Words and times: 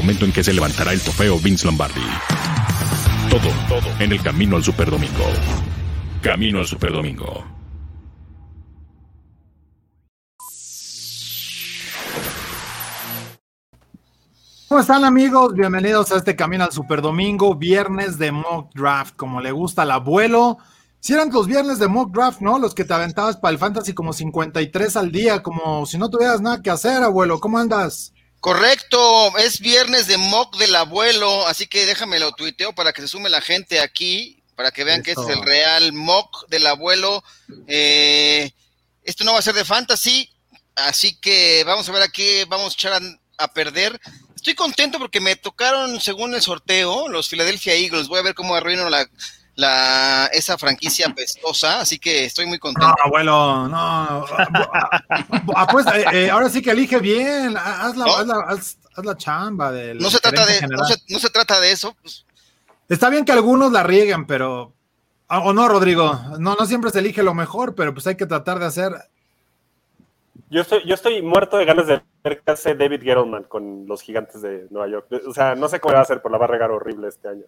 momento 0.00 0.24
en 0.24 0.32
que 0.32 0.42
se 0.42 0.54
levantará 0.54 0.94
el 0.94 1.00
trofeo 1.02 1.38
Vince 1.38 1.66
Lombardi. 1.66 2.00
Todo, 3.28 3.50
todo 3.68 4.02
en 4.02 4.12
el 4.12 4.22
camino 4.22 4.56
al 4.56 4.64
Superdomingo. 4.64 5.26
Camino 6.22 6.60
al 6.60 6.66
Superdomingo. 6.66 7.44
¿Cómo 14.68 14.80
están 14.80 15.04
amigos? 15.04 15.52
Bienvenidos 15.52 16.10
a 16.12 16.16
este 16.16 16.34
Camino 16.34 16.64
al 16.64 16.72
Superdomingo, 16.72 17.54
viernes 17.56 18.16
de 18.16 18.32
mock 18.32 18.72
draft, 18.74 19.16
como 19.16 19.42
le 19.42 19.52
gusta 19.52 19.82
al 19.82 19.90
abuelo. 19.90 20.56
Si 21.00 21.12
eran 21.12 21.30
los 21.30 21.46
viernes 21.46 21.78
de 21.78 21.88
mock 21.88 22.10
draft, 22.10 22.40
¿no? 22.40 22.58
Los 22.58 22.74
que 22.74 22.86
te 22.86 22.94
aventabas 22.94 23.36
para 23.36 23.52
el 23.52 23.58
fantasy 23.58 23.92
como 23.92 24.14
53 24.14 24.96
al 24.96 25.12
día, 25.12 25.42
como 25.42 25.84
si 25.84 25.98
no 25.98 26.08
tuvieras 26.08 26.40
nada 26.40 26.62
que 26.62 26.70
hacer, 26.70 27.02
abuelo. 27.02 27.38
¿Cómo 27.38 27.58
andas? 27.58 28.14
Correcto, 28.40 29.36
es 29.36 29.60
viernes 29.60 30.06
de 30.06 30.16
mock 30.16 30.56
del 30.56 30.74
abuelo, 30.74 31.46
así 31.46 31.66
que 31.66 31.84
déjame 31.84 32.18
lo 32.18 32.32
tuiteo 32.32 32.74
para 32.74 32.92
que 32.94 33.02
se 33.02 33.08
sume 33.08 33.28
la 33.28 33.42
gente 33.42 33.80
aquí, 33.80 34.42
para 34.56 34.70
que 34.70 34.82
vean 34.82 35.02
que 35.02 35.10
este 35.10 35.24
es 35.24 35.28
el 35.28 35.42
real 35.42 35.92
mock 35.92 36.48
del 36.48 36.66
abuelo. 36.66 37.22
Eh, 37.66 38.50
esto 39.04 39.24
no 39.24 39.34
va 39.34 39.40
a 39.40 39.42
ser 39.42 39.54
de 39.54 39.64
fantasy, 39.64 40.30
así 40.74 41.18
que 41.20 41.64
vamos 41.64 41.86
a 41.88 41.92
ver 41.92 42.02
aquí, 42.02 42.44
vamos 42.48 42.72
a 42.72 42.74
echar 42.74 43.02
a, 43.36 43.48
perder. 43.52 44.00
Estoy 44.34 44.54
contento 44.54 44.98
porque 44.98 45.20
me 45.20 45.36
tocaron, 45.36 46.00
según 46.00 46.34
el 46.34 46.40
sorteo, 46.40 47.08
los 47.08 47.28
Philadelphia 47.28 47.74
Eagles. 47.74 48.08
Voy 48.08 48.20
a 48.20 48.22
ver 48.22 48.34
cómo 48.34 48.54
arruino 48.54 48.88
la, 48.88 49.06
la, 49.60 50.26
esa 50.32 50.56
franquicia 50.56 51.12
pestosa, 51.14 51.80
así 51.80 51.98
que 51.98 52.24
estoy 52.24 52.46
muy 52.46 52.58
contento. 52.58 52.88
No, 52.88 52.94
abuelo, 53.04 53.68
no. 53.68 54.24
Apuesta, 55.54 55.98
eh, 55.98 56.06
eh, 56.12 56.30
ahora 56.30 56.48
sí 56.48 56.62
que 56.62 56.70
elige 56.70 56.98
bien, 56.98 57.56
haz 57.56 57.96
la, 57.96 58.04
haz 58.06 58.26
la, 58.26 58.34
haz, 58.48 58.78
la 59.04 59.16
chamba 59.16 59.70
del. 59.70 59.98
No 59.98 60.10
se, 60.10 60.18
trata 60.18 60.46
de, 60.46 60.62
no 60.62 60.84
se, 60.84 60.96
no, 61.08 61.18
se, 61.18 61.30
trata 61.30 61.60
de 61.60 61.72
eso. 61.72 61.94
Pues. 62.02 62.24
Está 62.88 63.10
bien 63.10 63.24
que 63.24 63.32
algunos 63.32 63.70
la 63.70 63.82
rieguen, 63.82 64.26
pero. 64.26 64.72
O 65.28 65.52
no, 65.52 65.68
Rodrigo, 65.68 66.18
no, 66.40 66.56
no 66.56 66.66
siempre 66.66 66.90
se 66.90 66.98
elige 66.98 67.22
lo 67.22 67.34
mejor, 67.34 67.76
pero 67.76 67.94
pues 67.94 68.06
hay 68.08 68.16
que 68.16 68.26
tratar 68.26 68.58
de 68.58 68.66
hacer. 68.66 68.92
Yo 70.48 70.62
estoy, 70.62 70.84
yo 70.84 70.94
estoy 70.94 71.22
muerto 71.22 71.56
de 71.58 71.64
ganas 71.64 71.86
de 71.86 72.02
ver 72.24 72.40
qué 72.40 72.50
hace 72.50 72.74
David 72.74 73.02
Gettleman 73.02 73.44
con 73.44 73.86
los 73.86 74.02
gigantes 74.02 74.42
de 74.42 74.66
Nueva 74.70 74.88
York. 74.88 75.06
O 75.28 75.32
sea, 75.32 75.54
no 75.54 75.68
sé 75.68 75.78
cómo 75.78 75.94
va 75.94 76.00
a 76.00 76.02
hacer, 76.02 76.20
pero 76.20 76.32
la 76.32 76.38
va 76.38 76.46
a 76.46 76.48
regar 76.48 76.72
horrible 76.72 77.06
este 77.06 77.28
año. 77.28 77.44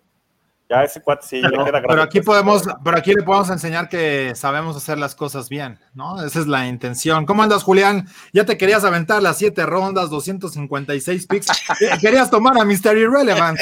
Ya 0.72 0.84
ese 0.84 1.02
cuate 1.02 1.26
sí 1.26 1.40
pero, 1.42 1.58
le 1.58 1.70
queda 1.70 1.82
Pero 1.86 2.02
aquí 2.02 2.22
podemos, 2.22 2.62
pero 2.82 2.96
aquí 2.96 3.12
le 3.12 3.22
podemos 3.22 3.50
enseñar 3.50 3.90
que 3.90 4.34
sabemos 4.34 4.74
hacer 4.74 4.96
las 4.96 5.14
cosas 5.14 5.50
bien, 5.50 5.78
¿no? 5.92 6.24
Esa 6.24 6.40
es 6.40 6.46
la 6.46 6.66
intención. 6.66 7.26
¿Cómo 7.26 7.42
andas, 7.42 7.62
Julián? 7.62 8.08
Ya 8.32 8.46
te 8.46 8.56
querías 8.56 8.82
aventar 8.82 9.22
las 9.22 9.36
siete 9.36 9.66
rondas, 9.66 10.08
256 10.08 11.26
picks. 11.26 11.48
querías 12.00 12.30
tomar 12.30 12.58
a 12.58 12.64
Mr. 12.64 12.96
Irrelevant. 12.96 13.60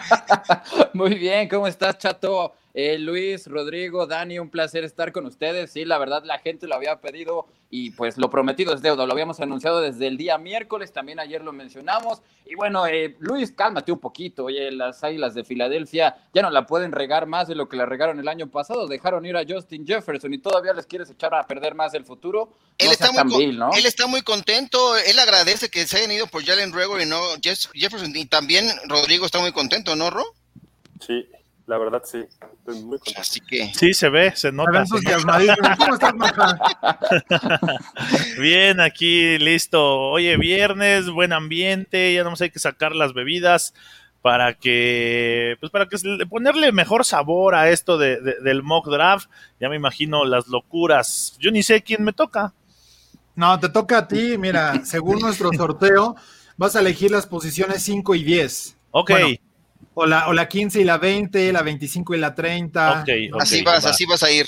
Muy 0.92 1.14
bien, 1.14 1.48
¿cómo 1.48 1.66
estás, 1.66 1.96
Chato? 1.96 2.52
Eh, 2.74 2.98
Luis, 2.98 3.46
Rodrigo, 3.46 4.06
Dani, 4.06 4.38
un 4.38 4.50
placer 4.50 4.84
estar 4.84 5.12
con 5.12 5.24
ustedes. 5.24 5.72
Sí, 5.72 5.86
la 5.86 5.96
verdad 5.96 6.24
la 6.24 6.38
gente 6.40 6.66
lo 6.66 6.74
había 6.74 7.00
pedido 7.00 7.46
y 7.70 7.90
pues 7.90 8.16
lo 8.16 8.30
prometido 8.30 8.72
es 8.72 8.80
deuda. 8.80 9.04
Lo 9.04 9.12
habíamos 9.12 9.40
anunciado 9.40 9.80
desde 9.80 10.06
el 10.06 10.16
día 10.16 10.38
miércoles, 10.38 10.92
también 10.92 11.20
ayer 11.20 11.42
lo 11.42 11.52
mencionamos. 11.52 12.22
Y 12.46 12.54
bueno, 12.54 12.86
eh, 12.86 13.14
Luis, 13.18 13.52
cálmate 13.52 13.92
un 13.92 13.98
poquito. 13.98 14.46
Oye, 14.46 14.70
las 14.70 15.04
Águilas 15.04 15.34
de 15.34 15.44
Filadelfia 15.44 16.16
ya 16.32 16.40
no 16.40 16.50
la 16.50 16.66
pueden 16.66 16.92
regar 16.92 17.26
más 17.26 17.46
de 17.46 17.54
lo 17.54 17.68
que 17.68 17.76
la 17.76 17.84
regaron 17.84 18.18
el 18.18 18.28
año 18.28 18.50
pasado. 18.50 18.86
Dejaron 18.86 19.26
ir 19.26 19.36
a 19.36 19.44
Justin 19.46 19.86
Jefferson 19.86 20.32
y 20.32 20.38
todavía 20.38 20.72
les 20.72 20.86
quieres 20.86 21.10
echar 21.10 21.34
a 21.34 21.46
perder 21.46 21.74
más 21.74 21.92
el 21.92 22.06
futuro. 22.06 22.56
Él, 22.78 22.90
está, 22.90 23.12
muy 23.24 23.52
¿no? 23.52 23.70
él 23.72 23.84
está 23.84 24.06
muy 24.06 24.22
contento. 24.22 24.96
Él 24.96 25.18
agradece 25.18 25.68
que 25.68 25.86
se 25.86 25.98
hayan 25.98 26.12
ido 26.12 26.26
por 26.26 26.44
Jalen 26.44 26.72
Gregor 26.72 27.02
y 27.02 27.06
no 27.06 27.20
Jefferson. 27.42 28.16
Y 28.16 28.24
también 28.26 28.66
Rodrigo 28.88 29.26
está 29.26 29.40
muy 29.40 29.52
contento, 29.52 29.94
¿no, 29.94 30.08
Ro? 30.08 30.24
Sí, 31.06 31.28
la 31.68 31.76
verdad 31.76 32.02
sí, 32.02 32.18
estoy 32.18 32.82
muy 32.82 32.98
contento. 32.98 33.20
Así 33.20 33.40
que... 33.40 33.72
Sí, 33.74 33.92
se 33.92 34.08
ve, 34.08 34.32
se 34.34 34.50
nota. 34.50 34.84
¿Cómo 34.88 35.94
estás, 35.94 36.14
Bien, 38.40 38.80
aquí 38.80 39.38
listo. 39.38 40.00
Oye, 40.00 40.38
viernes, 40.38 41.10
buen 41.10 41.34
ambiente, 41.34 42.14
ya 42.14 42.24
no 42.24 42.32
hay 42.40 42.48
que 42.48 42.58
sacar 42.58 42.96
las 42.96 43.12
bebidas 43.12 43.74
para 44.22 44.54
que, 44.54 45.58
pues 45.60 45.70
para 45.70 45.86
que 45.86 45.98
ponerle 46.26 46.72
mejor 46.72 47.04
sabor 47.04 47.54
a 47.54 47.68
esto 47.68 47.98
de, 47.98 48.18
del 48.42 48.62
mock 48.62 48.88
draft. 48.88 49.28
Ya 49.60 49.68
me 49.68 49.76
imagino 49.76 50.24
las 50.24 50.48
locuras. 50.48 51.36
Yo 51.38 51.50
ni 51.50 51.62
sé 51.62 51.82
quién 51.82 52.02
me 52.02 52.14
toca. 52.14 52.54
No, 53.36 53.60
te 53.60 53.68
toca 53.68 53.98
a 53.98 54.08
ti. 54.08 54.38
Mira, 54.38 54.86
según 54.86 55.20
nuestro 55.20 55.50
sorteo, 55.52 56.16
vas 56.56 56.76
a 56.76 56.80
elegir 56.80 57.10
las 57.10 57.26
posiciones 57.26 57.82
5 57.82 58.14
y 58.14 58.24
10. 58.24 58.76
Ok. 58.92 59.10
O 60.00 60.06
la, 60.06 60.28
o 60.28 60.32
la 60.32 60.48
15 60.48 60.80
y 60.80 60.84
la 60.84 60.96
20, 60.96 61.52
la 61.52 61.62
25 61.62 62.14
y 62.14 62.18
la 62.18 62.32
30. 62.32 63.02
Okay, 63.02 63.30
okay, 63.32 63.40
así 63.40 63.62
vas, 63.62 63.84
así 63.84 64.06
vas 64.06 64.22
a 64.22 64.30
ir. 64.30 64.46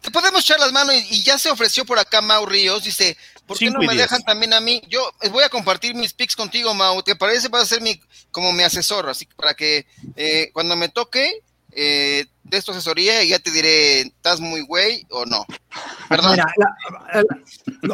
Te 0.00 0.10
podemos 0.10 0.42
echar 0.42 0.58
las 0.58 0.72
manos 0.72 0.94
y, 0.94 1.22
ya 1.22 1.38
se 1.38 1.48
ofreció 1.50 1.84
por 1.84 1.98
acá 1.98 2.20
Mau 2.20 2.44
Ríos, 2.44 2.82
dice, 2.82 3.16
¿por 3.46 3.56
qué 3.56 3.70
no 3.70 3.78
me 3.80 3.94
dejan 3.94 4.22
también 4.22 4.52
a 4.52 4.60
mí? 4.60 4.82
Yo 4.88 5.00
voy 5.30 5.44
a 5.44 5.48
compartir 5.48 5.94
mis 5.94 6.12
pics 6.12 6.34
contigo, 6.34 6.74
Mau, 6.74 7.02
¿te 7.02 7.14
parece? 7.14 7.48
Vas 7.48 7.62
a 7.62 7.66
ser 7.66 7.82
mi, 7.82 8.00
como 8.32 8.52
mi 8.52 8.64
asesor, 8.64 9.08
así 9.08 9.26
para 9.36 9.54
que 9.54 9.86
eh, 10.16 10.50
cuando 10.52 10.74
me 10.74 10.88
toque, 10.88 11.42
eh, 11.72 12.26
de 12.42 12.62
tu 12.62 12.72
asesoría 12.72 13.22
y 13.22 13.28
ya 13.28 13.38
te 13.38 13.52
diré, 13.52 14.00
¿estás 14.00 14.40
muy 14.40 14.62
güey 14.62 15.06
o 15.10 15.24
no? 15.24 15.46
Perdón. 16.08 16.38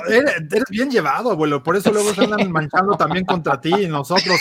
eres, 0.09 0.65
bien 0.71 0.91
llevado, 0.91 1.33
abuelo, 1.33 1.63
por 1.63 1.77
eso 1.77 1.91
luego 1.93 2.15
se 2.15 2.25
andan 2.25 2.51
manchando 2.51 2.97
también 2.97 3.27
contra 3.27 3.61
ti 3.61 3.75
y 3.75 3.89
nosotros. 3.89 4.41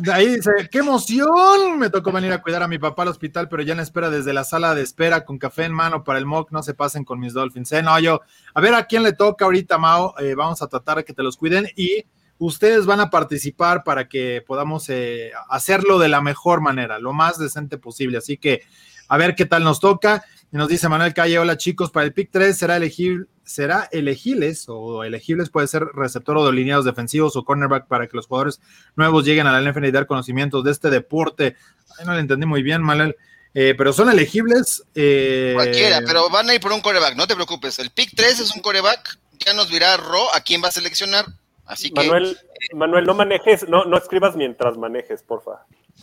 De 0.00 0.12
ahí 0.12 0.36
dice, 0.36 0.50
qué 0.70 0.78
emoción, 0.78 1.78
me 1.78 1.90
tocó 1.90 2.12
venir 2.12 2.32
a 2.32 2.42
cuidar 2.42 2.62
a 2.62 2.68
mi 2.68 2.78
papá 2.78 3.02
al 3.02 3.08
hospital, 3.08 3.48
pero 3.48 3.62
ya 3.62 3.74
en 3.74 3.80
espera 3.80 4.10
desde 4.10 4.32
la 4.32 4.44
sala 4.44 4.74
de 4.74 4.82
espera 4.82 5.24
con 5.24 5.38
café 5.38 5.64
en 5.64 5.72
mano 5.72 6.04
para 6.04 6.18
el 6.18 6.26
mock, 6.26 6.50
no 6.50 6.62
se 6.62 6.74
pasen 6.74 7.04
con 7.04 7.20
mis 7.20 7.32
Dolphins. 7.32 7.72
¿eh? 7.72 7.82
No, 7.82 7.98
yo, 7.98 8.20
a 8.54 8.60
ver 8.60 8.74
a 8.74 8.86
quién 8.86 9.02
le 9.02 9.12
toca 9.12 9.44
ahorita, 9.44 9.78
Mao, 9.78 10.14
eh, 10.18 10.34
vamos 10.34 10.62
a 10.62 10.68
tratar 10.68 10.98
de 10.98 11.04
que 11.04 11.12
te 11.12 11.22
los 11.22 11.36
cuiden 11.36 11.68
y 11.76 12.04
ustedes 12.38 12.86
van 12.86 13.00
a 13.00 13.10
participar 13.10 13.84
para 13.84 14.08
que 14.08 14.42
podamos 14.46 14.88
eh, 14.88 15.32
hacerlo 15.48 15.98
de 15.98 16.08
la 16.08 16.20
mejor 16.20 16.60
manera, 16.60 16.98
lo 16.98 17.12
más 17.12 17.38
decente 17.38 17.78
posible. 17.78 18.18
Así 18.18 18.36
que 18.36 18.62
a 19.08 19.16
ver 19.16 19.34
qué 19.34 19.46
tal 19.46 19.64
nos 19.64 19.80
toca. 19.80 20.24
Y 20.52 20.56
nos 20.56 20.68
dice 20.68 20.88
Manuel 20.88 21.14
Calle, 21.14 21.38
hola 21.38 21.56
chicos, 21.56 21.90
para 21.90 22.06
el 22.06 22.12
pick 22.12 22.30
3 22.30 22.56
será 22.56 22.76
elegible, 22.76 23.26
será 23.44 23.88
elegibles 23.90 24.66
o 24.68 25.02
elegibles 25.04 25.50
puede 25.50 25.66
ser 25.66 25.84
receptor 25.94 26.36
o 26.36 26.46
de 26.46 26.52
lineados 26.52 26.84
defensivos 26.84 27.36
o 27.36 27.44
cornerback 27.44 27.86
para 27.88 28.06
que 28.06 28.16
los 28.16 28.26
jugadores 28.26 28.60
nuevos 28.94 29.24
lleguen 29.24 29.46
a 29.46 29.58
la 29.58 29.70
NFL 29.70 29.86
y 29.86 29.90
dar 29.90 30.06
conocimientos 30.06 30.62
de 30.64 30.70
este 30.70 30.90
deporte. 30.90 31.56
Ay, 31.98 32.06
no 32.06 32.12
lo 32.12 32.18
entendí 32.18 32.46
muy 32.46 32.62
bien, 32.62 32.82
Manuel. 32.82 33.16
Eh, 33.54 33.74
pero 33.76 33.92
son 33.92 34.10
elegibles. 34.10 34.84
Eh, 34.94 35.52
Cualquiera, 35.54 36.02
pero 36.06 36.28
van 36.28 36.50
a 36.50 36.54
ir 36.54 36.60
por 36.60 36.72
un 36.72 36.80
coreback, 36.80 37.16
no 37.16 37.26
te 37.26 37.34
preocupes. 37.34 37.78
El 37.78 37.90
pick 37.90 38.10
3 38.14 38.40
es 38.40 38.54
un 38.54 38.60
coreback, 38.60 39.18
ya 39.44 39.54
nos 39.54 39.70
dirá 39.70 39.96
Ro 39.96 40.34
a 40.34 40.40
quién 40.40 40.62
va 40.62 40.68
a 40.68 40.72
seleccionar. 40.72 41.26
Así 41.64 41.90
que. 41.90 42.02
Manuel, 42.02 42.38
Manuel 42.74 43.04
no 43.04 43.14
manejes, 43.14 43.68
no, 43.68 43.84
no 43.84 43.96
escribas 43.96 44.36
mientras 44.36 44.76
manejes, 44.76 45.22
porfa. 45.22 45.64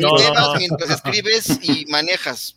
no, 0.00 0.54
mientras 0.56 0.90
escribes 0.90 1.58
y 1.62 1.84
manejas. 1.86 2.56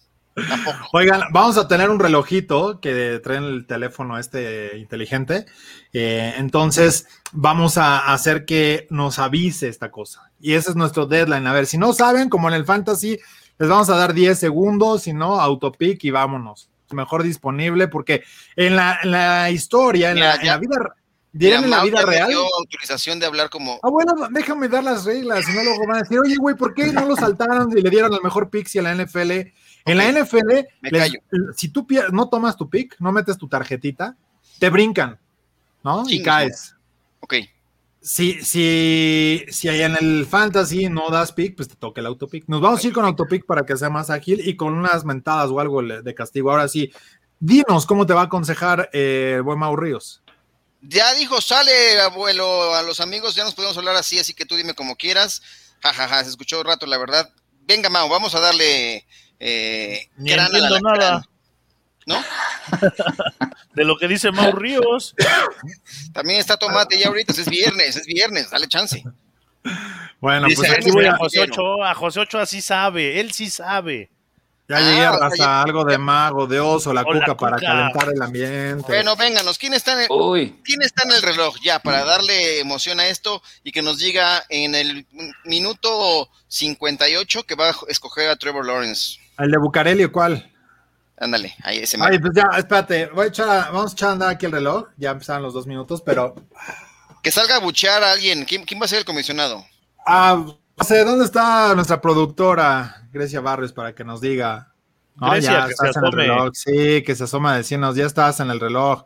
Oigan, 0.93 1.21
vamos 1.31 1.57
a 1.57 1.67
tener 1.67 1.89
un 1.89 1.99
relojito 1.99 2.79
que 2.79 3.19
trae 3.23 3.37
el 3.37 3.65
teléfono 3.65 4.17
este 4.17 4.77
inteligente. 4.77 5.45
Eh, 5.93 6.33
entonces, 6.37 7.07
vamos 7.31 7.77
a 7.77 8.13
hacer 8.13 8.45
que 8.45 8.87
nos 8.89 9.19
avise 9.19 9.67
esta 9.67 9.91
cosa. 9.91 10.31
Y 10.39 10.53
ese 10.53 10.71
es 10.71 10.75
nuestro 10.75 11.05
deadline. 11.05 11.47
A 11.47 11.53
ver, 11.53 11.65
si 11.65 11.77
no 11.77 11.93
saben, 11.93 12.29
como 12.29 12.47
en 12.47 12.55
el 12.55 12.65
fantasy, 12.65 13.19
les 13.57 13.69
vamos 13.69 13.89
a 13.89 13.97
dar 13.97 14.13
10 14.13 14.39
segundos, 14.39 15.03
si 15.03 15.13
no, 15.13 15.39
autopic 15.39 16.03
y 16.03 16.11
vámonos. 16.11 16.69
Mejor 16.91 17.23
disponible, 17.23 17.87
porque 17.87 18.23
en 18.55 18.75
la, 18.75 19.49
historia, 19.51 20.11
en, 20.11 20.19
la, 20.19 20.35
en 20.35 20.47
la 20.47 20.57
vida 20.57 20.95
¿Dirán 21.33 21.63
en 21.63 21.69
la 21.69 21.83
vida 21.83 22.01
real? 22.01 22.27
dio 22.27 22.43
autorización 22.59 23.19
de 23.19 23.25
hablar 23.25 23.49
como. 23.49 23.79
Ah, 23.83 23.89
bueno, 23.89 24.13
déjame 24.31 24.67
dar 24.67 24.83
las 24.83 25.05
reglas, 25.05 25.45
si 25.45 25.53
no 25.53 25.63
luego 25.63 25.87
van 25.87 25.97
a 25.97 25.99
decir, 25.99 26.19
oye, 26.19 26.35
güey, 26.35 26.55
¿por 26.55 26.73
qué 26.73 26.87
no 26.87 27.05
lo 27.05 27.15
saltaron 27.15 27.71
y 27.77 27.81
le 27.81 27.89
dieron 27.89 28.13
el 28.13 28.21
mejor 28.21 28.49
si 28.65 28.79
a 28.79 28.81
la 28.81 28.93
NFL? 28.93 29.31
En 29.85 29.97
la 29.97 30.11
NFL, 30.11 30.51
si 31.55 31.69
tú 31.69 31.87
no 32.11 32.29
tomas 32.29 32.55
tu 32.55 32.69
pick, 32.69 32.95
no 32.99 33.11
metes 33.11 33.37
tu 33.37 33.47
tarjetita, 33.47 34.15
te 34.59 34.69
brincan, 34.69 35.19
¿no? 35.83 36.03
y 36.07 36.21
caes. 36.21 36.75
Ok. 37.19 37.35
Si, 38.03 38.43
si, 38.43 39.45
si 39.49 39.69
hay 39.69 39.83
en 39.83 39.95
el 39.95 40.25
fantasy 40.25 40.89
no 40.89 41.09
das 41.09 41.31
pick, 41.31 41.55
pues 41.55 41.69
te 41.69 41.75
toca 41.75 42.01
el 42.01 42.07
autopick. 42.07 42.45
Nos 42.47 42.59
vamos 42.59 42.83
a 42.83 42.87
ir 42.87 42.93
con 42.93 43.05
autopick 43.05 43.45
para 43.45 43.63
que 43.63 43.77
sea 43.77 43.89
más 43.89 44.09
ágil 44.09 44.41
y 44.47 44.55
con 44.55 44.73
unas 44.73 45.05
mentadas 45.05 45.51
o 45.51 45.59
algo 45.59 45.83
de 45.83 46.15
castigo. 46.15 46.49
Ahora 46.49 46.67
sí, 46.67 46.91
dinos 47.39 47.85
cómo 47.85 48.05
te 48.07 48.13
va 48.13 48.21
a 48.21 48.25
aconsejar 48.25 48.89
eh, 48.93 49.41
buen 49.43 49.59
Mau 49.59 49.75
Ríos. 49.75 50.23
Ya 50.81 51.13
dijo, 51.13 51.41
sale, 51.41 52.01
abuelo, 52.01 52.73
a 52.73 52.81
los 52.81 52.99
amigos 53.01 53.35
ya 53.35 53.43
nos 53.43 53.53
podemos 53.53 53.77
hablar 53.77 53.95
así, 53.95 54.17
así 54.17 54.33
que 54.33 54.45
tú 54.45 54.55
dime 54.55 54.73
como 54.73 54.95
quieras. 54.95 55.43
Jajaja, 55.81 56.07
ja, 56.07 56.15
ja, 56.15 56.23
se 56.23 56.31
escuchó 56.31 56.59
un 56.59 56.65
rato, 56.65 56.87
la 56.87 56.97
verdad. 56.97 57.31
Venga, 57.67 57.89
Mau, 57.89 58.09
vamos 58.09 58.33
a 58.33 58.39
darle 58.39 59.05
eh, 59.43 60.07
Ni 60.17 60.31
entiendo 60.33 60.79
nada. 60.81 61.25
¿No? 62.05 62.23
de 63.75 63.83
lo 63.85 63.97
que 63.97 64.07
dice 64.07 64.31
Mau 64.31 64.51
Ríos. 64.51 65.15
También 66.13 66.39
está 66.39 66.57
Tomate 66.57 66.97
ya 66.97 67.07
ahorita, 67.07 67.33
es 67.33 67.49
viernes, 67.49 67.95
es 67.95 68.05
viernes, 68.05 68.49
dale 68.51 68.67
chance. 68.67 69.03
Bueno, 70.19 70.47
Dice, 70.47 70.61
pues 70.67 70.71
aquí 70.71 70.91
voy 70.91 71.05
a 71.05 71.13
a, 71.13 71.17
José 71.17 71.41
Ochoa. 71.41 71.93
José 71.95 72.19
Ochoa 72.21 72.45
sí 72.45 72.61
sabe, 72.61 73.19
él 73.19 73.31
sí 73.31 73.49
sabe. 73.49 74.11
ya 74.67 74.77
Ah, 74.77 74.79
llegué 74.81 75.05
a 75.05 75.11
o 75.11 75.17
sea, 75.17 75.21
raza, 75.29 75.35
ya- 75.37 75.61
algo 75.63 75.83
de 75.85 75.97
mago, 75.97 76.47
de 76.47 76.59
oso, 76.59 76.93
la 76.93 77.01
O 77.01 77.13
la 77.13 77.19
cuca 77.19 77.35
para 77.37 77.57
calentar 77.57 78.09
el 78.13 78.21
ambiente. 78.21 78.83
Bueno, 78.87 79.15
vénganos, 79.15 79.57
¿quién 79.57 79.73
está 79.73 79.93
en 79.93 79.99
el, 80.01 80.07
Uy, 80.11 80.59
quién 80.63 80.81
está 80.81 81.03
en 81.03 81.11
el 81.13 81.21
reloj 81.21 81.55
ya 81.63 81.79
para 81.79 82.03
darle 82.03 82.59
emoción 82.59 82.99
a 82.99 83.07
esto 83.07 83.41
y 83.63 83.71
que 83.71 83.81
nos 83.81 83.97
diga 83.99 84.43
en 84.49 84.75
el 84.75 85.05
minuto 85.45 86.29
58 86.47 87.43
que 87.45 87.55
va 87.55 87.69
a 87.69 87.75
escoger 87.89 88.29
a 88.29 88.35
Trevor 88.35 88.65
Lawrence? 88.65 89.20
¿El 89.41 89.51
de 89.51 89.57
Bucareli 89.57 90.03
o 90.05 90.11
cuál? 90.11 90.47
Ándale, 91.17 91.53
ahí 91.63 91.77
ese 91.79 91.97
Ay, 92.01 92.11
mero. 92.17 92.21
pues 92.21 92.33
ya, 92.35 92.57
espérate, 92.57 93.05
voy 93.07 93.25
a 93.25 93.27
echar, 93.27 93.49
a- 93.49 93.71
vamos 93.71 93.91
a 93.91 93.93
echar 93.93 94.09
a 94.09 94.11
andar 94.13 94.29
aquí 94.29 94.45
el 94.47 94.51
reloj, 94.51 94.87
ya 94.97 95.11
empezaron 95.11 95.43
los 95.43 95.53
dos 95.53 95.67
minutos, 95.67 96.01
pero 96.01 96.35
Que 97.21 97.29
salga 97.31 97.57
a 97.57 97.59
buchear 97.59 98.03
a 98.03 98.13
alguien. 98.13 98.45
¿Quién, 98.45 98.63
quién 98.65 98.81
va 98.81 98.85
a 98.85 98.87
ser 98.87 98.97
el 98.99 99.05
comisionado? 99.05 99.63
Ah, 100.07 100.43
no 100.43 100.83
sé, 100.83 101.03
¿dónde 101.05 101.25
está 101.25 101.75
nuestra 101.75 102.01
productora, 102.01 103.03
Grecia 103.11 103.39
Barrios, 103.41 103.71
para 103.73 103.93
que 103.93 104.03
nos 104.03 104.19
diga? 104.21 104.73
No, 105.17 105.29
Grecia, 105.29 105.51
ya 105.51 105.65
que 105.67 105.71
estás 105.73 105.93
se 105.93 105.99
en 105.99 106.05
el 106.05 106.11
reloj. 106.13 106.49
Sí, 106.53 107.03
que 107.03 107.15
se 107.15 107.25
asoma 107.25 107.53
a 107.53 107.57
decirnos, 107.57 107.95
ya 107.95 108.07
estás 108.07 108.39
en 108.39 108.49
el 108.49 108.59
reloj. 108.59 109.03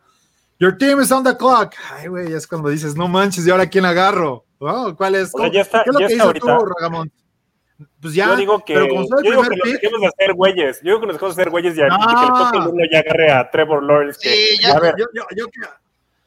Your 0.59 0.77
team 0.77 1.01
is 1.01 1.11
on 1.11 1.25
the 1.25 1.35
clock. 1.35 1.73
Ay, 1.91 2.07
güey, 2.07 2.31
es 2.31 2.47
cuando 2.47 2.69
dices, 2.69 2.95
no 2.95 3.09
manches, 3.09 3.45
¿y 3.45 3.51
ahora 3.51 3.67
quién 3.67 3.83
agarro? 3.83 4.45
Oh, 4.59 4.95
¿Cuál 4.95 5.15
es? 5.15 5.31
O 5.33 5.39
sea, 5.39 5.51
ya 5.51 5.59
está- 5.61 5.83
¿Qué 5.83 5.89
es 5.89 5.93
lo 5.93 5.99
ya 5.99 6.07
que 6.07 6.13
dices 6.13 6.39
tú, 6.39 6.49
ahorita. 6.49 6.55
Pues 8.01 8.13
ya, 8.13 8.27
yo 8.27 8.35
digo 8.37 8.63
que, 8.63 8.73
pero 8.73 8.87
como 8.87 9.01
yo 9.03 9.17
digo 9.31 9.41
que 9.43 9.55
nos 9.57 9.71
dejemos 9.73 10.01
de 10.01 10.07
hacer 10.07 10.33
güeyes. 10.33 10.77
Yo 10.81 10.83
digo 10.85 10.99
que 11.01 11.07
nos 11.07 11.15
dejemos 11.15 11.35
de 11.35 11.41
hacer 11.41 11.51
güeyes 11.51 11.73
y, 11.75 11.77
y 11.77 11.81
que 11.81 11.83
el 11.83 11.89
No. 11.89 12.45
toque 12.45 12.57
el 12.57 12.67
uno 12.67 12.83
ya 12.91 12.99
agarre 12.99 13.31
a 13.31 13.51
Trevor 13.51 13.83
Lawrence. 13.83 14.19
Que, 14.21 14.29
Sí, 14.29 14.57
ya- 14.61 14.73
a 14.73 14.79
ver, 14.79 14.95
yo, 14.97 15.05
yo, 15.13 15.23
yo, 15.35 15.47
que- 15.47 15.59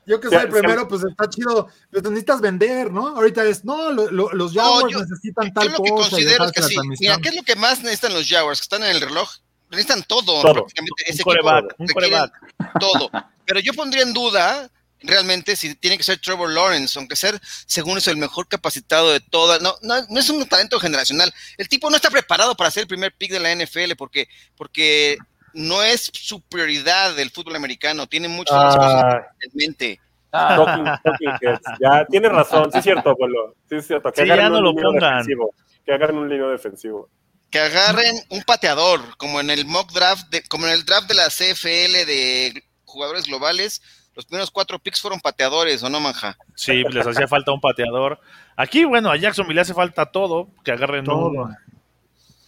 yo 0.05 0.21
que 0.21 0.31
Ya, 0.31 0.41
soy 0.41 0.47
el 0.47 0.53
primero, 0.53 0.87
pues 0.89 1.05
está 1.05 1.29
chido, 1.29 1.69
pero 1.91 2.03
te 2.03 2.09
necesitas 2.11 2.41
vender, 2.43 2.91
¿no? 2.93 3.09
Ahorita 3.09 3.45
es, 3.45 3.65
no, 3.65 3.91
lo- 3.93 4.11
lo- 4.11 4.33
los 4.33 4.55
No, 4.55 4.63
Jaguars 4.63 4.93
yo- 4.93 5.01
necesitan 5.01 5.47
Yo 5.47 5.53
tal 5.55 5.73
lo 5.73 5.83
que 5.83 5.91
cosa. 5.91 6.07
y 6.09 6.11
considero 6.11 6.45
es 6.45 6.53
que 6.53 6.63
sí. 6.63 6.77
Mira, 7.01 7.17
¿qué 7.23 7.29
es 7.31 7.37
lo 7.37 7.43
que 7.43 7.57
más 7.57 7.83
necesitan 7.83 8.13
los 8.15 8.29
Jaguars 8.29 8.61
que 8.61 8.65
están 8.65 8.83
en 8.85 8.91
el 8.97 9.01
reloj? 9.01 9.31
Necesitan 9.71 10.03
todo. 10.03 10.43
Todo. 10.43 10.53
prácticamente. 10.53 11.05
Un 11.07 11.13
Ese 11.15 11.23
coreback, 11.23 11.65
equipo 11.65 11.83
un 11.83 11.89
requiere 11.89 12.11
coreback. 12.11 12.79
Todo. 12.81 13.11
Pero 13.47 13.61
yo 13.61 13.73
pondría 13.75 14.03
en 14.03 14.13
duda 14.13 14.71
realmente 15.01 15.57
si 15.57 15.75
tiene 15.75 15.97
que 15.97 16.05
ser 16.05 16.19
Trevor 16.21 16.51
Lawrence, 16.51 16.99
aunque 16.99 17.17
ser, 17.17 17.41
según 17.67 17.99
eso, 17.99 18.11
el 18.11 18.17
mejor 18.17 18.49
capacitado 18.49 19.13
de 19.13 19.21
todas. 19.21 19.61
No, 19.61 19.75
no, 19.83 19.95
no 20.09 20.21
es 20.21 20.29
un 20.31 20.47
talento 20.49 20.79
generacional. 20.81 21.33
El 21.57 21.69
tipo 21.69 21.91
no 21.91 21.97
está 21.97 22.11
preparado 22.11 22.57
para 22.57 22.71
ser 22.71 22.83
el 22.83 22.89
primer 22.89 23.13
pick 23.13 23.33
de 23.33 23.41
la 23.41 23.55
NFL 23.55 23.95
porque, 23.97 24.29
porque 24.57 25.19
no 25.55 25.83
es 25.83 26.11
su 26.13 26.41
prioridad 26.43 27.15
del 27.15 27.31
fútbol 27.31 27.57
americano. 27.57 28.07
Tiene 28.07 28.29
muchas 28.29 28.57
otras 28.57 28.77
cosas 28.77 29.05
ah, 29.05 29.27
en 29.41 29.51
mente. 29.55 30.01
ah, 30.33 30.57
talking- 30.57 31.01
talking. 31.03 31.59
Ya, 31.81 32.05
tienes 32.07 32.33
razón, 32.33 32.71
sí 32.73 32.79
es 32.79 32.85
cierto, 32.85 33.11
abuelo. 33.11 33.55
Sí 33.69 33.77
es 33.77 33.87
cierto. 33.87 34.13
Que 34.13 34.23
Sí, 34.23 34.29
ya 34.29 34.35
agarren 34.35 34.53
no 34.63 34.71
un 34.71 34.83
lo 34.83 34.93
defensivo. 34.93 35.55
Que 35.85 35.93
agarren 35.93 36.19
un 36.19 36.29
línea 36.29 36.47
defensivo. 36.49 37.09
Que 37.51 37.61
agarren 37.61 38.15
un 38.29 38.43
pateador, 38.43 39.17
como 39.17 39.41
en 39.41 39.49
el 39.49 39.65
mock 39.65 39.91
draft, 39.93 40.29
de, 40.29 40.43
como 40.43 40.67
en 40.67 40.73
el 40.73 40.85
draft 40.85 41.09
de 41.09 41.15
la 41.15 41.29
CFL 41.29 42.05
de 42.05 42.63
jugadores 42.85 43.25
globales. 43.25 43.81
Los 44.19 44.27
primeros 44.27 44.51
cuatro 44.51 44.81
picks 44.81 45.01
fueron 45.01 45.21
pateadores, 45.21 45.81
¿o 45.85 45.89
no, 45.89 46.01
manja? 46.01 46.37
Sí, 46.57 46.83
les 46.91 47.07
hacía 47.07 47.29
falta 47.29 47.53
un 47.53 47.61
pateador. 47.61 48.19
Aquí, 48.57 48.85
bueno, 48.85 49.13
a 49.13 49.17
Jacksonville 49.17 49.55
le 49.55 49.61
hace 49.61 49.75
falta 49.75 50.07
todo, 50.07 50.49
que 50.65 50.73
agarren 50.73 51.05
Todo. 51.05 51.29
un, 51.31 51.57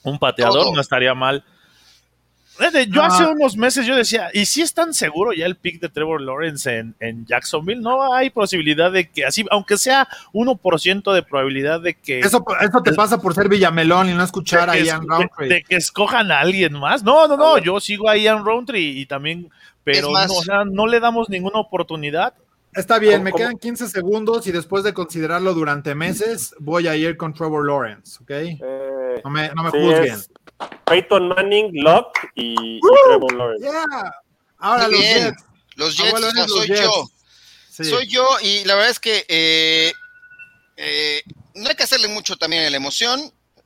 un 0.03 0.19
pateador, 0.19 0.63
Todo. 0.65 0.75
no 0.75 0.81
estaría 0.81 1.15
mal. 1.15 1.45
Fíjate, 2.57 2.89
Yo 2.89 2.95
No. 2.97 3.03
hace 3.05 3.25
unos 3.25 3.57
meses 3.57 3.87
yo 3.87 3.95
decía, 3.95 4.31
¿y 4.35 4.47
si 4.47 4.63
es 4.63 4.75
tan 4.75 4.93
seguro 4.95 5.33
ya 5.33 5.47
el 5.47 5.55
pick 5.55 5.81
de 5.81 5.89
Trevor 5.89 6.21
Lawrence 6.21 6.77
en, 6.77 6.97
en 6.99 7.25
Jacksonville? 7.25 7.81
No 7.81 8.13
hay 8.13 8.31
posibilidad 8.31 8.91
de 8.91 9.09
que 9.09 9.25
así, 9.25 9.47
aunque 9.53 9.79
sea 9.79 10.09
1% 10.33 11.13
de 11.15 11.23
probabilidad 11.23 11.81
de 11.81 11.95
que, 11.95 12.19
Eso, 12.19 12.45
eso 12.61 12.83
te 12.83 12.93
pasa 12.95 13.19
por 13.19 13.33
ser 13.33 13.49
Villamelón 13.49 14.11
y 14.11 14.15
no 14.15 14.25
escuchar 14.25 14.69
a 14.69 14.77
Ian 14.77 15.03
es- 15.03 15.09
Roundtree. 15.09 15.49
de- 15.49 15.55
de 15.55 15.63
que 15.63 15.77
escojan 15.77 16.33
a 16.33 16.41
alguien 16.41 16.73
más. 16.73 17.05
No, 17.05 17.29
no, 17.29 17.37
no, 17.37 17.59
yo 17.59 17.79
sigo 17.79 18.11
a 18.11 18.17
Ian 18.17 18.45
Roundtree 18.45 18.99
y 18.99 19.07
también, 19.07 19.49
pero 19.85 20.11
más- 20.11 20.29
no, 20.29 20.35
o 20.35 20.43
sea, 20.43 20.65
no 20.65 20.87
le 20.87 21.01
damos 21.01 21.29
ninguna 21.29 21.59
oportunidad. 21.61 22.35
Está 22.75 22.99
bien, 23.01 23.23
me 23.25 23.31
¿Cómo- 23.33 23.39
quedan 23.43 23.59
15 23.59 23.89
segundos 23.89 24.47
y 24.47 24.53
después 24.53 24.85
de 24.85 24.95
considerarlo 24.95 25.55
durante 25.55 25.95
meses, 25.97 26.55
voy 26.61 26.87
a 26.87 26.95
ir 26.95 27.17
con 27.17 27.35
Trevor 27.35 27.67
Lawrence, 27.67 28.19
¿ok? 28.23 28.31
Eh, 28.31 29.21
No 29.25 29.31
me, 29.31 29.49
no 29.49 29.65
me 29.65 29.71
sí, 29.73 29.77
juzguen. 29.79 30.21
Peyton 30.87 31.29
Manning, 31.29 31.71
Locke 31.83 32.29
y, 32.37 32.53
y 32.77 32.81
Trevor 33.07 33.33
Lawrence. 33.35 33.65
Yeah. 33.67 34.15
Ahora 34.59 34.85
Muy 34.85 34.93
los 34.93 35.01
bien. 35.01 35.25
Jets. 35.31 35.45
Los 35.77 35.97
Jets, 35.97 36.21
los 36.21 36.51
soy 36.51 36.67
Jets. 36.69 36.81
yo. 36.83 37.05
Sí. 37.71 37.85
Soy 37.85 38.07
yo 38.07 38.25
y 38.43 38.65
la 38.67 38.75
verdad 38.75 38.91
es 38.91 39.01
que 39.01 39.25
eh, 39.29 39.93
eh, 40.77 41.23
no 41.55 41.69
hay 41.69 41.75
que 41.75 41.83
hacerle 41.83 42.09
mucho 42.09 42.37
también 42.37 42.65
a 42.67 42.71
la 42.71 42.77
emoción. 42.77 43.21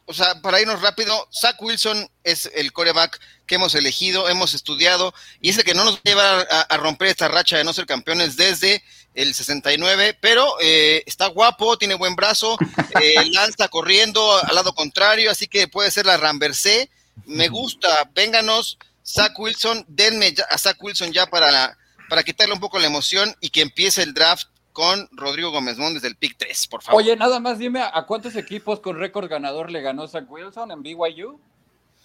O 0.06 0.12
sea, 0.12 0.40
para 0.42 0.60
irnos 0.60 0.82
rápido, 0.82 1.28
Zach 1.32 1.56
Wilson 1.60 2.10
es 2.24 2.50
el 2.54 2.72
coreback 2.72 3.18
que 3.46 3.54
hemos 3.54 3.74
elegido, 3.74 4.28
hemos 4.28 4.52
estudiado 4.52 5.14
y 5.40 5.50
es 5.50 5.58
el 5.58 5.64
que 5.64 5.74
no 5.74 5.84
nos 5.84 5.94
va 5.96 6.00
a 6.04 6.08
llevar 6.08 6.48
a, 6.50 6.60
a 6.62 6.76
romper 6.76 7.08
esta 7.08 7.28
racha 7.28 7.56
de 7.56 7.64
no 7.64 7.72
ser 7.72 7.86
campeones 7.86 8.36
desde 8.36 8.82
el 9.14 9.34
69, 9.34 10.18
pero 10.20 10.56
eh, 10.60 11.02
está 11.06 11.26
guapo, 11.28 11.78
tiene 11.78 11.94
buen 11.94 12.16
brazo, 12.16 12.58
eh, 13.00 13.14
lanza 13.32 13.68
corriendo 13.68 14.36
al 14.44 14.54
lado 14.54 14.74
contrario, 14.74 15.30
así 15.30 15.46
que 15.46 15.68
puede 15.68 15.90
ser 15.90 16.04
la 16.06 16.16
Ramversé. 16.16 16.90
Me 17.26 17.48
gusta, 17.48 18.10
vénganos, 18.14 18.76
Zach 19.06 19.38
Wilson, 19.38 19.84
denme 19.88 20.32
ya- 20.34 20.46
a 20.50 20.58
Zach 20.58 20.76
Wilson 20.82 21.12
ya 21.12 21.26
para, 21.26 21.78
para 22.10 22.22
quitarle 22.24 22.54
un 22.54 22.60
poco 22.60 22.78
la 22.78 22.86
emoción 22.86 23.34
y 23.40 23.50
que 23.50 23.60
empiece 23.62 24.02
el 24.02 24.12
draft 24.14 24.48
con 24.74 25.08
Rodrigo 25.12 25.50
Gómez 25.52 25.78
Món 25.78 25.94
desde 25.94 26.08
el 26.08 26.16
pick 26.16 26.36
3, 26.36 26.66
por 26.66 26.82
favor. 26.82 27.00
Oye, 27.00 27.16
nada 27.16 27.38
más 27.40 27.58
dime, 27.58 27.80
¿a 27.82 28.02
cuántos 28.06 28.34
equipos 28.36 28.80
con 28.80 28.98
récord 28.98 29.30
ganador 29.30 29.70
le 29.70 29.80
ganó 29.80 30.06
Zach 30.08 30.24
Wilson 30.28 30.70
en 30.72 30.82
BYU? 30.82 31.40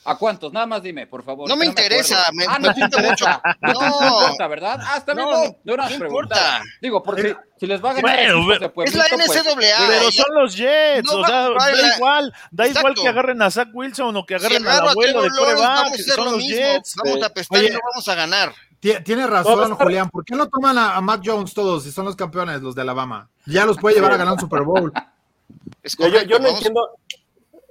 ¿A 0.06 0.16
cuántos? 0.18 0.54
Nada 0.54 0.66
más 0.66 0.82
dime, 0.82 1.08
por 1.08 1.24
favor. 1.26 1.50
No 1.50 1.58
me 1.58 1.66
interesa, 1.66 2.24
me- 2.34 2.46
ah, 2.48 2.58
me 2.58 2.70
no 2.70 2.74
interesa. 2.86 3.10
mucho. 3.10 3.26
No, 3.62 3.74
No. 4.00 4.22
importa, 4.22 4.48
¿verdad? 4.48 4.80
Ah, 4.82 4.98
está 4.98 5.14
bien, 5.14 5.26
No, 5.28 5.44
no, 5.46 5.56
de 5.62 5.74
una 5.74 5.90
no 5.90 5.96
importa. 5.96 6.62
Digo, 6.82 7.04
porque 7.04 7.36
si 7.60 7.68
les 7.68 7.84
va 7.84 7.90
a 7.92 7.94
ganar 7.96 8.16
Bueno, 8.16 8.46
pero- 8.48 8.50
de 8.50 8.56
Es 8.86 8.96
la 8.96 9.06
pues, 9.10 9.20
NCAA. 9.36 9.88
Pero 9.88 10.10
ya- 10.10 10.24
son 10.24 10.36
los 10.36 10.56
Jets, 10.56 11.04
no 11.12 11.20
o 11.20 11.26
sea, 11.26 11.36
da 11.36 11.50
la- 11.50 11.96
igual, 11.98 12.34
da 12.52 12.66
Exacto. 12.66 12.80
igual 12.92 12.96
que 13.04 13.08
agarren 13.10 13.42
a 13.42 13.52
Zach 13.52 13.68
Wilson 13.74 14.16
o 14.16 14.26
que 14.26 14.40
si 14.40 14.46
agarren 14.46 14.68
al 14.68 14.88
abuelo 14.90 15.22
de 15.24 15.30
Trevor 15.32 15.32
Lawrence, 15.32 15.56
coreback, 15.58 15.76
vamos 15.76 15.92
a 15.92 15.94
hacer 16.02 16.14
son 16.16 16.26
lo 16.26 16.32
los 16.32 16.40
mismo. 16.40 16.56
Jets. 16.56 16.96
Vamos 17.04 17.24
a 17.24 17.26
apestar 17.26 17.64
y 17.64 17.70
no 17.72 17.80
vamos 17.92 18.08
a 18.08 18.16
ganar. 18.16 18.54
Tie- 18.82 19.04
Tiene 19.04 19.28
razón, 19.28 19.76
Julián. 19.76 20.10
¿Por 20.10 20.24
qué 20.24 20.36
no 20.36 20.48
toman 20.48 20.78
a, 20.78 20.96
a 20.96 21.02
Mac 21.02 21.22
Jones 21.24 21.54
todos 21.54 21.84
si 21.84 21.92
son 21.92 22.06
los 22.06 22.16
campeones, 22.16 22.62
los 22.62 22.76
de 22.76 22.82
Alabama? 22.82 23.30
Ya 23.46 23.66
los 23.66 23.78
puede 23.78 23.96
llevar 23.96 24.14
a 24.14 24.18
ganar 24.18 24.34
un 24.36 24.40
Super 24.40 24.64
Bowl. 24.64 24.92
Es 25.84 25.96
Yo, 25.98 26.06
yo- 26.08 26.12
correcto, 26.14 26.30
yo 26.30 26.40
no 26.40 26.48
entiendo. 26.50 26.90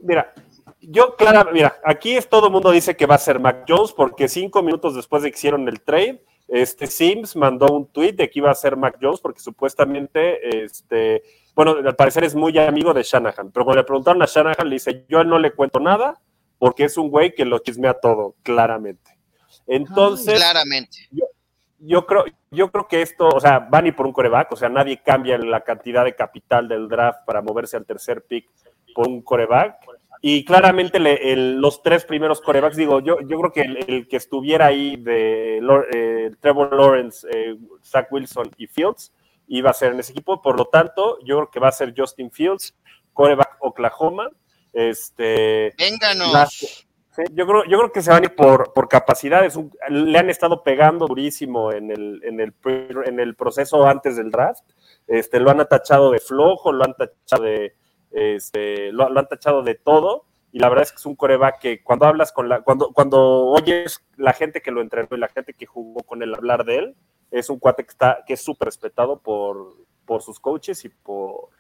Mira, 0.03 0.35
yo, 0.81 1.15
Clara, 1.17 1.47
mira, 1.53 1.77
aquí 1.85 2.17
es 2.17 2.29
todo 2.29 2.47
el 2.47 2.53
mundo 2.53 2.71
dice 2.71 2.97
que 2.97 3.07
va 3.07 3.15
a 3.15 3.19
ser 3.19 3.39
Mac 3.39 3.65
Jones 3.69 3.93
porque 3.93 4.29
cinco 4.29 4.63
minutos 4.63 4.95
después 4.95 5.23
de 5.23 5.31
que 5.31 5.37
hicieron 5.39 5.69
el 5.69 5.81
trade, 5.81 6.25
este 6.49 6.87
Sims 6.87 7.37
mandó 7.37 7.67
un 7.69 7.87
tweet 7.87 8.13
de 8.15 8.31
que 8.31 8.39
iba 8.41 8.51
a 8.51 8.55
ser 8.55 8.77
Mac 8.77 8.99
Jones 9.01 9.21
porque 9.21 9.41
supuestamente, 9.41 10.65
este, 10.65 11.23
bueno, 11.55 11.73
al 11.85 11.95
parecer 11.97 12.25
es 12.25 12.35
muy 12.35 12.57
amigo 12.59 12.93
de 12.95 13.03
Shanahan, 13.03 13.51
pero 13.53 13.65
cuando 13.65 13.81
le 13.83 13.85
preguntaron 13.87 14.23
a 14.23 14.27
Shanahan, 14.27 14.69
le 14.69 14.75
dice, 14.77 15.05
yo 15.09 15.23
no 15.25 15.39
le 15.39 15.53
cuento 15.53 15.79
nada 15.81 16.21
porque 16.59 16.85
es 16.85 16.97
un 16.97 17.11
güey 17.11 17.35
que 17.35 17.45
lo 17.45 17.59
chismea 17.59 17.95
todo, 17.95 18.35
claramente. 18.43 19.18
Entonces, 19.69 20.35
Claramente. 20.37 21.09
yo 21.79 22.07
creo, 22.07 22.25
yo 22.51 22.71
creo 22.73 22.89
que 22.89 23.03
esto, 23.03 23.29
o 23.29 23.39
sea, 23.41 23.59
van 23.61 23.87
y 23.87 23.93
por 23.93 24.07
un 24.07 24.13
coreback, 24.13 24.51
o 24.53 24.57
sea, 24.57 24.69
nadie 24.69 25.01
cambia 25.03 25.39
la 25.39 25.61
cantidad 25.61 26.05
de 26.05 26.15
capital 26.17 26.67
del 26.69 26.89
draft 26.89 27.21
para 27.27 27.43
moverse 27.43 27.77
al 27.77 27.85
tercer 27.87 28.23
pick 28.23 28.49
por 28.95 29.07
un 29.07 29.23
coreback. 29.23 29.77
Y 30.21 30.45
claramente 30.45 30.99
le- 30.99 31.33
el- 31.33 31.61
los 31.61 31.81
tres 31.83 32.05
primeros 32.05 32.41
corebacks, 32.41 32.77
digo, 32.77 32.99
yo, 33.01 33.21
yo 33.21 33.39
creo 33.39 33.53
que 33.53 33.61
el, 33.61 33.77
el 33.89 34.09
que 34.09 34.17
estuviera 34.17 34.67
ahí 34.67 34.97
de 34.97 35.59
eh, 35.95 36.31
Trevor 36.41 36.75
Lawrence, 36.75 37.29
eh, 37.31 37.57
Zach 37.85 38.11
Wilson 38.11 38.51
y 38.57 38.67
Fields, 38.67 39.13
iba 39.47 39.71
a 39.71 39.75
ser 39.75 39.93
en 39.93 40.01
ese 40.01 40.11
equipo. 40.13 40.43
Por 40.43 40.57
lo 40.59 40.65
tanto, 40.65 41.19
yo 41.25 41.37
creo 41.37 41.51
que 41.53 41.61
va 41.61 41.69
a 41.69 41.73
ser 41.73 41.95
Justin 41.97 42.33
Fields, 42.33 42.75
coreback 43.13 43.59
Oklahoma. 43.61 44.29
Este, 44.73 45.73
Vénganos. 45.79 46.33
las- 46.33 46.87
yo, 47.33 47.47
creo, 47.47 47.65
yo 47.65 47.79
creo 47.79 47.93
que 47.93 48.03
se 48.03 48.11
van 48.11 48.23
a 48.23 48.27
ir 48.27 48.35
por, 48.35 48.73
por 48.73 48.89
capacidades. 48.89 49.59
Le 49.89 50.19
han 50.19 50.31
estado 50.31 50.63
pegando 50.63 51.07
durísimo 51.07 51.73
en 51.73 51.91
el, 51.91 52.21
en, 52.25 52.41
el, 52.41 52.55
en 53.05 53.21
el 53.21 53.35
proceso 53.35 53.87
antes 53.87 54.17
del 54.17 54.31
draft. 54.31 54.63
Este, 55.07 55.41
lo 55.41 55.51
han 55.51 55.67
tachado 55.69 56.11
de 56.11 56.21
flojo, 56.21 56.73
lo 56.73 56.85
han 56.85 56.95
tachado 56.95 57.43
de, 57.43 57.75
este, 58.11 58.93
lo, 58.93 59.09
lo 59.09 59.21
han 59.21 59.29
tachado 59.29 59.63
de 59.63 59.75
todo. 59.75 60.27
Y 60.53 60.61
la 60.61 60.69
verdad 60.69 60.85
es 60.85 60.93
que 60.93 60.97
es 60.97 61.07
un 61.07 61.17
coreback 61.17 61.59
que 61.59 61.83
cuando 61.83 62.07
hablas 62.07 62.33
con 62.33 62.49
la, 62.49 62.63
cuando, 62.63 62.93
cuando 62.93 63.47
oyes 63.47 64.07
la 64.17 64.33
gente 64.33 64.63
que 64.63 64.71
lo 64.71 64.81
entrenó 64.81 65.09
y 65.11 65.19
la 65.19 65.29
gente 65.29 65.53
que 65.53 65.67
jugó 65.67 66.03
con 66.05 66.23
él 66.23 66.35
hablar 66.35 66.65
de 66.65 66.77
él, 66.77 66.97
es 67.31 67.51
un 67.51 67.59
cuate 67.59 67.85
que 67.85 67.91
está, 67.91 68.25
que 68.27 68.35
es 68.35 68.41
súper 68.41 68.67
respetado 68.67 69.19
por, 69.21 69.75
por 70.07 70.23
sus 70.23 70.41
coaches 70.41 70.85
y 70.85 70.89
por, 70.89 71.51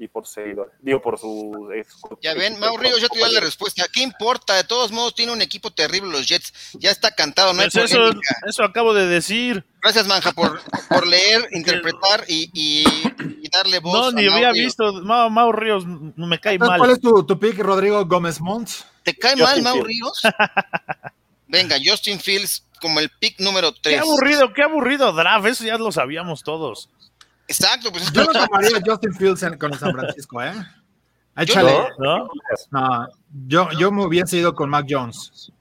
y 0.00 0.06
por 0.08 0.26
seguidores. 0.26 0.72
Digo, 0.80 1.02
por 1.02 1.18
su. 1.18 1.68
Ya 2.22 2.32
ven, 2.34 2.58
Mau 2.60 2.76
Ríos 2.76 3.00
ya 3.00 3.08
te 3.08 3.18
dio 3.18 3.26
la 3.28 3.40
respuesta. 3.40 3.84
¿Qué 3.92 4.00
importa? 4.02 4.54
De 4.54 4.62
todos 4.64 4.92
modos, 4.92 5.14
tiene 5.14 5.32
un 5.32 5.42
equipo 5.42 5.72
terrible 5.72 6.10
los 6.10 6.26
Jets. 6.28 6.52
Ya 6.74 6.90
está 6.90 7.10
cantado, 7.14 7.52
no 7.52 7.62
hay 7.62 7.68
Pues 7.70 7.90
eso, 7.90 8.10
eso 8.46 8.62
acabo 8.64 8.94
de 8.94 9.06
decir. 9.06 9.64
Gracias, 9.82 10.06
Manja, 10.06 10.32
por, 10.32 10.60
por 10.88 11.06
leer, 11.06 11.48
interpretar 11.52 12.24
y, 12.28 12.50
y- 12.54 12.84
y 13.42 13.48
darle 13.50 13.80
voz. 13.80 14.12
No, 14.12 14.18
a 14.18 14.22
ni 14.22 14.26
Mau 14.28 14.34
había 14.36 14.52
Ríos. 14.52 14.64
visto. 14.66 14.92
Mau, 15.02 15.30
Mau 15.30 15.50
Ríos 15.52 15.84
no 15.86 16.26
me 16.26 16.38
cae 16.38 16.54
Entonces, 16.54 16.70
mal. 16.70 16.78
¿Cuál 16.78 16.90
es 16.92 17.00
tu, 17.00 17.24
tu 17.26 17.38
pick, 17.38 17.58
Rodrigo 17.58 18.04
Gómez 18.06 18.40
Monts? 18.40 18.84
¿Te 19.02 19.14
cae 19.16 19.32
Justin 19.32 19.44
mal, 19.44 19.62
Mau 19.62 19.84
Fields. 19.84 19.88
Ríos? 19.88 20.22
Venga, 21.46 21.76
Justin 21.82 22.20
Fields 22.20 22.64
como 22.80 23.00
el 23.00 23.10
pick 23.10 23.40
número 23.40 23.72
Qué 23.72 23.80
3. 23.82 24.00
aburrido, 24.00 24.52
qué 24.52 24.62
aburrido 24.62 25.12
draft. 25.12 25.46
Eso 25.46 25.64
ya 25.64 25.76
lo 25.78 25.90
sabíamos 25.90 26.42
todos. 26.42 26.90
Exacto, 27.48 27.90
pues 27.90 28.12
Yo 28.12 28.24
no 28.24 28.32
tomaría 28.46 28.76
a 28.76 28.80
Justin 28.84 29.14
Fields 29.14 29.44
con 29.58 29.72
San 29.78 29.92
Francisco, 29.92 30.42
¿eh? 30.42 30.52
Échale. 31.36 31.88
¿No? 31.98 32.28
No, 32.70 33.08
yo, 33.46 33.68
yo 33.78 33.90
me 33.92 34.04
hubiese 34.04 34.36
ido 34.36 34.54
con 34.54 34.68
Mac 34.70 34.86
Jones. 34.88 35.52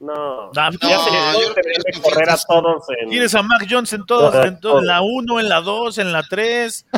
No. 0.00 0.50
Ah, 0.56 0.70
No, 0.70 0.78
Ya 0.88 0.98
se 0.98 1.10
todos 1.10 2.00
correr 2.02 2.30
a 2.30 2.36
todos 2.36 2.84
en. 3.00 3.10
Tienes 3.10 3.34
a 3.34 3.42
Mac 3.42 3.66
Jones 3.68 3.92
en 3.92 4.04
Todas, 4.06 4.46
en, 4.46 4.60
to- 4.60 4.78
en 4.80 4.86
la 4.86 4.98
todas. 4.98 5.10
1, 5.24 5.40
en 5.40 5.48
la 5.48 5.60
2, 5.60 5.98
en 5.98 6.12
la 6.12 6.22
3. 6.22 6.86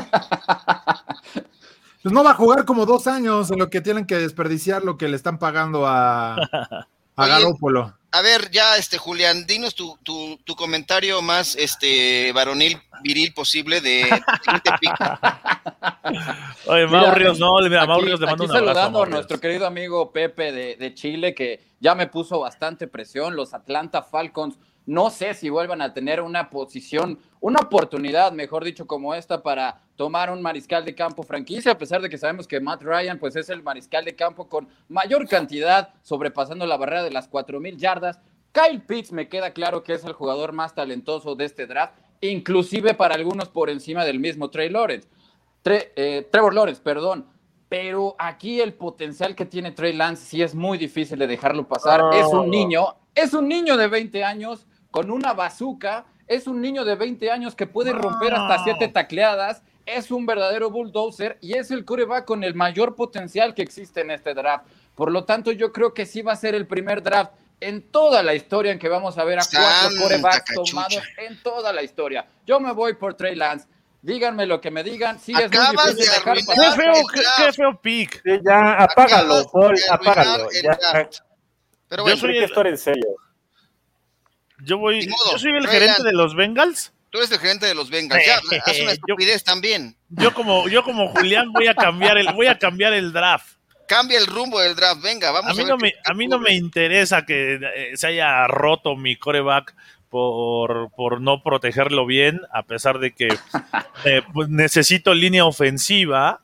Pues 2.02 2.12
no 2.14 2.22
va 2.22 2.30
a 2.30 2.34
jugar 2.34 2.64
como 2.64 2.86
dos 2.86 3.08
años 3.08 3.50
en 3.50 3.58
lo 3.58 3.68
que 3.68 3.80
tienen 3.80 4.06
que 4.06 4.16
desperdiciar 4.16 4.84
lo 4.84 4.96
que 4.96 5.08
le 5.08 5.16
están 5.16 5.40
pagando 5.40 5.88
a, 5.88 6.34
a 6.36 7.26
Garópolo. 7.26 7.94
A 8.16 8.22
ver, 8.22 8.50
ya, 8.50 8.76
este, 8.78 8.96
Julián, 8.98 9.46
dinos 9.46 9.74
tu, 9.74 9.98
tu, 10.02 10.38
tu 10.44 10.54
comentario 10.56 11.20
más 11.20 11.54
este 11.56 12.32
varonil, 12.32 12.80
viril 13.02 13.34
posible 13.34 13.80
de. 13.80 14.04
Oye, 16.66 16.86
Mira, 16.86 17.00
Mau 17.00 17.14
Ríos, 17.14 17.38
no, 17.38 17.50
mira, 17.62 17.82
a 17.82 17.86
Mau 17.86 17.96
aquí- 17.98 18.06
Ríos 18.06 18.20
le 18.20 18.26
mando 18.26 18.44
aquí 18.44 18.50
un 18.50 18.56
abrazo. 18.56 18.74
saludando 18.74 19.02
a 19.02 19.04
Ríos. 19.04 19.14
nuestro 19.16 19.40
querido 19.40 19.66
amigo 19.66 20.12
Pepe 20.12 20.52
de, 20.52 20.76
de 20.76 20.94
Chile, 20.94 21.34
que 21.34 21.60
ya 21.80 21.94
me 21.94 22.06
puso 22.06 22.40
bastante 22.40 22.86
presión. 22.88 23.36
Los 23.36 23.54
Atlanta 23.54 24.02
Falcons, 24.02 24.56
no 24.86 25.10
sé 25.10 25.34
si 25.34 25.50
vuelvan 25.50 25.82
a 25.82 25.92
tener 25.92 26.22
una 26.22 26.48
posición, 26.48 27.18
una 27.40 27.58
oportunidad, 27.60 28.32
mejor 28.32 28.64
dicho, 28.64 28.86
como 28.86 29.14
esta 29.14 29.42
para 29.42 29.80
tomar 29.96 30.30
un 30.30 30.40
mariscal 30.40 30.84
de 30.84 30.94
campo 30.94 31.22
franquicia, 31.24 31.72
a 31.72 31.78
pesar 31.78 32.00
de 32.00 32.08
que 32.08 32.18
sabemos 32.18 32.46
que 32.46 32.60
Matt 32.60 32.82
Ryan 32.82 33.18
pues 33.18 33.34
es 33.36 33.48
el 33.50 33.62
mariscal 33.62 34.04
de 34.04 34.14
campo 34.14 34.48
con 34.48 34.68
mayor 34.88 35.26
cantidad, 35.28 35.90
sobrepasando 36.02 36.66
la 36.66 36.76
barrera 36.76 37.02
de 37.02 37.10
las 37.10 37.30
4.000 37.30 37.76
yardas. 37.76 38.20
Kyle 38.52 38.80
Pitts 38.80 39.12
me 39.12 39.28
queda 39.28 39.50
claro 39.52 39.82
que 39.82 39.92
es 39.94 40.04
el 40.04 40.12
jugador 40.12 40.52
más 40.52 40.74
talentoso 40.74 41.34
de 41.34 41.44
este 41.44 41.66
draft, 41.66 41.94
inclusive 42.20 42.94
para 42.94 43.14
algunos 43.14 43.48
por 43.48 43.68
encima 43.70 44.04
del 44.04 44.18
mismo 44.20 44.50
Trey 44.50 44.68
Lawrence. 44.70 45.08
Tre- 45.64 45.90
eh, 45.96 46.28
Trevor 46.30 46.54
Lawrence, 46.54 46.80
perdón. 46.80 47.26
Pero 47.68 48.14
aquí 48.18 48.60
el 48.60 48.74
potencial 48.74 49.34
que 49.34 49.44
tiene 49.44 49.72
Trey 49.72 49.92
Lance 49.92 50.24
sí 50.24 50.40
es 50.40 50.54
muy 50.54 50.78
difícil 50.78 51.18
de 51.18 51.26
dejarlo 51.26 51.66
pasar. 51.66 52.00
Es 52.14 52.26
un 52.28 52.48
niño, 52.48 52.94
es 53.14 53.34
un 53.34 53.48
niño 53.48 53.76
de 53.76 53.88
20 53.88 54.22
años 54.24 54.66
con 54.96 55.10
una 55.10 55.34
bazooka, 55.34 56.06
es 56.26 56.46
un 56.46 56.58
niño 56.62 56.82
de 56.82 56.94
20 56.94 57.30
años 57.30 57.54
que 57.54 57.66
puede 57.66 57.92
romper 57.92 58.32
hasta 58.32 58.56
No. 58.56 58.64
siete 58.64 58.88
tacleadas, 58.88 59.62
es 59.84 60.10
un 60.10 60.24
verdadero 60.24 60.70
bulldozer 60.70 61.36
y 61.42 61.52
es 61.52 61.70
el 61.70 61.84
coreback 61.84 62.24
con 62.24 62.42
el 62.42 62.54
mayor 62.54 62.94
potencial 62.96 63.52
que 63.52 63.60
existe 63.60 64.00
en 64.00 64.10
este 64.10 64.32
draft. 64.32 64.64
Por 64.94 65.12
lo 65.12 65.24
tanto, 65.24 65.52
yo 65.52 65.70
creo 65.70 65.92
que 65.92 66.06
sí 66.06 66.22
va 66.22 66.32
a 66.32 66.36
ser 66.36 66.54
el 66.54 66.66
primer 66.66 67.02
draft 67.02 67.32
en 67.60 67.82
toda 67.82 68.22
la 68.22 68.34
historia 68.34 68.72
en 68.72 68.78
que 68.78 68.88
vamos 68.88 69.18
a 69.18 69.24
ver 69.24 69.38
a 69.38 69.42
cuatro 69.42 69.98
corebacks 70.00 70.54
tomados 70.54 71.02
en 71.18 71.42
toda 71.42 71.74
la 71.74 71.82
historia. 71.82 72.24
Yo 72.46 72.58
me 72.58 72.72
voy 72.72 72.94
por 72.94 73.12
Trey 73.12 73.34
Lance. 73.34 73.68
Díganme 74.00 74.46
lo 74.46 74.62
que 74.62 74.70
me 74.70 74.82
digan. 74.82 75.18
Sí, 75.20 75.32
es 75.32 75.36
muy 75.38 75.44
Acabas 75.44 75.94
difícil 75.94 75.96
de 75.96 76.04
dejar 76.04 76.28
arruinar 76.30 76.56
Qué 76.56 76.82
feo, 76.82 76.92
el 76.94 77.06
qué, 77.12 77.20
draft. 77.20 77.36
qué 77.44 77.52
feo 77.52 77.80
pick. 77.82 78.22
Sí, 78.24 78.40
ya, 78.42 78.72
apágalo, 78.82 79.34
Acabas 79.34 79.46
Paul, 79.52 79.74
apágalo. 79.90 80.48
Ya, 80.62 81.08
Yo 81.98 82.16
soy 82.16 82.38
el- 82.38 82.50
era 82.50 82.68
en 82.70 82.78
serio. 82.78 83.06
Yo 84.64 84.78
voy, 84.78 85.00
Ni 85.00 85.08
modo, 85.08 85.32
yo 85.32 85.38
soy 85.38 85.52
el 85.56 85.66
gerente 85.66 86.02
de 86.02 86.12
los 86.12 86.34
Bengals. 86.34 86.92
tú 87.10 87.18
eres 87.18 87.30
el 87.30 87.38
gerente 87.38 87.66
de 87.66 87.74
los 87.74 87.90
Bengals. 87.90 88.24
Ya, 88.26 88.36
haz 88.66 88.76
una 88.78 88.86
Yo- 88.86 88.90
estupidez 88.90 89.44
también. 89.44 89.94
Yo 90.10 90.32
como, 90.34 90.68
yo 90.68 90.82
como 90.82 91.08
Julián 91.08 91.52
voy 91.52 91.66
a 91.68 91.74
cambiar 91.74 92.18
el, 92.18 92.32
voy 92.32 92.46
a 92.46 92.58
cambiar 92.58 92.92
el 92.94 93.12
draft. 93.12 93.56
Cambia 93.88 94.18
el 94.18 94.26
rumbo 94.26 94.58
del 94.60 94.74
draft. 94.74 95.00
Venga, 95.02 95.30
vamos 95.30 95.48
A 95.48 95.50
a, 95.52 95.54
mí 95.54 95.62
ver 95.62 95.68
no 95.68 95.76
me, 95.78 95.92
a 96.04 96.14
mí 96.14 96.26
no 96.26 96.38
me 96.40 96.54
interesa 96.54 97.24
que 97.24 97.54
eh, 97.54 97.92
se 97.96 98.08
haya 98.08 98.46
roto 98.48 98.96
mi 98.96 99.14
coreback 99.16 99.74
por, 100.10 100.90
por 100.96 101.20
no 101.20 101.42
protegerlo 101.42 102.06
bien, 102.06 102.40
a 102.52 102.62
pesar 102.64 102.98
de 102.98 103.12
que 103.12 103.28
eh, 104.04 104.22
pues, 104.32 104.48
necesito 104.48 105.14
línea 105.14 105.44
ofensiva, 105.44 106.40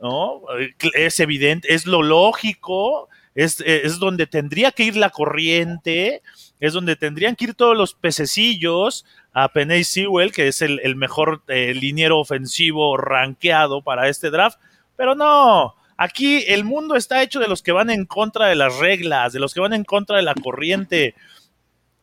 ¿no? 0.00 0.42
Eh, 0.58 0.74
Es 0.94 1.20
evidente, 1.20 1.72
es 1.72 1.86
lo 1.86 2.02
lógico, 2.02 3.08
es, 3.34 3.60
eh, 3.60 3.82
es 3.84 3.98
donde 3.98 4.26
tendría 4.26 4.72
que 4.72 4.82
ir 4.84 4.96
la 4.96 5.10
corriente, 5.10 6.22
es 6.62 6.74
donde 6.74 6.94
tendrían 6.94 7.34
que 7.34 7.46
ir 7.46 7.54
todos 7.54 7.76
los 7.76 7.92
pececillos 7.92 9.04
a 9.32 9.48
Penny 9.48 9.82
Sewell, 9.82 10.30
que 10.30 10.46
es 10.46 10.62
el, 10.62 10.78
el 10.84 10.94
mejor 10.94 11.42
eh, 11.48 11.74
liniero 11.74 12.20
ofensivo 12.20 12.96
rankeado 12.96 13.82
para 13.82 14.08
este 14.08 14.30
draft, 14.30 14.60
pero 14.96 15.16
no, 15.16 15.74
aquí 15.96 16.44
el 16.46 16.62
mundo 16.62 16.94
está 16.94 17.20
hecho 17.20 17.40
de 17.40 17.48
los 17.48 17.62
que 17.62 17.72
van 17.72 17.90
en 17.90 18.06
contra 18.06 18.46
de 18.46 18.54
las 18.54 18.78
reglas, 18.78 19.32
de 19.32 19.40
los 19.40 19.54
que 19.54 19.60
van 19.60 19.72
en 19.72 19.82
contra 19.82 20.18
de 20.18 20.22
la 20.22 20.36
corriente. 20.36 21.16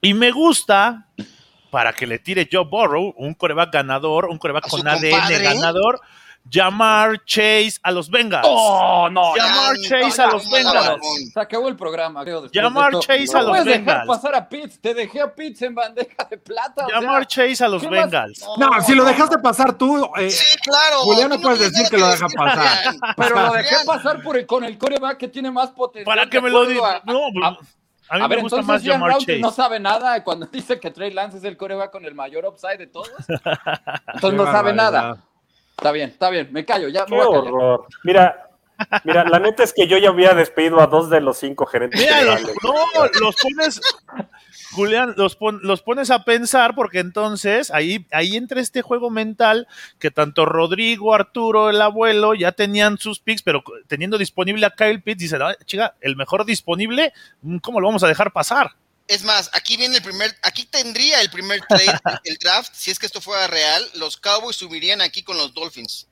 Y 0.02 0.14
me 0.14 0.32
gusta, 0.32 1.08
para 1.72 1.94
que 1.94 2.06
le 2.06 2.20
tire 2.20 2.50
Joe 2.52 2.66
Burrow, 2.66 3.14
un 3.16 3.36
coreback 3.36 3.72
ganador, 3.72 4.26
un 4.26 4.40
coreback 4.40 4.66
¿A 4.66 4.70
con 4.70 4.86
ADN 4.86 5.10
compadre? 5.10 5.42
ganador, 5.42 6.02
llamar 6.50 7.24
Chase 7.26 7.74
a 7.84 7.92
los 7.92 8.10
Bengals. 8.10 8.46
Oh, 8.50 9.08
no, 9.12 9.36
Ya, 9.36 9.46
Llamar 9.48 9.76
no, 9.78 9.84
Chase 9.84 10.18
ya, 10.18 10.24
a 10.26 10.32
los 10.32 10.50
Bengals. 10.50 11.02
Se 11.34 11.40
acabó 11.40 11.68
el 11.68 11.76
programa. 11.76 12.24
creo, 12.24 12.42
después 12.42 12.64
Llamar 12.64 12.92
de 12.92 13.00
esto. 13.00 13.14
Chase 13.14 13.32
a 13.38 13.42
No 13.42 13.48
los 13.48 13.50
puedes 13.50 13.66
dejar 13.66 13.80
Bengals. 14.02 14.08
pasar 14.08 14.36
a 14.36 14.50
Pitts. 14.50 14.80
Te 14.82 14.94
dejé 14.94 15.22
a 15.22 15.34
Pitts 15.36 15.62
en 15.62 15.76
bandeja 15.76 16.24
de 16.30 16.38
plata. 16.38 16.86
o 16.86 16.90
Llamar 16.90 17.28
sea, 17.30 17.48
Chase 17.50 17.64
a 17.64 17.68
los. 17.68 17.90
Bengals. 17.90 18.46
No, 18.58 18.82
si 18.82 18.96
lo 18.96 19.04
dejaste 19.06 19.38
pasar 19.40 19.74
tú, 19.78 20.10
eh, 20.18 20.30
Sí, 20.30 20.58
claro. 20.60 21.00
Julián 21.02 21.30
no 21.30 21.40
puedes 21.40 21.60
decir 21.60 21.88
que 21.90 21.98
lo 21.98 22.08
deja 22.08 22.28
pasar. 22.36 22.96
Pero 23.18 23.36
lo 23.48 23.54
dejé 23.54 23.76
pasar 23.86 24.22
por 24.22 24.38
el- 24.38 24.46
con 24.46 24.64
el 24.64 24.78
coreback 24.78 25.18
que 25.18 25.28
tiene 25.28 25.52
más 25.52 25.72
potencial. 25.72 26.06
Para 26.06 26.30
que 26.30 26.42
me 26.42 26.50
lo 26.50 26.66
diga. 26.66 27.02
No, 27.06 27.28
a- 27.44 27.58
a 28.12 28.16
mí 28.18 28.24
a 28.24 28.28
me 28.28 28.36
ver, 28.36 28.42
gusta 28.44 28.62
entonces 28.62 28.88
más 28.98 29.00
Rountree 29.12 29.36
Chase. 29.36 29.40
no 29.40 29.52
sabe 29.52 29.80
nada 29.80 30.24
cuando 30.24 30.46
dice 30.52 30.80
que 30.80 30.90
Trey 30.90 31.12
Lance 31.12 31.38
es 31.38 31.44
el 31.44 31.56
coreback 31.58 31.92
con 31.92 32.06
el 32.06 32.16
mayor 32.16 32.44
upside 32.46 32.78
de 32.80 32.88
todos. 32.88 33.12
Entonces 34.14 34.34
no 34.38 34.46
sabe 34.46 34.74
nada. 34.74 35.18
Está 35.80 35.92
bien, 35.94 36.10
está 36.10 36.30
bien, 36.30 36.50
me 36.52 36.66
callo, 36.66 36.90
ya 36.90 37.06
me 37.06 37.08
Qué 37.08 37.16
voy 37.16 37.22
a 37.24 37.40
callar. 37.40 37.54
horror. 37.54 37.88
Mira, 38.04 38.50
mira, 39.06 39.24
la 39.24 39.40
neta 39.40 39.64
es 39.64 39.72
que 39.74 39.88
yo 39.88 39.98
ya 39.98 40.10
había 40.10 40.34
despedido 40.34 40.82
a 40.82 40.88
dos 40.88 41.10
de 41.10 41.22
los 41.22 41.38
cinco 41.38 41.66
gerentes. 41.66 42.00
Mira, 42.02 42.22
los, 42.22 42.36
generales. 42.36 42.58
no, 42.64 43.20
los 43.22 43.36
pones, 43.38 43.82
Julián, 44.74 45.14
los, 45.16 45.38
pon- 45.38 45.62
los 45.64 45.82
pones 45.82 46.12
a 46.12 46.26
pensar 46.26 46.76
porque 46.76 47.00
entonces 47.00 47.72
ahí, 47.72 48.06
ahí 48.12 48.36
entra 48.36 48.60
este 48.60 48.82
juego 48.82 49.10
mental 49.10 49.68
que 50.00 50.12
tanto 50.12 50.46
Rodrigo, 50.46 51.14
Arturo, 51.16 51.70
el 51.70 51.82
abuelo 51.82 52.34
ya 52.34 52.52
tenían 52.52 52.98
sus 52.98 53.20
picks, 53.20 53.42
pero 53.42 53.64
teniendo 53.88 54.18
disponible 54.18 54.66
a 54.66 54.72
Kyle 54.72 55.02
Pitts, 55.02 55.20
dicen, 55.22 55.42
"Ah, 55.42 55.56
chica, 55.66 55.96
el 56.02 56.18
mejor 56.18 56.44
disponible, 56.46 57.14
¿cómo 57.62 57.80
lo 57.80 57.88
vamos 57.88 58.04
a 58.04 58.08
dejar 58.08 58.32
pasar? 58.34 58.72
Es 59.10 59.24
más, 59.24 59.50
aquí 59.54 59.76
viene 59.76 59.98
el 59.98 60.04
primer, 60.04 60.34
aquí 60.44 60.66
tendría 60.66 61.20
el 61.22 61.32
primer 61.32 61.62
trade, 61.68 61.98
el 62.26 62.38
draft, 62.38 62.72
si 62.76 62.92
es 62.92 63.00
que 63.00 63.08
esto 63.08 63.20
fuera 63.20 63.48
real, 63.48 63.84
los 63.96 64.18
Cowboys 64.18 64.56
subirían 64.56 65.02
aquí 65.02 65.24
con 65.24 65.36
los 65.36 65.52
Dolphins. 65.54 66.08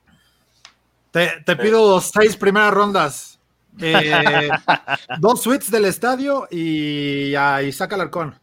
te, 1.12 1.32
te 1.46 1.56
pido 1.56 1.88
los 1.96 2.10
seis 2.12 2.36
primeras 2.36 2.74
rondas. 2.74 3.38
Eh, 3.80 4.50
dos 5.20 5.44
suites 5.44 5.70
del 5.70 5.86
estadio 5.86 6.48
y 6.50 7.36
a 7.36 7.62
Isaac 7.62 7.94
Alarcón. 7.94 8.40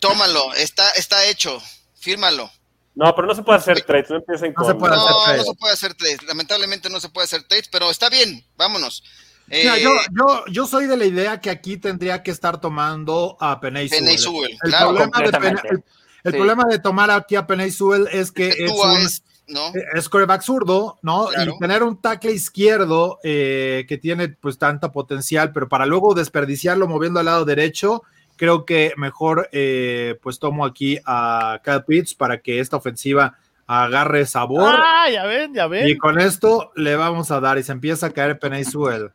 Tómalo, 0.00 0.54
está, 0.54 0.88
está 0.92 1.24
hecho, 1.26 1.60
fírmalo. 2.00 2.50
No, 2.94 3.14
pero 3.14 3.28
no 3.28 3.34
se 3.34 3.42
puede 3.42 3.58
hacer 3.58 3.82
trades, 3.82 4.08
no 4.08 4.16
empiecen 4.16 4.48
No 4.48 4.54
con. 4.54 4.66
se 4.66 4.74
puede 4.74 4.94
hacer 4.96 5.10
No, 5.10 5.24
trade. 5.24 5.36
no 5.38 5.44
se 5.44 5.54
puede 5.54 5.74
hacer 5.74 5.94
trades, 5.94 6.22
lamentablemente 6.22 6.88
no 6.88 6.98
se 6.98 7.10
puede 7.10 7.26
hacer 7.26 7.42
trades, 7.44 7.68
pero 7.68 7.90
está 7.90 8.08
bien, 8.08 8.42
vámonos. 8.56 9.04
Eh, 9.50 9.60
Mira, 9.62 9.78
yo, 9.78 9.90
yo, 10.12 10.44
yo 10.50 10.66
soy 10.66 10.86
de 10.86 10.96
la 10.96 11.04
idea 11.06 11.40
que 11.40 11.50
aquí 11.50 11.76
tendría 11.76 12.22
que 12.22 12.30
estar 12.30 12.60
tomando 12.60 13.36
a 13.40 13.60
Penei 13.60 13.88
Sewell. 13.88 14.18
Sewell, 14.18 14.50
El, 14.62 14.70
claro, 14.70 14.86
problema, 14.88 15.04
de 15.06 15.12
completamente. 15.12 15.62
Pene- 15.62 15.74
el- 15.74 15.84
el 16.24 16.32
Sí. 16.32 16.36
problema 16.36 16.64
de 16.68 16.78
tomar 16.80 17.10
aquí 17.10 17.36
a 17.36 17.46
Penay 17.46 17.70
Sewell 17.70 18.08
es 18.12 18.32
que 18.32 18.50
que 18.50 18.64
es 18.64 18.70
un, 18.72 18.90
es, 18.98 19.22
¿no? 19.46 19.60
es 19.94 20.08
coreback 20.08 20.42
zurdo, 20.42 20.98
¿no? 21.02 21.28
Claro. 21.28 21.54
Y 21.54 21.58
tener 21.58 21.82
un 21.82 22.00
tackle 22.00 22.32
izquierdo 22.32 23.18
eh, 23.22 23.86
que 23.88 23.96
tiene 23.98 24.28
pues 24.28 24.58
tanta 24.58 24.92
potencial, 24.92 25.52
pero 25.52 25.68
para 25.68 25.86
luego 25.86 26.14
desperdiciarlo 26.14 26.86
moviendo 26.88 27.20
al 27.20 27.26
lado 27.26 27.44
derecho, 27.44 28.02
creo 28.36 28.64
que 28.66 28.92
mejor 28.96 29.48
eh, 29.52 30.18
pues 30.22 30.38
tomo 30.38 30.66
aquí 30.66 30.98
a 31.06 31.60
Kyle 31.64 31.84
Pitts 31.86 32.14
para 32.14 32.38
que 32.40 32.58
esta 32.60 32.76
ofensiva 32.76 33.38
agarre 33.66 34.26
sabor. 34.26 34.74
Ah, 34.76 35.08
ya 35.12 35.24
ven, 35.24 35.54
ya 35.54 35.66
ven. 35.66 35.88
Y 35.88 35.96
con 35.96 36.18
esto 36.20 36.72
le 36.74 36.96
vamos 36.96 37.30
a 37.30 37.38
dar 37.40 37.58
y 37.58 37.62
se 37.62 37.72
empieza 37.72 38.06
a 38.06 38.10
caer 38.10 38.38
Penay 38.38 38.64
Sewell. 38.64 39.10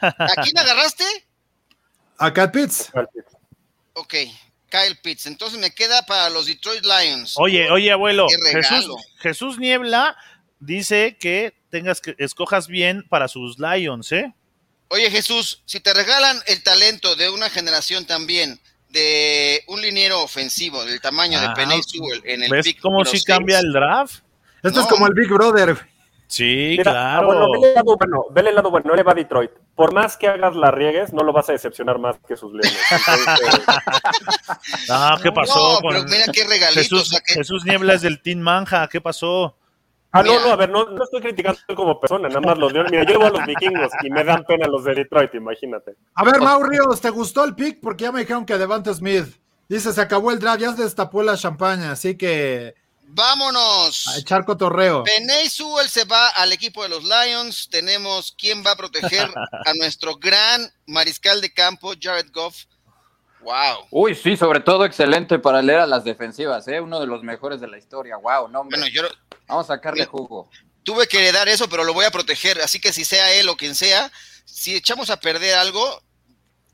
¿A 0.00 0.42
quién 0.42 0.58
agarraste? 0.58 1.04
A 2.18 2.32
Kyle 2.32 2.50
Pitts. 2.50 2.90
Ok, 3.94 4.14
Kyle 4.68 4.96
Pitts. 5.02 5.26
Entonces 5.26 5.58
me 5.58 5.70
queda 5.74 6.02
para 6.06 6.30
los 6.30 6.46
Detroit 6.46 6.84
Lions. 6.84 7.34
Oye, 7.36 7.70
oye, 7.70 7.90
abuelo. 7.92 8.26
Jesús, 8.52 8.86
Jesús 9.18 9.58
Niebla 9.58 10.16
dice 10.58 11.16
que 11.18 11.54
tengas 11.70 12.00
que 12.00 12.14
escojas 12.18 12.66
bien 12.68 13.06
para 13.08 13.28
sus 13.28 13.58
Lions, 13.58 14.12
¿eh? 14.12 14.32
Oye, 14.88 15.10
Jesús, 15.10 15.62
si 15.66 15.80
te 15.80 15.94
regalan 15.94 16.40
el 16.46 16.62
talento 16.62 17.14
de 17.16 17.30
una 17.30 17.48
generación 17.48 18.06
también, 18.06 18.60
de 18.88 19.62
un 19.68 19.80
liniero 19.80 20.20
ofensivo 20.20 20.84
del 20.84 21.00
tamaño 21.00 21.38
Ah, 21.40 21.48
de 21.48 21.54
Penny 21.54 21.80
Sewell 21.82 22.22
en 22.24 22.42
el 22.42 22.50
¿Ves 22.50 22.64
pick 22.64 22.80
cómo 22.80 23.04
si 23.04 23.22
cambia 23.22 23.60
el 23.60 23.72
draft? 23.72 24.22
Esto 24.64 24.80
No. 24.80 24.82
es 24.82 24.86
como 24.88 25.06
el 25.06 25.14
Big 25.14 25.28
Brother. 25.28 25.78
Sí, 26.30 26.76
Mira, 26.78 26.92
claro. 26.92 27.22
ah, 27.22 27.24
bueno, 27.26 27.50
vele 27.50 27.68
el 27.70 27.74
lado 27.74 27.96
bueno, 27.96 28.24
vele 28.30 28.48
el 28.50 28.54
lado 28.54 28.70
bueno, 28.70 28.94
él 28.94 29.06
va 29.08 29.10
a 29.10 29.14
Detroit. 29.16 29.50
Por 29.74 29.92
más 29.92 30.16
que 30.16 30.28
hagas 30.28 30.54
la 30.54 30.70
riegues, 30.70 31.12
no 31.12 31.24
lo 31.24 31.32
vas 31.32 31.48
a 31.48 31.52
decepcionar 31.52 31.98
más 31.98 32.16
que 32.28 32.36
sus 32.36 32.52
leones. 32.52 32.72
Entonces, 32.90 33.64
Ah, 34.88 35.18
¿qué 35.22 35.32
pasó? 35.32 35.74
No, 35.74 35.80
con 35.80 35.92
pero 35.92 36.04
mira 36.04 36.24
qué 36.32 36.44
regalito. 36.44 36.80
Jesús, 36.80 37.00
o 37.02 37.04
sea, 37.04 37.20
que- 37.20 37.34
Jesús 37.34 37.64
Niebla 37.64 37.94
es 37.94 38.02
del 38.02 38.22
Team 38.22 38.38
Manja, 38.40 38.86
¿qué 38.88 39.00
pasó? 39.00 39.56
ah, 40.12 40.22
no, 40.22 40.30
Mira. 40.32 40.44
no, 40.46 40.52
a 40.52 40.56
ver, 40.56 40.70
no, 40.70 40.84
no 40.90 41.02
estoy 41.04 41.20
criticando 41.20 41.58
a 41.58 41.64
él 41.68 41.74
como 41.76 41.98
persona, 42.00 42.28
nada 42.28 42.40
más 42.40 42.58
los 42.58 42.72
leones. 42.72 42.92
Mira, 42.92 43.04
yo 43.04 43.18
voy 43.18 43.26
a 43.28 43.30
los 43.30 43.46
vikingos 43.46 43.90
y 44.02 44.10
me 44.10 44.22
dan 44.24 44.44
pena 44.44 44.66
los 44.68 44.84
de 44.84 44.94
Detroit, 44.94 45.34
imagínate. 45.34 45.96
A 46.14 46.24
ver, 46.24 46.40
Mau 46.40 46.62
Ríos, 46.62 47.00
¿te 47.00 47.10
gustó 47.10 47.44
el 47.44 47.54
pick? 47.56 47.80
Porque 47.80 48.04
ya 48.04 48.12
me 48.12 48.20
dijeron 48.20 48.46
que 48.46 48.56
Devante 48.58 48.92
Smith. 48.94 49.26
Dice, 49.68 49.92
se 49.92 50.00
acabó 50.00 50.32
el 50.32 50.38
draft, 50.40 50.60
ya 50.60 50.72
se 50.74 50.82
destapó 50.82 51.22
la 51.22 51.36
champaña, 51.36 51.92
así 51.92 52.16
que 52.16 52.74
Vámonos. 53.12 54.06
a 54.08 54.18
echar 54.18 54.44
cotorreo. 54.44 55.04
Sewell 55.48 55.88
se 55.88 56.04
va 56.04 56.28
al 56.28 56.52
equipo 56.52 56.82
de 56.82 56.90
los 56.90 57.02
Lions. 57.02 57.68
Tenemos 57.68 58.34
quién 58.38 58.64
va 58.64 58.72
a 58.72 58.76
proteger 58.76 59.28
a 59.66 59.74
nuestro 59.74 60.16
gran 60.16 60.72
mariscal 60.86 61.40
de 61.40 61.52
campo, 61.52 61.92
Jared 62.00 62.30
Goff. 62.32 62.64
Wow. 63.40 63.86
Uy, 63.90 64.14
sí, 64.14 64.36
sobre 64.36 64.60
todo 64.60 64.84
excelente 64.84 65.38
para 65.38 65.62
leer 65.62 65.80
a 65.80 65.86
las 65.86 66.04
defensivas, 66.04 66.68
¿eh? 66.68 66.80
Uno 66.80 67.00
de 67.00 67.06
los 67.06 67.22
mejores 67.22 67.60
de 67.60 67.68
la 67.68 67.78
historia. 67.78 68.16
Wow, 68.16 68.48
no, 68.48 68.60
hombre. 68.60 68.78
Bueno, 68.78 68.92
yo 68.94 69.02
Vamos 69.46 69.68
a 69.68 69.74
sacarle 69.74 70.06
jugo. 70.06 70.48
tuve 70.84 71.08
que 71.08 71.18
heredar 71.18 71.48
eso, 71.48 71.68
pero 71.68 71.82
lo 71.82 71.92
voy 71.92 72.04
a 72.04 72.10
proteger. 72.10 72.60
Así 72.60 72.80
que 72.80 72.92
si 72.92 73.04
sea 73.04 73.32
él 73.32 73.48
o 73.48 73.56
quien 73.56 73.74
sea, 73.74 74.12
si 74.44 74.76
echamos 74.76 75.10
a 75.10 75.18
perder 75.18 75.54
algo, 75.54 76.02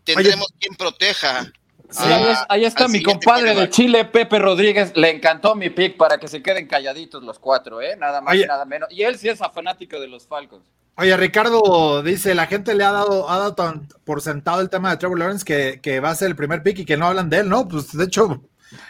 tendremos 0.05 0.49
quien 0.61 0.75
proteja. 0.75 1.50
Sí, 1.90 2.02
a- 2.05 2.16
ahí, 2.16 2.25
es- 2.33 2.45
ahí 2.49 2.64
está 2.64 2.88
mi 2.88 3.02
compadre 3.02 3.55
de. 3.55 3.71
Chile, 3.71 4.05
Pepe 4.05 4.38
Rodríguez. 4.38 4.93
Le 4.97 5.11
encantó 5.11 5.55
mi 5.55 5.71
pick 5.71 5.97
para 5.97 6.19
que 6.19 6.28
se 6.28 6.43
queden 6.43 6.66
calladitos 6.66 7.23
los 7.23 7.38
cuatro, 7.38 7.81
¿eh? 7.81 7.97
Nada 7.97 8.21
más 8.21 8.35
Oye. 8.35 8.45
y 8.45 8.47
nada 8.47 8.64
menos. 8.64 8.88
Y 8.90 9.02
él 9.02 9.16
sí 9.19 9.28
es 9.28 9.38
fanático 9.38 10.00
de 10.00 10.09
los 10.09 10.26
Falcons. 10.26 10.64
Oye, 10.99 11.14
Ricardo 11.16 12.02
dice, 12.02 12.35
la 12.35 12.47
gente 12.47 12.75
le 12.75 12.83
ha 12.83 12.90
dado, 12.93 13.28
ha 13.28 13.38
dado 13.38 13.55
tan 13.55 13.87
por 14.05 14.23
sentado 14.23 14.61
el 14.62 14.71
tema 14.71 14.90
de 14.90 14.97
Trevor 14.97 15.19
Lawrence 15.19 15.45
que, 15.45 15.78
que 15.83 16.00
va 16.00 16.11
a 16.11 16.14
ser 16.14 16.28
el 16.28 16.37
primer 16.37 16.62
pick 16.62 16.78
y 16.78 16.85
que 16.87 16.97
no 16.97 17.07
hablan 17.07 17.28
de 17.28 17.38
él, 17.40 17.49
¿no? 17.50 17.69
Pues 17.69 17.93
de 17.97 18.05
hecho 18.05 18.40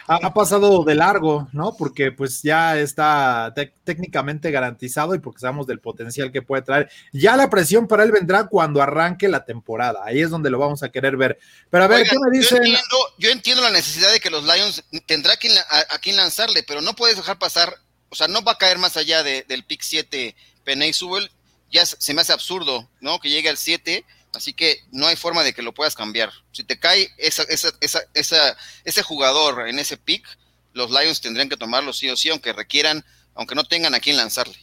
ha, 0.07 0.33
pasado 0.33 0.83
de 0.83 0.95
largo, 0.95 1.47
¿no? 1.53 1.75
Porque 1.75 2.11
pues 2.11 2.41
ya 2.41 2.77
está 2.77 3.53
técnicamente 3.83 4.51
garantizado 4.51 5.15
y 5.15 5.19
porque 5.19 5.39
sabemos 5.41 5.67
del 5.67 5.79
potencial 5.79 6.31
que 6.31 6.41
puede 6.41 6.61
traer. 6.63 6.89
Ya 7.13 7.35
la 7.37 7.49
presión 7.49 7.87
para 7.87 8.03
él 8.03 8.11
vendrá 8.11 8.47
cuando 8.47 8.81
arranque 8.81 9.27
la 9.27 9.45
temporada. 9.45 10.01
Ahí 10.05 10.21
es 10.21 10.29
donde 10.29 10.49
lo 10.49 10.59
vamos 10.59 10.83
a 10.83 10.89
querer 10.89 11.17
ver. 11.17 11.39
Pero 11.69 11.83
a 11.83 11.87
ver, 11.87 12.01
Oigan, 12.01 12.11
¿qué 12.11 12.17
me 12.29 12.35
yo, 12.37 12.41
dicen? 12.41 12.57
entiendo, 12.57 12.97
yo 13.17 13.29
entiendo 13.31 13.61
la 13.63 13.71
necesidad 13.71 14.11
de 14.11 14.19
que 14.19 14.29
los 14.29 14.43
Lions 14.43 14.83
tendrá 15.05 15.33
a, 15.33 15.95
a 15.95 15.99
quien 15.99 16.15
lanzarle, 16.15 16.63
pero 16.63 16.81
no 16.81 16.93
puedes 16.93 17.17
dejar 17.17 17.37
pasar, 17.37 17.75
o 18.09 18.15
sea, 18.15 18.27
no 18.27 18.41
va 18.43 18.53
a 18.53 18.57
caer 18.57 18.77
más 18.77 18.97
allá 18.97 19.23
de- 19.23 19.43
del 19.47 19.63
pick 19.63 19.81
7 19.81 20.35
Penny 20.63 20.93
Sewell. 20.93 21.29
Ya 21.69 21.85
se 21.85 21.97
se 21.99 22.13
me 22.13 22.21
hace 22.21 22.31
absurdo, 22.33 22.87
¿no? 23.01 23.19
Que 23.19 23.29
llegue 23.29 23.49
al 23.49 23.57
7, 23.57 24.05
así 24.37 24.53
que 24.53 24.77
no 24.91 25.07
hay 25.07 25.15
forma 25.15 25.43
de 25.43 25.53
que 25.53 25.61
lo 25.61 25.73
puedas 25.73 25.95
cambiar. 25.95 26.29
Si 26.51 26.63
te 26.63 26.79
cae 26.79 27.09
esa, 27.17 27.43
esa, 27.43 27.69
esa, 27.81 27.99
esa- 28.13 28.55
ese 28.85 29.03
jugador 29.03 29.67
en 29.67 29.77
ese 29.79 29.97
pick, 29.97 30.25
los 30.73 30.89
Lions 30.89 31.19
tendrían 31.21 31.49
que 31.49 31.57
tomarlo 31.57 31.91
sí 31.91 32.09
o 32.09 32.15
sí, 32.15 32.29
aunque 32.29 32.53
requieran, 32.53 33.03
aunque 33.35 33.55
no 33.55 33.63
tengan 33.65 33.93
a 33.95 33.99
quien 33.99 34.15
lanzarle. 34.17 34.55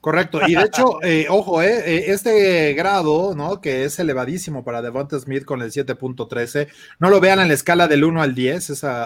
Correcto, 0.00 0.40
y 0.46 0.54
de 0.54 0.64
hecho, 0.64 0.98
eh, 1.02 1.26
ojo, 1.30 1.62
eh, 1.62 1.82
eh, 1.86 2.04
este 2.08 2.74
grado, 2.74 3.34
¿no? 3.34 3.60
Que 3.62 3.84
es 3.84 3.98
elevadísimo 3.98 4.62
para 4.62 4.82
Devonta 4.82 5.18
Smith 5.18 5.44
con 5.46 5.62
el 5.62 5.72
7.13, 5.72 6.68
no 6.98 7.08
lo 7.08 7.20
vean 7.20 7.40
en 7.40 7.48
la 7.48 7.54
escala 7.54 7.88
del 7.88 8.04
1 8.04 8.20
al 8.22 8.34
10, 8.34 8.70
es 8.70 8.84
a- 8.84 9.04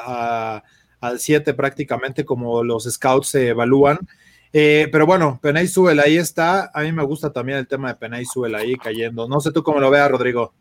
a- 0.56 0.64
al 1.00 1.20
7 1.20 1.54
prácticamente 1.54 2.25
como 2.25 2.64
los 2.64 2.84
scouts 2.92 3.28
se 3.28 3.48
evalúan. 3.48 4.00
Eh, 4.52 4.88
pero 4.90 5.04
bueno, 5.06 5.38
Penay 5.42 5.66
Sewell 5.68 6.00
ahí 6.00 6.16
está. 6.16 6.70
A 6.72 6.82
mí 6.82 6.92
me 6.92 7.04
gusta 7.04 7.32
también 7.32 7.58
el 7.58 7.68
tema 7.68 7.88
de 7.88 7.94
Penay 7.96 8.24
Sewell 8.24 8.54
ahí 8.54 8.74
cayendo. 8.76 9.28
No 9.28 9.40
sé 9.40 9.52
tú 9.52 9.62
cómo 9.62 9.80
lo 9.80 9.90
veas, 9.90 10.10
Rodrigo. 10.10 10.54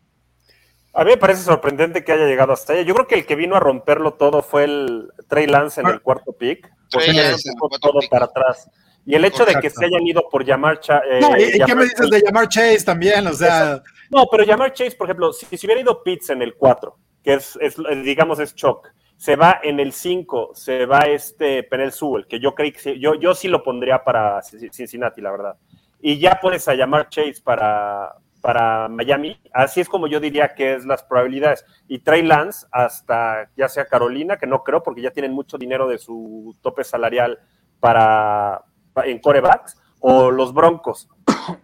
A 0.94 1.04
mí 1.04 1.10
me 1.10 1.16
parece 1.16 1.42
sorprendente 1.42 2.02
que 2.04 2.12
haya 2.12 2.26
llegado 2.26 2.52
hasta 2.52 2.72
allá. 2.72 2.82
Yo 2.82 2.94
creo 2.94 3.06
que 3.06 3.14
el 3.14 3.26
que 3.26 3.36
vino 3.36 3.54
a 3.56 3.60
romperlo 3.60 4.14
todo 4.14 4.42
fue 4.42 4.64
el 4.64 5.10
Trey 5.28 5.46
Lance 5.46 5.80
en 5.80 5.86
el 5.86 6.00
cuarto 6.00 6.32
pick, 6.32 6.68
porque 6.90 7.12
Lance 7.12 7.50
todo 7.80 8.00
pick. 8.00 8.10
para 8.10 8.24
atrás. 8.24 8.68
Y 9.06 9.14
el 9.14 9.24
hecho 9.24 9.44
de 9.46 9.54
que 9.60 9.70
se 9.70 9.84
hayan 9.86 10.06
ido 10.06 10.28
por 10.30 10.44
llamar 10.44 10.80
Cha- 10.80 11.02
eh, 11.08 11.20
No, 11.20 11.34
¿y, 11.38 11.44
y 11.56 11.60
qué 11.64 11.74
me 11.74 11.84
dices 11.84 12.00
Chase- 12.00 12.10
de 12.10 12.22
llamar 12.22 12.48
Chase 12.48 12.84
también? 12.84 13.26
O 13.26 13.32
sea, 13.32 13.82
No, 14.10 14.26
pero 14.30 14.44
llamar 14.44 14.72
Chase, 14.74 14.96
por 14.96 15.06
ejemplo, 15.06 15.32
si, 15.32 15.46
si 15.56 15.66
hubiera 15.66 15.80
ido 15.80 16.02
Pitts 16.02 16.30
en 16.30 16.42
el 16.42 16.54
4, 16.56 16.94
que 17.22 17.34
es, 17.34 17.56
es, 17.60 17.76
digamos, 18.02 18.38
es 18.40 18.54
Choc, 18.54 18.86
se 19.18 19.36
va 19.36 19.60
en 19.62 19.80
el 19.80 19.92
5, 19.92 20.52
se 20.54 20.86
va 20.86 21.00
este 21.00 21.64
Penel 21.64 21.92
Sewell, 21.92 22.26
que 22.26 22.40
yo 22.40 22.54
creí 22.54 22.72
que 22.72 22.98
yo, 22.98 23.14
yo 23.16 23.34
sí 23.34 23.48
lo 23.48 23.62
pondría 23.62 24.02
para 24.04 24.38
Cin- 24.42 24.72
Cincinnati, 24.72 25.20
la 25.20 25.30
verdad. 25.32 25.56
Y 26.00 26.18
ya 26.20 26.38
pones 26.40 26.66
a 26.68 26.74
llamar 26.74 27.08
Chase 27.08 27.42
para, 27.44 28.14
para 28.40 28.88
Miami, 28.88 29.36
así 29.52 29.80
es 29.80 29.88
como 29.88 30.06
yo 30.06 30.20
diría 30.20 30.54
que 30.54 30.74
es 30.74 30.86
las 30.86 31.02
probabilidades. 31.02 31.64
Y 31.88 31.98
Trey 31.98 32.22
Lance 32.22 32.66
hasta 32.70 33.50
ya 33.56 33.68
sea 33.68 33.86
Carolina, 33.86 34.36
que 34.38 34.46
no 34.46 34.62
creo 34.62 34.82
porque 34.84 35.02
ya 35.02 35.10
tienen 35.10 35.32
mucho 35.32 35.58
dinero 35.58 35.88
de 35.88 35.98
su 35.98 36.56
tope 36.62 36.84
salarial 36.84 37.40
para, 37.80 38.62
pa- 38.92 39.06
en 39.06 39.18
corebacks, 39.18 39.76
o 40.00 40.30
los 40.30 40.54
Broncos. 40.54 41.08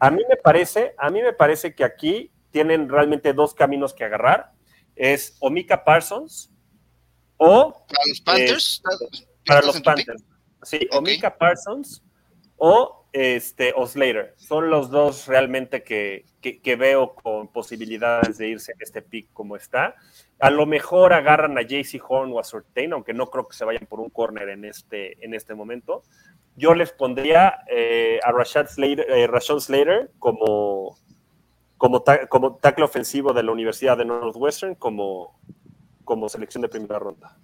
A 0.00 0.10
mí 0.10 0.22
me 0.28 0.36
parece, 0.36 0.94
a 0.98 1.08
mí 1.10 1.22
me 1.22 1.32
parece 1.32 1.74
que 1.74 1.84
aquí 1.84 2.32
tienen 2.50 2.88
realmente 2.88 3.32
dos 3.32 3.54
caminos 3.54 3.94
que 3.94 4.04
agarrar. 4.04 4.50
Es 4.96 5.36
o 5.40 5.50
Mika 5.50 5.84
Parsons 5.84 6.50
o 7.44 7.86
Para 7.86 8.06
los 8.08 8.20
Panthers, 8.20 8.82
Eh, 8.84 9.26
para 9.46 9.60
¿estás 9.60 9.66
los 9.66 9.76
pick? 9.76 9.84
Panthers. 9.84 10.24
Sí, 10.62 10.88
o 10.92 10.98
Ok. 10.98 11.06
Mika 11.06 11.36
Parsons 11.36 12.02
o 12.56 13.06
este 13.12 13.72
o 13.76 13.86
Slater. 13.86 14.34
Son 14.38 14.70
los 14.70 14.90
dos 14.90 15.26
realmente 15.28 15.82
que, 15.84 16.24
que- 16.40 16.60
que 16.60 16.76
veo 16.76 17.14
con 17.14 17.48
posibilidades 17.48 18.38
de 18.38 18.48
irse 18.48 18.72
en 18.72 18.78
este 18.80 19.02
pick 19.02 19.32
como 19.32 19.56
está. 19.56 19.94
A 20.40 20.50
lo 20.50 20.66
mejor 20.66 21.12
agarran 21.12 21.56
a 21.58 21.62
JC 21.62 22.00
Horn 22.06 22.32
o 22.32 22.40
a 22.40 22.44
Surtain, 22.44 22.92
aunque 22.92 23.12
no 23.14 23.26
creo 23.30 23.46
que 23.46 23.56
se 23.56 23.64
vayan 23.64 23.86
por 23.86 24.00
un 24.00 24.10
corner 24.10 24.48
en 24.48 24.64
este, 24.64 25.22
en 25.24 25.32
este 25.34 25.54
momento. 25.54 26.02
Yo 26.56 26.74
les 26.74 26.92
pondría 26.92 27.58
eh, 27.70 28.18
a 28.24 28.32
Rashad 28.32 28.66
Slater, 28.68 29.06
eh, 29.10 29.28
Slater 29.60 30.10
como, 30.18 30.96
como, 31.76 32.02
ta- 32.02 32.26
como 32.26 32.56
tackle 32.56 32.84
ofensivo 32.84 33.32
de 33.32 33.42
la 33.42 33.52
Universidad 33.52 33.96
de 33.98 34.04
Northwestern 34.06 34.74
como, 34.76 35.38
como 36.04 36.28
selección 36.28 36.62
de 36.62 36.68
primera 36.68 36.98
ronda. 36.98 37.36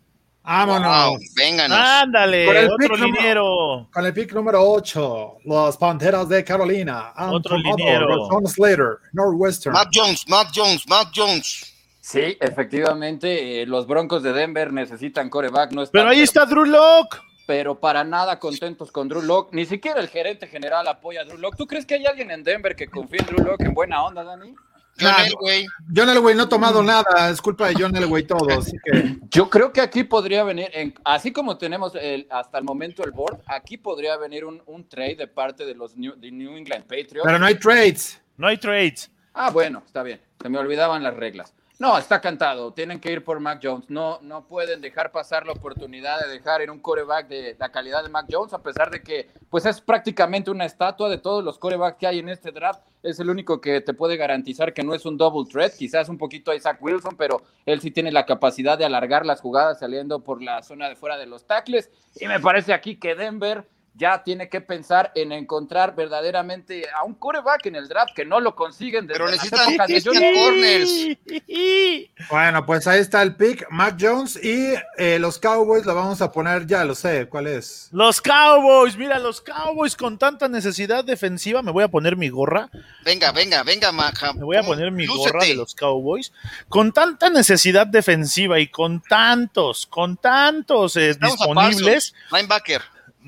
vámonos. 0.42 1.08
Wow, 1.08 1.18
vénganos. 1.36 1.78
Ándale, 1.78 2.46
Con 2.46 2.56
el 2.56 2.70
otro 2.70 2.96
liniero. 2.96 3.88
Con 3.92 4.06
el 4.06 4.12
pick 4.14 4.32
número 4.32 4.62
8, 4.62 5.36
los 5.44 5.76
Panteras 5.76 6.28
de 6.28 6.44
Carolina. 6.44 7.12
Otro 7.30 7.56
liniero. 7.56 8.06
Rashawn 8.08 8.46
Slater, 8.46 8.98
Northwestern. 9.12 9.72
Mac 9.74 9.88
Jones, 9.92 10.24
Mac 10.28 10.48
Jones, 10.54 10.86
Mac 10.88 11.08
Jones. 11.14 11.66
Sí, 12.00 12.36
efectivamente, 12.40 13.62
eh, 13.62 13.66
los 13.66 13.86
Broncos 13.86 14.22
de 14.22 14.32
Denver 14.32 14.72
necesitan 14.72 15.28
coreback. 15.28 15.72
No 15.72 15.84
Pero 15.86 16.08
ahí 16.08 16.20
está 16.20 16.46
Drew 16.46 16.64
Locke. 16.64 17.18
pero 17.46 17.78
para 17.78 18.04
nada 18.04 18.38
contentos 18.38 18.90
con 18.90 19.08
Drew 19.08 19.22
Lock. 19.22 19.52
Ni 19.52 19.66
siquiera 19.66 20.00
el 20.00 20.08
gerente 20.08 20.46
general 20.46 20.88
apoya 20.88 21.20
a 21.20 21.24
Drew 21.24 21.36
Lock. 21.38 21.56
¿Tú 21.56 21.66
crees 21.66 21.84
que 21.84 21.94
hay 21.96 22.06
alguien 22.06 22.30
en 22.30 22.42
Denver 22.42 22.74
que 22.74 22.88
confíe 22.88 23.20
en 23.20 23.26
Drew 23.26 23.44
Lock 23.44 23.60
en 23.60 23.74
buena 23.74 24.02
onda, 24.02 24.24
Dani? 24.24 24.54
John 25.00 25.10
Nah, 25.12 25.24
Elway. 25.26 25.66
John 25.94 26.08
Elway 26.10 26.34
no 26.34 26.42
ha 26.44 26.48
tomado 26.48 26.82
nada, 26.82 27.30
es 27.30 27.40
culpa 27.40 27.68
de 27.68 27.74
John 27.78 27.94
Elway 27.96 28.24
todo, 28.24 28.48
así 28.58 28.72
que 28.84 29.16
Yo 29.30 29.48
creo 29.48 29.72
que 29.72 29.80
aquí 29.80 30.04
podría 30.04 30.44
venir, 30.44 30.68
en- 30.72 30.94
así 31.04 31.32
como 31.32 31.56
tenemos 31.58 31.94
el- 31.94 32.26
hasta 32.30 32.58
el 32.58 32.64
momento 32.64 33.02
el 33.04 33.10
board, 33.12 33.38
aquí 33.46 33.76
podría 33.76 34.16
venir 34.16 34.44
un, 34.44 34.62
un 34.66 34.88
trade 34.88 35.16
de 35.16 35.26
parte 35.26 35.64
de 35.64 35.74
los 35.74 35.96
New, 35.96 36.14
de 36.16 36.30
New 36.30 36.56
England 36.56 36.84
Patriots. 36.84 37.22
pero 37.24 37.38
no 37.38 37.46
hay 37.46 37.54
trades. 37.56 38.20
No 38.36 38.46
hay 38.46 38.56
trades. 38.58 39.10
Ah, 39.34 39.50
bueno, 39.50 39.82
está 39.86 40.02
bien. 40.02 40.20
Se 40.42 40.48
me 40.48 40.58
olvidaban 40.58 41.02
las 41.02 41.14
reglas. 41.14 41.54
No, 41.80 41.96
está 41.96 42.20
cantado. 42.20 42.74
Tienen 42.74 43.00
que 43.00 43.10
ir 43.10 43.24
por 43.24 43.40
Mac 43.40 43.58
Jones. 43.62 43.88
No, 43.88 44.18
no 44.20 44.46
pueden 44.46 44.82
dejar 44.82 45.12
pasar 45.12 45.46
la 45.46 45.52
oportunidad 45.52 46.20
de 46.20 46.28
dejar 46.28 46.60
en 46.60 46.68
un 46.68 46.78
coreback 46.78 47.26
de 47.26 47.56
la 47.58 47.72
calidad 47.72 48.02
de 48.02 48.10
Mac 48.10 48.26
Jones, 48.30 48.52
a 48.52 48.62
pesar 48.62 48.90
de 48.90 49.02
que 49.02 49.30
pues 49.48 49.64
es 49.64 49.80
prácticamente 49.80 50.50
una 50.50 50.66
estatua 50.66 51.08
de 51.08 51.16
todos 51.16 51.42
los 51.42 51.58
corebacks 51.58 51.96
que 51.96 52.06
hay 52.06 52.18
en 52.18 52.28
este 52.28 52.52
draft. 52.52 52.82
Es 53.02 53.18
el 53.18 53.30
único 53.30 53.62
que 53.62 53.80
te 53.80 53.94
puede 53.94 54.18
garantizar 54.18 54.74
que 54.74 54.82
no 54.82 54.94
es 54.94 55.06
un 55.06 55.16
double 55.16 55.50
threat. 55.50 55.72
Quizás 55.74 56.10
un 56.10 56.18
poquito 56.18 56.52
Isaac 56.52 56.76
Wilson, 56.82 57.16
pero 57.16 57.40
él 57.64 57.80
sí 57.80 57.90
tiene 57.90 58.12
la 58.12 58.26
capacidad 58.26 58.76
de 58.76 58.84
alargar 58.84 59.24
las 59.24 59.40
jugadas 59.40 59.78
saliendo 59.78 60.22
por 60.22 60.42
la 60.42 60.62
zona 60.62 60.86
de 60.86 60.96
fuera 60.96 61.16
de 61.16 61.24
los 61.24 61.46
tackles. 61.46 61.88
Y 62.20 62.28
me 62.28 62.40
parece 62.40 62.74
aquí 62.74 62.96
que 62.96 63.14
Denver 63.14 63.66
ya 63.94 64.22
tiene 64.22 64.48
que 64.48 64.60
pensar 64.60 65.12
en 65.14 65.32
encontrar 65.32 65.94
verdaderamente 65.94 66.84
a 66.90 67.04
un 67.04 67.14
coreback 67.14 67.66
en 67.66 67.76
el 67.76 67.88
draft 67.88 68.14
que 68.14 68.24
no 68.24 68.40
lo 68.40 68.54
consiguen 68.54 69.06
desde 69.06 69.18
Pero 69.18 69.30
las 69.30 69.42
necesitan 69.44 69.68
épocas 69.74 70.04
de 70.04 70.32
corners. 70.34 72.18
Bueno, 72.30 72.64
pues 72.64 72.86
ahí 72.86 73.00
está 73.00 73.22
el 73.22 73.34
pick, 73.36 73.66
Mac 73.70 73.96
Jones 74.00 74.42
y 74.42 74.74
eh, 74.96 75.18
los 75.18 75.38
Cowboys 75.38 75.84
lo 75.84 75.94
vamos 75.94 76.22
a 76.22 76.32
poner, 76.32 76.66
ya 76.66 76.84
lo 76.84 76.94
sé, 76.94 77.28
¿cuál 77.28 77.46
es? 77.46 77.88
Los 77.92 78.20
Cowboys, 78.20 78.96
mira, 78.96 79.18
los 79.18 79.40
Cowboys 79.40 79.96
con 79.96 80.18
tanta 80.18 80.48
necesidad 80.48 81.04
defensiva, 81.04 81.62
me 81.62 81.70
voy 81.72 81.84
a 81.84 81.88
poner 81.88 82.16
mi 82.16 82.28
gorra, 82.28 82.70
Venga, 83.04 83.32
venga, 83.32 83.62
venga, 83.62 83.92
Maja. 83.92 84.32
me 84.32 84.44
voy 84.44 84.56
a 84.56 84.62
poner 84.62 84.90
mi 84.92 85.06
Lúcete. 85.06 85.30
gorra 85.32 85.44
de 85.44 85.54
los 85.54 85.74
Cowboys, 85.74 86.32
con 86.68 86.92
tanta 86.92 87.30
necesidad 87.30 87.86
defensiva 87.86 88.58
y 88.60 88.68
con 88.68 89.02
tantos, 89.02 89.86
con 89.86 90.16
tantos 90.16 90.96
eh, 90.96 91.14
disponibles, 91.20 92.14
linebacker. 92.32 92.82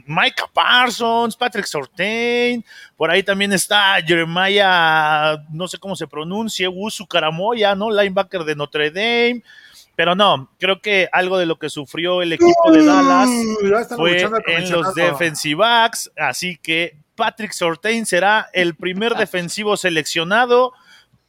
Micah 0.06 0.48
Parsons, 0.52 1.36
Patrick 1.36 1.66
Sortain, 1.66 2.64
por 2.96 3.10
ahí 3.10 3.22
también 3.22 3.52
está 3.52 3.96
Jeremiah, 4.04 5.36
no 5.50 5.68
sé 5.68 5.78
cómo 5.78 5.94
se 5.96 6.06
pronuncia, 6.06 6.70
Usu 6.70 7.06
Karamoya, 7.06 7.74
¿no? 7.74 7.90
Linebacker 7.90 8.44
de 8.44 8.56
Notre 8.56 8.90
Dame. 8.90 9.42
Pero 9.94 10.14
no, 10.14 10.50
creo 10.58 10.80
que 10.80 11.08
algo 11.12 11.36
de 11.36 11.44
lo 11.44 11.58
que 11.58 11.68
sufrió 11.68 12.22
el 12.22 12.32
equipo 12.32 12.72
de 12.72 12.84
Dallas 12.84 13.28
fue 13.94 14.26
en 14.46 14.70
los 14.70 14.94
defensive 14.94 15.56
backs, 15.56 16.10
así 16.16 16.56
que 16.56 16.96
Patrick 17.14 17.52
Sortain 17.52 18.06
será 18.06 18.48
el 18.54 18.74
primer 18.74 19.14
defensivo 19.16 19.76
seleccionado, 19.76 20.72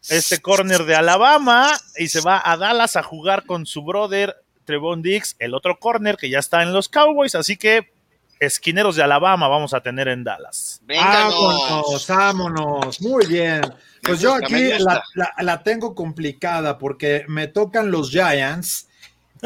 este 0.10 0.42
corner 0.42 0.86
de 0.86 0.96
Alabama, 0.96 1.72
y 1.98 2.08
se 2.08 2.22
va 2.22 2.42
a 2.44 2.56
Dallas 2.56 2.96
a 2.96 3.04
jugar 3.04 3.46
con 3.46 3.66
su 3.66 3.84
brother 3.84 4.38
Trevon 4.64 5.02
Diggs, 5.02 5.36
el 5.40 5.54
otro 5.54 5.78
corner 5.78 6.16
que 6.16 6.30
ya 6.30 6.40
está 6.40 6.64
en 6.64 6.72
los 6.72 6.88
Cowboys, 6.88 7.36
así 7.36 7.58
que 7.58 7.92
esquineros 8.40 8.96
de 8.96 9.04
Alabama 9.04 9.48
vamos 9.48 9.74
a 9.74 9.82
tener 9.82 10.08
en 10.08 10.24
Dallas. 10.24 10.82
Vámonos, 10.88 12.08
vámonos. 12.08 13.02
Muy 13.02 13.26
bien. 13.28 13.62
Pues 14.02 14.20
yo 14.20 14.34
aquí 14.34 14.70
la, 14.80 15.04
la- 15.16 15.34
la 15.40 15.64
tengo 15.64 15.96
complicada 15.96 16.78
porque 16.78 17.26
me 17.28 17.48
tocan 17.48 17.90
los 17.92 18.10
Giants 18.12 18.88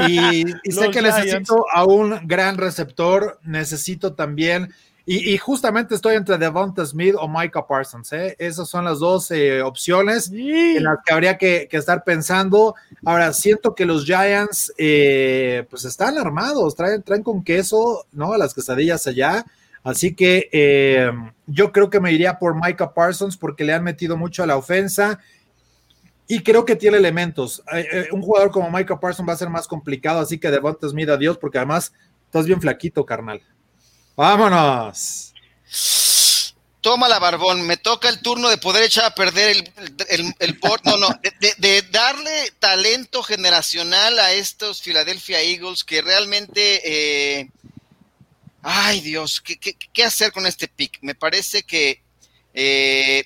y, 0.08 0.42
y 0.42 0.44
sé 0.72 0.90
que 0.90 1.00
Giants. 1.00 1.18
necesito 1.26 1.66
a 1.72 1.84
un 1.86 2.20
gran 2.28 2.58
receptor, 2.58 3.40
necesito 3.44 4.14
también, 4.14 4.74
y, 5.10 5.34
y 5.34 5.38
justamente 5.38 5.96
estoy 5.96 6.16
entre 6.18 6.38
Devonta 6.38 6.86
Smith 6.86 7.16
o 7.18 7.30
Micah 7.30 7.66
Parsons. 7.66 8.12
¿eh? 8.12 8.36
Esas 8.38 8.68
son 8.68 8.84
las 8.84 9.00
dos 9.00 9.32
eh, 9.32 9.62
opciones 9.62 10.30
en 10.30 10.84
las 10.84 10.98
que 11.06 11.14
habría 11.14 11.38
que, 11.38 11.70
que 11.72 11.78
estar 11.78 12.04
pensando. 12.04 12.76
Ahora, 13.06 13.32
siento 13.32 13.74
que 13.74 13.86
los 13.86 14.04
Giants, 14.04 14.74
eh, 14.78 15.66
pues 15.70 15.86
están 15.86 16.18
armados, 16.18 16.76
traen, 16.76 17.04
traen 17.04 17.24
con 17.24 17.42
queso, 17.42 18.06
¿no? 18.12 18.36
Las 18.36 18.54
quesadillas 18.54 19.08
allá. 19.08 19.46
Así 19.82 20.14
que 20.14 20.50
eh, 20.52 21.10
yo 21.46 21.72
creo 21.72 21.90
que 21.90 22.02
me 22.02 22.12
iría 22.12 22.38
por 22.38 22.56
Micah 22.62 22.94
Parsons 22.94 23.38
porque 23.38 23.64
le 23.64 23.74
han 23.74 23.86
metido 23.86 24.18
mucho 24.18 24.44
a 24.44 24.46
la 24.46 24.58
ofensa 24.58 25.20
y 26.28 26.44
creo 26.44 26.66
que 26.66 26.76
tiene 26.76 26.98
elementos. 26.98 27.64
Eh, 27.72 28.10
un 28.12 28.22
jugador 28.22 28.52
como 28.52 28.70
Micah 28.70 29.00
Parsons 29.00 29.30
va 29.30 29.32
a 29.32 29.38
ser 29.38 29.50
más 29.50 29.70
complicado, 29.70 30.20
así 30.20 30.38
que 30.38 30.52
Devonta 30.52 30.90
Smith, 30.90 31.08
adiós, 31.08 31.38
porque 31.38 31.60
además 31.60 31.94
estás 32.26 32.46
bien 32.46 32.60
flaquito, 32.60 33.06
carnal. 33.06 33.42
Vámonos. 34.18 35.32
Toma 36.82 37.08
la 37.08 37.20
barbón, 37.20 37.68
me 37.68 37.78
toca 37.78 38.10
el 38.10 38.20
turno 38.20 38.50
de 38.50 38.58
poder 38.58 38.84
echar 38.84 39.06
a 39.06 39.14
perder 39.14 39.58
el, 39.58 39.74
el, 40.10 40.36
el 40.40 40.60
no, 40.86 40.98
no, 40.98 41.08
de, 41.60 41.82
darle 41.92 42.52
talento 42.60 43.22
generacional 43.22 44.18
a 44.18 44.32
estos 44.32 44.82
Philadelphia 44.82 45.42
Eagles 45.42 45.84
que 45.84 46.02
realmente, 46.02 46.82
eh, 46.84 47.52
ay 48.64 49.02
Dios, 49.02 49.40
¿qué, 49.42 49.58
qué, 49.58 49.76
qué 49.94 50.04
hacer 50.04 50.32
con 50.32 50.48
este 50.48 50.68
pick? 50.68 50.98
Me 51.02 51.14
parece 51.14 51.62
que, 51.62 52.02
eh, 52.54 53.24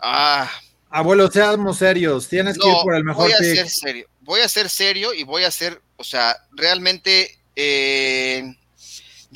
ah, 0.00 0.50
Abuelo, 0.90 1.30
seamos 1.30 1.78
serios, 1.78 2.28
tienes 2.28 2.58
que 2.58 2.68
ir 2.68 2.76
por 2.82 2.96
el 2.96 3.04
mejor 3.04 3.24
voy 3.24 3.32
a 3.32 3.38
pick. 3.38 3.54
ser 3.54 3.70
serio, 3.70 4.08
voy 4.20 4.40
a 4.40 4.48
ser 4.48 4.68
serio 4.68 5.14
y 5.14 5.22
voy 5.22 5.44
a 5.44 5.50
ser, 5.50 5.80
o 5.96 6.04
sea, 6.04 6.36
realmente, 6.52 7.38
eh, 7.54 8.56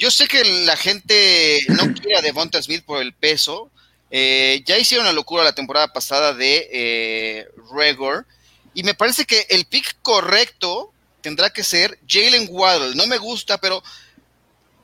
yo 0.01 0.11
sé 0.11 0.27
que 0.27 0.43
la 0.65 0.77
gente 0.77 1.61
no 1.69 1.93
quiere 1.95 2.17
a 2.17 2.23
Devonta 2.23 2.61
Smith 2.61 2.83
por 2.85 3.03
el 3.03 3.13
peso. 3.13 3.71
eh, 4.11 4.63
ya 4.67 4.79
hicieron 4.79 5.07
la 5.07 5.13
locura 5.13 5.45
la 5.45 5.55
temporada 5.55 5.93
pasada 5.93 6.33
de 6.33 6.69
eh, 6.73 7.49
Regor. 7.73 8.27
Y 8.73 8.83
me 8.83 8.95
parece 8.95 9.27
que 9.27 9.47
el 9.51 9.67
pick 9.67 9.99
correcto 10.01 10.91
tendrá 11.21 11.51
que 11.51 11.63
ser 11.63 11.99
Jalen 12.09 12.49
Waddle. 12.51 12.95
No 12.95 13.07
me 13.07 13.19
gusta, 13.19 13.59
pero 13.59 13.83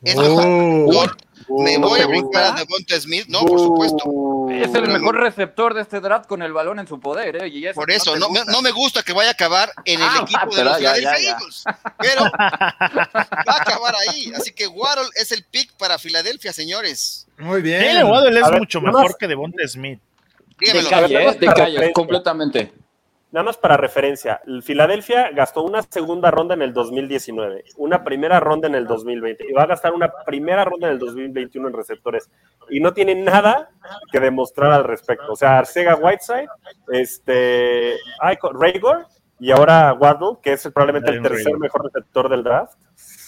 es 0.02 0.14
mejor. 0.16 0.44
Oh. 0.46 0.92
No, 0.92 1.16
me 1.48 1.78
¿no 1.78 1.88
voy 1.88 2.00
a 2.00 2.06
brincar 2.06 2.44
a? 2.44 2.52
Devonta 2.52 3.00
Smith. 3.00 3.26
No, 3.28 3.40
por 3.44 3.58
supuesto. 3.58 4.04
Es 4.50 4.74
el 4.74 4.88
mejor 4.88 5.16
receptor 5.16 5.74
de 5.74 5.82
este 5.82 6.00
draft 6.00 6.26
con 6.26 6.42
el 6.42 6.52
balón 6.52 6.78
en 6.78 6.86
su 6.86 6.98
poder, 7.00 7.36
¿eh? 7.44 7.48
Y 7.48 7.72
Por 7.72 7.90
eso, 7.90 8.16
no, 8.16 8.28
me- 8.30 8.38
gusta. 8.40 8.52
no 8.52 8.62
me 8.62 8.70
gusta 8.70 9.02
que 9.02 9.12
vaya 9.12 9.30
a 9.30 9.32
acabar 9.32 9.70
en 9.84 10.00
el 10.00 10.06
Ah, 10.08 10.20
equipo 10.22 10.54
de 10.56 10.64
los 10.64 10.76
Philadelphia. 10.78 11.30
Eagles. 11.30 11.64
Pero 11.98 12.22
va 12.22 13.52
a 13.52 13.60
acabar 13.62 13.94
ahí. 14.08 14.32
Así 14.36 14.52
que 14.52 14.66
Waddle 14.66 15.08
es 15.16 15.32
el 15.32 15.44
pick 15.44 15.72
para 15.76 15.98
Filadelfia, 15.98 16.52
señores. 16.52 17.26
Muy 17.38 17.60
bien. 17.62 17.84
Jalen 17.84 18.06
Waddle 18.06 18.40
es 18.40 18.48
ver, 18.50 18.58
mucho 18.60 18.80
mejor 18.80 19.02
más- 19.04 19.16
que 19.18 19.26
Devonta 19.28 19.66
Smith. 19.68 20.00
De 20.58 20.66
Dígamelo. 20.72 20.88
calle, 20.90 21.14
¿eh? 21.14 21.32
De 21.32 21.46
Para 21.46 21.54
calle, 21.54 21.66
referencia. 21.72 21.92
completamente. 21.92 22.72
Nada 23.32 23.44
más 23.44 23.56
para 23.56 23.76
referencia, 23.76 24.40
el 24.46 24.62
Filadelfia 24.62 25.30
gastó 25.30 25.62
una 25.62 25.82
segunda 25.82 26.30
ronda 26.30 26.54
en 26.54 26.62
el 26.62 26.72
2019, 26.72 27.64
una 27.76 28.04
primera 28.04 28.38
ronda 28.38 28.68
en 28.68 28.76
el 28.76 28.86
2020 28.86 29.46
y 29.48 29.52
va 29.52 29.64
a 29.64 29.66
gastar 29.66 29.92
una 29.94 30.12
primera 30.24 30.64
ronda 30.64 30.86
en 30.86 30.94
el 30.94 30.98
2021 31.00 31.68
en 31.68 31.74
receptores 31.74 32.30
y 32.70 32.78
no 32.78 32.94
tiene 32.94 33.16
nada 33.16 33.70
que 34.12 34.20
demostrar 34.20 34.72
al 34.72 34.84
respecto. 34.84 35.32
O 35.32 35.36
sea, 35.36 35.58
Arcega 35.58 35.96
Whiteside, 35.96 36.48
este, 36.92 37.96
Raygor 38.20 39.06
y 39.40 39.50
ahora 39.50 39.92
Waddle, 39.92 40.38
que 40.42 40.52
es 40.52 40.62
probablemente 40.72 41.10
el 41.10 41.20
tercer 41.20 41.58
mejor 41.58 41.84
receptor 41.84 42.28
del 42.28 42.42
draft. 42.42 42.78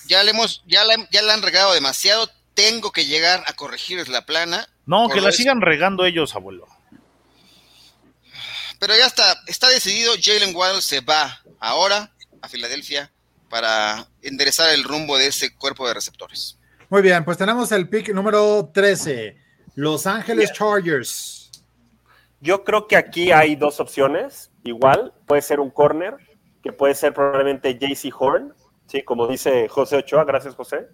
Ya 0.08 0.22
le 0.22 0.30
hemos, 0.30 0.64
ya 0.66 0.84
la, 0.84 0.94
ya 1.10 1.22
la 1.22 1.34
han 1.34 1.42
regado 1.42 1.74
demasiado. 1.74 2.28
Tengo 2.54 2.92
que 2.92 3.04
llegar 3.04 3.42
a 3.46 3.52
corregirles 3.52 4.08
la 4.08 4.24
plana. 4.24 4.66
No, 4.86 5.08
que 5.08 5.20
la 5.20 5.28
eso. 5.28 5.38
sigan 5.38 5.60
regando 5.60 6.06
ellos, 6.06 6.34
abuelo. 6.34 6.66
Pero 8.78 8.96
ya 8.96 9.06
está, 9.06 9.24
está 9.46 9.68
decidido. 9.68 10.12
Jalen 10.20 10.54
Waddle 10.54 10.82
se 10.82 11.00
va 11.00 11.40
ahora 11.58 12.12
a 12.40 12.48
Filadelfia 12.48 13.12
para 13.48 14.06
enderezar 14.22 14.72
el 14.74 14.84
rumbo 14.84 15.18
de 15.18 15.28
ese 15.28 15.54
cuerpo 15.54 15.86
de 15.88 15.94
receptores. 15.94 16.58
Muy 16.88 17.02
bien, 17.02 17.24
pues 17.24 17.36
tenemos 17.36 17.70
el 17.72 17.88
pick 17.88 18.14
número 18.14 18.70
13. 18.72 19.36
Los 19.74 20.06
Ángeles 20.06 20.52
Chargers. 20.52 21.50
Yo 22.40 22.64
creo 22.64 22.86
que 22.86 22.96
aquí 22.96 23.30
hay 23.30 23.56
dos 23.56 23.80
opciones. 23.80 24.50
Igual, 24.64 25.12
puede 25.26 25.42
ser 25.42 25.60
un 25.60 25.70
corner, 25.70 26.16
que 26.62 26.72
puede 26.72 26.94
ser 26.94 27.12
probablemente 27.14 27.78
JC 27.78 28.12
Horn, 28.16 28.54
¿sí? 28.86 29.02
como 29.02 29.26
dice 29.26 29.68
José 29.68 29.96
Ochoa, 29.96 30.24
gracias 30.24 30.54
José. 30.54 30.88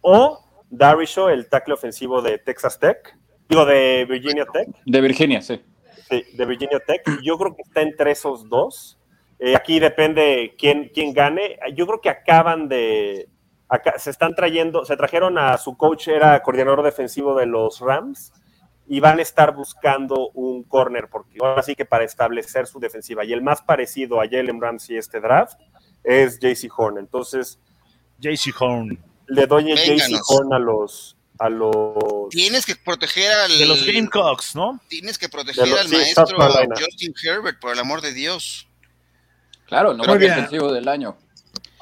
O 0.00 0.44
Darisho, 0.70 1.28
el 1.30 1.48
tackle 1.48 1.74
ofensivo 1.74 2.22
de 2.22 2.38
Texas 2.38 2.78
Tech, 2.78 3.16
digo 3.48 3.64
de 3.64 4.06
Virginia 4.08 4.46
Tech, 4.52 4.68
De 4.84 5.00
Virginia, 5.00 5.40
sí. 5.40 5.60
Sí, 6.08 6.24
de 6.36 6.44
Virginia 6.46 6.80
Tech. 6.80 7.02
Yo 7.22 7.36
creo 7.38 7.54
que 7.54 7.62
está 7.62 7.82
entre 7.82 8.10
esos 8.12 8.48
dos. 8.48 8.98
Eh, 9.38 9.54
aquí 9.54 9.78
depende 9.78 10.54
quién, 10.58 10.90
quién 10.92 11.12
gane. 11.12 11.58
Yo 11.74 11.86
creo 11.86 12.00
que 12.00 12.10
acaban 12.10 12.68
de. 12.68 13.28
acá- 13.68 13.98
se 13.98 14.10
están 14.10 14.34
trayendo, 14.34 14.84
se 14.84 14.96
trajeron 14.96 15.38
a 15.38 15.56
su 15.58 15.76
coach, 15.76 16.08
era 16.08 16.40
coordinador 16.42 16.82
defensivo 16.82 17.34
de 17.36 17.46
los 17.46 17.80
Rams, 17.80 18.32
y 18.86 19.00
van 19.00 19.18
a 19.18 19.22
estar 19.22 19.54
buscando 19.54 20.30
un 20.34 20.62
corner, 20.64 21.08
porque 21.10 21.38
ahora 21.40 21.62
sí 21.62 21.74
que 21.76 21.84
para 21.84 22.04
establecer 22.04 22.66
su 22.66 22.80
defensiva. 22.80 23.24
Y 23.24 23.32
el 23.32 23.42
más 23.42 23.60
parecido 23.62 24.20
a 24.20 24.24
Jalen 24.28 24.60
Ramsey 24.60 24.96
este 24.96 25.20
draft 25.20 25.60
es 26.02 26.38
JC 26.40 26.68
Horn. 26.74 26.96
Entonces, 26.98 27.60
JC 28.18 28.50
Horn. 28.58 28.98
le 29.26 29.46
doy 29.46 29.70
el 29.72 29.76
JC. 29.78 30.18
Horn 30.30 30.54
a 30.54 30.58
los. 30.58 31.17
A 31.38 31.48
los 31.48 31.72
Tienes 32.30 32.66
que 32.66 32.74
proteger 32.76 33.30
al. 33.30 33.58
De 33.58 33.66
los 33.66 33.84
Gamecocks, 33.86 34.54
¿no? 34.56 34.80
Tienes 34.88 35.18
que 35.18 35.28
proteger 35.28 35.68
los- 35.68 35.80
al 35.80 35.88
sí, 35.88 35.94
maestro. 35.96 36.26
Justin 36.76 37.14
Herbert, 37.22 37.60
por 37.60 37.72
el 37.72 37.78
amor 37.78 38.00
de 38.00 38.12
Dios. 38.12 38.66
Claro, 39.66 39.94
no 39.94 40.04
Muy 40.04 40.18
bien. 40.18 40.34
defensivo 40.34 40.72
del 40.72 40.88
año. 40.88 41.16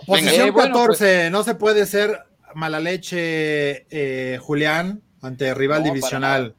Posición 0.06 0.48
Eh, 0.48 0.50
bueno, 0.50 0.74
14. 0.74 1.30
No 1.30 1.42
se 1.42 1.54
puede 1.54 1.86
ser 1.86 2.24
mala 2.54 2.80
leche, 2.80 3.86
eh, 3.90 4.38
Julián, 4.38 5.02
ante 5.22 5.54
rival 5.54 5.80
No, 5.82 5.84
divisional. 5.92 6.54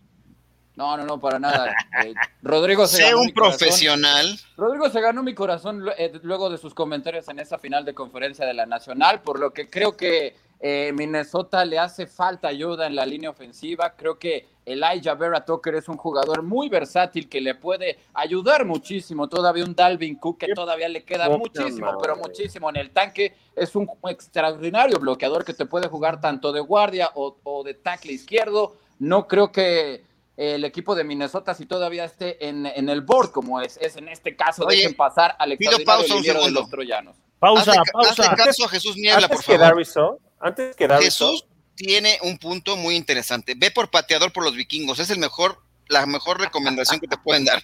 No, 0.76 0.96
no, 0.98 1.06
no, 1.06 1.20
para 1.20 1.40
nada. 1.40 1.74
Eh, 2.06 2.14
Rodrigo 2.44 2.86
se 2.88 2.98
Sé 2.98 3.04
ganó 3.04 3.20
un 3.22 3.26
mi 3.28 3.34
corazón. 3.34 3.58
profesional. 3.60 4.40
Rodrigo 4.56 4.90
se 4.90 5.02
ganó 5.02 5.24
mi 5.24 5.34
corazón 5.34 5.84
eh, 5.98 6.12
luego 6.24 6.50
de 6.50 6.58
sus 6.58 6.74
comentarios 6.74 7.28
en 7.30 7.40
esa 7.40 7.58
final 7.58 7.84
de 7.86 7.94
conferencia 7.94 8.46
de 8.46 8.54
la 8.54 8.66
Nacional, 8.66 9.22
por 9.22 9.40
lo 9.40 9.52
que 9.52 9.70
creo 9.70 9.98
que 9.98 10.36
Eh, 10.60 10.92
Minnesota 10.96 11.64
le 11.66 11.78
hace 11.78 12.08
falta 12.08 12.48
ayuda 12.48 12.88
en 12.88 12.96
la 12.96 13.06
línea 13.06 13.30
ofensiva. 13.30 13.96
Creo 13.96 14.18
que 14.18 14.48
Elijah 14.66 15.14
Vera 15.14 15.46
Tucker 15.46 15.76
es 15.76 15.88
un 15.88 15.98
jugador 15.98 16.42
muy 16.42 16.68
versátil 16.68 17.30
que 17.30 17.40
le 17.40 17.56
puede 17.56 18.00
ayudar 18.14 18.66
muchísimo. 18.66 19.30
Todavía 19.30 19.64
un 19.64 19.76
Dalvin 19.76 20.16
Cook 20.16 20.40
que 20.40 20.54
todavía 20.54 20.90
le 20.90 21.04
queda 21.04 21.30
muchísimo, 21.30 21.98
pero 22.02 22.16
muchísimo 22.18 22.70
en 22.70 22.78
el 22.78 22.92
tanque. 22.92 23.36
Es 23.56 23.76
un 23.76 23.88
extraordinario 24.10 25.00
bloqueador 25.00 25.46
que 25.46 25.54
te 25.54 25.66
puede 25.66 25.88
jugar 25.88 26.20
tanto 26.20 26.52
de 26.52 26.60
guardia 26.60 27.12
o, 27.14 27.64
de 27.64 27.76
tackle 27.76 28.14
izquierdo. 28.14 28.76
No 29.00 29.28
creo 29.28 29.52
que 29.52 30.04
el 30.38 30.66
equipo 30.66 30.96
de 30.96 31.04
Minnesota 31.04 31.54
si 31.54 31.66
todavía 31.66 32.06
esté 32.06 32.48
en, 32.48 32.66
el 32.66 33.02
board 33.02 33.32
como 33.32 33.62
es, 33.62 33.78
es 33.78 33.96
en 33.96 34.08
este 34.08 34.36
caso. 34.36 34.66
dejen 34.66 34.96
pasar 34.96 35.36
al 35.38 35.52
extraordinario 35.52 36.44
de 36.46 36.52
los 36.52 36.70
troyanos. 36.70 37.16
Pausa, 37.40 37.74
pausa. 37.92 38.36
caso 38.36 38.66
a 38.66 38.70
Jesús 38.70 38.96
Niebla, 38.98 39.28
por 39.28 39.44
favor. 39.44 40.20
antes 40.40 40.76
que 40.76 40.88
Jesús 40.88 41.46
tiene 41.76 42.18
un 42.24 42.38
punto 42.38 42.76
muy 42.76 42.96
interesante. 42.96 43.54
Ve 43.56 43.72
por 43.72 43.90
pateador 43.90 44.34
por 44.34 44.44
los 44.44 44.56
vikingos. 44.56 45.00
Es 45.00 45.12
el 45.12 45.20
mejor, 45.20 45.60
la 45.88 46.06
mejor 46.06 46.40
recomendación 46.40 47.00
que 47.00 47.08
te 47.08 47.18
pueden 47.18 47.46
dar. 47.46 47.62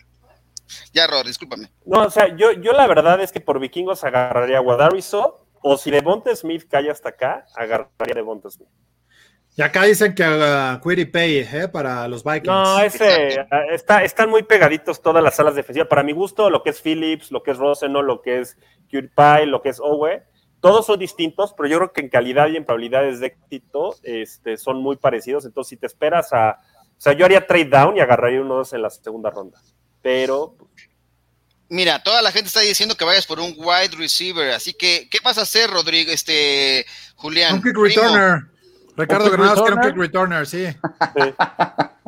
Ya, 0.93 1.07
Rod, 1.07 1.25
discúlpame. 1.25 1.71
No, 1.85 2.03
o 2.03 2.09
sea, 2.09 2.35
yo, 2.35 2.51
yo 2.51 2.71
la 2.71 2.87
verdad 2.87 3.19
es 3.21 3.31
que 3.31 3.41
por 3.41 3.59
vikingos 3.59 4.03
agarraría 4.03 4.57
a 4.57 4.61
Guadarizo, 4.61 5.45
o 5.61 5.77
si 5.77 5.91
Devonta 5.91 6.35
Smith 6.35 6.65
cae 6.69 6.89
hasta 6.89 7.09
acá, 7.09 7.45
agarraría 7.55 8.13
a 8.13 8.15
Devonta 8.15 8.49
Smith. 8.49 8.69
Y 9.55 9.61
acá 9.61 9.83
dicen 9.83 10.15
que 10.15 10.23
haga 10.23 10.81
Query 10.81 11.05
Pay 11.05 11.37
¿eh? 11.37 11.67
para 11.71 12.07
los 12.07 12.23
Vikings. 12.23 12.47
No, 12.47 12.79
ese, 12.79 13.45
está, 13.71 14.03
están 14.03 14.29
muy 14.29 14.43
pegaditos 14.43 15.01
todas 15.01 15.23
las 15.23 15.35
salas 15.35 15.53
defensivas. 15.53 15.87
Para 15.87 16.01
mi 16.01 16.11
gusto, 16.11 16.49
lo 16.49 16.63
que 16.63 16.71
es 16.71 16.81
Phillips, 16.81 17.31
lo 17.31 17.43
que 17.43 17.51
es 17.51 17.57
Roseno, 17.57 18.01
lo 18.01 18.21
que 18.21 18.39
es 18.39 18.57
Query 18.89 19.09
Pay, 19.09 19.45
lo 19.45 19.61
que 19.61 19.69
es 19.69 19.79
Owe, 19.79 20.23
todos 20.59 20.85
son 20.87 20.97
distintos, 20.97 21.53
pero 21.55 21.69
yo 21.69 21.77
creo 21.77 21.93
que 21.93 22.01
en 22.01 22.09
calidad 22.09 22.47
y 22.47 22.55
en 22.55 22.65
probabilidades 22.65 23.19
de 23.19 23.27
éxito 23.27 23.95
este, 24.01 24.57
son 24.57 24.81
muy 24.81 24.95
parecidos. 24.95 25.45
Entonces, 25.45 25.69
si 25.69 25.77
te 25.77 25.85
esperas 25.85 26.33
a. 26.33 26.57
O 26.97 27.01
sea, 27.03 27.13
yo 27.13 27.25
haría 27.25 27.45
trade 27.45 27.65
down 27.65 27.97
y 27.97 27.99
agarraría 27.99 28.41
uno 28.41 28.55
dos 28.55 28.73
en 28.73 28.81
la 28.81 28.89
segunda 28.89 29.29
ronda. 29.29 29.61
Pero. 30.01 30.55
Mira, 31.67 32.01
toda 32.01 32.21
la 32.21 32.31
gente 32.31 32.47
está 32.47 32.61
diciendo 32.61 32.95
que 32.95 33.03
vayas 33.03 33.25
por 33.25 33.39
un 33.39 33.53
wide 33.57 33.97
receiver, 33.97 34.51
así 34.51 34.73
que, 34.73 35.07
¿qué 35.09 35.17
vas 35.23 35.37
a 35.37 35.41
hacer, 35.41 35.69
Rodrigo, 35.69 36.11
este, 36.11 36.85
Julián? 37.15 37.55
Un 37.55 37.63
kick 37.63 37.75
returner. 37.75 38.52
Ricardo 38.95 39.31
Granados 39.31 39.61
quiere 39.61 39.75
un 39.75 39.81
kick 39.81 39.97
returner, 39.97 40.45
sí. 40.45 40.67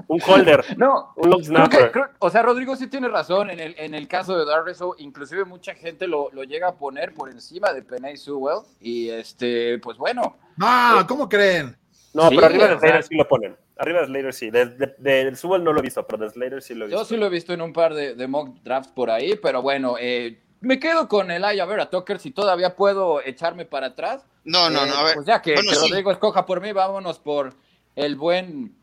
un 0.07 0.21
holder. 0.25 0.63
No, 0.77 1.13
un 1.15 1.29
long 1.29 1.43
snapper. 1.43 1.91
o 2.19 2.29
sea, 2.29 2.43
Rodrigo 2.43 2.75
sí 2.75 2.87
tiene 2.87 3.07
razón. 3.07 3.49
En 3.49 3.59
el, 3.59 3.75
en 3.77 3.93
el 3.93 4.07
caso 4.07 4.37
de 4.37 4.45
Darviso, 4.45 4.95
inclusive 4.97 5.45
mucha 5.45 5.73
gente 5.73 6.07
lo, 6.07 6.29
lo, 6.31 6.43
llega 6.43 6.69
a 6.69 6.75
poner 6.75 7.13
por 7.13 7.29
encima 7.29 7.73
de 7.73 7.81
Penay 7.81 8.17
Sewell. 8.17 8.59
Y 8.79 9.09
este, 9.09 9.79
pues 9.79 9.97
bueno. 9.97 10.37
Ah, 10.61 10.99
eh, 11.01 11.05
¿cómo 11.07 11.27
creen? 11.27 11.75
No, 12.13 12.29
pero 12.29 12.45
arriba 12.45 12.67
de 12.67 12.79
Slater 12.79 13.03
sí 13.03 13.15
lo 13.15 13.27
ponen. 13.27 13.55
Arriba 13.77 14.01
de 14.01 14.07
Slater 14.07 14.33
sí. 14.33 14.49
De, 14.49 14.65
de, 14.97 15.35
Sewell 15.35 15.63
no 15.63 15.73
lo 15.73 15.79
he 15.79 15.83
visto, 15.83 16.05
pero 16.07 16.23
de 16.23 16.29
Slater 16.29 16.61
sí 16.61 16.73
lo 16.73 16.85
he 16.85 16.87
visto. 16.87 17.01
Yo 17.01 17.05
sí 17.05 17.17
lo 17.17 17.25
he 17.25 17.29
visto 17.29 17.53
en 17.53 17.61
un 17.61 17.73
par 17.73 17.93
de, 17.93 18.15
de 18.15 18.27
mock 18.27 18.55
drafts 18.63 18.91
por 18.91 19.09
ahí, 19.09 19.37
pero 19.41 19.61
bueno, 19.61 19.95
eh, 19.99 20.39
me 20.61 20.79
quedo 20.79 21.07
con 21.07 21.29
el 21.29 21.43
Aya 21.43 21.65
Vera 21.65 21.89
Tucker 21.89 22.19
si 22.19 22.31
todavía 22.31 22.75
puedo 22.75 23.21
echarme 23.21 23.65
para 23.65 23.87
atrás. 23.87 24.25
No, 24.45 24.69
no, 24.69 24.86
no, 24.86 24.95
a 24.95 25.03
ver. 25.03 25.15
Pues 25.15 25.27
ya 25.27 25.41
que, 25.41 25.55
Rodrigo 25.55 26.12
escoja 26.12 26.45
por 26.45 26.62
mí, 26.62 26.71
vámonos 26.71 27.19
por 27.19 27.53
el 27.95 28.15
buen 28.15 28.75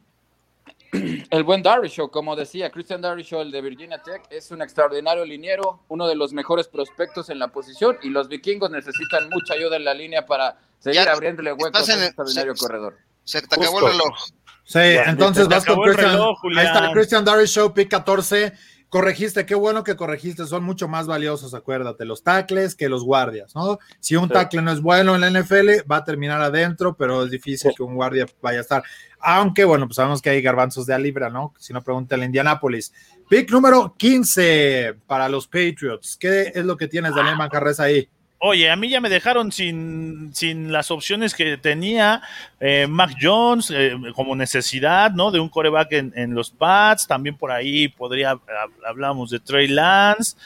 el 1.31 1.45
buen 1.45 1.63
Show, 1.89 2.11
como 2.11 2.37
decía, 2.37 2.71
Christian 2.71 3.01
Show, 3.23 3.41
el 3.41 3.51
de 3.51 3.63
Virginia 3.63 4.03
Tech, 4.03 4.23
es 4.29 4.51
un 4.51 4.61
extraordinario 4.61 5.25
liniero, 5.25 5.85
uno 5.89 6.07
de 6.07 6.15
los 6.15 6.35
mejores 6.35 6.69
prospectos 6.69 7.31
en 7.31 7.39
la 7.39 7.49
posición 7.49 7.97
y 8.03 8.11
los 8.11 8.29
vikingos 8.29 8.71
necesitan 8.71 9.31
mucha 9.31 9.55
ayuda 9.55 9.77
en 9.77 9.85
la 9.85 9.95
línea 9.95 10.27
para 10.27 10.59
seguir 10.79 11.09
abriéndole 11.09 11.53
huecos 11.55 11.89
a 11.89 11.95
un 11.95 12.03
extraordinario 12.03 12.55
corredor. 12.55 12.99
Se 13.25 13.41
te 13.41 13.55
acabó 13.55 13.79
el 13.87 13.93
reloj. 13.93 14.19
Sí, 14.65 14.79
entonces 15.07 15.49
vas 15.49 15.65
con 15.65 15.81
Christian. 15.81 16.21
Ahí 16.57 16.67
está 16.67 16.93
Christian 16.93 17.25
Show, 17.47 17.73
pick 17.73 17.89
14 17.89 18.53
corregiste, 18.93 19.47
qué 19.47 19.55
bueno 19.55 19.85
que 19.85 19.97
corregiste, 19.97 20.45
son 20.45 20.65
mucho 20.65 20.87
más 20.87 21.07
valiosos, 21.07 21.55
acuérdate, 21.55 22.05
los 22.05 22.23
tackles 22.23 22.75
que 22.75 22.91
los 22.91 23.05
guardias, 23.05 23.55
¿no? 23.55 23.79
Si 24.01 24.17
un 24.17 24.29
tackle 24.29 24.61
no 24.61 24.71
es 24.71 24.83
bueno 24.83 25.15
en 25.15 25.23
la 25.23 25.31
NFL, 25.31 25.91
va 25.91 25.97
a 25.97 26.05
terminar 26.05 26.43
adentro, 26.43 26.95
pero 26.95 27.25
es 27.25 27.31
difícil 27.31 27.73
que 27.75 27.83
un 27.83 27.95
guardia 27.95 28.27
vaya 28.43 28.59
a 28.59 28.61
estar. 28.61 28.83
Aunque, 29.19 29.65
bueno, 29.65 29.87
pues 29.87 29.97
sabemos 29.97 30.21
que 30.21 30.29
hay 30.29 30.43
garbanzos 30.43 30.85
de 30.85 30.93
a 30.93 30.99
libra, 30.99 31.31
¿no? 31.31 31.55
Si 31.59 31.73
no, 31.73 31.83
pregunta 31.83 32.17
el 32.17 32.25
Indianapolis. 32.25 32.93
Pick 33.31 33.51
número 33.51 33.95
15 33.97 34.97
para 35.07 35.27
los 35.31 35.47
Patriots. 35.47 36.19
¿Qué 36.21 36.53
es 36.55 36.65
lo 36.67 36.77
que 36.77 36.87
tienes, 36.87 37.15
Daniel 37.15 37.39
Manjarres, 37.39 37.81
ahí? 37.81 38.11
Oye, 38.45 38.69
a 38.69 38.75
mí 38.75 38.89
ya 38.89 39.01
me 39.01 39.09
dejaron 39.09 39.53
sin, 39.53 40.35
sin 40.35 40.73
las 40.73 40.91
opciones 40.91 41.33
que 41.33 41.57
tenía 41.59 42.23
eh, 42.59 42.89
Mac 42.89 43.15
Jones 43.21 43.71
eh, 43.73 43.97
como 44.17 44.35
necesidad, 44.35 45.13
¿no? 45.13 45.31
De 45.31 45.39
un 45.39 45.49
coreback 45.49 45.93
en, 45.93 46.35
los 46.35 46.51
Pats. 46.51 47.07
También 47.07 47.37
por 47.37 47.53
ahí 47.53 47.87
podría, 47.87 48.37
hablamos 48.85 49.31
de 49.31 49.39
Trey 49.39 49.69
Lance. 49.69 50.37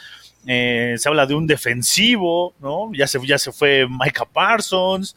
Eh, 0.46 0.96
se 0.98 1.08
habla 1.08 1.24
de 1.24 1.36
un 1.36 1.46
defensivo, 1.46 2.52
¿no? 2.60 2.92
Ya 2.92 3.06
se, 3.06 3.18
ya 3.26 3.38
se 3.38 3.50
fue 3.50 3.86
Micah 3.88 4.26
Parsons. 4.26 5.16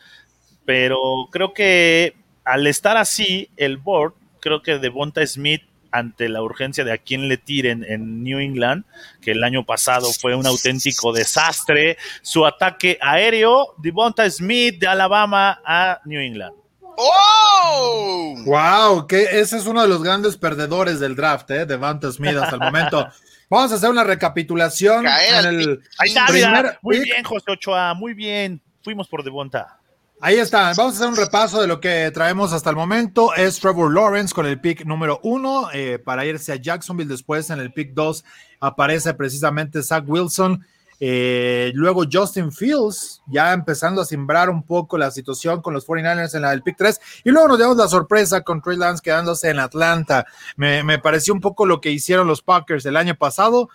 Pero 0.63 1.27
creo 1.29 1.53
que 1.53 2.15
al 2.45 2.65
estar 2.65 2.95
así, 2.95 3.49
el 3.57 3.75
board, 3.75 4.13
creo 4.39 4.63
que 4.63 4.79
Devonta 4.79 5.27
Smith 5.27 5.63
ante 5.91 6.29
la 6.29 6.41
urgencia 6.41 6.83
de 6.83 6.91
a 6.93 6.97
quién 6.97 7.27
le 7.27 7.37
tiren 7.37 7.83
en 7.87 8.23
New 8.23 8.39
England, 8.39 8.85
que 9.21 9.31
el 9.31 9.43
año 9.43 9.65
pasado 9.65 10.11
fue 10.13 10.35
un 10.35 10.45
auténtico 10.45 11.11
desastre. 11.13 11.97
Su 12.21 12.45
ataque 12.45 12.97
aéreo, 13.01 13.75
Devonta 13.77 14.29
Smith 14.29 14.79
de 14.79 14.87
Alabama 14.87 15.61
a 15.65 15.99
New 16.05 16.19
England. 16.19 16.53
¡Oh! 16.81 18.35
¡Wow! 18.45 19.07
Que 19.07 19.39
ese 19.39 19.57
es 19.57 19.65
uno 19.65 19.81
de 19.81 19.87
los 19.87 20.03
grandes 20.03 20.35
perdedores 20.35 20.99
del 20.99 21.15
draft, 21.15 21.49
¿eh? 21.51 21.65
Devonta 21.65 22.11
Smith 22.11 22.35
hasta 22.35 22.55
el 22.55 22.61
momento. 22.61 23.07
Vamos 23.49 23.71
a 23.71 23.75
hacer 23.75 23.89
una 23.89 24.03
recapitulación. 24.03 25.05
en 25.07 25.45
el 25.45 25.81
Ahí 25.97 26.09
está, 26.09 26.77
muy 26.81 26.99
bien, 26.99 27.23
José 27.23 27.51
Ochoa, 27.51 27.93
muy 27.95 28.13
bien. 28.13 28.61
Fuimos 28.83 29.07
por 29.07 29.23
Devonta. 29.23 29.78
Ahí 30.21 30.35
está, 30.35 30.73
vamos 30.75 30.95
a 30.95 30.97
hacer 30.97 31.07
un 31.07 31.15
repaso 31.15 31.61
de 31.61 31.67
lo 31.67 31.79
que 31.79 32.11
traemos 32.13 32.51
hasta 32.51 32.69
el 32.69 32.75
momento. 32.75 33.33
Es 33.35 33.57
Trevor 33.57 33.93
Lawrence 33.93 34.33
con 34.35 34.45
el 34.45 34.59
pick 34.59 34.83
número 34.85 35.21
uno 35.23 35.69
eh, 35.71 35.97
para 35.97 36.25
irse 36.25 36.51
a 36.51 36.57
Jacksonville. 36.57 37.09
Después 37.09 37.49
en 37.51 37.59
el 37.59 37.71
pick 37.71 37.93
dos 37.93 38.25
aparece 38.59 39.13
precisamente 39.13 39.81
Zach 39.81 40.03
Wilson. 40.05 40.65
Eh, 40.99 41.71
luego 41.73 42.03
Justin 42.11 42.51
Fields, 42.51 43.21
ya 43.27 43.53
empezando 43.53 44.01
a 44.01 44.05
simbrar 44.05 44.49
un 44.49 44.61
poco 44.63 44.97
la 44.97 45.09
situación 45.09 45.61
con 45.61 45.73
los 45.73 45.87
49ers 45.87 46.35
en 46.35 46.41
la 46.41 46.49
del 46.49 46.63
pick 46.63 46.75
3. 46.75 46.99
Y 47.23 47.29
luego 47.29 47.47
nos 47.47 47.59
damos 47.59 47.77
la 47.77 47.87
sorpresa 47.87 48.41
con 48.41 48.61
Trey 48.61 48.75
Lance 48.75 49.01
quedándose 49.01 49.49
en 49.49 49.59
Atlanta. 49.59 50.25
Me, 50.57 50.83
me 50.83 50.99
pareció 50.99 51.33
un 51.33 51.39
poco 51.39 51.65
lo 51.65 51.79
que 51.79 51.91
hicieron 51.91 52.27
los 52.27 52.41
Packers 52.41 52.85
el 52.85 52.97
año 52.97 53.15
pasado, 53.15 53.69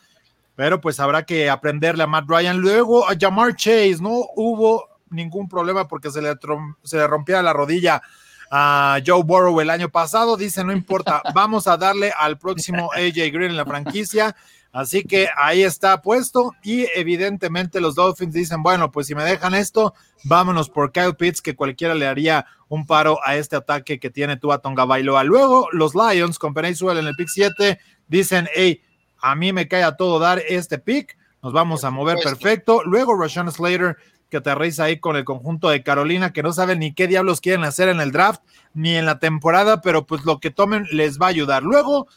pero 0.56 0.82
pues 0.82 1.00
habrá 1.00 1.22
que 1.24 1.48
aprenderle 1.48 2.02
a 2.02 2.06
Matt 2.06 2.26
Ryan. 2.28 2.58
Luego 2.58 3.08
a 3.08 3.14
Jamar 3.18 3.56
Chase, 3.56 3.96
no 4.02 4.26
hubo 4.36 4.93
ningún 5.10 5.48
problema 5.48 5.88
porque 5.88 6.10
se 6.10 6.22
le, 6.22 6.34
se 6.82 6.96
le 6.96 7.06
rompía 7.06 7.42
la 7.42 7.52
rodilla 7.52 8.02
a 8.50 8.98
Joe 9.04 9.22
Burrow 9.22 9.60
el 9.60 9.70
año 9.70 9.88
pasado. 9.88 10.36
Dice, 10.36 10.64
no 10.64 10.72
importa, 10.72 11.22
vamos 11.34 11.66
a 11.66 11.76
darle 11.76 12.12
al 12.16 12.38
próximo 12.38 12.90
AJ 12.92 13.32
Green 13.32 13.50
en 13.50 13.56
la 13.56 13.64
franquicia. 13.64 14.36
Así 14.74 15.04
que 15.04 15.28
ahí 15.36 15.62
está 15.62 16.02
puesto 16.02 16.50
y 16.64 16.88
evidentemente 16.96 17.80
los 17.80 17.94
Dolphins 17.94 18.34
dicen, 18.34 18.64
bueno, 18.64 18.90
pues 18.90 19.06
si 19.06 19.14
me 19.14 19.22
dejan 19.22 19.54
esto, 19.54 19.94
vámonos 20.24 20.68
por 20.68 20.90
Kyle 20.90 21.14
Pitts, 21.14 21.40
que 21.40 21.54
cualquiera 21.54 21.94
le 21.94 22.08
haría 22.08 22.46
un 22.68 22.84
paro 22.84 23.20
a 23.24 23.36
este 23.36 23.54
ataque 23.54 24.00
que 24.00 24.10
tiene 24.10 24.36
Tua 24.36 24.58
Tonga 24.58 24.84
Bailoa. 24.84 25.22
Luego 25.22 25.68
los 25.70 25.94
Lions 25.94 26.40
con 26.40 26.54
Penny 26.54 26.74
en 26.80 27.06
el 27.06 27.14
pick 27.14 27.28
7 27.28 27.78
dicen, 28.08 28.48
hey, 28.52 28.82
a 29.22 29.36
mí 29.36 29.52
me 29.52 29.68
cae 29.68 29.84
a 29.84 29.96
todo 29.96 30.18
dar 30.18 30.42
este 30.48 30.78
pick, 30.78 31.16
nos 31.40 31.52
vamos 31.52 31.84
a 31.84 31.90
mover 31.90 32.18
perfecto. 32.20 32.82
Luego 32.84 33.16
Rashawn 33.16 33.52
Slater 33.52 33.96
que 34.34 34.38
aterriza 34.38 34.82
ahí 34.82 34.98
con 34.98 35.14
el 35.14 35.24
conjunto 35.24 35.68
de 35.68 35.84
Carolina, 35.84 36.32
que 36.32 36.42
no 36.42 36.52
saben 36.52 36.80
ni 36.80 36.92
qué 36.92 37.06
diablos 37.06 37.40
quieren 37.40 37.62
hacer 37.62 37.88
en 37.88 38.00
el 38.00 38.10
draft, 38.10 38.42
ni 38.74 38.96
en 38.96 39.06
la 39.06 39.20
temporada, 39.20 39.80
pero 39.80 40.08
pues 40.08 40.24
lo 40.24 40.40
que 40.40 40.50
tomen 40.50 40.88
les 40.90 41.20
va 41.20 41.26
a 41.26 41.28
ayudar. 41.28 41.62
Luego 41.62 42.08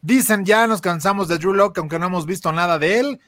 dicen 0.00 0.46
ya 0.46 0.66
nos 0.66 0.80
cansamos 0.80 1.28
de 1.28 1.36
Drew 1.36 1.52
Locke, 1.52 1.76
aunque 1.76 1.98
no 1.98 2.06
hemos 2.06 2.24
visto 2.24 2.50
nada 2.50 2.78
de 2.78 2.98
él. 2.98 3.20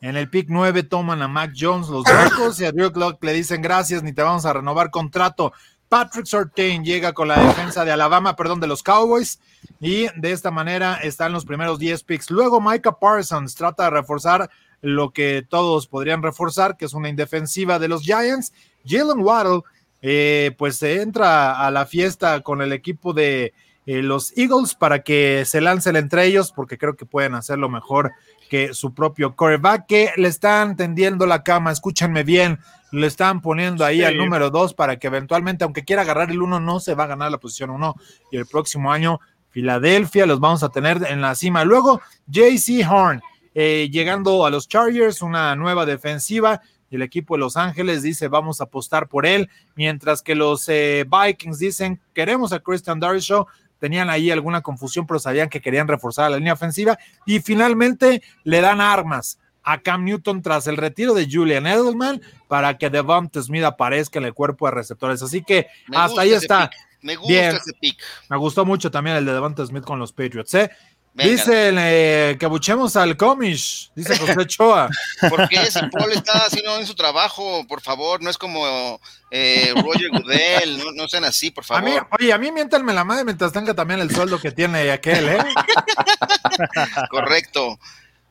En 0.00 0.16
el 0.16 0.30
pick 0.30 0.46
9 0.48 0.84
toman 0.84 1.22
a 1.22 1.26
Mac 1.26 1.54
Jones 1.58 1.88
los 1.88 2.04
Broncos 2.04 2.60
y 2.60 2.66
a 2.66 2.70
Drew 2.70 2.92
Locke 2.94 3.26
le 3.26 3.32
dicen 3.32 3.62
gracias, 3.62 4.04
ni 4.04 4.12
te 4.12 4.22
vamos 4.22 4.46
a 4.46 4.52
renovar 4.52 4.92
contrato. 4.92 5.52
Patrick 5.88 6.26
Sortain 6.26 6.84
llega 6.84 7.14
con 7.14 7.26
la 7.26 7.40
defensa 7.40 7.84
de 7.84 7.90
Alabama, 7.90 8.36
perdón, 8.36 8.60
de 8.60 8.68
los 8.68 8.84
Cowboys, 8.84 9.40
y 9.80 10.06
de 10.20 10.30
esta 10.30 10.52
manera 10.52 10.94
están 11.02 11.32
los 11.32 11.44
primeros 11.44 11.80
10 11.80 12.04
picks. 12.04 12.30
Luego 12.30 12.60
Micah 12.60 12.92
Parsons 12.92 13.56
trata 13.56 13.84
de 13.84 13.90
reforzar 13.90 14.48
lo 14.86 15.10
que 15.10 15.44
todos 15.48 15.88
podrían 15.88 16.22
reforzar, 16.22 16.76
que 16.76 16.84
es 16.84 16.94
una 16.94 17.08
indefensiva 17.08 17.78
de 17.78 17.88
los 17.88 18.02
Giants. 18.02 18.52
Jalen 18.86 19.20
Waddle, 19.20 19.62
eh, 20.02 20.52
pues 20.56 20.76
se 20.76 21.02
entra 21.02 21.66
a 21.66 21.70
la 21.70 21.86
fiesta 21.86 22.40
con 22.42 22.62
el 22.62 22.72
equipo 22.72 23.12
de 23.12 23.52
eh, 23.86 24.02
los 24.02 24.36
Eagles 24.36 24.74
para 24.74 25.02
que 25.02 25.44
se 25.44 25.60
lancen 25.60 25.96
entre 25.96 26.24
ellos, 26.26 26.52
porque 26.52 26.78
creo 26.78 26.96
que 26.96 27.06
pueden 27.06 27.34
hacerlo 27.34 27.68
mejor 27.68 28.12
que 28.48 28.74
su 28.74 28.94
propio 28.94 29.34
coreback, 29.34 29.86
que 29.86 30.10
le 30.16 30.28
están 30.28 30.76
tendiendo 30.76 31.26
la 31.26 31.42
cama, 31.42 31.72
escúchenme 31.72 32.22
bien, 32.22 32.60
le 32.92 33.08
están 33.08 33.40
poniendo 33.40 33.84
ahí 33.84 33.98
Sí. 33.98 34.04
al 34.04 34.16
número 34.16 34.50
dos 34.50 34.72
para 34.72 34.98
que 34.98 35.08
eventualmente, 35.08 35.64
aunque 35.64 35.84
quiera 35.84 36.02
agarrar 36.02 36.30
el 36.30 36.42
uno, 36.42 36.60
no 36.60 36.78
se 36.78 36.94
va 36.94 37.04
a 37.04 37.08
ganar 37.08 37.30
la 37.32 37.38
posición 37.38 37.70
uno. 37.70 37.96
Y 38.30 38.36
el 38.36 38.46
próximo 38.46 38.92
año, 38.92 39.18
Filadelfia 39.50 40.26
los 40.26 40.38
vamos 40.38 40.62
a 40.62 40.68
tener 40.68 41.00
en 41.08 41.20
la 41.20 41.34
cima. 41.34 41.64
Luego, 41.64 42.00
JC 42.28 42.84
Horn, 42.88 43.22
eh, 43.58 43.88
llegando 43.90 44.44
a 44.44 44.50
los 44.50 44.68
Chargers, 44.68 45.22
una 45.22 45.56
nueva 45.56 45.86
defensiva. 45.86 46.60
Y 46.90 46.96
el 46.96 47.02
equipo 47.02 47.34
de 47.34 47.40
Los 47.40 47.56
Ángeles 47.56 48.02
dice 48.02 48.28
vamos 48.28 48.60
a 48.60 48.64
apostar 48.64 49.08
por 49.08 49.24
él, 49.24 49.48
mientras 49.74 50.20
que 50.22 50.34
los 50.34 50.68
eh, 50.68 51.06
Vikings 51.10 51.58
dicen 51.58 51.98
queremos 52.14 52.52
a 52.52 52.60
Christian 52.60 53.00
Darshaw, 53.00 53.46
tenían 53.80 54.10
ahí 54.10 54.30
alguna 54.30 54.60
confusión, 54.60 55.06
pero 55.06 55.18
sabían 55.18 55.48
que 55.48 55.62
querían 55.62 55.88
reforzar 55.88 56.30
la 56.30 56.36
línea 56.36 56.52
ofensiva 56.52 56.98
y 57.24 57.40
finalmente 57.40 58.22
le 58.44 58.60
dan 58.60 58.80
armas 58.82 59.38
a 59.64 59.78
Cam 59.80 60.04
Newton 60.04 60.42
tras 60.42 60.66
el 60.66 60.76
retiro 60.76 61.14
de 61.14 61.26
Julian 61.28 61.66
Edelman 61.66 62.20
para 62.46 62.76
que 62.78 62.90
Devonta 62.90 63.42
Smith 63.42 63.64
aparezca 63.64 64.18
en 64.18 64.26
el 64.26 64.34
cuerpo 64.34 64.66
de 64.66 64.72
receptores. 64.72 65.22
Así 65.22 65.42
que 65.42 65.66
Me 65.88 65.96
hasta 65.96 66.20
ahí 66.20 66.34
está. 66.34 66.68
pick. 66.68 66.78
Me 67.02 67.16
gusta 67.16 67.32
Bien. 67.32 67.56
ese 67.56 67.72
pick. 67.80 67.98
Me 68.28 68.36
gustó 68.36 68.64
mucho 68.64 68.90
también 68.90 69.16
el 69.16 69.24
de 69.24 69.32
Devonta 69.32 69.64
Smith 69.66 69.82
con 69.84 69.98
los 69.98 70.12
Patriots. 70.12 70.54
¿eh? 70.54 70.70
Venga. 71.16 71.30
Dice 71.30 71.72
eh, 71.74 72.36
que 72.38 72.44
abuchemos 72.44 72.94
al 72.94 73.16
Comish, 73.16 73.90
dice 73.94 74.18
José 74.18 74.46
Choa. 74.46 74.90
Porque 75.30 75.70
si 75.70 75.80
Paul 75.88 76.12
está 76.12 76.44
haciendo 76.44 76.74
bien 76.74 76.86
su 76.86 76.94
trabajo, 76.94 77.66
por 77.66 77.80
favor, 77.80 78.22
no 78.22 78.28
es 78.28 78.36
como 78.36 79.00
eh, 79.30 79.72
Roger 79.76 80.10
Goodell, 80.10 80.76
no, 80.76 80.92
no 80.92 81.08
sean 81.08 81.24
así, 81.24 81.50
por 81.50 81.64
A 81.70 81.80
mí, 81.80 81.92
favor. 81.92 82.08
oye, 82.20 82.32
a 82.34 82.36
mí 82.36 82.52
miéntanme 82.52 82.92
la 82.92 83.02
madre 83.02 83.24
mientras 83.24 83.50
tenga 83.50 83.72
también 83.72 84.00
el 84.00 84.14
sueldo 84.14 84.38
que 84.38 84.52
tiene 84.52 84.90
aquel, 84.90 85.26
¿eh? 85.30 85.38
Correcto. 87.10 87.78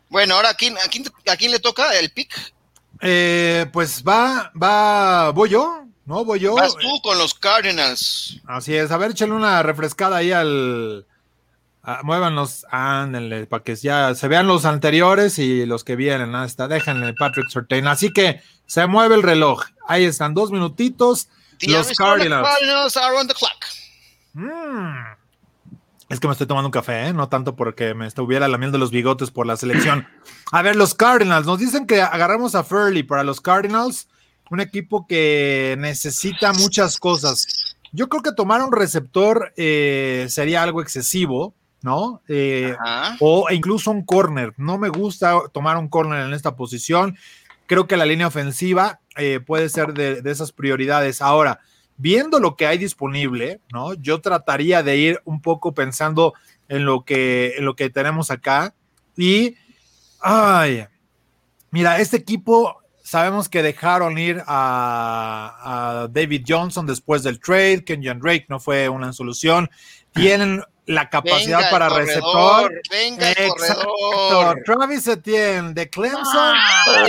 Bueno, 0.10 0.36
ahora, 0.36 0.50
¿a 0.50 0.54
quién, 0.54 0.78
a, 0.78 0.88
quién, 0.88 1.06
¿a 1.28 1.36
quién 1.36 1.52
le 1.52 1.60
toca 1.60 1.98
el 1.98 2.12
pick? 2.12 2.54
Eh, 3.02 3.66
pues 3.74 4.04
va, 4.04 4.52
va, 4.62 5.32
voy 5.32 5.50
yo, 5.50 5.86
¿no? 6.06 6.24
Voy 6.24 6.40
yo. 6.40 6.54
Vas 6.54 6.76
tú 6.76 7.02
con 7.02 7.18
los 7.18 7.34
Cardinals. 7.34 8.40
Así 8.46 8.76
es, 8.76 8.92
a 8.92 8.98
ver, 8.98 9.12
échale 9.12 9.32
una 9.32 9.64
refrescada 9.64 10.18
ahí 10.18 10.32
al. 10.32 11.08
A- 11.86 12.04
muévanos, 12.04 12.66
ándale, 12.72 13.46
para 13.48 13.64
que 13.64 13.76
ya 13.76 14.16
se 14.16 14.28
vean 14.28 14.48
los 14.48 14.66
anteriores 14.66 15.40
y 15.40 15.66
los 15.66 15.84
que 15.84 15.96
vienen. 15.96 16.36
Hasta 16.36 16.68
déjenle 16.68 17.14
Patrick 17.14 17.50
Surtain. 17.50 17.88
Así 17.88 18.12
que 18.12 18.42
se 18.66 18.88
mueve 18.88 19.16
el 19.16 19.24
reloj. 19.24 19.64
Ahí 19.88 20.06
están, 20.06 20.34
dos 20.34 20.52
minutitos. 20.52 21.30
The 21.60 21.72
Los 21.72 21.92
Cardinals. 21.94 22.48
Cardinals 22.48 22.98
are 22.98 23.16
on 23.18 23.28
the 23.28 23.34
clock. 23.34 23.64
Mm. 24.34 25.16
Es 26.10 26.20
que 26.20 26.28
me 26.28 26.34
estoy 26.34 26.46
tomando 26.46 26.68
un 26.68 26.72
café, 26.72 27.08
¿eh? 27.08 27.14
no 27.14 27.30
tanto 27.30 27.56
porque 27.56 27.94
me 27.96 28.06
estuviera 28.06 28.48
lamiendo 28.48 28.78
los 28.78 28.92
bigotes 28.92 29.32
por 29.32 29.48
la 29.48 29.58
selección. 29.58 30.08
A 30.52 30.62
ver, 30.62 30.76
los 30.76 30.94
Cardinals, 30.94 31.48
nos 31.48 31.58
dicen 31.60 31.88
que 31.88 32.02
agarramos 32.02 32.54
a 32.54 32.64
Furley 32.64 33.02
para 33.04 33.24
los 33.24 33.42
Cardinals, 33.42 34.08
un 34.52 34.60
equipo 34.60 35.08
que 35.08 35.76
necesita 35.80 36.54
muchas 36.54 36.98
cosas. 37.00 37.48
Yo 37.92 38.08
creo 38.08 38.22
que 38.22 38.34
tomar 38.34 38.62
un 38.62 38.72
receptor 38.72 39.52
eh, 39.58 40.28
sería 40.30 40.62
algo 40.62 40.82
excesivo, 40.82 41.56
¿no? 41.86 42.24
Eh, 42.28 42.76
o 43.20 43.48
incluso 43.52 43.92
un 43.92 44.04
corner. 44.04 44.56
No 44.58 44.80
me 44.80 44.90
gusta 44.90 45.40
tomar 45.54 45.78
un 45.78 45.88
corner 45.88 46.26
en 46.26 46.34
esta 46.34 46.56
posición. 46.56 47.16
Creo 47.68 47.86
que 47.86 47.96
la 47.96 48.08
línea 48.08 48.26
ofensiva 48.26 49.02
eh, 49.18 49.40
puede 49.40 49.70
ser 49.70 49.94
de, 49.94 50.24
de 50.24 50.32
esas 50.32 50.52
prioridades. 50.52 51.22
Ahora, 51.22 51.60
viendo 51.96 52.40
lo 52.40 52.56
que 52.56 52.66
hay 52.66 52.80
disponible, 52.80 53.62
¿no? 53.72 53.94
Yo 53.94 54.20
trataría 54.20 54.82
de 54.82 54.98
ir 54.98 55.22
un 55.26 55.44
poco 55.44 55.76
pensando 55.76 56.34
en 56.70 56.86
lo 56.86 57.06
que, 57.06 57.54
en 57.56 57.66
lo 57.66 57.76
que 57.76 57.92
tenemos 57.92 58.32
acá. 58.32 58.74
Y, 59.16 59.56
ay, 60.22 60.88
mira, 61.70 62.00
este 62.00 62.18
equipo 62.18 62.82
sabemos 63.04 63.48
que 63.48 63.62
dejaron 63.62 64.18
ir 64.18 64.42
a, 64.48 66.02
a 66.04 66.08
David 66.08 66.46
Johnson 66.48 66.88
después 66.88 67.22
del 67.22 67.40
trade. 67.40 67.84
Kenyon 67.86 68.20
Drake 68.20 68.48
no 68.50 68.60
fue 68.60 68.90
una 68.90 69.14
solución. 69.14 69.70
Tienen 70.16 70.64
la 70.88 71.10
capacidad 71.10 71.58
Venga 71.60 71.72
para 71.72 71.88
corredor, 71.90 72.08
receptor. 72.08 72.82
Venga 72.92 73.32
el 73.32 73.46
Exacto. 73.46 73.88
corredor. 73.88 74.62
Travis 74.66 75.08
Etienne 75.08 75.74
de 75.74 75.90
Clemson. 75.90 76.56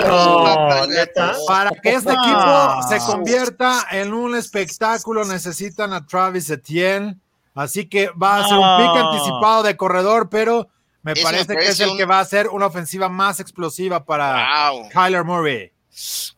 No, 0.07 0.87
neta. 0.87 1.35
Para 1.47 1.71
que 1.73 1.91
este 1.95 2.13
No. 2.13 2.23
equipo 2.23 2.83
se 2.89 2.99
convierta 3.13 3.87
en 3.91 4.13
un 4.15 4.35
espectáculo, 4.35 5.25
necesitan 5.25 5.93
a 5.93 6.07
Travis 6.07 6.49
Etienne. 6.51 7.19
Así 7.55 7.89
que 7.89 8.11
va 8.11 8.39
a 8.39 8.49
ser 8.49 8.57
un 8.59 8.77
pick 8.79 8.97
anticipado 9.03 9.63
de 9.63 9.77
corredor, 9.77 10.29
pero 10.29 10.69
me 11.03 11.15
parece 11.15 11.55
que 11.57 11.67
es 11.69 11.81
el 11.81 11.97
que 11.97 12.05
va 12.05 12.21
a 12.21 12.25
ser 12.25 12.49
una 12.49 12.67
ofensiva 12.67 13.09
más 13.09 13.41
explosiva 13.41 14.05
para 14.05 14.71
Wow. 14.73 14.89
Kyler 14.91 15.25
Murray. 15.25 15.73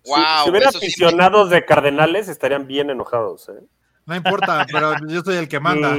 Wow. 0.07 0.17
si, 0.17 0.45
si 0.45 0.51
hubiera 0.51 0.69
eso 0.71 0.79
sí 0.79 0.87
me- 0.87 0.87
aficionados 0.87 1.51
de 1.51 1.65
Cardenales, 1.65 2.29
estarían 2.29 2.67
bien 2.69 2.91
enojados. 2.91 3.49
¿eh? 3.49 3.55
No 4.09 4.17
importa, 4.17 4.67
pero 4.73 4.95
yo 5.07 5.21
soy 5.23 5.37
el 5.37 5.49
que 5.49 5.61
manda. 5.61 5.95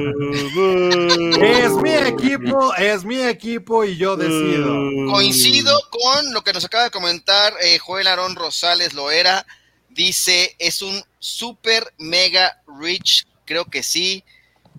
Es 1.40 1.70
mi 1.76 1.90
equipo, 1.94 2.74
es 2.74 3.04
mi 3.04 3.22
equipo 3.22 3.84
y 3.84 3.96
yo 3.96 4.16
decido. 4.16 4.66
Coincido 5.10 5.78
con 5.90 6.32
lo 6.34 6.42
que 6.42 6.52
nos 6.52 6.64
acaba 6.64 6.84
de 6.84 6.90
comentar 6.90 7.52
eh, 7.62 7.78
Joel 7.78 8.08
Aarón 8.08 8.34
Rosales 8.34 8.94
Loera. 8.94 9.46
Dice, 9.88 10.56
es 10.58 10.82
un 10.82 11.00
super 11.20 11.92
mega 11.98 12.60
rich. 12.80 13.26
Creo 13.44 13.64
que 13.66 13.82
sí. 13.82 14.24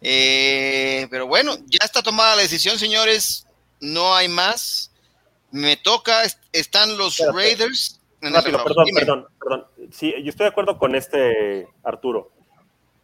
Eh, 0.01 1.07
pero 1.09 1.25
bueno, 1.27 1.55
ya 1.67 1.79
está 1.85 2.01
tomada 2.01 2.35
la 2.35 2.41
decisión, 2.41 2.77
señores. 2.79 3.45
No 3.79 4.13
hay 4.15 4.27
más. 4.27 4.91
Me 5.51 5.77
toca. 5.77 6.23
est- 6.23 6.39
Están 6.51 6.97
los 6.97 7.19
Espérate. 7.19 7.37
Raiders. 7.37 7.99
en 8.21 8.33
Rápido, 8.33 8.63
perdón, 8.63 8.85
perdón, 8.93 9.27
perdón. 9.41 9.65
Sí, 9.91 10.13
yo 10.23 10.29
estoy 10.29 10.45
de 10.45 10.49
acuerdo 10.51 10.77
con 10.77 10.95
este 10.95 11.67
Arturo. 11.83 12.31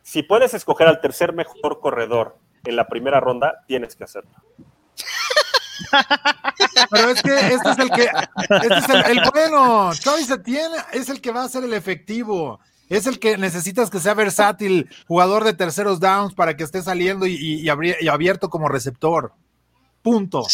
Si 0.08 0.24
puedes 0.24 0.54
escoger 0.54 0.88
al 0.88 1.02
tercer 1.02 1.34
mejor 1.34 1.82
corredor 1.82 2.38
en 2.64 2.78
la 2.78 2.88
primera 2.88 3.20
ronda, 3.20 3.66
tienes 3.68 3.94
que 3.98 4.06
hacerlo. 4.06 4.32
Pero 6.90 7.10
es 7.10 7.22
que 7.22 7.36
este 7.36 7.70
es 7.72 7.80
el 7.80 7.90
que, 7.92 8.04
este 8.04 8.78
es 8.78 8.90
el, 8.90 9.18
el 9.18 9.22
bueno. 9.34 9.92
Travis 10.02 10.30
Etienne 10.30 10.76
es 10.94 11.10
el 11.10 11.20
que 11.20 11.32
va 11.32 11.44
a 11.44 11.50
ser 11.50 11.66
el 11.66 11.74
efectivo. 11.74 12.60
Es 12.90 13.06
el 13.06 13.20
que 13.20 13.38
necesitas 13.38 13.90
que 13.90 14.00
sea 14.00 14.14
versátil, 14.14 14.90
jugador 15.08 15.44
de 15.44 15.54
terceros 15.54 16.00
downs 16.00 16.34
para 16.34 16.56
que 16.56 16.64
esté 16.64 16.82
saliendo 16.82 17.26
y, 17.26 17.34
y- 17.34 17.56
y 17.62 17.66
abri- 17.66 17.98
y 18.00 18.08
abierto 18.08 18.50
como 18.50 18.70
receptor. 18.70 19.34
Punto. 20.02 20.46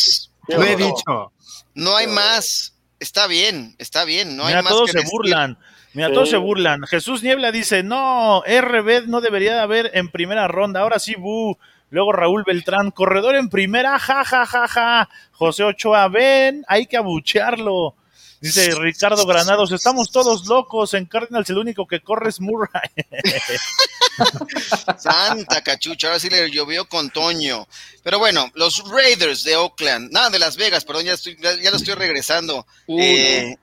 Qué 0.47 0.55
Lo 0.57 0.63
he 0.63 0.75
dicho. 0.75 1.31
No 1.75 1.95
hay 1.95 2.07
más. 2.07 2.75
Está 2.99 3.27
bien, 3.27 3.75
está 3.77 4.03
bien. 4.03 4.35
No 4.35 4.45
hay 4.45 4.55
más 4.55 4.67
todos 4.69 4.87
que 4.87 4.93
se 4.93 4.97
decir. 4.99 5.11
burlan. 5.11 5.59
Mira, 5.93 6.08
Sí. 6.10 6.13
todos 6.13 6.29
se 6.29 6.38
burlan. 6.38 6.84
Jesús 6.88 7.21
Niebla 7.23 7.51
dice, 7.51 7.84
no, 7.84 8.41
RB 8.45 9.08
no 9.08 9.21
debería 9.21 9.53
de 9.53 9.60
haber 9.62 9.91
en 9.93 10.10
primera 10.10 10.47
ronda. 10.47 10.82
Ahora 10.82 10.99
sí, 10.99 11.15
bu. 11.15 11.58
Luego 11.89 12.12
Raúl 12.12 12.43
Beltrán, 12.43 12.89
corredor 12.89 13.36
en 13.36 13.49
primera, 13.49 13.99
ja, 13.99 14.23
ja, 14.25 14.45
ja, 14.47 14.67
ja. 14.67 15.10
José 15.32 15.63
Ochoa, 15.63 16.08
ven, 16.08 16.65
hay 16.67 16.88
que 16.88 16.97
abuchearlo. 16.97 17.95
Dice 18.41 18.73
Ricardo 18.75 19.25
Granados, 19.25 19.71
estamos 19.71 20.12
todos 20.12 20.47
locos. 20.47 20.93
En 20.95 21.06
Cardinals 21.06 21.49
el 21.51 21.60
único 21.60 21.86
que 21.88 22.01
corre 22.01 22.29
es 22.29 22.41
Murray. 22.41 22.89
Santa 24.97 25.62
cachucha, 25.62 26.08
ahora 26.08 26.19
sí 26.19 26.29
le 26.29 26.49
llovió 26.51 26.86
con 26.89 27.10
Toño. 27.10 27.67
Pero 28.03 28.19
bueno, 28.19 28.49
los 28.56 28.84
Raiders 28.89 29.43
de 29.43 29.56
Oakland, 29.56 30.12
nada 30.12 30.29
de 30.29 30.39
Las 30.39 30.58
Vegas, 30.58 30.86
perdón, 30.86 31.06
ya, 31.06 31.13
estoy, 31.13 31.38
ya, 31.41 31.53
ya 31.62 31.71
lo 31.71 31.77
estoy 31.77 31.93
regresando. 31.95 32.65
Uh, 32.88 32.99
Eh, 32.99 33.56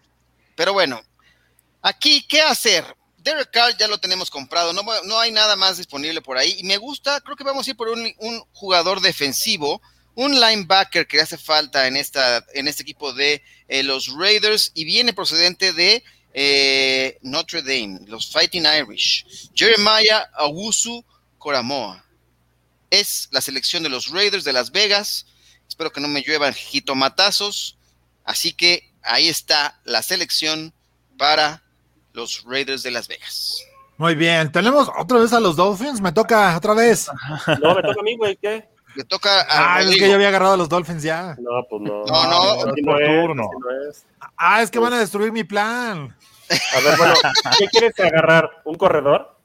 pero 0.55 0.73
bueno, 0.73 1.01
aquí, 1.83 2.23
¿qué 2.23 2.43
hacer? 2.43 2.85
Derek 3.19 3.51
Carr 3.51 3.77
ya 3.77 3.87
lo 3.87 3.99
tenemos 3.99 4.31
comprado, 4.31 4.73
no, 4.73 4.83
no 5.05 5.21
hay 5.21 5.31
nada 5.31 5.57
más 5.57 5.77
disponible 5.77 6.23
por 6.23 6.39
ahí. 6.39 6.57
Y 6.59 6.65
me 6.65 6.79
gusta, 6.79 7.21
creo 7.21 7.37
que 7.37 7.45
vamos 7.45 7.67
a 7.67 7.71
ir 7.71 7.77
por 7.77 7.89
un, 7.89 8.13
un 8.19 8.43
jugador 8.53 9.01
defensivo, 9.01 9.83
un 10.15 10.41
linebacker 10.41 11.07
que 11.07 11.21
hace 11.21 11.39
falta 11.39 11.87
en, 11.87 11.97
esta, 11.97 12.45
en 12.55 12.69
este 12.69 12.83
equipo 12.83 13.13
de 13.13 13.43
eh, 13.69 13.83
los 13.83 14.15
Raiders 14.17 14.73
y 14.75 14.85
viene 14.85 15.13
procedente 15.13 15.73
de 15.73 16.03
eh, 16.33 17.19
Notre 17.23 17.63
Dame, 17.63 18.01
los 18.07 18.31
Fighting 18.31 18.67
Irish. 18.67 19.51
Jeremiah 19.55 20.29
Awusu 20.35 21.05
Coramoa. 21.39 22.05
Es 22.91 23.29
la 23.31 23.41
selección 23.41 23.83
de 23.83 23.89
los 23.89 24.09
Raiders 24.09 24.45
de 24.45 24.53
Las 24.53 24.73
Vegas. 24.73 25.27
Espero 25.69 25.93
que 25.93 26.01
no 26.01 26.09
me 26.09 26.23
lluevan 26.23 26.55
jitomatazos. 26.55 27.77
Así 28.25 28.53
que 28.53 28.91
ahí 29.03 29.29
está 29.29 29.81
la 29.85 30.03
selección 30.03 30.75
para 31.17 31.63
los 32.13 32.45
Raiders 32.47 32.83
de 32.83 32.91
Las 32.91 33.09
Vegas. 33.09 33.63
Muy 33.97 34.15
bien. 34.15 34.51
Tenemos 34.51 34.91
otra 34.99 35.19
vez 35.19 35.33
a 35.33 35.41
los 35.41 35.57
Dolphins. 35.57 36.01
Me 36.01 36.13
toca 36.13 36.57
otra 36.57 36.75
vez. 36.75 37.09
No, 37.61 37.75
me 37.75 37.83
toca 37.83 38.01
a 38.01 38.03
mí, 38.03 38.17
güey, 38.17 38.37
¿qué? 38.37 38.69
Le 38.97 39.05
toca 39.05 39.43
a 39.43 39.77
Ah, 39.77 39.83
es 39.83 39.97
que 39.97 40.09
yo 40.09 40.15
había 40.15 40.29
agarrado 40.29 40.55
a 40.55 40.57
los 40.57 40.69
Dolphins 40.69 41.03
ya. 41.03 41.37
No, 41.39 41.51
pues 41.69 41.83
no. 41.83 42.05
No, 42.07 42.65
no, 42.65 42.73
por 42.85 43.03
es, 43.03 43.09
turno. 43.23 43.43
no 43.61 43.89
es. 43.91 44.07
Ah, 44.37 44.63
es 44.63 44.71
que 44.71 44.79
van 44.79 44.93
a 44.95 44.99
destruir 44.99 45.31
mi 45.33 45.45
plan. 45.45 46.17
A 46.77 46.81
ver, 46.81 46.97
bueno, 46.99 47.15
¿qué 47.59 47.67
quieres 47.69 48.01
agarrar? 48.01 48.51
¿Un 48.65 48.75
corredor? 48.75 49.37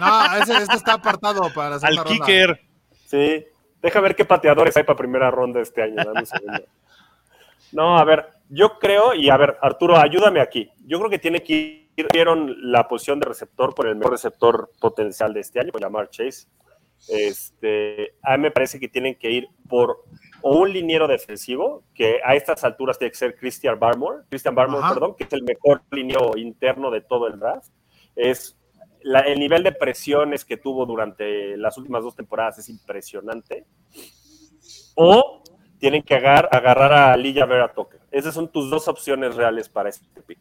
No, 0.00 0.36
ese, 0.42 0.56
este 0.58 0.76
está 0.76 0.94
apartado 0.94 1.52
para 1.54 1.70
la 1.70 1.74
Al 1.76 1.80
segunda 1.80 2.02
ronda. 2.04 2.26
kicker. 2.26 2.60
Sí. 3.06 3.46
Deja 3.80 4.00
ver 4.00 4.16
qué 4.16 4.24
pateadores 4.24 4.76
hay 4.76 4.82
para 4.82 4.96
primera 4.98 5.30
ronda 5.30 5.60
este 5.60 5.82
año. 5.82 5.94
dame 5.96 6.20
un 6.20 6.26
segundo. 6.26 6.64
No, 7.72 7.98
a 7.98 8.04
ver, 8.04 8.28
yo 8.48 8.78
creo, 8.78 9.14
y 9.14 9.28
a 9.30 9.36
ver, 9.36 9.56
Arturo, 9.60 9.96
ayúdame 9.96 10.40
aquí. 10.40 10.70
Yo 10.84 10.98
creo 10.98 11.10
que 11.10 11.18
tiene 11.18 11.42
que 11.42 11.88
ir, 11.96 12.06
vieron 12.12 12.54
la 12.70 12.86
posición 12.88 13.18
de 13.20 13.26
receptor 13.26 13.74
por 13.74 13.86
el 13.86 13.96
mejor 13.96 14.12
receptor 14.12 14.70
potencial 14.80 15.32
de 15.34 15.40
este 15.40 15.60
año, 15.60 15.72
por 15.72 15.80
llamar 15.80 16.10
Chase. 16.10 16.46
Este, 17.08 18.14
a 18.22 18.36
mí 18.36 18.42
me 18.44 18.50
parece 18.50 18.80
que 18.80 18.88
tienen 18.88 19.14
que 19.16 19.30
ir 19.30 19.48
por 19.68 20.04
o 20.42 20.58
un 20.60 20.72
liniero 20.72 21.08
defensivo, 21.08 21.82
que 21.94 22.20
a 22.24 22.34
estas 22.34 22.62
alturas 22.64 22.98
tiene 22.98 23.10
que 23.10 23.16
ser 23.18 23.36
Christian 23.36 23.78
Barmore, 23.78 24.24
Christian 24.28 24.54
Barmore, 24.54 24.84
Ajá. 24.84 24.94
perdón, 24.94 25.14
que 25.16 25.24
es 25.24 25.32
el 25.32 25.42
mejor 25.42 25.82
liniero 25.90 26.36
interno 26.36 26.90
de 26.90 27.00
todo 27.00 27.26
el 27.26 27.38
draft. 27.38 27.70
Es 28.14 28.56
la- 29.02 29.20
el 29.20 29.38
nivel 29.40 29.62
de 29.62 29.72
presiones 29.72 30.44
que 30.44 30.56
tuvo 30.56 30.86
durante 30.86 31.56
las 31.56 31.76
últimas 31.78 32.02
dos 32.02 32.14
temporadas 32.14 32.58
es 32.58 32.68
impresionante. 32.68 33.64
O 34.94 35.42
tienen 35.78 36.02
que 36.02 36.14
agar- 36.14 36.48
agarrar 36.52 36.92
a 36.92 37.16
Lilla 37.16 37.44
Vera. 37.46 37.72
Esas 38.10 38.34
son 38.34 38.48
tus 38.48 38.70
dos 38.70 38.88
opciones 38.88 39.34
reales 39.34 39.68
para 39.68 39.88
este 39.90 40.04
pick. 40.22 40.38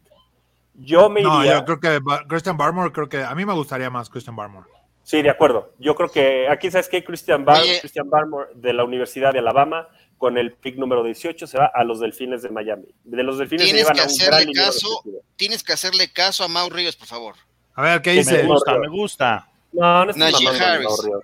Yo 0.75 1.09
me 1.09 1.21
No, 1.21 1.41
iría. 1.41 1.59
yo 1.59 1.65
creo 1.65 1.79
que 1.79 1.99
Christian 2.27 2.57
Barmore, 2.57 2.91
creo 2.91 3.07
que 3.09 3.23
a 3.23 3.33
mí 3.33 3.45
me 3.45 3.53
gustaría 3.53 3.89
más 3.89 4.09
Christian 4.09 4.35
Barmore. 4.35 4.67
Sí, 5.03 5.21
de 5.21 5.29
acuerdo. 5.29 5.73
Yo 5.79 5.95
creo 5.95 6.09
que 6.09 6.47
aquí, 6.49 6.71
¿sabes 6.71 6.89
qué? 6.89 7.03
Christian, 7.03 7.45
Bar 7.45 7.61
Oye. 7.61 7.79
Christian 7.79 8.09
Barmore 8.09 8.49
de 8.55 8.73
la 8.73 8.83
Universidad 8.83 9.31
de 9.33 9.39
Alabama, 9.39 9.87
con 10.17 10.37
el 10.37 10.53
pick 10.53 10.77
número 10.77 11.03
18, 11.03 11.45
se 11.47 11.57
va 11.59 11.69
a 11.73 11.83
los 11.83 11.99
Delfines 11.99 12.41
de 12.41 12.49
Miami. 12.49 12.87
De 13.03 13.21
los 13.23 13.37
Delfines 13.37 13.67
se 13.67 13.73
Tienes 13.73 13.83
llevan 13.83 13.95
que 13.95 14.01
a 14.01 14.05
un 14.05 14.17
gran 14.17 14.33
hacerle 14.39 14.53
caso, 14.53 15.03
tienes 15.35 15.63
que 15.63 15.73
hacerle 15.73 16.11
caso 16.11 16.43
a 16.43 16.47
Mau 16.47 16.69
Ríos, 16.69 16.95
por 16.95 17.07
favor. 17.07 17.35
A 17.75 17.81
ver, 17.83 18.01
¿qué 18.01 18.11
dice? 18.11 18.41
Me 18.43 18.47
gusta, 18.47 18.77
me 18.79 18.87
gusta. 18.89 19.47
No, 19.73 20.05
no 20.05 20.11
es 20.11 20.17
Najee 20.17 20.47
Harris. 20.47 20.87
no. 21.05 21.19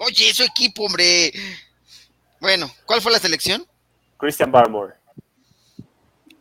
Oye, 0.06 0.30
eso 0.30 0.44
equipo, 0.44 0.84
hombre. 0.84 1.32
Bueno, 2.40 2.70
¿cuál 2.86 3.00
fue 3.00 3.12
la 3.12 3.18
selección? 3.18 3.64
Christian 4.16 4.50
Barmore. 4.50 4.94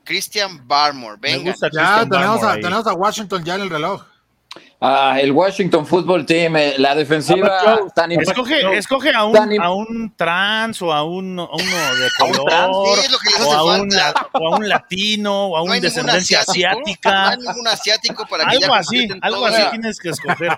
Christian 0.03 0.67
Barmore. 0.67 1.17
Me 1.21 1.33
Venga. 1.33 1.51
gusta 1.51 1.69
Ya 1.71 2.07
tenemos 2.09 2.43
a, 2.43 2.55
tenemos 2.55 2.87
a 2.87 2.93
Washington 2.93 3.43
ya 3.43 3.55
en 3.55 3.61
el 3.61 3.69
reloj. 3.69 4.03
Ah, 4.81 5.17
el 5.19 5.33
Washington 5.33 5.85
Football 5.85 6.25
Team, 6.25 6.55
eh, 6.55 6.75
la 6.77 6.95
defensiva 6.95 7.59
Jones. 7.65 7.93
tan 7.93 8.13
Escoge, 8.13 8.77
escoge 8.77 9.09
a, 9.13 9.25
un, 9.25 9.59
a 9.61 9.73
un 9.73 10.13
trans 10.15 10.81
o 10.81 10.93
a, 10.93 11.03
un, 11.03 11.37
a 11.37 11.43
uno 11.43 11.95
de 11.97 12.07
¿A 12.19 12.23
un 12.25 12.31
trans? 12.45 12.67
color 12.71 12.99
Sí, 12.99 13.43
o, 13.43 13.51
a 13.53 13.63
un, 13.77 13.89
o 14.33 14.47
a 14.53 14.57
un 14.57 14.69
latino 14.69 15.47
o 15.47 15.57
a 15.57 15.65
No 15.65 15.73
un 15.73 15.81
descendencia 15.81 16.39
asiático, 16.39 16.79
No 17.09 17.09
asiática. 17.17 17.29
hay 17.31 17.37
ningún 17.39 17.67
asiático 17.67 18.25
para 18.25 18.45
que 18.45 18.55
Algo 18.55 18.73
así, 18.73 19.07
algo 19.21 19.37
todo. 19.37 19.45
así 19.47 19.63
tienes 19.71 19.99
que 19.99 20.09
escoger. 20.11 20.57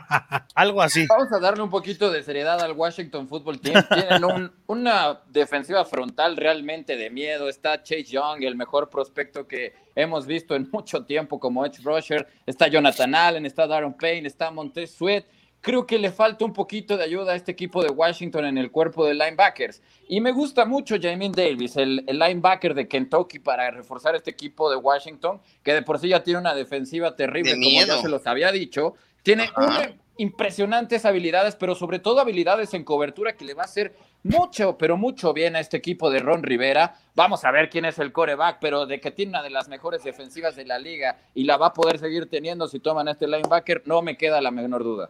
Algo 0.54 0.82
así. 0.84 1.08
Vamos 1.08 1.32
a 1.34 1.40
darle 1.40 1.64
un 1.64 1.72
poquito 1.72 2.12
de 2.12 2.22
seriedad 2.22 2.62
al 2.62 2.74
Washington 2.74 3.28
Football 3.28 3.60
Team. 3.60 3.84
Tienen 3.92 4.24
un- 4.24 4.52
una 4.68 5.20
defensiva 5.30 5.84
frontal 5.84 6.38
realmente 6.38 6.96
de 6.96 7.10
miedo. 7.10 7.50
Está 7.50 7.82
Chase 7.82 8.04
Young, 8.04 8.44
el 8.44 8.56
mejor 8.56 8.88
prospecto 8.92 9.48
que 9.48 9.74
hemos 9.96 10.26
visto 10.26 10.56
en 10.56 10.70
mucho 10.72 11.04
tiempo 11.06 11.40
como 11.40 11.66
edge 11.66 11.82
rusher. 11.84 12.28
Está 12.46 12.68
Jonathan 12.68 13.14
Allen, 13.16 13.46
está 13.46 13.68
Darren 13.68 13.94
Payne, 13.94 14.28
está 14.28 14.52
Montez 14.52 14.92
Sweat. 14.92 15.26
Creo 15.62 15.86
que 15.86 16.00
le 16.00 16.12
falta 16.12 16.44
un 16.44 16.54
poquito 16.54 16.98
de 16.98 17.04
ayuda 17.04 17.34
a 17.34 17.36
este 17.36 17.52
equipo 17.52 17.84
de 17.84 17.92
Washington 17.92 18.46
en 18.46 18.58
el 18.58 18.72
cuerpo 18.72 19.06
de 19.06 19.14
linebackers. 19.14 19.82
Y 20.08 20.20
me 20.20 20.32
gusta 20.32 20.66
mucho 20.66 20.96
Jamin 21.00 21.32
Davis, 21.32 21.78
el, 21.78 22.04
el 22.08 22.18
linebacker 22.18 22.74
de 22.74 22.88
Kentucky, 22.88 23.38
para 23.38 23.70
reforzar 23.70 24.16
este 24.16 24.32
equipo 24.32 24.72
de 24.72 24.78
Washington, 24.78 25.40
que 25.62 25.74
de 25.74 25.84
por 25.84 26.00
sí 26.00 26.08
ya 26.08 26.24
tiene 26.24 26.40
una 26.40 26.56
defensiva 26.56 27.16
terrible, 27.16 27.52
De 27.52 27.58
como 27.58 27.86
ya 27.86 28.02
se 28.02 28.10
los 28.10 28.26
había 28.26 28.52
dicho. 28.52 28.96
Tiene 29.22 29.44
Ajá. 29.44 29.54
una 29.56 29.96
impresionantes 30.22 31.06
habilidades, 31.06 31.56
pero 31.56 31.74
sobre 31.74 31.98
todo 31.98 32.20
habilidades 32.20 32.74
en 32.76 32.84
cobertura 32.84 33.36
que 33.36 33.44
le 33.44 33.56
va 33.56 33.64
a 33.64 33.66
hacer 33.66 33.96
mucho, 34.24 34.78
pero 34.78 34.98
mucho 34.98 35.34
bien 35.34 35.56
a 35.56 35.60
este 35.60 35.78
equipo 35.78 36.10
de 36.10 36.20
Ron 36.20 36.44
Rivera. 36.44 36.96
Vamos 37.16 37.44
a 37.44 37.52
ver 37.52 37.70
quién 37.70 37.86
es 37.86 38.00
el 38.00 38.12
coreback, 38.12 38.60
pero 38.60 38.86
de 38.86 39.00
que 39.00 39.12
tiene 39.12 39.32
una 39.32 39.44
de 39.44 39.50
las 39.50 39.68
mejores 39.68 40.04
defensivas 40.04 40.56
de 40.56 40.66
la 40.66 40.80
liga 40.80 41.18
y 41.34 41.44
la 41.44 41.58
va 41.58 41.68
a 41.68 41.74
poder 41.74 42.00
seguir 42.00 42.30
teniendo 42.30 42.68
si 42.68 42.80
toman 42.80 43.08
a 43.08 43.12
este 43.12 43.28
linebacker, 43.28 43.84
no 43.86 44.02
me 44.02 44.18
queda 44.18 44.42
la 44.42 44.52
menor 44.52 44.84
duda. 44.84 45.10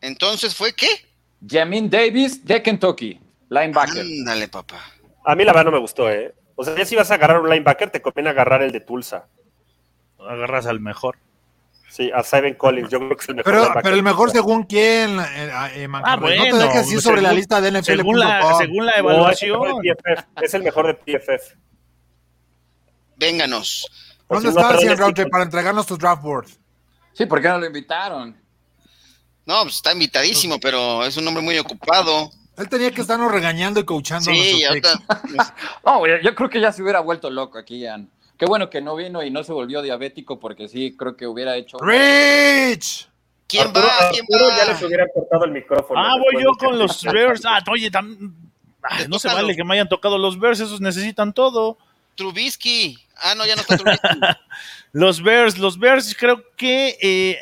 Entonces, 0.00 0.54
¿fue 0.54 0.72
qué? 0.72 0.88
Jamin 1.46 1.90
Davis 1.90 2.44
de 2.44 2.62
Kentucky, 2.62 3.20
linebacker. 3.48 4.02
Ándale, 4.02 4.48
papá. 4.48 4.80
A 5.24 5.34
mí 5.34 5.44
la 5.44 5.52
verdad 5.52 5.66
no 5.66 5.72
me 5.72 5.78
gustó, 5.78 6.10
¿eh? 6.10 6.34
O 6.54 6.64
sea, 6.64 6.76
ya 6.76 6.84
si 6.84 6.96
vas 6.96 7.10
a 7.10 7.14
agarrar 7.14 7.40
un 7.40 7.48
linebacker, 7.48 7.90
te 7.90 8.02
conviene 8.02 8.30
agarrar 8.30 8.62
el 8.62 8.72
de 8.72 8.80
Tulsa. 8.80 9.26
Agarras 10.18 10.66
al 10.66 10.80
mejor. 10.80 11.18
Sí, 11.92 12.10
a 12.10 12.22
Simon 12.22 12.54
Collins. 12.54 12.88
Yo 12.88 12.98
creo 13.00 13.10
que 13.16 13.22
es 13.22 13.28
el 13.28 13.34
mejor 13.34 13.52
Pero, 13.82 13.94
el 13.96 14.02
mejor 14.02 14.30
según 14.30 14.62
quién, 14.62 15.20
eh, 15.20 15.72
eh, 15.74 15.88
Manjarres? 15.88 16.14
Ah, 16.14 16.16
bueno. 16.40 16.44
no 16.56 16.58
te 16.58 16.64
dejes 16.64 16.90
ir 16.92 17.00
sobre 17.02 17.20
la 17.20 17.32
lista 17.34 17.60
de 17.60 17.70
NFL.com. 17.70 17.84
Según 17.96 18.18
la, 18.18 18.56
según 18.56 18.86
la 18.86 18.92
No, 19.02 19.30
es 19.30 19.42
el 19.42 19.50
evaluación. 19.50 19.82
PFF. 19.82 20.24
Es 20.42 20.54
el 20.54 20.62
mejor 20.62 20.86
de 20.86 20.94
PFF. 20.94 21.54
Vénganos. 23.16 23.86
¿Dónde 24.26 24.48
si 24.48 24.54
no, 24.54 24.60
estás, 24.62 24.82
Ian 24.82 24.96
Rauter, 24.96 25.28
para 25.28 25.44
entregarnos 25.44 25.86
tu 25.86 25.98
draft 25.98 26.22
board? 26.22 26.46
Sí, 27.12 27.26
¿por 27.26 27.42
qué 27.42 27.48
no 27.48 27.58
lo 27.58 27.66
invitaron? 27.66 28.34
No, 29.44 29.62
pues 29.64 29.74
está 29.74 29.92
invitadísimo, 29.92 30.58
pero 30.60 31.04
es 31.04 31.14
un 31.18 31.28
hombre 31.28 31.42
muy 31.42 31.58
ocupado. 31.58 32.30
Él 32.56 32.70
tenía 32.70 32.90
que 32.90 33.02
estarnos 33.02 33.30
regañando 33.30 33.80
y 33.80 33.84
coachando 33.84 34.30
Sí, 34.30 34.62
nuestros 34.62 34.68
ahorita. 34.68 35.22
picks. 35.28 35.52
No, 35.84 36.06
yo 36.06 36.14
yo 36.22 36.34
creo 36.34 36.48
que 36.48 36.58
ya 36.60 36.72
se 36.72 36.82
hubiera 36.82 37.00
vuelto 37.00 37.28
loco 37.28 37.58
aquí, 37.58 37.80
Ian. 37.80 38.08
Qué 38.42 38.46
bueno 38.46 38.68
que 38.68 38.80
no 38.80 38.96
vino 38.96 39.22
y 39.22 39.30
no 39.30 39.44
se 39.44 39.52
volvió 39.52 39.82
diabético, 39.82 40.40
porque 40.40 40.66
sí, 40.66 40.96
creo 40.96 41.16
que 41.16 41.28
hubiera 41.28 41.54
hecho... 41.56 41.76
¡Rich! 41.78 43.08
¿Quién 43.46 43.68
Arturo- 43.68 43.86
va? 43.86 44.10
¿Quién 44.10 44.24
Arturo 44.24 44.50
ya 44.50 44.64
va? 44.66 44.72
les 44.72 44.82
hubiera 44.82 45.06
cortado 45.14 45.44
el 45.44 45.52
micrófono. 45.52 46.00
Ah, 46.00 46.16
voy 46.18 46.42
yo 46.42 46.50
con 46.58 46.76
los 46.76 47.04
Bears. 47.04 47.42
Ah, 47.46 47.62
oye, 47.70 47.88
tam- 47.88 48.34
Ay, 48.82 49.06
no 49.08 49.20
se 49.20 49.28
vale 49.28 49.54
que 49.54 49.62
me 49.62 49.74
hayan 49.74 49.88
tocado 49.88 50.18
los 50.18 50.40
Bears, 50.40 50.58
esos 50.58 50.80
necesitan 50.80 51.32
todo. 51.32 51.78
Trubisky. 52.16 52.98
Ah, 53.22 53.36
no, 53.36 53.46
ya 53.46 53.54
no 53.54 53.60
está 53.60 53.76
Trubisky. 53.76 54.08
Los 54.92 55.22
Bears, 55.22 55.56
los 55.58 55.78
Bears 55.78 56.12
creo 56.18 56.42
que, 56.56 56.98
eh, 57.00 57.38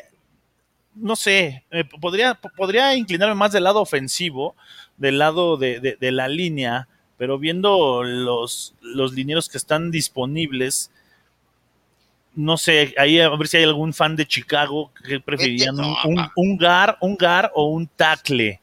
no 0.93 1.15
sé, 1.15 1.63
eh, 1.71 1.83
podría, 1.99 2.35
podría 2.35 2.93
inclinarme 2.93 3.33
más 3.33 3.53
del 3.53 3.63
lado 3.63 3.81
ofensivo, 3.81 4.55
del 4.97 5.17
lado 5.17 5.57
de, 5.57 5.79
de- 5.79 5.95
de 5.99 6.11
la 6.11 6.27
línea, 6.27 6.87
pero 7.21 7.37
viendo 7.37 8.01
los, 8.01 8.73
los 8.81 9.13
linieros 9.13 9.47
que 9.47 9.59
están 9.59 9.91
disponibles, 9.91 10.89
no 12.33 12.57
sé, 12.57 12.95
ahí 12.97 13.19
a 13.19 13.29
ver 13.29 13.47
si 13.47 13.57
hay 13.57 13.63
algún 13.63 13.93
fan 13.93 14.15
de 14.15 14.25
Chicago 14.25 14.91
que 15.07 15.19
preferirían 15.19 15.75
un, 15.79 16.15
no, 16.15 16.31
un, 16.35 16.57
gar, 16.57 16.97
un 16.99 17.15
gar 17.15 17.51
o 17.53 17.65
un 17.65 17.85
tackle. 17.85 18.59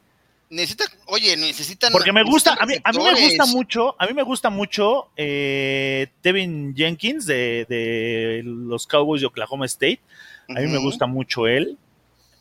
Necesita, 0.49 0.83
oye, 1.05 1.37
necesitan. 1.37 1.93
Porque 1.93 2.11
me 2.11 2.21
gusta, 2.21 2.57
a 2.59 2.65
mí, 2.65 2.73
a 2.83 2.91
mí 2.91 3.01
me 3.01 3.21
gusta 3.21 3.45
mucho, 3.45 3.95
a 3.97 4.05
mí 4.05 4.13
me 4.13 4.23
gusta 4.23 4.49
mucho 4.49 5.07
eh, 5.15 6.07
Tevin 6.19 6.75
Jenkins 6.75 7.25
de, 7.27 7.65
de 7.69 8.41
los 8.43 8.85
Cowboys 8.85 9.21
de 9.21 9.27
Oklahoma 9.27 9.67
State. 9.67 10.01
A 10.49 10.59
mí 10.59 10.67
me 10.67 10.79
gusta 10.79 11.05
mucho 11.05 11.47
él 11.47 11.77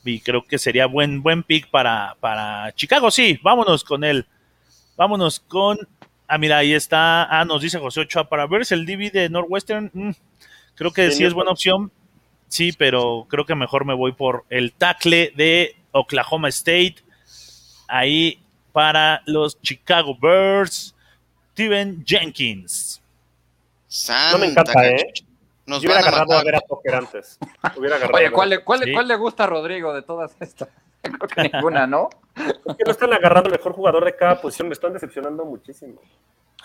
y 0.04 0.18
creo 0.18 0.44
que 0.44 0.58
sería 0.58 0.86
buen, 0.86 1.22
buen 1.22 1.44
pick 1.44 1.70
para, 1.70 2.16
para 2.18 2.74
Chicago. 2.74 3.08
Sí, 3.12 3.38
vámonos 3.40 3.84
con 3.84 4.02
él. 4.02 4.26
Vámonos 4.98 5.38
con. 5.38 5.78
Ah, 6.28 6.36
mira, 6.38 6.58
ahí 6.58 6.74
está. 6.74 7.24
Ah, 7.24 7.44
nos 7.44 7.62
dice 7.62 7.78
José 7.78 8.00
Ochoa 8.00 8.28
para 8.28 8.46
verse 8.46 8.74
el 8.74 8.84
DB 8.86 9.10
de 9.10 9.28
Northwestern. 9.30 9.90
mm, 9.92 10.10
creo 10.74 10.92
que 10.92 11.10
Sí, 11.10 11.18
sí 11.18 11.24
es 11.24 11.32
buena 11.32 11.50
opción. 11.52 11.90
Sí, 12.48 12.72
pero 12.72 13.26
creo 13.28 13.44
que 13.46 13.54
mejor 13.54 13.84
me 13.84 13.94
voy 13.94 14.12
por 14.12 14.44
el 14.50 14.72
tackle 14.72 15.32
de 15.36 15.74
Oklahoma 15.92 16.48
State. 16.48 16.96
Ahí 17.88 18.38
para 18.72 19.22
los 19.26 19.60
Chicago 19.62 20.16
Bears, 20.20 20.94
Steven 21.52 22.04
Jenkins. 22.06 23.00
Santa 23.86 24.32
No 24.32 24.38
me 24.38 24.46
encanta, 24.50 24.86
¿eh? 24.88 25.12
Nos 25.66 25.82
Yo 25.82 25.88
hubiera 25.90 26.04
a 26.04 26.08
agarrado 26.08 26.38
a 26.38 26.44
ver 26.44 26.56
a 26.56 26.60
Tucker 26.60 26.94
antes. 26.94 27.38
Hubiera 27.76 27.96
agarrado 27.96 28.16
Oye, 28.18 28.30
¿cuál, 28.30 28.50
le- 28.50 28.58
cuál, 28.64 28.80
Sí. 28.84 28.92
cuál 28.92 29.08
le 29.08 29.16
gusta 29.16 29.44
a 29.44 29.46
Rodrigo 29.46 29.92
de 29.94 30.02
todas 30.02 30.32
estas? 30.40 30.68
Creo 31.02 31.28
que 31.28 31.50
ninguna, 31.52 31.86
¿no? 31.86 32.08
Es 32.36 32.76
que 32.76 32.84
no 32.84 32.90
están 32.90 33.12
agarrando 33.12 33.48
el 33.48 33.56
mejor 33.56 33.72
jugador 33.72 34.04
de 34.04 34.14
cada 34.14 34.40
posición. 34.40 34.68
Me 34.68 34.74
están 34.74 34.92
decepcionando 34.92 35.44
muchísimo. 35.44 36.00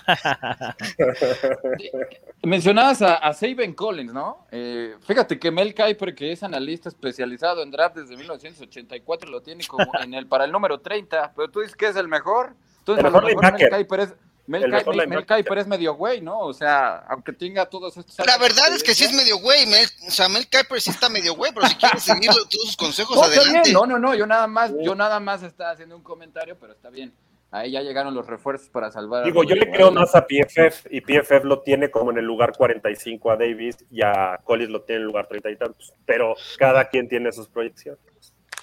Mencionabas 2.43 3.01
a, 3.01 3.15
a 3.15 3.33
Saban 3.33 3.73
Collins, 3.73 4.13
¿no? 4.13 4.45
Eh, 4.51 4.95
fíjate 5.01 5.39
que 5.39 5.51
Mel 5.51 5.73
Kiper, 5.73 6.13
que 6.13 6.31
es 6.31 6.43
analista 6.43 6.89
especializado 6.89 7.63
en 7.63 7.71
draft 7.71 7.95
desde 7.95 8.17
1984, 8.17 9.29
lo 9.29 9.41
tiene 9.41 9.65
como 9.65 9.91
en 10.01 10.13
el 10.13 10.27
para 10.27 10.45
el 10.45 10.51
número 10.51 10.79
30, 10.79 11.33
pero 11.35 11.49
tú 11.49 11.61
dices 11.61 11.75
que 11.75 11.87
es 11.87 11.95
el 11.95 12.07
mejor. 12.07 12.53
Entonces, 12.79 13.05
El 13.05 13.07
a 13.07 13.11
lo 13.11 13.25
mejor 13.25 13.43
mejor 13.43 13.59
Mel. 13.59 13.77
Kiper 13.77 13.99
es, 14.01 14.15
Mel, 14.45 14.69
Mel-. 14.69 15.07
Mel 15.07 15.25
Kiper 15.25 15.57
es 15.57 15.67
medio 15.67 15.93
güey, 15.95 16.19
¿no? 16.21 16.39
O 16.39 16.53
sea, 16.53 16.97
aunque 17.07 17.31
tenga 17.31 17.65
todos 17.65 17.95
estos. 17.95 18.25
La 18.25 18.37
verdad 18.37 18.73
es 18.73 18.83
que 18.83 18.93
sí 18.93 19.05
es 19.05 19.13
medio 19.13 19.37
güey. 19.37 19.65
Mel, 19.67 19.87
o 20.07 20.11
sea, 20.11 20.27
Mel 20.27 20.47
Kiper 20.47 20.81
sí 20.81 20.89
está 20.89 21.07
medio 21.09 21.35
güey, 21.35 21.51
pero 21.53 21.67
si 21.67 21.75
quieres 21.75 22.03
seguir 22.03 22.29
todos 22.31 22.65
sus 22.65 22.77
consejos, 22.77 23.15
No, 23.15 23.23
está 23.25 23.41
adelante. 23.41 23.69
bien, 23.69 23.73
no, 23.73 23.85
no, 23.85 23.99
no, 23.99 24.15
yo 24.15 24.25
nada 24.27 24.47
más, 24.47 24.71
yo 24.81 24.95
nada 24.95 25.19
más 25.19 25.43
estaba 25.43 25.71
haciendo 25.71 25.95
un 25.95 26.03
comentario, 26.03 26.57
pero 26.59 26.73
está 26.73 26.89
bien. 26.89 27.13
Ahí 27.51 27.71
ya 27.71 27.81
llegaron 27.81 28.15
los 28.15 28.25
refuerzos 28.25 28.67
para 28.69 28.91
salvar. 28.91 29.21
a 29.21 29.25
Digo, 29.25 29.43
yo 29.43 29.55
le 29.55 29.69
creo 29.69 29.91
más 29.91 30.15
a 30.15 30.25
PFF 30.25 30.87
y 30.89 31.01
PFF 31.01 31.43
lo 31.43 31.61
tiene 31.61 31.91
como 31.91 32.09
en 32.09 32.17
el 32.17 32.25
lugar 32.25 32.51
45 32.57 33.29
a 33.29 33.37
Davis 33.37 33.77
y 33.91 34.01
a 34.01 34.39
Collins 34.43 34.71
lo 34.71 34.81
tiene 34.81 34.97
en 34.97 35.01
el 35.03 35.07
lugar 35.07 35.27
30 35.27 35.51
y 35.51 35.55
tantos. 35.57 35.93
Pero 36.03 36.35
cada 36.57 36.89
quien 36.89 37.07
tiene 37.07 37.31
sus 37.31 37.47
proyecciones. 37.47 38.01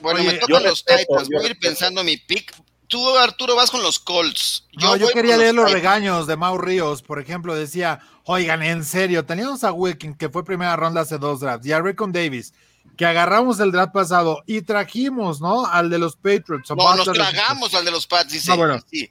Bueno, 0.01 0.19
Oye, 0.19 0.33
me 0.33 0.39
tocan 0.39 0.65
los 0.65 0.85
respeto, 0.85 0.99
Titans. 1.07 1.29
Voy 1.29 1.47
a 1.47 1.49
ir 1.51 1.59
pensando 1.61 2.03
mi 2.03 2.17
pick. 2.17 2.53
Tú, 2.91 3.17
Arturo, 3.17 3.57
vas 3.57 3.71
con 3.71 3.83
los 3.83 3.99
Colts. 3.99 4.67
no, 4.75 4.97
yo 4.97 5.09
quería 5.09 5.39
leer 5.39 5.55
los 5.55 5.73
regaños 5.73 6.27
de 6.27 6.37
Mau 6.37 6.59
Ríos. 6.59 7.01
Por 7.01 7.19
ejemplo, 7.19 7.55
decía, 7.55 8.01
oigan, 8.25 8.63
en 8.63 8.85
serio, 8.85 9.25
teníamos 9.25 9.65
a 9.65 9.73
Wilkins, 9.73 10.19
que 10.19 10.29
fue 10.29 10.45
primera 10.45 10.77
ronda 10.77 11.01
hace 11.01 11.17
dos 11.17 11.41
drafts, 11.41 11.67
y 11.67 11.73
a 11.73 11.81
Rickon 11.81 12.13
Davis, 12.13 12.53
que 12.99 13.07
agarramos 13.07 13.61
el 13.61 13.73
draft 13.73 13.95
pasado 13.95 14.43
y 14.47 14.61
trajimos, 14.63 15.41
¿no? 15.41 15.65
Al 15.65 15.89
de 15.89 15.99
los 15.99 16.17
Patriots. 16.17 16.69
No, 16.71 16.97
nos 16.97 17.11
tragamos 17.11 17.73
al 17.75 17.85
de 17.85 17.91
los 17.93 18.07
Pats, 18.07 18.33
dice. 18.33 18.51
No, 18.51 18.59
bueno. 18.59 18.79
Sí. 18.91 19.09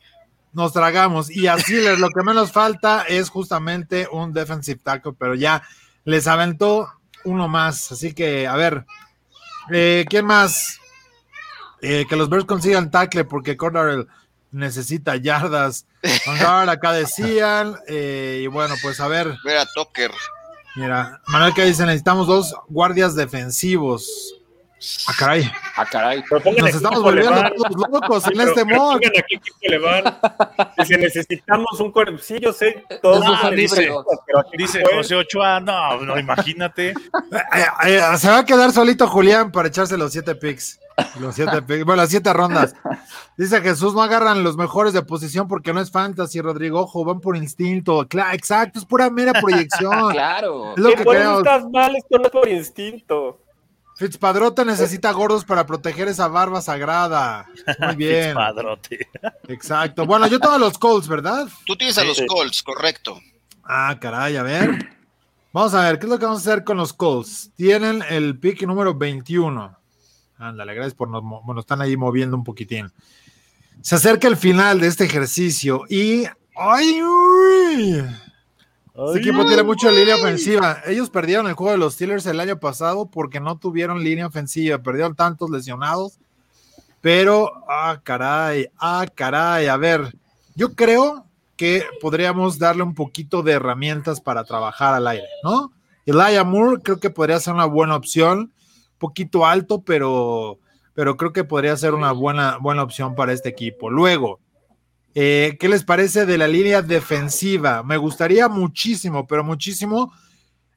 Nos 0.51 0.73
tragamos. 0.73 1.31
Y 1.31 1.47
a 1.47 1.57
Steelers 1.57 1.99
lo 1.99 2.09
que 2.09 2.23
menos 2.23 2.51
falta 2.51 3.03
es 3.07 3.29
justamente 3.29 4.07
un 4.11 4.33
defensive 4.33 4.79
tackle, 4.83 5.13
pero 5.17 5.35
ya 5.35 5.63
les 6.03 6.27
aventó 6.27 6.89
uno 7.23 7.47
más. 7.47 7.91
Así 7.91 8.13
que, 8.13 8.47
a 8.47 8.55
ver, 8.55 8.85
eh, 9.71 10.05
¿quién 10.09 10.25
más? 10.25 10.78
Eh, 11.81 12.05
que 12.09 12.15
los 12.15 12.29
Bears 12.29 12.45
consigan 12.45 12.91
tackle 12.91 13.23
porque 13.25 13.55
Cordell 13.57 14.07
necesita 14.51 15.15
yardas. 15.15 15.85
Vanguard 16.25 16.69
acá 16.69 16.91
decían. 16.93 17.75
eh, 17.87 18.41
y 18.43 18.47
bueno, 18.47 18.75
pues 18.81 18.99
a 18.99 19.07
ver, 19.07 19.35
Ver 19.43 19.57
a 19.59 19.65
Tucker. 19.65 20.11
mira, 20.75 21.21
Manuel 21.27 21.53
que 21.53 21.65
dice, 21.65 21.85
necesitamos 21.85 22.27
dos 22.27 22.55
guardias 22.67 23.15
defensivos. 23.15 24.35
Ah, 25.07 25.13
caray. 25.19 25.51
Ah, 25.75 25.85
caray. 25.85 26.23
Nos 26.57 26.69
estamos 26.73 27.03
volviendo 27.03 27.35
todos 27.57 27.89
locos 27.91 28.25
en 28.27 28.37
Pero- 28.37 28.49
este 28.49 28.63
mod. 28.63 28.99
Dice, 30.77 30.97
necesitamos 30.97 31.79
un 31.79 31.91
core. 31.91 32.17
Sí, 32.19 32.39
yo 32.41 32.53
sé. 32.53 32.83
Todos 33.01 33.17
Esos 33.17 33.27
son 33.27 33.35
usan 33.39 33.55
dice- 33.55 33.75
híbridos. 33.83 34.05
pero 34.25 34.39
¿a 34.39 34.43
qué 34.49 34.57
Dice? 34.57 34.83
José 34.95 35.15
Ochoa, 35.15 35.59
no, 35.59 35.97
no, 36.01 36.17
imagínate. 36.19 36.93
Eh, 37.85 38.01
se 38.17 38.29
va 38.29 38.39
a 38.39 38.45
quedar 38.45 38.71
solito 38.71 39.07
Julián 39.07 39.51
para 39.51 39.67
echarse 39.67 39.97
los 39.97 40.11
siete 40.11 40.35
picks. 40.35 40.79
Los 41.19 41.35
siete 41.35 41.61
picks. 41.61 41.85
Bueno, 41.85 42.01
las 42.01 42.09
siete 42.09 42.31
rondas. 42.33 42.75
Dice 43.37 43.61
Jesús, 43.61 43.93
no 43.93 44.01
agarran 44.01 44.43
los 44.43 44.57
mejores 44.57 44.93
de 44.93 45.01
posición 45.01 45.47
porque 45.47 45.73
no 45.73 45.81
es 45.81 45.91
fantasy, 45.91 46.41
Rodrigo. 46.41 46.81
Ojo, 46.81 47.05
van 47.05 47.19
por 47.21 47.35
instinto. 47.37 48.07
Claro, 48.07 48.33
exacto, 48.33 48.79
es 48.79 48.85
pura 48.85 49.09
mera 49.09 49.33
proyección. 49.33 50.09
Claro. 50.11 50.73
Es 50.73 50.79
lo 50.79 50.89
que 50.89 51.03
creo. 51.05 51.37
estás 51.39 51.63
mal, 51.71 51.95
esto 51.95 52.17
no 52.17 52.25
es 52.25 52.31
por 52.31 52.47
instinto. 52.49 53.39
Fitzpadrote 53.95 54.63
necesita 54.63 55.11
gordos 55.11 55.43
para 55.43 55.65
proteger 55.65 56.07
esa 56.07 56.27
barba 56.29 56.61
sagrada. 56.61 57.47
Muy 57.79 57.95
bien. 57.97 58.33
Padrote. 58.33 59.09
Exacto. 59.49 60.05
Bueno, 60.05 60.27
yo 60.27 60.39
tengo 60.39 60.55
a 60.55 60.59
los 60.59 60.77
Colts, 60.77 61.07
¿verdad? 61.07 61.47
Tú 61.65 61.75
tienes 61.75 61.97
a 61.97 62.03
los 62.05 62.15
Sí. 62.17 62.25
Colts, 62.25 62.63
correcto. 62.63 63.19
Ah, 63.63 63.97
caray, 63.99 64.37
a 64.37 64.43
ver. 64.43 64.89
Vamos 65.51 65.73
a 65.73 65.83
ver, 65.83 65.99
¿qué 65.99 66.05
es 66.05 66.09
lo 66.11 66.19
que 66.19 66.25
vamos 66.25 66.45
a 66.45 66.49
hacer 66.51 66.63
con 66.63 66.77
los 66.77 66.93
Colts? 66.93 67.51
Tienen 67.55 68.03
el 68.09 68.39
pick 68.39 68.61
número 68.63 68.93
21. 68.93 69.77
Ándale, 70.39 70.73
gracias 70.73 70.95
por 70.95 71.09
nos, 71.09 71.23
están 71.59 71.81
ahí 71.81 71.97
moviendo 71.97 72.37
un 72.37 72.45
poquitín. 72.45 72.91
Se 73.81 73.95
acerca 73.95 74.27
el 74.27 74.37
final 74.37 74.79
de 74.79 74.87
este 74.87 75.03
ejercicio 75.03 75.83
y. 75.89 76.23
¡Ay! 76.55 77.01
uy! 77.01 78.05
Este 79.07 79.19
equipo 79.19 79.45
tiene 79.45 79.63
mucha 79.63 79.91
línea 79.91 80.15
ofensiva. 80.15 80.81
Ellos 80.85 81.09
perdieron 81.09 81.47
el 81.47 81.53
juego 81.53 81.71
de 81.71 81.77
los 81.77 81.93
Steelers 81.93 82.25
el 82.25 82.39
año 82.39 82.59
pasado 82.59 83.05
porque 83.05 83.39
no 83.39 83.57
tuvieron 83.57 84.03
línea 84.03 84.27
ofensiva. 84.27 84.77
Perdieron 84.77 85.15
tantos 85.15 85.49
lesionados. 85.49 86.19
Pero, 87.01 87.51
ah, 87.69 87.99
caray, 88.03 88.67
ah, 88.77 89.05
caray. 89.13 89.67
A 89.67 89.77
ver, 89.77 90.15
yo 90.55 90.73
creo 90.73 91.25
que 91.55 91.83
podríamos 92.01 92.59
darle 92.59 92.83
un 92.83 92.95
poquito 92.95 93.41
de 93.41 93.53
herramientas 93.53 94.19
para 94.21 94.45
trabajar 94.45 94.93
al 94.93 95.07
aire, 95.07 95.27
¿no? 95.43 95.71
Elijah 96.05 96.43
Moore 96.43 96.81
creo 96.81 96.99
que 96.99 97.09
podría 97.09 97.39
ser 97.39 97.53
una 97.53 97.65
buena 97.65 97.95
opción. 97.95 98.53
Poquito 98.99 99.45
alto, 99.45 99.81
pero, 99.81 100.59
pero 100.93 101.17
creo 101.17 101.33
que 101.33 101.43
podría 101.43 101.75
ser 101.75 101.93
una 101.95 102.11
buena, 102.11 102.57
buena 102.57 102.83
opción 102.83 103.15
para 103.15 103.33
este 103.33 103.49
equipo. 103.49 103.89
Luego, 103.89 104.39
eh, 105.15 105.57
¿Qué 105.59 105.67
les 105.67 105.83
parece 105.83 106.25
de 106.25 106.37
la 106.37 106.47
línea 106.47 106.81
defensiva? 106.81 107.83
Me 107.83 107.97
gustaría 107.97 108.47
muchísimo, 108.47 109.25
pero 109.25 109.43
muchísimo 109.43 110.13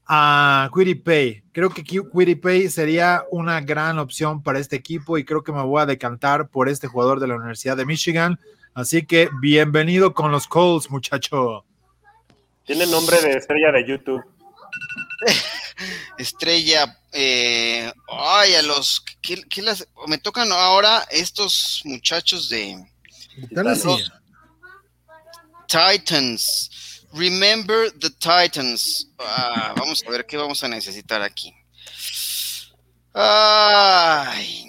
a 0.07 0.71
Pay. 1.05 1.43
Creo 1.53 1.71
que 1.71 2.37
Pay 2.37 2.69
sería 2.71 3.25
una 3.31 3.61
gran 3.61 3.99
opción 3.99 4.43
para 4.43 4.59
este 4.59 4.77
equipo 4.77 5.19
y 5.19 5.25
creo 5.25 5.43
que 5.43 5.53
me 5.53 5.63
voy 5.63 5.83
a 5.83 5.87
decantar 5.87 6.49
por 6.49 6.69
este 6.69 6.89
jugador 6.89 7.21
de 7.21 7.27
la 7.27 7.37
Universidad 7.37 7.77
de 7.77 7.87
Michigan. 7.87 8.39
Así 8.75 9.05
que 9.05 9.29
bienvenido 9.41 10.15
con 10.15 10.33
los 10.33 10.47
Colts, 10.47 10.91
muchacho. 10.91 11.65
Tiene 12.65 12.87
nombre 12.87 13.21
de 13.21 13.33
estrella 13.33 13.71
de 13.71 13.87
YouTube. 13.87 14.25
Estrella, 16.19 16.99
eh, 17.13 17.93
ay, 18.09 18.55
a 18.55 18.63
los, 18.63 19.05
¿qué, 19.21 19.43
qué 19.49 19.63
las, 19.63 19.87
me 20.07 20.19
tocan 20.19 20.51
ahora 20.53 21.07
estos 21.11 21.83
muchachos 21.85 22.49
de. 22.49 22.85
Los 23.51 23.87
Titans. 25.69 26.71
Remember 27.15 27.91
the 27.99 28.11
Titans. 28.11 29.09
Ah, 29.19 29.75
vamos 29.77 30.03
a 30.07 30.11
ver 30.11 30.27
qué 30.27 30.37
vamos 30.37 30.63
a 30.65 30.69
necesitar 30.69 31.23
aquí. 31.23 31.55
Ay, 33.15 34.65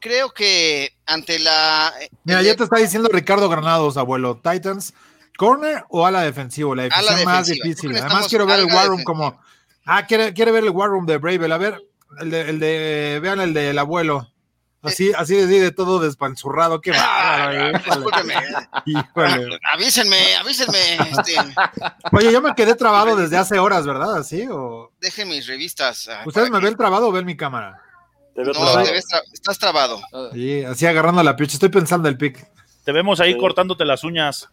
creo 0.00 0.32
que 0.32 0.96
ante 1.06 1.38
la. 1.38 1.92
Mira, 2.24 2.42
ya 2.42 2.56
te 2.56 2.64
está 2.64 2.78
diciendo 2.78 3.08
Ricardo 3.12 3.48
Granados, 3.48 3.96
abuelo. 3.96 4.40
Titans, 4.42 4.94
corner 5.36 5.84
o 5.88 6.04
ala 6.06 6.22
defensivo, 6.22 6.74
la 6.74 6.84
decisión 6.84 7.24
más 7.24 7.46
defensiva. 7.46 7.64
difícil. 7.64 7.90
Creo 7.90 8.02
que 8.02 8.06
Además, 8.06 8.28
quiero 8.28 8.46
ver 8.46 8.60
el 8.60 8.64
ala 8.66 8.74
War 8.74 8.86
Room 8.88 8.98
defensiva. 8.98 9.30
como. 9.30 9.51
Ah, 9.84 10.06
quiere, 10.06 10.32
quiere 10.32 10.52
ver 10.52 10.64
el 10.64 10.70
War 10.70 10.90
Room 10.90 11.06
de 11.06 11.18
Bravel. 11.18 11.52
A 11.52 11.58
ver, 11.58 11.80
el 12.20 12.30
de, 12.30 12.40
el 12.50 12.58
de 12.60 13.18
vean 13.22 13.40
el 13.40 13.52
del 13.54 13.78
abuelo. 13.78 14.28
Así, 14.84 15.12
así 15.16 15.36
de, 15.36 15.46
de 15.46 15.70
todo 15.70 16.00
despanzurrado. 16.00 16.80
Qué 16.80 16.90
bárbaro. 16.90 17.08
Ah, 17.08 17.52
híjole. 17.70 17.78
discúlpeme. 17.84 18.34
Híjole. 18.86 19.58
Avísenme, 19.72 20.34
avísenme. 20.36 20.78
Este, 21.08 21.34
Oye, 22.10 22.32
yo 22.32 22.40
me 22.40 22.52
quedé 22.54 22.74
trabado 22.74 23.14
desde 23.14 23.36
hace 23.36 23.60
horas, 23.60 23.86
¿verdad? 23.86 24.16
¿Así? 24.16 24.44
¿O... 24.50 24.90
dejen 25.00 25.28
mis 25.28 25.46
revistas. 25.46 26.08
ah, 26.08 26.22
¿Ustedes 26.26 26.50
me 26.50 26.58
ven 26.58 26.76
trabado 26.76 27.08
o 27.08 27.12
ven 27.12 27.24
mi 27.24 27.36
cámara? 27.36 27.80
Te 28.34 28.42
veo 28.42 28.52
que- 28.52 28.58
trabado. 28.58 28.78
No, 28.80 28.84
te 28.84 28.90
ves 28.92 29.06
tra- 29.08 29.22
estás 29.32 29.58
trabado. 29.58 30.00
Sí, 30.32 30.64
así 30.64 30.84
agarrando 30.86 31.22
la 31.22 31.36
picha. 31.36 31.52
Estoy 31.54 31.68
pensando 31.68 32.08
el 32.08 32.16
pick. 32.18 32.44
Te 32.84 32.90
vemos 32.90 33.20
ahí 33.20 33.34
Sí. 33.34 33.38
cortándote 33.38 33.84
las 33.84 34.02
uñas. 34.02 34.48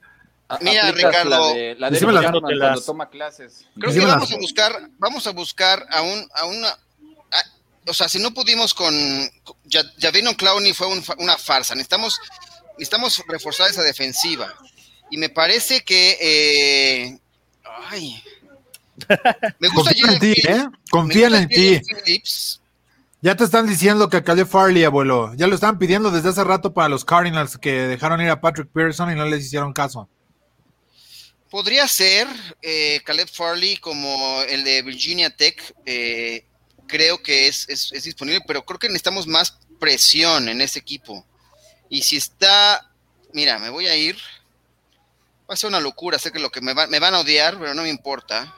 A- 0.50 0.58
Mira, 0.62 0.92
Ricardo, 0.92 1.30
La 1.30 1.54
de, 1.54 1.76
la 1.78 1.88
de 1.90 1.94
decime 1.94 2.12
las- 2.14 2.24
Charman 2.24 2.42
cuando 2.42 2.56
las- 2.70 2.86
toma 2.86 3.10
clases. 3.10 3.66
Creo 3.80 3.94
que 3.94 4.00
las- 4.00 4.08
vamos 4.10 4.32
a 4.34 4.38
buscar, 4.38 4.90
vamos 4.98 5.28
a 5.28 5.32
buscar 5.32 5.86
a 5.92 6.02
un, 6.02 6.28
a 6.34 6.46
una, 6.46 6.68
a- 6.70 7.46
o 7.88 7.94
sea, 7.94 8.10
si 8.10 8.20
no 8.20 8.34
pudimos 8.34 8.74
con, 8.74 8.94
ya, 9.66 9.84
Javino 10.00 10.34
Clowney 10.36 10.74
fue 10.74 10.88
un 10.88 11.04
una 11.20 11.38
farsa. 11.38 11.76
Necesitamos, 11.76 12.20
necesitamos 12.74 13.24
reforzar 13.28 13.70
esa 13.70 13.84
defensiva. 13.84 14.54
Y 15.12 15.18
me 15.18 15.30
parece 15.30 15.82
que, 15.84 16.18
eh, 16.22 17.20
ay, 17.90 18.22
me 19.60 19.68
gusta 19.70 19.92
Confían 19.92 20.10
en 20.14 20.20
Jalen 20.20 20.20
ti. 20.20 20.42
¿eh? 20.48 20.68
Confían 20.92 21.36
en 21.36 21.48
ti. 21.48 21.82
Ya 23.22 23.36
te 23.36 23.44
están 23.44 23.68
diciendo 23.68 24.10
que 24.10 24.24
Caleb 24.24 24.48
Farley, 24.48 24.84
abuelo. 24.86 25.34
Ya 25.36 25.48
lo 25.48 25.56
estaban 25.56 25.78
pidiendo 25.78 26.10
desde 26.10 26.30
hace 26.30 26.44
rato 26.44 26.74
para 26.74 26.88
los 26.88 27.04
Cardinals 27.04 27.58
que 27.58 27.72
dejaron 27.74 28.22
ir 28.22 28.30
a 28.30 28.40
Patrick 28.40 28.70
Pearson 28.72 29.12
y 29.12 29.16
no 29.16 29.26
les 29.26 29.46
hicieron 29.46 29.74
caso. 29.74 30.08
Podría 31.50 31.88
ser 31.88 32.28
eh, 32.62 33.02
Caleb 33.06 33.28
Farley 33.30 33.78
como 33.78 34.42
el 34.44 34.64
de 34.64 34.82
Virginia 34.84 35.30
Tech. 35.36 35.62
eh, 35.86 36.46
creo 36.88 37.22
que 37.22 37.48
es, 37.48 37.68
es- 37.70 37.92
es 37.92 38.04
disponible, 38.04 38.42
pero 38.48 38.66
creo 38.66 38.80
que 38.80 38.88
necesitamos 38.88 39.28
más 39.28 39.60
presión 39.80 40.50
en 40.50 40.60
ese 40.62 40.80
equipo. 40.80 41.24
Y 41.90 42.02
si 42.02 42.18
está, 42.18 42.92
mira, 43.34 43.60
me 43.60 43.70
voy 43.70 43.88
a 43.88 43.96
ir. 43.96 44.18
Va 45.50 45.54
a 45.54 45.58
ser 45.58 45.68
una 45.70 45.80
locura, 45.80 46.18
sé 46.20 46.32
que 46.32 46.40
lo 46.40 46.52
que 46.52 46.62
me, 46.62 46.74
va- 46.74 46.88
me 46.88 47.00
van 47.00 47.14
a 47.16 47.20
odiar, 47.20 47.58
pero 47.60 47.74
no 47.74 47.84
me 47.84 47.90
importa. 47.90 48.56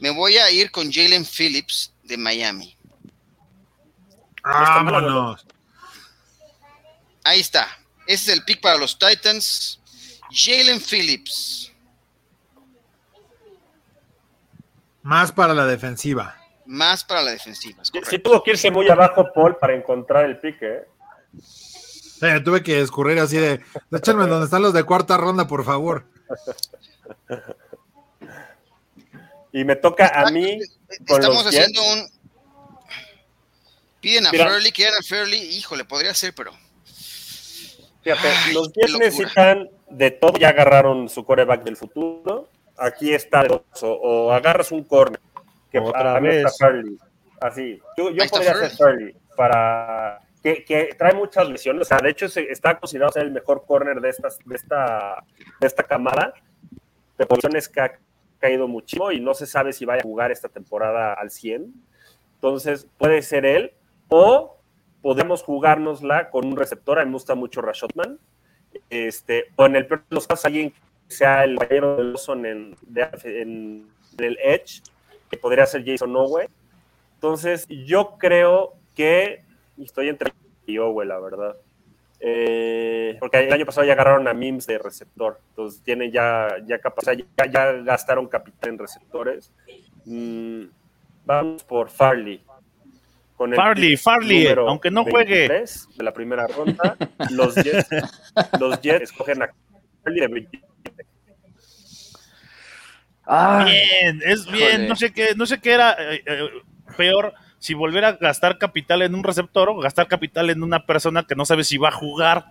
Me 0.00 0.10
voy 0.10 0.36
a 0.38 0.50
ir 0.50 0.70
con 0.72 0.92
Jalen 0.92 1.24
Phillips 1.26 1.92
de 2.02 2.16
Miami. 2.16 2.76
Vámonos. 4.42 5.46
Ahí 7.24 7.38
está. 7.40 7.68
Ese 8.06 8.32
es 8.32 8.38
el 8.38 8.44
pick 8.44 8.60
para 8.60 8.78
los 8.78 8.98
Titans. 8.98 9.78
Jalen 10.32 10.80
Phillips. 10.80 11.61
Más 15.02 15.32
para 15.32 15.54
la 15.54 15.66
defensiva. 15.66 16.36
Más 16.66 17.04
para 17.04 17.22
la 17.22 17.32
defensiva. 17.32 17.84
Sí, 17.84 17.98
sí 18.08 18.18
tuvo 18.18 18.42
que 18.42 18.52
irse 18.52 18.70
muy 18.70 18.88
abajo 18.88 19.32
Paul 19.34 19.56
para 19.56 19.74
encontrar 19.74 20.24
el 20.26 20.38
pique. 20.38 20.82
¿eh? 22.22 22.40
Tuve 22.44 22.62
que 22.62 22.80
escurrir 22.80 23.18
así 23.18 23.36
de. 23.36 23.60
Échenme 23.90 24.26
donde 24.26 24.44
están 24.44 24.62
los 24.62 24.72
de 24.72 24.84
cuarta 24.84 25.16
ronda, 25.16 25.46
por 25.48 25.64
favor. 25.64 26.06
Y 29.52 29.64
me 29.64 29.76
toca 29.76 30.08
a 30.14 30.30
mí 30.30 30.58
con 31.06 31.20
Estamos 31.20 31.44
los 31.44 31.46
haciendo 31.46 31.82
un. 31.82 32.08
Piden 34.00 34.26
a 34.26 34.32
Mira. 34.32 34.48
Fairley, 34.48 34.72
quieren 34.72 34.94
a 34.98 35.02
Fairley. 35.02 35.56
Híjole, 35.56 35.84
podría 35.84 36.14
ser, 36.14 36.34
pero. 36.34 36.52
Fíjate, 38.02 38.28
Ay, 38.28 38.54
los 38.54 38.68
qué 38.68 38.80
Jets 38.80 38.92
locura. 38.92 39.06
necesitan 39.10 39.70
de 39.90 40.10
todo. 40.12 40.38
Ya 40.38 40.48
agarraron 40.48 41.08
su 41.08 41.24
coreback 41.24 41.64
del 41.64 41.76
futuro. 41.76 42.48
Aquí 42.82 43.14
está. 43.14 43.44
O, 43.82 43.86
o 43.86 44.32
agarras 44.32 44.72
un 44.72 44.82
corner. 44.82 45.20
Que 45.70 45.78
Otra 45.78 45.92
para 45.92 46.20
mí 46.20 46.28
vez. 46.28 46.58
Así. 47.40 47.80
Yo, 47.96 48.10
podría 48.30 48.52
hacer 48.52 48.70
Fairley 48.76 49.16
para, 49.36 50.20
que, 50.42 50.64
que 50.64 50.94
trae 50.98 51.14
muchas 51.14 51.48
lesiones. 51.48 51.82
O 51.82 51.84
sea, 51.84 51.98
de 51.98 52.10
hecho, 52.10 52.28
se- 52.28 52.50
está 52.50 52.78
considerado 52.78 53.12
ser 53.12 53.22
el 53.22 53.30
mejor 53.30 53.64
corner 53.66 54.00
de, 54.00 54.10
estas, 54.10 54.38
de, 54.44 54.54
esta, 54.56 55.24
de 55.60 55.66
esta 55.66 55.82
camada. 55.84 56.34
De 57.18 57.26
posiciones 57.26 57.68
que 57.68 57.80
ha 57.80 57.98
caído 58.38 58.66
muchísimo 58.68 59.12
y 59.12 59.20
no 59.20 59.34
se 59.34 59.46
sabe 59.46 59.72
si 59.72 59.84
vaya 59.84 60.00
a 60.00 60.04
jugar 60.04 60.32
esta 60.32 60.48
temporada 60.48 61.14
al 61.14 61.30
100. 61.30 61.72
Entonces, 62.34 62.86
puede 62.98 63.22
ser 63.22 63.46
él. 63.46 63.72
O 64.08 64.58
podemos 65.00 65.42
jugárnosla 65.42 66.30
con 66.30 66.46
un 66.46 66.56
receptor. 66.56 66.98
A 66.98 67.04
mí 67.04 67.10
me 67.10 67.14
gusta 67.14 67.34
mucho 67.34 67.62
Rashotman. 67.62 68.18
Este, 68.90 69.46
o 69.56 69.66
en 69.66 69.76
el 69.76 69.86
peor 69.86 70.00
de 70.08 70.14
los 70.14 70.26
casos, 70.26 70.44
alguien 70.46 70.70
que 70.70 70.78
sea 71.12 71.44
el 71.44 71.56
caballero 71.58 71.96
de 71.96 72.04
Lawson 72.04 72.44
en, 72.46 72.76
de- 72.82 73.08
en- 73.24 73.86
en 74.18 74.24
el 74.24 74.38
Edge, 74.42 74.82
que 75.30 75.36
podría 75.36 75.64
ser 75.66 75.84
Jason 75.86 76.14
Owe. 76.16 76.48
Entonces, 77.14 77.66
yo 77.68 78.16
creo 78.18 78.74
que 78.96 79.42
estoy 79.78 80.08
entre 80.08 80.32
y 80.66 80.78
Owe, 80.78 81.04
la 81.04 81.18
verdad. 81.20 81.56
Eh, 82.24 83.16
porque 83.18 83.40
el 83.40 83.52
año 83.52 83.66
pasado 83.66 83.84
ya 83.86 83.94
agarraron 83.94 84.28
a 84.28 84.32
Mims 84.34 84.66
de 84.68 84.78
receptor, 84.78 85.40
entonces 85.50 85.82
tienen 85.82 86.12
ya, 86.12 86.54
ya 86.66 86.78
capacidad, 86.78 87.16
ya, 87.36 87.46
ya 87.50 87.72
gastaron 87.82 88.28
capital 88.28 88.70
en 88.70 88.78
receptores. 88.78 89.52
Mm, 90.04 90.64
vamos 91.24 91.64
por 91.64 91.88
Farley. 91.90 92.44
Con 93.36 93.50
el 93.50 93.56
Farley, 93.56 93.96
Farley, 93.96 94.46
aunque 94.46 94.90
no 94.92 95.02
juegue. 95.04 95.48
23 95.48 95.88
De 95.96 96.04
la 96.04 96.12
primera 96.12 96.46
ronda, 96.46 96.96
los 97.30 97.56
Jets, 97.56 97.88
los 98.60 98.80
Jets 98.80 99.02
escogen 99.10 99.42
a 99.42 99.50
Farley 100.04 100.20
de 100.20 100.28
27. 100.82 101.06
Ay, 103.24 103.64
Bien, 103.72 104.20
es 104.24 104.46
bien. 104.50 104.88
No 104.88 104.96
sé 104.96 105.12
qué, 105.12 105.34
no 105.36 105.46
sé 105.46 105.60
qué 105.60 105.72
era 105.72 105.92
eh, 105.98 106.22
eh, 106.26 106.48
peor 106.96 107.32
si 107.58 107.74
volver 107.74 108.04
a 108.04 108.12
gastar 108.12 108.58
capital 108.58 109.02
en 109.02 109.14
un 109.14 109.22
receptor 109.22 109.68
o 109.68 109.78
gastar 109.78 110.08
capital 110.08 110.50
en 110.50 110.62
una 110.62 110.84
persona 110.84 111.24
que 111.24 111.36
no 111.36 111.44
sabe 111.44 111.62
si 111.64 111.78
va 111.78 111.90
a 111.90 111.92
jugar. 111.92 112.44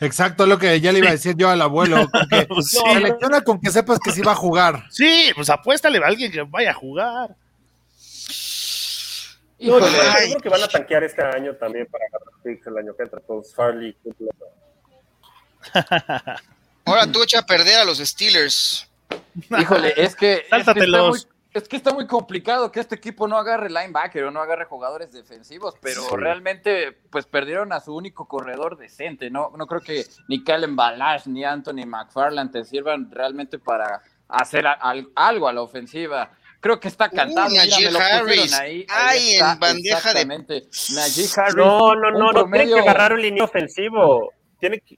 Exacto, 0.00 0.46
lo 0.46 0.58
que 0.58 0.80
ya 0.80 0.92
le 0.92 1.00
iba 1.00 1.08
a 1.08 1.12
decir 1.12 1.34
yo 1.36 1.48
al 1.50 1.60
abuelo. 1.62 2.08
con 2.12 2.28
que- 2.28 2.46
Pues 2.46 2.68
sí. 2.70 2.78
Selecciona 2.92 3.40
con 3.42 3.60
que 3.60 3.70
sepas 3.70 3.98
que 3.98 4.12
sí 4.12 4.20
va 4.22 4.32
a 4.32 4.36
jugar. 4.36 4.84
Sí, 4.90 5.30
pues 5.34 5.50
apuéstale 5.50 5.98
a 5.98 6.06
alguien 6.06 6.30
que 6.30 6.42
vaya 6.42 6.70
a 6.70 6.74
jugar. 6.74 7.30
No, 9.58 9.78
yo, 9.78 9.78
híjole. 9.78 9.96
creo- 10.26 10.40
que 10.40 10.48
van 10.48 10.62
a 10.62 10.68
tanquear 10.68 11.04
este 11.04 11.22
año 11.22 11.54
también 11.54 11.86
para 11.90 12.04
agarrar 12.06 12.32
el 12.44 12.78
año 12.78 12.96
que 12.96 13.02
entra. 13.02 13.18
Entonces, 13.20 13.54
Farley, 13.54 13.96
Ahora 16.84 17.06
tú 17.10 17.22
echa 17.22 17.40
a 17.40 17.46
perder 17.46 17.78
a 17.78 17.84
los 17.84 17.98
Steelers. 17.98 18.88
Híjole, 19.58 19.94
es 19.96 20.16
que, 20.16 20.44
es 20.50 20.64
que, 20.64 20.80
está 20.80 21.02
muy, 21.02 21.20
es 21.54 21.68
que 21.68 21.76
está 21.76 21.92
muy 21.92 22.06
complicado 22.06 22.72
que 22.72 22.80
este 22.80 22.94
equipo 22.94 23.28
no 23.28 23.36
agarre 23.38 23.68
linebacker 23.68 24.24
o 24.24 24.30
no 24.30 24.40
agarre 24.40 24.64
jugadores 24.64 25.12
defensivos, 25.12 25.74
pero 25.80 26.02
Sí. 26.02 26.16
realmente 26.16 26.92
pues 27.10 27.26
perdieron 27.26 27.72
a 27.72 27.80
su 27.80 27.94
único 27.94 28.26
corredor 28.26 28.76
decente. 28.78 29.30
No, 29.30 29.52
no 29.56 29.66
creo 29.66 29.80
que 29.80 30.06
ni 30.28 30.42
Kellen 30.44 30.76
Balash 30.76 31.26
ni 31.26 31.44
Anthony 31.44 31.86
McFarland 31.86 32.52
te 32.52 32.64
sirvan 32.64 33.10
realmente 33.10 33.58
para 33.58 34.02
hacer 34.28 34.66
a- 34.66 34.78
algo 35.14 35.48
a 35.48 35.52
la 35.52 35.62
ofensiva. 35.62 36.30
Creo 36.60 36.78
que 36.78 36.88
está 36.88 37.08
cantado. 37.10 37.48
Uh, 37.48 37.56
Najee 37.56 37.88
Harris. 37.88 38.52
ahí, 38.54 38.86
Ay, 38.88 39.18
ahí 39.18 39.30
está, 39.32 39.52
en 39.54 39.58
bandeja 39.58 40.14
de-. 40.14 40.24
Najee 40.94 41.28
Harris. 41.36 41.56
No, 41.56 41.94
no, 41.96 42.08
un 42.08 42.14
no, 42.14 42.32
no 42.32 42.44
tiene 42.50 42.66
que 42.72 42.78
agarrar 42.80 43.12
un 43.14 43.20
línea 43.20 43.44
ofensivo. 43.44 44.32
Tiene 44.60 44.78
que, 44.80 44.96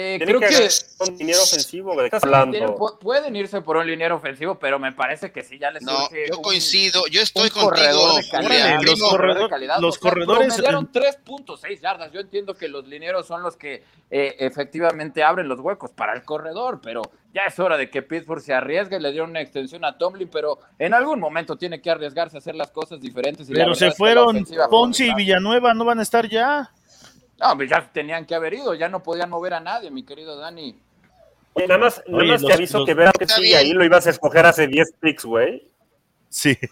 eh, 0.00 0.18
creo 0.24 0.38
que 0.40 0.46
que 0.48 0.68
un 1.00 1.18
liniero 1.18 1.42
ofensivo. 1.42 1.90
¿De 1.92 1.98
qué 2.10 2.16
estás 2.16 2.22
tienen- 2.22 2.38
hablando? 2.40 2.76
pu- 2.76 2.98
pueden 2.98 3.34
irse 3.36 3.60
por 3.62 3.76
un 3.76 3.86
liniero 3.86 4.16
ofensivo, 4.16 4.58
pero 4.58 4.78
me 4.78 4.92
parece 4.92 5.32
que 5.32 5.42
sí 5.42 5.58
ya 5.58 5.70
les 5.70 5.82
No, 5.82 6.08
yo 6.10 6.36
un- 6.36 6.42
coincido, 6.42 7.02
yo 7.10 7.20
estoy 7.20 7.50
contigo. 7.50 7.70
corredor 7.70 8.14
de 8.22 8.28
calidad. 8.30 8.50
Órale, 8.66 8.74
los 8.74 8.92
primo. 8.94 9.08
corredores- 9.10 9.42
de 9.42 9.48
calidad. 9.48 9.78
los 9.80 9.96
O 9.96 10.00
sea, 10.00 10.10
corredores, 10.10 10.48
promediaron 10.48 10.92
3.6 10.92 11.80
yardas. 11.80 12.12
Yo 12.12 12.20
entiendo 12.20 12.54
que 12.54 12.68
los 12.68 12.86
linieros 12.86 13.26
son 13.26 13.42
los 13.42 13.56
que 13.56 13.82
eh, 14.10 14.36
efectivamente 14.38 15.22
abren 15.22 15.48
los 15.48 15.60
huecos 15.60 15.90
para 15.90 16.14
el 16.14 16.22
corredor, 16.22 16.80
pero 16.82 17.02
ya 17.34 17.42
es 17.42 17.58
hora 17.58 17.76
de 17.76 17.90
que 17.90 18.00
Pittsburgh 18.02 18.40
se 18.40 18.54
arriesgue. 18.54 18.98
Le 19.00 19.10
dieron 19.12 19.30
una 19.30 19.40
extensión 19.42 19.84
a 19.84 19.98
Tomlin, 19.98 20.28
pero 20.32 20.58
en 20.78 20.94
algún 20.94 21.20
momento 21.20 21.56
tiene 21.56 21.80
que 21.82 21.90
arriesgarse 21.90 22.36
a 22.36 22.38
hacer 22.38 22.54
las 22.54 22.70
cosas 22.70 23.00
diferentes. 23.00 23.50
y 23.50 23.52
Pero 23.52 23.74
se 23.74 23.90
fueron 23.92 24.46
Ponce 24.70 25.06
y. 25.06 25.14
Villanueva, 25.14 25.74
no 25.74 25.84
van 25.84 25.98
a 25.98 26.02
estar 26.02 26.26
ya. 26.28 26.70
No, 27.40 27.56
pues 27.56 27.70
ya 27.70 27.88
tenían 27.92 28.26
que 28.26 28.34
haber 28.34 28.54
ido, 28.54 28.74
ya 28.74 28.88
no 28.88 29.02
podían 29.02 29.30
mover 29.30 29.54
a 29.54 29.60
nadie, 29.60 29.90
mi 29.90 30.02
querido 30.04 30.36
Dani. 30.36 30.76
Oye, 31.54 31.66
nada 31.66 31.80
más, 31.80 32.02
nada 32.06 32.18
Oye, 32.22 32.32
más 32.32 32.42
los- 32.42 32.48
te 32.48 32.54
aviso 32.54 32.78
los- 32.78 32.86
que 32.86 32.94
veas 32.94 33.12
que 33.18 33.26
bien. 33.40 33.58
ahí, 33.58 33.72
lo 33.72 33.84
ibas 33.84 34.06
a 34.06 34.10
escoger 34.10 34.44
hace 34.46 34.66
10 34.66 34.92
picks, 35.00 35.24
güey. 35.24 35.68
Sí. 36.28 36.56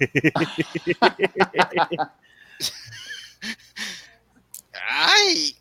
Ay, 4.89 5.57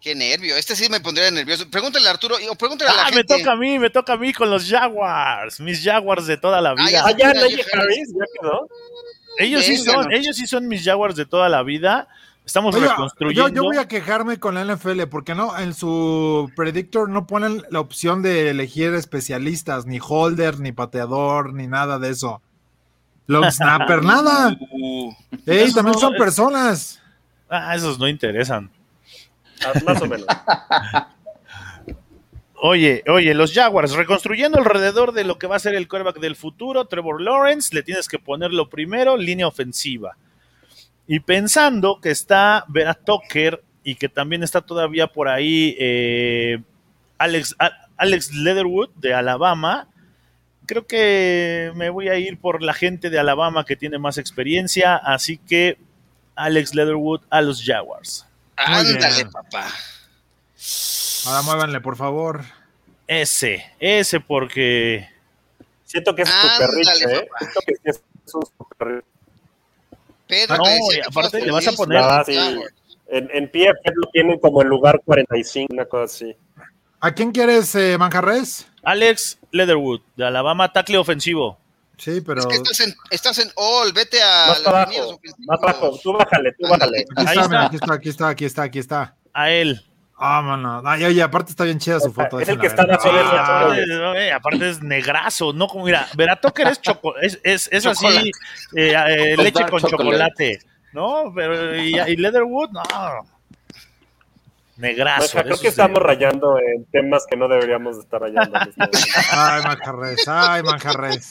qué 0.00 0.14
nervio. 0.14 0.56
Este 0.56 0.74
sí 0.76 0.88
me 0.90 1.00
pondría 1.00 1.30
nervioso. 1.30 1.68
Pregúntale 1.70 2.06
a 2.08 2.10
Arturo, 2.12 2.36
o 2.50 2.54
pregúntale 2.54 2.90
a 2.90 2.94
la 2.94 3.06
Ah, 3.06 3.10
me 3.14 3.24
toca 3.24 3.52
a 3.52 3.56
mí, 3.56 3.78
me 3.78 3.90
toca 3.90 4.14
a 4.14 4.16
mí 4.16 4.32
con 4.32 4.50
los 4.50 4.68
Jaguars, 4.68 5.60
mis 5.60 5.82
Jaguars 5.84 6.26
de 6.26 6.36
toda 6.36 6.60
la 6.60 6.74
vida. 6.74 6.90
ya 6.90 7.04
Ah, 7.04 7.10
ya, 7.16 7.32
Najee 7.34 7.56
Najee 7.56 7.64
Harris, 7.74 8.08
ya 8.14 8.24
quedó. 8.40 8.68
ellos 9.38 9.64
sí 9.64 9.76
son, 9.76 10.08
no. 10.08 10.16
ellos 10.16 10.36
sí 10.36 10.46
son 10.46 10.68
mis 10.68 10.84
Jaguars 10.84 11.16
de 11.16 11.26
toda 11.26 11.48
la 11.48 11.62
vida. 11.62 12.08
Estamos 12.50 12.74
Oiga, 12.74 12.90
reconstruyendo. 12.90 13.48
yo, 13.48 13.54
yo 13.54 13.62
voy 13.62 13.76
a 13.76 13.86
quejarme 13.86 14.40
con 14.40 14.56
la 14.56 14.64
NFL 14.64 15.02
porque 15.08 15.36
no, 15.36 15.56
en 15.56 15.72
su 15.72 16.50
predictor 16.56 17.08
no 17.08 17.24
ponen 17.24 17.62
la 17.70 17.78
opción 17.78 18.22
de 18.22 18.50
elegir 18.50 18.92
especialistas, 18.94 19.86
ni 19.86 20.00
holder, 20.02 20.58
ni 20.58 20.72
pateador, 20.72 21.54
ni 21.54 21.68
nada 21.68 22.00
de 22.00 22.10
eso. 22.10 22.42
Long 23.28 23.44
snapper, 23.52 24.02
nada. 24.02 24.58
Uh, 24.68 25.12
Ey, 25.46 25.72
también 25.72 25.92
no, 25.94 26.00
son 26.00 26.14
es- 26.14 26.18
personas. 26.20 27.00
Ah, 27.48 27.76
esos 27.76 28.00
no 28.00 28.08
interesan. 28.08 28.68
Ah, 29.64 29.72
Más 29.86 30.02
o 30.02 30.06
menos. 30.08 30.26
Oye, 32.62 33.04
oye, 33.08 33.32
los 33.32 33.54
Jaguars, 33.54 33.92
reconstruyendo 33.92 34.58
alrededor 34.58 35.12
de 35.12 35.22
lo 35.22 35.38
que 35.38 35.46
va 35.46 35.54
a 35.54 35.60
ser 35.60 35.76
el 35.76 35.86
quarterback 35.86 36.18
del 36.20 36.34
futuro, 36.34 36.84
Trevor 36.86 37.22
Lawrence, 37.22 37.72
le 37.74 37.84
tienes 37.84 38.08
que 38.08 38.18
poner 38.18 38.52
lo 38.52 38.68
primero, 38.68 39.16
línea 39.16 39.46
ofensiva. 39.46 40.16
Y 41.12 41.18
pensando 41.18 41.98
que 42.00 42.10
está 42.12 42.64
Vera 42.68 42.94
Tucker 42.94 43.60
y 43.82 43.96
que 43.96 44.08
también 44.08 44.44
está 44.44 44.60
todavía 44.60 45.08
por 45.08 45.26
ahí 45.26 45.74
eh, 45.80 46.62
Alex, 47.18 47.56
A- 47.58 47.88
Alex 47.96 48.32
Leatherwood 48.32 48.90
de 48.94 49.12
Alabama, 49.12 49.88
creo 50.66 50.86
que 50.86 51.72
me 51.74 51.90
voy 51.90 52.08
a 52.10 52.16
ir 52.16 52.38
por 52.38 52.62
la 52.62 52.74
gente 52.74 53.10
de 53.10 53.18
Alabama 53.18 53.64
que 53.64 53.74
tiene 53.74 53.98
más 53.98 54.18
experiencia, 54.18 54.94
así 54.94 55.36
que 55.38 55.78
Alex 56.36 56.76
Leatherwood 56.76 57.22
a 57.28 57.40
los 57.42 57.60
Jaguars. 57.64 58.24
ándale, 58.54 59.26
papá. 59.26 59.66
Ahora 61.26 61.42
muévanle, 61.42 61.80
por 61.80 61.96
favor. 61.96 62.44
Ese, 63.08 63.64
ese 63.80 64.20
porque... 64.20 65.08
Siento 65.84 66.14
que 66.14 66.22
es 66.22 66.28
rich, 66.30 66.88
Ándale, 66.88 67.16
¿eh? 67.18 67.28
Siento 67.40 67.60
que 67.66 67.74
es 67.90 68.00
un 68.32 68.42
super 68.46 68.88
rich. 68.88 69.04
Pedro 70.30 70.56
No, 70.56 70.64
y 70.64 71.00
aparte 71.06 71.40
le 71.44 71.50
vas 71.52 71.66
a 71.68 71.72
poner- 71.72 71.98
Ah, 72.02 72.22
sí. 72.24 72.38
En, 73.12 73.28
en 73.32 73.50
PFF 73.50 73.92
lo 73.96 74.08
tienen 74.12 74.38
como 74.38 74.62
en 74.62 74.68
lugar 74.68 75.00
45, 75.04 75.72
una 75.74 75.84
cosa 75.84 76.04
así. 76.04 76.36
¿A 77.00 77.12
quién 77.12 77.32
quieres, 77.32 77.74
eh, 77.74 77.96
Manjarres? 77.98 78.66
Alex 78.84 79.38
Leatherwood, 79.50 80.00
de 80.16 80.26
Alabama, 80.26 80.72
tackle 80.72 80.96
ofensivo. 80.98 81.58
Sí, 81.98 82.20
pero 82.22 82.40
Es 82.40 82.46
que 82.46 82.54
estás 82.54 82.80
en, 82.80 82.94
estás 83.10 83.38
en 83.40 83.50
all, 83.56 83.92
vete 83.92 84.22
a 84.22 84.46
Más 84.48 84.66
abajo, 84.66 85.20
más 85.38 85.62
abajo. 85.62 85.98
Tú 86.02 86.12
bájale, 86.14 86.52
tú 86.58 86.66
bájale. 86.68 87.00
aquí 87.16 87.26
Ahí 87.28 87.36
está, 87.36 87.48
mira, 87.48 87.64
está. 87.64 87.66
aquí 87.66 87.76
está, 87.76 87.92
aquí 87.94 88.08
está, 88.08 88.28
aquí 88.28 88.44
está, 88.46 88.62
aquí 88.62 88.78
está. 88.78 89.16
A 89.34 89.50
él. 89.50 89.84
Ah, 90.22 90.42
mano. 90.42 90.82
Ay, 90.84 91.04
oye, 91.04 91.22
aparte 91.22 91.50
está 91.50 91.64
bien 91.64 91.78
chida 91.78 91.98
su 91.98 92.12
foto. 92.12 92.38
Es 92.40 92.48
el 92.48 92.58
que 92.60 92.66
está 92.66 92.82
en 92.82 92.88
la 92.88 92.98
Ah, 93.02 93.10
la- 93.10 93.40
aparte, 93.42 93.84
eh, 94.26 94.32
aparte 94.32 94.68
es 94.70 94.82
negrazo, 94.82 95.52
¿no? 95.54 95.66
Como, 95.66 95.86
mira, 95.86 96.06
Veratoker 96.14 96.66
es, 96.68 96.80
choco, 96.80 97.16
es, 97.18 97.40
es, 97.42 97.68
es 97.72 97.86
así, 97.86 98.30
eh, 98.76 98.94
eh, 98.94 99.32
Con 99.36 99.44
leche 99.44 99.64
con 99.66 99.80
chocolate. 99.80 99.90
chocolate, 99.90 100.60
¿no? 100.92 101.32
Pero, 101.34 101.74
y, 101.76 101.98
y 101.98 102.16
Leatherwood, 102.16 102.68
no. 102.70 102.82
Negrazo. 104.76 105.22
Maja, 105.22 105.42
creo 105.42 105.54
eso 105.54 105.62
que 105.62 105.68
sí. 105.68 105.72
estamos 105.72 106.02
rayando 106.02 106.58
en 106.58 106.84
temas 106.86 107.24
que 107.28 107.36
no 107.36 107.48
deberíamos 107.48 107.96
de 107.96 108.02
estar 108.02 108.20
rayando. 108.20 108.58
este. 108.58 109.10
Ay, 109.30 109.62
Manjarres, 109.62 110.28
ay, 110.28 110.62
Manjarres. 110.62 111.30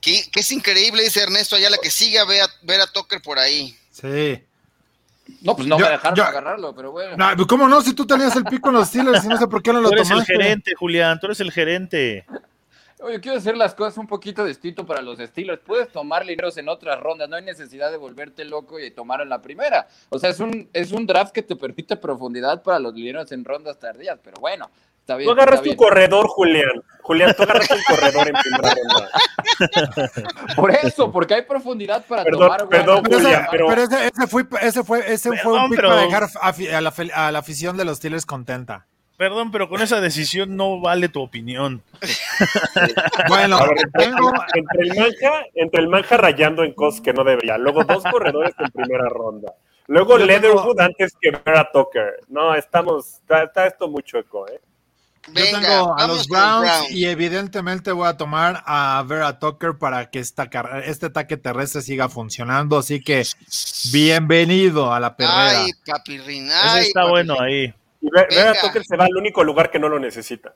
Que, 0.00 0.22
que 0.32 0.40
es 0.40 0.52
increíble, 0.52 1.02
dice 1.02 1.22
Ernesto 1.22 1.56
Ayala, 1.56 1.76
que 1.82 1.90
siga 1.90 2.24
ver 2.24 2.42
a, 2.42 2.46
ver 2.62 2.80
a 2.80 2.86
Tucker 2.86 3.20
por 3.20 3.38
ahí. 3.38 3.76
Sí. 3.90 4.42
No, 5.42 5.54
pues 5.54 5.68
no 5.68 5.78
Yo- 5.78 5.84
me 5.84 5.90
dejaron 5.92 6.16
yo- 6.16 6.24
agarrarlo, 6.24 6.74
pero 6.74 6.90
bueno. 6.92 7.16
No, 7.16 7.46
¿Cómo 7.46 7.68
no? 7.68 7.80
Si 7.80 7.94
tú 7.94 8.06
tenías 8.06 8.34
el 8.36 8.44
pico 8.44 8.68
en 8.70 8.74
los 8.76 8.88
Steelers 8.88 9.24
y 9.24 9.28
no 9.28 9.36
sé 9.36 9.46
por 9.46 9.62
qué 9.62 9.72
no 9.72 9.80
lo 9.80 9.88
Tú 9.88 9.94
eres 9.94 10.08
el 10.10 10.14
tomaste. 10.16 10.32
gerente, 10.34 10.74
Julián, 10.74 11.18
tú 11.20 11.26
eres 11.26 11.40
el 11.40 11.52
gerente. 11.52 12.26
Oye, 13.00 13.20
quiero 13.20 13.38
hacer 13.38 13.56
las 13.56 13.74
cosas 13.76 13.96
un 13.98 14.08
poquito 14.08 14.44
distinto 14.44 14.84
para 14.84 15.00
los 15.02 15.18
Steelers. 15.20 15.60
Puedes 15.64 15.88
tomar 15.92 16.26
lineros 16.26 16.56
en 16.58 16.68
otras 16.68 16.98
rondas, 16.98 17.28
no 17.28 17.36
hay 17.36 17.44
necesidad 17.44 17.92
de 17.92 17.96
volverte 17.96 18.44
loco 18.44 18.80
y 18.80 18.90
tomar 18.90 19.20
en 19.20 19.28
la 19.28 19.40
primera. 19.40 19.86
O 20.08 20.18
sea, 20.18 20.30
es 20.30 20.40
un, 20.40 20.68
es 20.72 20.90
un 20.90 21.06
draft 21.06 21.32
que 21.32 21.42
te 21.42 21.54
permite 21.54 21.96
profundidad 21.96 22.60
para 22.62 22.80
los 22.80 22.92
lineros 22.94 23.30
en 23.30 23.44
rondas 23.44 23.78
tardías, 23.78 24.18
pero 24.22 24.40
bueno, 24.40 24.68
está 25.08 25.16
bien. 25.16 25.26
Tú 25.26 25.32
agarras 25.32 25.62
tu 25.62 25.74
corredor, 25.74 26.26
Julián. 26.28 26.82
Julián, 27.00 27.34
tú 27.34 27.42
agarras 27.44 27.70
un 27.70 27.82
corredor 27.88 28.28
en 28.28 28.34
primera 28.34 28.74
ronda. 28.74 29.10
Por 30.54 30.70
eso, 30.72 31.10
porque 31.10 31.34
hay 31.34 31.42
profundidad 31.42 32.04
para 32.06 32.24
Perdón, 32.24 32.40
tomar. 32.42 32.68
perdón, 32.68 33.02
Pero, 33.02 33.16
ese, 33.16 33.24
Julia, 33.24 33.48
pero- 33.50 33.66
pero 33.68 33.82
ese, 33.82 34.06
ese 34.08 34.26
fue, 34.26 34.44
ese 34.60 34.84
fue, 34.84 35.12
ese 35.12 35.36
fue 35.38 35.52
un 35.54 35.70
pick 35.70 35.76
pero- 35.78 35.88
para 35.88 36.02
dejar 36.02 36.24
a 36.24 36.80
la, 36.82 36.92
fel- 36.92 37.12
a 37.14 37.32
la 37.32 37.38
afición 37.38 37.76
de 37.78 37.86
los 37.86 37.96
Steelers 37.96 38.26
contenta. 38.26 38.86
Perdón, 39.16 39.50
pero 39.50 39.68
con 39.68 39.80
esa 39.82 40.00
decisión 40.00 40.54
no 40.56 40.80
vale 40.80 41.08
tu 41.08 41.22
opinión. 41.22 41.82
Bueno, 43.28 43.58
ver, 43.58 43.70
entre, 43.84 44.04
tengo, 44.04 44.32
entre 44.54 44.82
el 44.82 44.96
manja, 44.96 45.42
entre 45.54 45.80
el 45.80 45.88
manja 45.88 46.16
rayando 46.18 46.62
en 46.64 46.72
cosas 46.74 47.00
que 47.00 47.12
no 47.12 47.24
debería, 47.24 47.58
luego 47.58 47.82
dos 47.84 48.02
corredores 48.04 48.54
en 48.58 48.70
primera 48.70 49.08
ronda, 49.08 49.52
luego 49.88 50.16
Leatherwood 50.18 50.76
tengo- 50.76 50.80
antes 50.82 51.14
que 51.20 51.30
Vera 51.30 51.68
Tucker. 51.72 52.20
No, 52.28 52.54
estamos, 52.54 53.14
está, 53.14 53.42
está 53.44 53.66
esto 53.66 53.88
muy 53.88 54.02
chueco, 54.04 54.46
¿eh? 54.48 54.60
Yo 55.34 55.44
tengo 55.60 55.96
a 55.98 56.06
los 56.06 56.18
los 56.18 56.28
Browns 56.28 56.90
y 56.90 57.06
evidentemente 57.06 57.92
voy 57.92 58.08
a 58.08 58.16
tomar 58.16 58.62
a 58.66 59.02
Vera 59.06 59.38
Tucker 59.38 59.76
para 59.78 60.10
que 60.10 60.18
esta 60.20 60.48
este 60.84 61.06
ataque 61.06 61.36
terrestre 61.36 61.82
siga 61.82 62.08
funcionando. 62.08 62.78
Así 62.78 63.00
que 63.02 63.24
bienvenido 63.92 64.92
a 64.92 65.00
la 65.00 65.16
perrera. 65.16 65.60
Ay, 65.62 65.70
papirrín. 65.86 66.46
Ese 66.46 66.56
Ay, 66.62 66.86
está 66.86 67.06
bueno 67.06 67.40
ahí. 67.40 67.72
Y 68.00 68.08
Ve- 68.10 68.26
Vera 68.30 68.50
Venga. 68.52 68.60
Tucker 68.60 68.84
se 68.84 68.96
va 68.96 69.04
al 69.06 69.16
único 69.16 69.42
lugar 69.44 69.70
que 69.70 69.78
no 69.78 69.88
lo 69.88 69.98
necesita. 69.98 70.54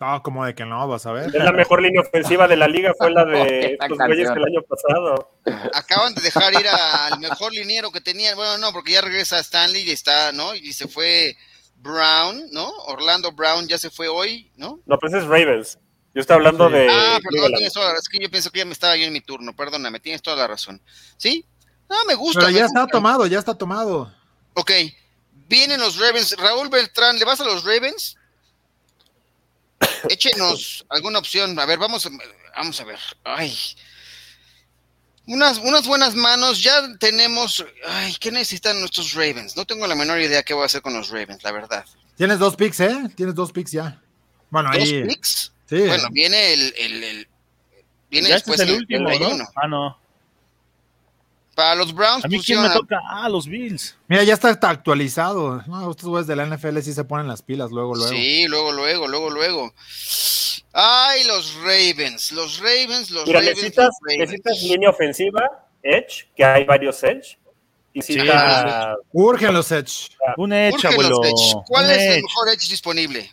No, 0.00 0.22
como 0.22 0.44
de 0.44 0.54
que 0.54 0.64
no, 0.64 0.86
vas 0.86 1.06
a 1.06 1.12
ver. 1.12 1.26
Es 1.26 1.34
la 1.42 1.50
mejor 1.50 1.82
línea 1.82 2.02
ofensiva 2.02 2.46
de 2.46 2.56
la 2.56 2.68
liga, 2.68 2.92
fue 2.96 3.10
la 3.10 3.24
de 3.26 3.72
Esta 3.72 3.86
estos 3.86 3.98
güeyes 3.98 4.28
canción. 4.28 4.38
el 4.38 4.44
año 4.54 4.62
pasado. 4.62 5.30
Acaban 5.74 6.14
de 6.14 6.20
dejar 6.22 6.52
ir 6.54 6.68
al 6.68 7.18
mejor 7.18 7.52
liniero 7.52 7.90
que 7.90 8.00
tenían. 8.00 8.36
Bueno, 8.36 8.58
no, 8.58 8.72
porque 8.72 8.92
ya 8.92 9.00
regresa 9.00 9.40
Stanley 9.40 9.82
y 9.82 9.90
está, 9.90 10.30
¿no? 10.30 10.54
Y 10.54 10.72
se 10.72 10.86
fue 10.86 11.36
Brown, 11.80 12.48
¿no? 12.50 12.68
Orlando 12.86 13.32
Brown 13.32 13.66
ya 13.68 13.78
se 13.78 13.90
fue 13.90 14.08
hoy, 14.08 14.50
¿no? 14.56 14.80
No, 14.86 14.98
pues 14.98 15.12
es 15.14 15.24
Ravens. 15.24 15.78
Yo 16.14 16.20
estoy 16.20 16.34
hablando 16.36 16.66
Sí. 16.68 16.74
de. 16.74 16.88
ah, 16.90 17.18
perdón, 17.22 17.22
Cleveland. 17.30 17.54
tienes 17.56 17.72
toda 17.72 17.92
la 17.92 17.98
Es 17.98 18.08
que 18.08 18.18
yo 18.18 18.30
pienso 18.30 18.50
que 18.50 18.58
ya 18.58 18.64
me 18.64 18.72
estaba 18.72 18.96
yo 18.96 19.04
en 19.04 19.12
mi 19.12 19.20
turno. 19.20 19.54
Perdóname, 19.54 20.00
tienes 20.00 20.22
toda 20.22 20.36
la 20.36 20.46
razón. 20.48 20.80
¿Sí? 21.16 21.44
No, 21.88 21.96
me 22.06 22.14
gusta. 22.14 22.40
Pero 22.40 22.52
me 22.52 22.58
ya 22.58 22.64
está 22.66 22.86
tomado, 22.86 23.26
ya 23.26 23.38
está 23.38 23.54
tomado. 23.54 24.12
Ok. 24.54 24.72
Vienen 25.48 25.80
los 25.80 25.98
Ravens. 25.98 26.34
Raúl 26.36 26.68
Beltrán, 26.68 27.18
¿le 27.18 27.24
vas 27.24 27.40
a 27.40 27.44
los 27.44 27.64
Ravens? 27.64 28.16
Échenos 30.08 30.84
alguna 30.88 31.18
opción. 31.18 31.58
A 31.58 31.66
ver, 31.66 31.78
vamos 31.78 32.04
a, 32.06 32.10
vamos 32.56 32.80
a 32.80 32.84
ver. 32.84 32.98
Ay. 33.24 33.56
Unas, 35.28 35.58
unas 35.58 35.86
buenas 35.86 36.14
manos. 36.14 36.62
Ya 36.62 36.82
tenemos. 36.98 37.64
Ay, 37.86 38.16
¿qué 38.18 38.32
necesitan 38.32 38.80
nuestros 38.80 39.12
Ravens? 39.12 39.56
No 39.56 39.64
tengo 39.64 39.86
la 39.86 39.94
menor 39.94 40.20
idea 40.20 40.42
qué 40.42 40.54
voy 40.54 40.64
a 40.64 40.66
hacer 40.66 40.82
con 40.82 40.94
los 40.94 41.10
Ravens, 41.10 41.42
la 41.44 41.52
verdad. 41.52 41.84
Tienes 42.16 42.38
dos 42.38 42.56
picks, 42.56 42.80
¿eh? 42.80 42.96
Tienes 43.14 43.34
dos 43.34 43.52
picks 43.52 43.70
ya. 43.72 44.00
Bueno, 44.50 44.70
¿Dos 44.72 44.82
ahí. 44.82 45.04
picks? 45.06 45.52
Sí. 45.68 45.80
Bueno, 45.86 46.08
viene 46.10 46.54
el. 46.54 46.74
el- 46.78 47.04
el- 47.04 47.28
viene 48.10 48.28
Ya 48.30 48.36
este 48.36 48.50
después 48.52 48.60
es 48.60 48.66
el 48.68 48.74
el 48.74 48.80
último, 48.80 49.06
31. 49.08 49.36
¿no? 49.44 49.50
Ah, 49.54 49.68
no. 49.68 49.98
Para 51.54 51.74
los 51.74 51.92
Browns 51.92 52.24
A 52.24 52.28
mí 52.28 52.40
quién 52.40 52.62
me 52.62 52.70
toca? 52.70 53.00
Ah, 53.10 53.28
los 53.28 53.46
Bills. 53.46 53.96
Mira, 54.06 54.22
ya 54.22 54.34
está 54.34 54.48
actualizado. 54.70 55.60
No, 55.66 55.90
estos 55.90 56.08
güeyes 56.08 56.26
de 56.28 56.36
la 56.36 56.44
NFL 56.46 56.78
sí 56.82 56.92
se 56.94 57.02
ponen 57.04 57.26
las 57.26 57.42
pilas 57.42 57.70
luego, 57.72 57.94
luego. 57.96 58.10
Sí, 58.12 58.46
luego, 58.46 58.72
luego, 58.72 59.08
luego, 59.08 59.28
luego. 59.30 59.74
Ay, 60.72 61.24
los 61.24 61.54
Ravens, 61.56 62.30
los 62.32 62.58
Ravens, 62.58 63.10
los 63.10 63.26
Mira, 63.26 63.40
Ravens. 63.40 63.56
necesitas, 63.56 63.86
los 63.86 63.94
Ravens. 64.02 64.20
necesitas 64.30 64.62
línea 64.62 64.90
ofensiva, 64.90 65.66
Edge, 65.82 66.28
que 66.36 66.44
hay 66.44 66.64
varios 66.64 67.02
Edge. 67.02 67.38
Y 67.94 68.00
necesitas 68.00 68.96
Urgen 69.12 69.54
los 69.54 69.72
Edge. 69.72 70.10
Un 70.36 70.52
Edge, 70.52 70.74
Urgen 70.74 70.92
abuelo. 70.92 71.10
los 71.10 71.26
Edge. 71.26 71.54
¿Cuál 71.66 71.84
Un 71.86 71.90
es 71.90 71.96
el 71.98 72.12
Edge. 72.12 72.22
mejor 72.22 72.48
Edge 72.50 72.68
disponible? 72.68 73.32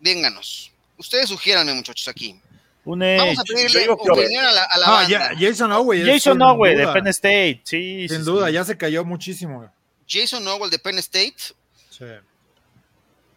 Vénganos. 0.00 0.72
Ustedes 0.96 1.28
sugiéranme, 1.28 1.74
muchachos, 1.74 2.08
aquí. 2.08 2.40
Un 2.84 2.98
Vamos 2.98 3.38
a 3.38 3.42
Edge. 3.42 3.54
pedirle 3.54 3.88
opinión 3.90 4.44
a 4.44 4.50
la, 4.52 4.64
a 4.64 4.78
la 4.78 4.86
Ah, 4.86 4.90
banda. 5.02 5.08
ya- 5.08 5.30
Jason 5.38 5.70
Owe. 5.72 5.92
es 6.00 6.06
Jason 6.06 6.32
sin 6.34 6.42
Owe 6.42 6.74
de. 6.74 6.86
Penn 6.88 7.06
State. 7.08 7.60
Sí, 7.64 8.08
Sin 8.08 8.18
sí, 8.18 8.24
duda, 8.24 8.48
sí. 8.48 8.52
ya 8.54 8.64
se 8.64 8.76
cayó 8.76 9.04
muchísimo. 9.04 9.70
Jason 10.08 10.42
Nowell 10.42 10.70
de 10.70 10.78
Penn 10.80 10.98
State. 10.98 11.36
Sí. 11.90 12.04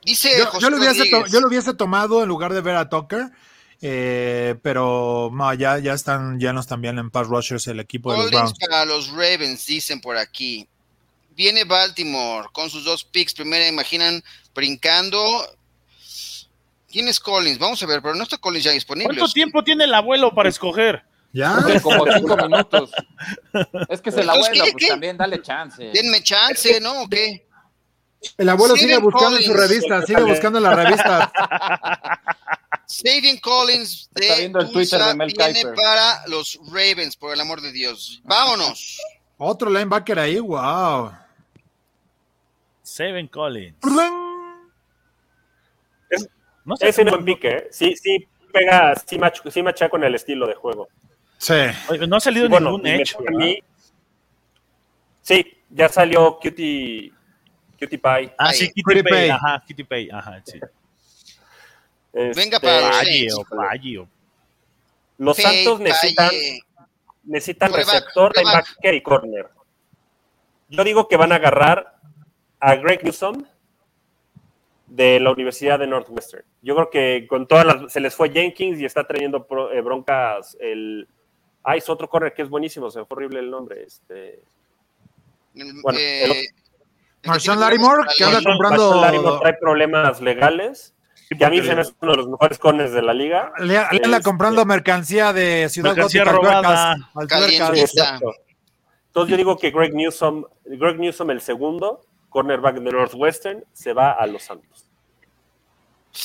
Dice 0.06 0.32
Yo, 0.38 0.46
José 0.46 0.62
yo 0.62 0.70
lo 0.70 0.78
hubiese 0.78 0.96
to- 1.10 1.18
Rodríguez. 1.18 1.32
yo 1.34 1.42
lo 1.42 1.48
hubiese 1.48 1.74
tomado 1.74 2.22
en 2.24 2.30
lugar 2.30 2.54
de 2.54 2.62
ver 2.62 2.76
a 2.76 2.88
Tucker, 2.90 3.32
eh, 3.82 4.56
pero 4.62 5.30
no, 5.34 5.54
ya, 5.54 5.80
ya 5.80 5.94
están 5.94 6.40
llenos 6.40 6.68
también 6.68 6.98
en 7.00 7.10
pass 7.10 7.28
rushers 7.28 7.68
el 7.68 7.80
equipo 7.80 8.12
de 8.12 8.18
los 8.20 8.26
Collins 8.28 8.54
Browns. 8.54 8.60
para 8.60 8.86
los 8.86 9.10
Ravens, 9.10 9.66
dicen 9.66 10.00
por 10.00 10.16
aquí. 10.18 10.68
Viene 11.36 11.66
Baltimore 11.66 12.48
con 12.54 12.70
sus 12.70 12.86
dos 12.86 13.04
picks. 13.04 13.34
Primera, 13.34 13.68
imaginan, 13.68 14.24
brincando. 14.54 15.20
¿Quién 16.90 17.08
es 17.10 17.20
Collins? 17.20 17.60
Vamos 17.60 17.82
a 17.84 17.86
ver, 17.88 18.02
pero 18.02 18.16
no 18.16 18.24
está 18.24 18.38
Collins 18.38 18.64
ya 18.64 18.72
disponible. 18.72 19.18
¿Cuánto 19.18 19.34
tiempo 19.34 19.64
tiene 19.64 19.84
el 19.84 19.94
abuelo 19.94 20.34
para 20.34 20.48
escoger? 20.50 21.04
¿Ya? 21.34 21.58
Como 21.84 22.06
cinco 22.16 22.38
minutos. 22.48 22.92
Es 23.90 24.00
que 24.02 24.12
se 24.12 24.24
la 24.24 24.34
¿qué- 24.34 24.40
pues 24.62 24.74
qué? 24.78 24.88
también 24.88 25.18
dale 25.18 25.42
chance. 25.42 25.84
Denme 25.94 26.24
chance, 26.24 26.80
¿no? 26.80 27.02
¿O 27.02 27.10
qué? 27.10 27.45
El 28.38 28.50
abuelo 28.50 28.76
Steven 28.76 28.90
sigue 28.96 29.02
buscando 29.04 29.38
en 29.38 29.44
su 29.44 29.52
Collins. 29.52 29.70
revista, 29.70 30.02
sigue 30.06 30.24
buscando 30.24 30.58
en 30.60 30.64
la 30.64 30.76
revista. 30.76 31.32
Saving 32.88 33.40
Collins 33.40 34.10
de 34.12 34.26
Está 34.28 34.40
viendo 34.40 34.60
el 34.60 34.72
Twitter 34.72 35.00
de 35.02 35.16
Mel 35.16 35.34
viene 35.36 35.54
Kiper. 35.54 35.74
para 35.76 36.28
los 36.28 36.60
Ravens, 36.68 37.16
por 37.18 37.34
el 37.34 37.42
amor 37.42 37.62
de 37.62 37.72
Dios. 37.72 38.22
Vámonos. 38.24 39.00
Otro 39.38 39.70
linebacker 39.70 40.20
ahí, 40.20 40.40
wow. 40.40 41.12
Seven 42.84 43.28
Collins. 43.28 43.76
Es- 46.10 46.28
No 46.64 46.76
sé 46.78 46.90
ese 46.90 47.04
cómo- 47.04 47.18
buen 47.18 47.26
pique, 47.26 47.50
¿eh? 47.50 47.68
Sí, 47.72 47.96
sí, 47.96 48.28
pega, 48.54 48.94
sí, 49.06 49.18
macho, 49.18 49.42
sí 49.52 49.62
macha 49.64 49.90
con 49.90 50.04
el 50.04 50.16
estilo 50.16 50.48
de 50.48 50.54
juego. 50.56 50.88
Sí. 51.38 51.54
Oye, 51.90 52.08
no 52.08 52.16
ha 52.16 52.20
salido 52.20 52.48
bueno, 52.50 52.78
ningún 52.78 52.84
mí- 53.38 53.60
Sí, 55.22 55.58
ya 55.70 55.90
salió 55.90 56.38
Cutie, 56.40 57.12
Cutie 57.86 57.98
Pie. 58.00 58.34
Ah, 58.38 58.52
sí, 58.54 58.72
Pay. 58.84 59.04
Pay. 59.04 59.30
Ajá, 59.30 59.64
Kitty 59.66 59.84
Pay. 59.84 60.10
Ajá, 60.12 60.42
sí. 60.46 60.60
Venga 62.14 62.32
Este, 62.58 62.60
para 62.60 62.82
los 62.82 62.90
Valle 62.98 63.28
o 63.34 63.56
Valle. 63.56 64.08
Los 65.18 65.38
Pay, 65.38 65.46
Santos 65.46 65.80
necesitan, 65.80 66.28
Valle. 66.28 66.60
necesitan 67.24 67.74
receptor, 67.74 68.34
quarterback. 68.34 68.66
linebacker 68.68 68.94
y 68.96 69.02
corner. 69.02 69.50
Yo 70.70 70.84
digo 70.84 71.08
que 71.08 71.18
van 71.18 71.32
a 71.32 71.36
agarrar 71.36 71.96
a 72.60 72.76
Greg 72.76 73.04
Newsom 73.04 73.46
de 74.88 75.20
la 75.20 75.32
Universidad 75.32 75.80
de 75.80 75.88
Northwestern. 75.88 76.44
Yo 76.62 76.76
creo 76.76 76.90
que 76.90 77.28
con 77.28 77.48
todas 77.48 77.66
las, 77.66 77.92
se 77.92 78.00
les 78.00 78.16
fue 78.16 78.30
Jenkins 78.32 78.80
y 78.80 78.86
está 78.86 79.06
trayendo 79.06 79.46
pro- 79.46 79.72
eh, 79.72 79.82
broncas 79.82 80.56
el 80.60 81.08
ah, 81.64 81.76
es 81.76 81.90
otro 81.90 82.08
corner 82.10 82.34
que 82.34 82.44
es 82.44 82.50
buenísimo, 82.50 82.90
se 82.92 83.00
me 83.00 83.06
fue 83.06 83.16
horrible 83.18 83.40
el 83.40 83.50
nombre, 83.50 83.84
este 83.84 84.42
Bueno, 85.82 86.00
Eh, 86.00 86.24
el- 86.24 86.65
Marshawn 87.26 87.60
problemas 87.60 88.06
que 88.18 88.24
anda 88.24 88.42
comprando- 88.44 88.90
Marshall 88.92 89.02
Lattimore 89.02 89.40
trae 89.42 89.54
problemas 89.60 90.22
legales, 90.22 90.94
que 91.38 91.44
a 91.46 91.50
mí 91.50 91.62
se 91.62 91.74
me 91.76 91.82
hace 91.82 91.94
uno 92.02 92.12
de 92.12 92.18
los 92.18 92.28
mejores 92.30 92.60
corners 92.60 92.92
de 92.94 93.02
la 93.02 93.14
liga. 93.14 93.52
Le, 93.60 93.66
le 93.68 93.78
anda 93.80 93.96
Este- 94.18 94.22
comprando 94.22 94.66
mercancía 94.66 95.34
de 95.34 95.68
Ciudad 95.70 95.94
Mercancía 95.96 96.24
Gótica, 96.24 96.38
robada. 96.54 96.96
altuercas. 97.16 98.22
Entonces 99.08 99.32
yo 99.32 99.38
digo 99.38 99.58
que 99.58 99.72
Greg 99.72 99.94
Newsom, 99.94 100.44
Greg 100.66 101.00
Newsom 101.00 101.32
el 101.32 101.42
segundo, 101.42 102.02
cornerback 102.30 102.76
de 102.76 102.92
Northwestern, 102.92 103.64
se 103.72 103.94
va 103.94 104.12
a 104.12 104.28
los 104.28 104.44
Santos. 104.44 104.86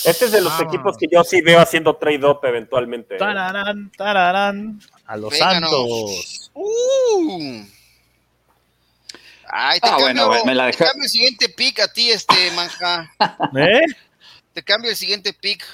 Este 0.05 0.27
es 0.27 0.33
de 0.33 0.41
los 0.41 0.61
equipos 0.61 0.97
que 0.97 1.07
yo 1.11 1.25
sí 1.25 1.41
veo 1.41 1.61
haciendo 1.61 1.97
trade-up 1.97 2.39
eventualmente. 2.45 3.17
¿eh? 3.17 3.19
Tararán, 3.19 3.91
tararán. 3.97 4.81
A 5.07 5.17
los. 5.17 5.37
Santos. 5.37 6.51
Uh. 6.55 7.63
Ay, 9.53 9.81
te, 9.81 9.89
Ah, 9.89 9.97
cambio, 9.99 10.27
bueno, 10.29 10.45
me 10.45 10.55
la 10.55 10.65
te 10.67 10.73
dejé. 10.73 10.85
cambio 10.85 11.05
el 11.05 11.11
siguiente 11.11 11.49
pick 11.49 11.81
a 11.81 11.93
ti, 11.93 12.11
este 12.11 12.51
manja. 12.53 13.11
¿Eh? 13.57 13.81
Te 14.53 14.63
cambio 14.63 14.91
el 14.91 14.97
siguiente 14.97 15.33
pick 15.33 15.65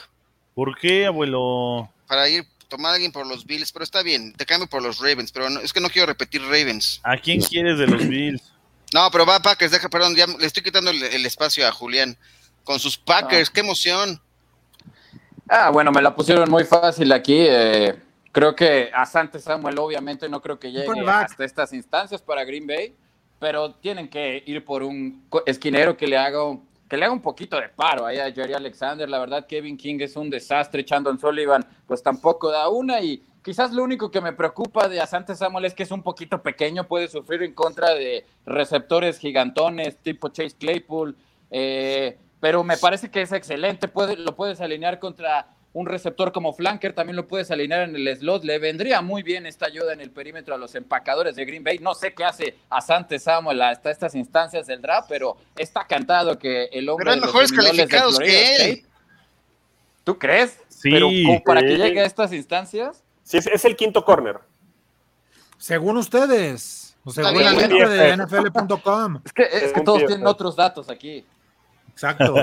¿Por 0.54 0.78
qué, 0.78 1.06
abuelo? 1.06 1.90
para 2.06 2.28
ir 2.28 2.46
tomar 2.68 2.92
a 2.92 2.94
alguien 2.94 3.12
por 3.12 3.26
los 3.26 3.44
Bills, 3.46 3.70
pero 3.72 3.84
está 3.84 4.02
bien, 4.02 4.32
te 4.32 4.44
cambio 4.46 4.66
por 4.68 4.82
los 4.82 4.98
Ravens, 4.98 5.30
pero 5.30 5.48
no- 5.50 5.60
es 5.60 5.72
que 5.72 5.80
no 5.80 5.88
quiero 5.90 6.06
repetir 6.06 6.40
Ravens. 6.42 7.00
¿A 7.04 7.16
quién 7.16 7.40
quieres 7.40 7.78
de 7.78 7.86
los 7.86 8.06
Bills? 8.08 8.42
No, 8.94 9.08
pero 9.10 9.26
va 9.26 9.40
Packers, 9.40 9.72
deja, 9.72 9.88
perdón, 9.88 10.16
ya 10.16 10.26
le 10.26 10.46
estoy 10.46 10.62
quitando 10.62 10.90
el, 10.90 11.02
el 11.02 11.26
espacio 11.26 11.66
a 11.66 11.72
Julián 11.72 12.16
con 12.64 12.78
sus 12.80 12.96
Packers, 12.96 13.50
qué 13.50 13.60
emoción. 13.60 14.20
Ah, 15.48 15.70
bueno, 15.70 15.92
me 15.92 16.02
la 16.02 16.14
pusieron 16.14 16.50
muy 16.50 16.64
fácil 16.64 17.12
aquí. 17.12 17.36
eh, 17.48 17.94
creo 18.32 18.54
que 18.56 18.90
a 18.94 19.06
Sante 19.06 19.38
Samuel 19.38 19.78
obviamente 19.78 20.28
no 20.28 20.40
creo 20.42 20.58
que 20.58 20.72
llegue 20.72 21.08
hasta 21.08 21.44
estas 21.44 21.72
instancias 21.72 22.20
para 22.22 22.44
Green 22.44 22.66
Bay, 22.66 22.94
pero 23.38 23.74
tienen 23.74 24.08
que 24.08 24.42
ir 24.46 24.64
por 24.64 24.82
un 24.82 25.24
esquinero 25.46 25.96
que 25.96 26.06
le 26.06 26.16
haga 26.16 26.40
que 26.88 26.96
le 26.96 27.04
haga 27.04 27.12
un 27.12 27.20
poquito 27.20 27.60
de 27.60 27.68
paro 27.68 28.06
ahí 28.06 28.18
a 28.18 28.32
Jerry 28.32 28.54
Alexander. 28.54 29.08
La 29.08 29.18
verdad, 29.18 29.46
Kevin 29.46 29.76
King 29.76 29.98
es 30.00 30.14
un 30.16 30.30
desastre. 30.30 30.84
Chandon 30.84 31.18
Sullivan, 31.18 31.66
pues 31.86 32.02
tampoco 32.02 32.50
da 32.50 32.68
una. 32.68 33.00
Y 33.00 33.22
quizás 33.42 33.72
lo 33.72 33.82
único 33.82 34.10
que 34.10 34.20
me 34.20 34.32
preocupa 34.32 34.88
de 34.88 35.00
Asante 35.00 35.34
Samuel 35.34 35.64
es 35.64 35.74
que 35.74 35.82
es 35.82 35.90
un 35.90 36.02
poquito 36.02 36.42
pequeño, 36.42 36.86
puede 36.86 37.08
sufrir 37.08 37.42
en 37.42 37.54
contra 37.54 37.92
de 37.94 38.24
receptores 38.44 39.18
gigantones 39.18 39.96
tipo 39.98 40.28
Chase 40.28 40.56
Claypool. 40.56 41.16
eh, 41.50 42.18
pero 42.38 42.62
me 42.62 42.76
parece 42.76 43.10
que 43.10 43.22
es 43.22 43.32
excelente. 43.32 43.88
Puede, 43.88 44.16
lo 44.16 44.36
puedes 44.36 44.60
alinear 44.60 44.98
contra 45.00 45.48
un 45.76 45.84
receptor 45.84 46.32
como 46.32 46.54
flanker, 46.54 46.94
también 46.94 47.16
lo 47.16 47.28
puedes 47.28 47.50
alinear 47.50 47.82
en 47.82 47.94
el 47.94 48.16
slot. 48.16 48.44
Le 48.44 48.58
vendría 48.58 49.02
muy 49.02 49.22
bien 49.22 49.44
esta 49.44 49.66
ayuda 49.66 49.92
en 49.92 50.00
el 50.00 50.10
perímetro 50.10 50.54
a 50.54 50.58
los 50.58 50.74
empacadores 50.74 51.36
de 51.36 51.44
Green 51.44 51.62
Bay. 51.62 51.78
No 51.80 51.94
sé 51.94 52.14
qué 52.14 52.24
hace 52.24 52.56
Asante 52.70 53.18
Samuel 53.18 53.60
hasta 53.60 53.90
estas 53.90 54.14
instancias 54.14 54.66
del 54.66 54.80
draft, 54.80 55.06
pero 55.06 55.36
está 55.54 55.86
cantado 55.86 56.38
que 56.38 56.70
el 56.72 56.88
hombre 56.88 57.04
Pero 57.04 57.10
hay 57.10 57.20
de 57.20 57.26
los 57.26 57.34
mejores 57.34 57.50
de 57.50 57.56
calificados 57.56 58.18
que 58.18 58.56
él. 58.56 58.86
¿Tú 60.02 60.18
crees? 60.18 60.58
Sí, 60.68 60.90
pero 60.90 61.08
como 61.08 61.44
para 61.44 61.60
que 61.60 61.76
llegue 61.76 62.00
a 62.00 62.06
estas 62.06 62.32
instancias. 62.32 63.04
Sí, 63.22 63.36
es, 63.36 63.46
es 63.46 63.64
el 63.66 63.76
quinto 63.76 64.02
corner. 64.02 64.38
Según 65.58 65.98
ustedes, 65.98 66.96
o 67.04 67.10
según 67.10 67.44
la 67.44 67.52
lista 67.52 67.88
de 67.88 68.16
NFL.com. 68.16 69.20
Es 69.26 69.32
que, 69.34 69.42
es 69.42 69.72
que 69.74 69.82
todos 69.82 70.06
tienen 70.06 70.26
otros 70.26 70.56
datos 70.56 70.88
aquí. 70.88 71.26
Exacto. 71.96 72.34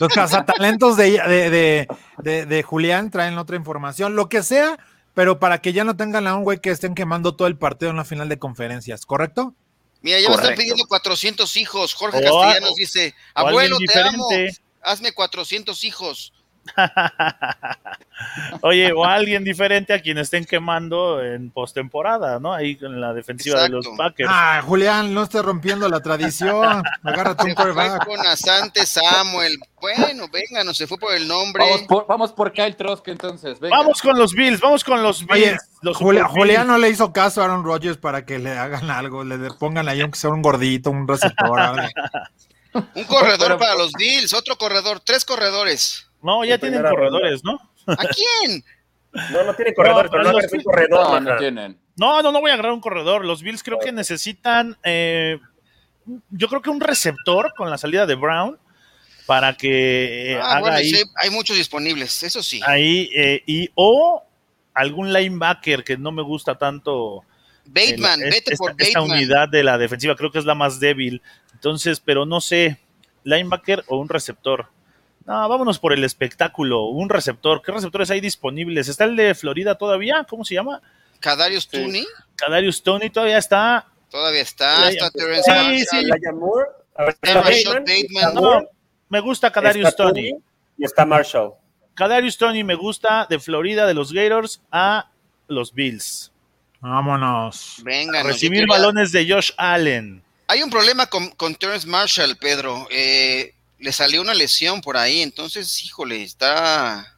Los 0.00 0.08
cazatalentos 0.14 0.96
de, 0.96 1.10
de, 1.10 1.50
de, 1.50 1.88
de, 2.22 2.46
de 2.46 2.62
Julián 2.62 3.10
traen 3.10 3.36
otra 3.36 3.54
información, 3.56 4.16
lo 4.16 4.30
que 4.30 4.42
sea, 4.42 4.78
pero 5.12 5.38
para 5.38 5.60
que 5.60 5.74
ya 5.74 5.84
no 5.84 5.94
tengan 5.94 6.26
a 6.26 6.34
un 6.34 6.42
güey 6.42 6.58
que 6.58 6.70
estén 6.70 6.94
quemando 6.94 7.36
todo 7.36 7.46
el 7.48 7.58
partido 7.58 7.90
en 7.90 7.98
la 7.98 8.06
final 8.06 8.30
de 8.30 8.38
conferencias, 8.38 9.04
¿correcto? 9.04 9.54
Mira, 10.00 10.20
ya 10.20 10.28
me 10.30 10.36
están 10.36 10.54
pidiendo 10.54 10.86
400 10.86 11.56
hijos. 11.58 11.92
Jorge 11.92 12.18
O- 12.30 12.40
Castellanos 12.40 12.76
dice, 12.76 13.14
abuelo, 13.34 13.76
te 13.78 14.00
amo, 14.00 14.26
hazme 14.80 15.12
400 15.12 15.84
hijos. 15.84 16.32
Oye, 18.62 18.92
o 18.92 19.04
alguien 19.04 19.44
diferente 19.44 19.92
a 19.94 20.00
quien 20.00 20.18
estén 20.18 20.44
quemando 20.44 21.22
en 21.22 21.50
postemporada, 21.50 22.40
¿no? 22.40 22.52
Ahí 22.52 22.76
en 22.80 23.00
la 23.00 23.12
defensiva 23.14 23.62
de 23.62 23.68
los. 23.68 23.86
Packers. 23.96 24.28
Ah, 24.32 24.60
Julián, 24.64 25.14
no 25.14 25.22
estés 25.22 25.44
rompiendo 25.44 25.88
la 25.88 26.00
tradición. 26.00 26.82
Agárrate 27.02 27.44
un 27.44 27.54
quarterback. 27.54 28.04
con 28.04 28.18
Asante 28.26 28.84
Samuel. 28.86 29.56
Bueno, 29.80 30.26
venga, 30.32 30.64
no 30.64 30.74
se 30.74 30.86
fue 30.86 30.98
por 30.98 31.14
el 31.14 31.28
nombre. 31.28 31.64
Vamos 31.64 31.82
por, 31.86 32.06
vamos 32.08 32.32
por 32.32 32.52
Kyle 32.52 32.74
Trosk 32.76 33.06
entonces. 33.08 33.60
venga. 33.60 33.76
Vamos 33.76 34.02
con 34.02 34.18
los 34.18 34.32
Bills, 34.32 34.60
vamos 34.60 34.82
con 34.82 35.02
los 35.02 35.20
Bills. 35.20 35.32
Oye, 35.32 35.56
los 35.82 35.96
Julián 35.96 36.66
no 36.66 36.78
le 36.78 36.90
hizo 36.90 37.12
caso 37.12 37.40
a 37.40 37.44
Aaron 37.44 37.64
Rodgers 37.64 37.96
para 37.98 38.26
que 38.26 38.38
le 38.40 38.58
hagan 38.58 38.90
algo, 38.90 39.22
le 39.22 39.38
le 39.38 39.50
pongan 39.52 39.88
ahí 39.88 40.00
aunque 40.00 40.18
sea 40.18 40.30
un 40.30 40.42
gordito, 40.42 40.90
un 40.90 41.06
receptor. 41.06 41.58
algo. 41.60 41.86
Un 42.94 43.04
corredor 43.04 43.38
Pero- 43.46 43.58
para 43.58 43.74
los 43.76 43.92
Bills, 43.92 44.34
otro 44.34 44.56
corredor, 44.56 45.00
tres 45.00 45.24
corredores. 45.24 46.07
No, 46.22 46.44
ya 46.44 46.54
En 46.54 46.60
tienen 46.60 46.82
corredores, 46.82 47.44
¿no? 47.44 47.58
¿A 47.86 47.96
quién? 48.06 48.64
No, 49.32 49.44
no 49.44 49.54
tiene 49.54 49.72
corredores, 49.74 50.10
No, 50.10 50.18
pero 50.18 50.24
no 50.32 50.38
un 50.38 50.62
corredor. 50.62 51.22
No, 51.22 51.30
no 51.32 51.36
tienen. 51.38 51.78
No, 51.96 52.22
no, 52.22 52.32
no 52.32 52.40
voy 52.40 52.50
a 52.50 52.54
agarrar 52.54 52.72
un 52.72 52.80
corredor. 52.80 53.24
Los 53.24 53.42
Bills 53.42 53.62
creo 53.62 53.78
que 53.78 53.90
necesitan, 53.92 54.76
eh, 54.84 55.38
yo 56.30 56.48
creo 56.48 56.62
que 56.62 56.70
un 56.70 56.80
receptor 56.80 57.52
con 57.56 57.70
la 57.70 57.78
salida 57.78 58.06
de 58.06 58.14
Brown 58.14 58.58
para 59.26 59.54
que 59.56 60.32
eh, 60.32 60.36
Ah, 60.40 60.52
haga 60.52 60.60
bueno, 60.60 60.76
ahí, 60.76 60.90
sí, 60.90 61.02
hay 61.16 61.30
muchos 61.30 61.56
disponibles, 61.56 62.22
eso 62.22 62.42
sí. 62.42 62.60
ahí 62.66 63.10
eh, 63.14 63.42
y 63.46 63.68
o 63.74 64.22
algún 64.74 65.12
linebacker 65.12 65.84
que 65.84 65.96
no 65.96 66.12
me 66.12 66.22
gusta 66.22 66.56
tanto. 66.56 67.24
Bateman, 67.66 68.22
el- 68.22 68.30
vete 68.30 68.54
esta, 68.54 68.56
por 68.56 68.74
esta 68.78 69.00
Bateman. 69.00 69.18
unidad 69.18 69.48
de 69.48 69.62
la 69.64 69.76
defensiva 69.76 70.14
creo 70.16 70.30
que 70.30 70.38
es 70.38 70.44
la 70.46 70.54
más 70.54 70.80
débil. 70.80 71.20
Entonces, 71.52 72.00
pero 72.00 72.24
no 72.24 72.40
sé, 72.40 72.78
linebacker 73.24 73.84
o 73.88 73.98
un 73.98 74.08
receptor. 74.08 74.68
No, 75.28 75.46
vámonos 75.46 75.78
por 75.78 75.92
el 75.92 76.04
espectáculo, 76.04 76.86
un 76.86 77.10
receptor. 77.10 77.60
¿Qué 77.60 77.70
receptores 77.70 78.10
hay 78.10 78.20
disponibles? 78.20 78.88
¿Está 78.88 79.04
el 79.04 79.14
de 79.14 79.34
Florida 79.34 79.76
todavía? 79.76 80.24
¿Cómo 80.26 80.42
se 80.42 80.54
llama? 80.54 80.80
Kadarius 81.20 81.64
Sí. 81.64 81.82
Tooney, 81.82 82.06
Kadarius 82.34 82.82
Tony 82.82 83.10
todavía 83.10 83.36
está. 83.36 83.84
todavía 84.10 84.40
está, 84.40 84.86
Sí, 84.88 84.94
está 84.94 85.06
sí, 85.10 85.18
Terrence 85.18 85.42
sí, 85.42 85.50
Marshall, 85.50 86.20
sí. 86.20 86.32
Moore, 86.32 86.70
Bateman, 86.96 88.34
No, 88.34 88.62
me 89.10 89.20
gusta 89.20 89.52
Kadarius 89.52 89.88
está 89.88 90.04
Tony. 90.04 90.32
Y 90.78 90.84
está 90.84 91.04
Marshall. 91.04 91.52
Kadarius 91.94 92.38
Tony 92.38 92.64
me 92.64 92.74
gusta 92.76 93.26
de 93.28 93.38
Florida, 93.38 93.86
de 93.86 93.92
los 93.92 94.12
Gators 94.12 94.62
a 94.72 95.10
los 95.46 95.74
Bills. 95.74 96.32
Vámonos. 96.80 97.82
Venga, 97.84 98.22
Recibir 98.22 98.66
balones 98.66 99.12
de 99.12 99.30
Josh 99.30 99.50
Allen. 99.58 100.22
Hay 100.46 100.62
un 100.62 100.70
problema 100.70 101.06
con, 101.06 101.28
con 101.32 101.54
Terrence 101.54 101.86
Marshall, 101.86 102.36
Pedro. 102.36 102.86
Eh, 102.90 103.52
le 103.78 103.92
salió 103.92 104.20
una 104.20 104.34
lesión 104.34 104.80
por 104.80 104.96
ahí, 104.96 105.20
entonces, 105.22 105.84
híjole, 105.84 106.22
está. 106.22 107.14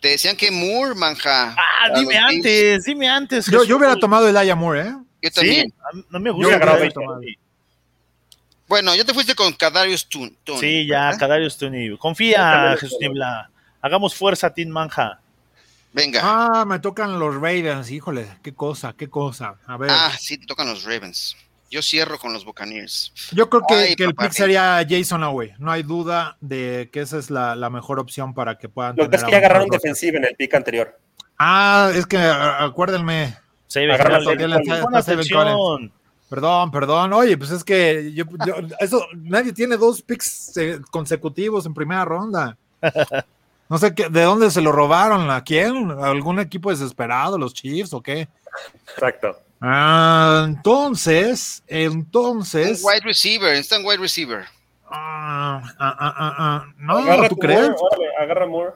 Te 0.00 0.08
decían 0.08 0.36
que 0.36 0.50
Moore, 0.50 0.94
manja. 0.94 1.54
Ah, 1.58 1.90
dime 1.94 2.16
antes, 2.16 2.84
dime 2.84 3.08
antes. 3.08 3.46
Yo, 3.50 3.64
yo 3.64 3.76
hubiera 3.76 3.96
tomado 3.96 4.28
el 4.28 4.36
Aya 4.36 4.54
Moore, 4.56 4.80
¿eh? 4.80 4.92
Yo 5.22 5.28
Sí, 5.28 5.30
también. 5.34 5.72
mí 5.92 6.04
no 6.08 6.20
me 6.20 6.30
Yo 6.30 6.34
gusta. 6.34 6.48
hubiera 6.48 6.66
Kadarius 6.66 6.94
tomado. 6.94 7.14
Toney. 7.16 7.38
Bueno, 8.66 8.94
ya 8.94 9.04
te 9.04 9.12
fuiste 9.12 9.34
con 9.34 9.52
Kadarius 9.52 10.08
Toon- 10.08 10.34
Toney. 10.44 10.60
Sí, 10.60 10.86
ya, 10.86 11.10
Tony. 11.58 11.88
Yo 11.88 11.98
Confía, 11.98 12.76
Jesús. 12.78 12.96
Niebla. 13.00 13.50
Hagamos 13.82 14.14
fuerza, 14.14 14.52
Team 14.54 14.68
Manja. 14.70 15.20
Venga. 15.92 16.20
Ah, 16.22 16.64
me 16.64 16.78
tocan 16.78 17.18
los 17.18 17.34
Ravens, 17.34 17.90
híjole, 17.90 18.28
qué 18.42 18.54
cosa, 18.54 18.94
qué 18.96 19.08
cosa. 19.10 19.56
A 19.66 19.76
ver, 19.76 19.90
Ah, 19.92 20.16
sí, 20.18 20.38
te 20.38 20.46
tocan 20.46 20.68
los 20.68 20.84
Ravens. 20.84 21.36
Yo 21.70 21.82
cierro 21.82 22.18
con 22.18 22.32
los 22.32 22.44
Buccaneers. 22.44 23.12
yo 23.32 23.48
creo 23.48 23.62
que, 23.66 23.74
ay, 23.74 23.94
que 23.96 24.02
el 24.04 24.14
pick 24.14 24.32
sería 24.32 24.84
Jason 24.88 25.22
Owe. 25.22 25.54
No 25.58 25.70
hay 25.70 25.84
duda 25.84 26.36
de 26.40 26.90
que 26.92 27.00
esa 27.00 27.16
es 27.18 27.30
la, 27.30 27.54
la 27.54 27.70
mejor 27.70 28.00
opción 28.00 28.34
para 28.34 28.58
que 28.58 28.68
puedan 28.68 28.96
Lo 28.96 29.04
que 29.04 29.10
pasa 29.10 29.22
es 29.22 29.24
que 29.26 29.30
ya 29.30 29.36
agarraron 29.38 29.68
roster. 29.68 29.80
defensiva 29.80 30.18
en 30.18 30.24
el 30.24 30.34
pick 30.34 30.52
anterior. 30.54 30.98
Ah, 31.38 31.90
es 31.94 32.06
que 32.06 32.18
acuérdenme. 32.18 33.36
Atención. 34.92 35.92
Perdón, 36.28 36.70
perdón. 36.70 37.12
Oye, 37.12 37.36
pues 37.36 37.50
es 37.50 37.64
que 37.64 38.12
yo, 38.14 38.24
yo- 38.46 38.54
eso, 38.78 39.04
nadie 39.16 39.52
tiene 39.52 39.76
dos 39.76 40.00
picks 40.02 40.56
eh, 40.56 40.80
consecutivos 40.90 41.66
en 41.66 41.74
primera 41.74 42.04
ronda. 42.04 42.56
No 43.68 43.78
sé 43.78 43.94
qué, 43.94 44.08
de 44.08 44.22
dónde 44.22 44.50
se 44.50 44.60
lo 44.60 44.70
robaron, 44.72 45.30
a 45.30 45.42
quién, 45.44 45.90
¿A 45.90 46.06
algún 46.10 46.38
equipo 46.40 46.70
desesperado, 46.70 47.36
los 47.38 47.52
Chiefs 47.54 47.92
o 47.92 48.00
qué. 48.00 48.28
Exacto. 48.94 49.40
Ah, 49.60 50.44
entonces, 50.48 51.62
Un 51.68 51.76
entonces. 51.76 52.82
wide 52.82 53.00
receiver, 53.04 53.54
está 53.54 53.76
en 53.76 53.84
wide 53.84 53.98
receiver. 53.98 54.46
ah, 54.90 55.62
ah, 55.78 55.96
ah, 55.98 56.34
ah, 56.38 56.64
no, 56.78 56.96
Agarra 56.98 57.28
¿tú 57.28 57.34
tu 57.34 57.40
crees? 57.40 57.68
Moore, 57.68 58.06
agarra 58.18 58.46
Moore. 58.46 58.72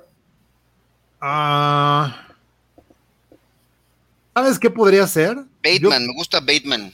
Ah, 1.20 2.26
¿Sabes 4.34 4.58
qué 4.58 4.68
podría 4.68 5.06
ser? 5.06 5.36
Bateman, 5.62 6.06
me 6.06 6.12
gusta 6.14 6.40
Bateman. 6.40 6.92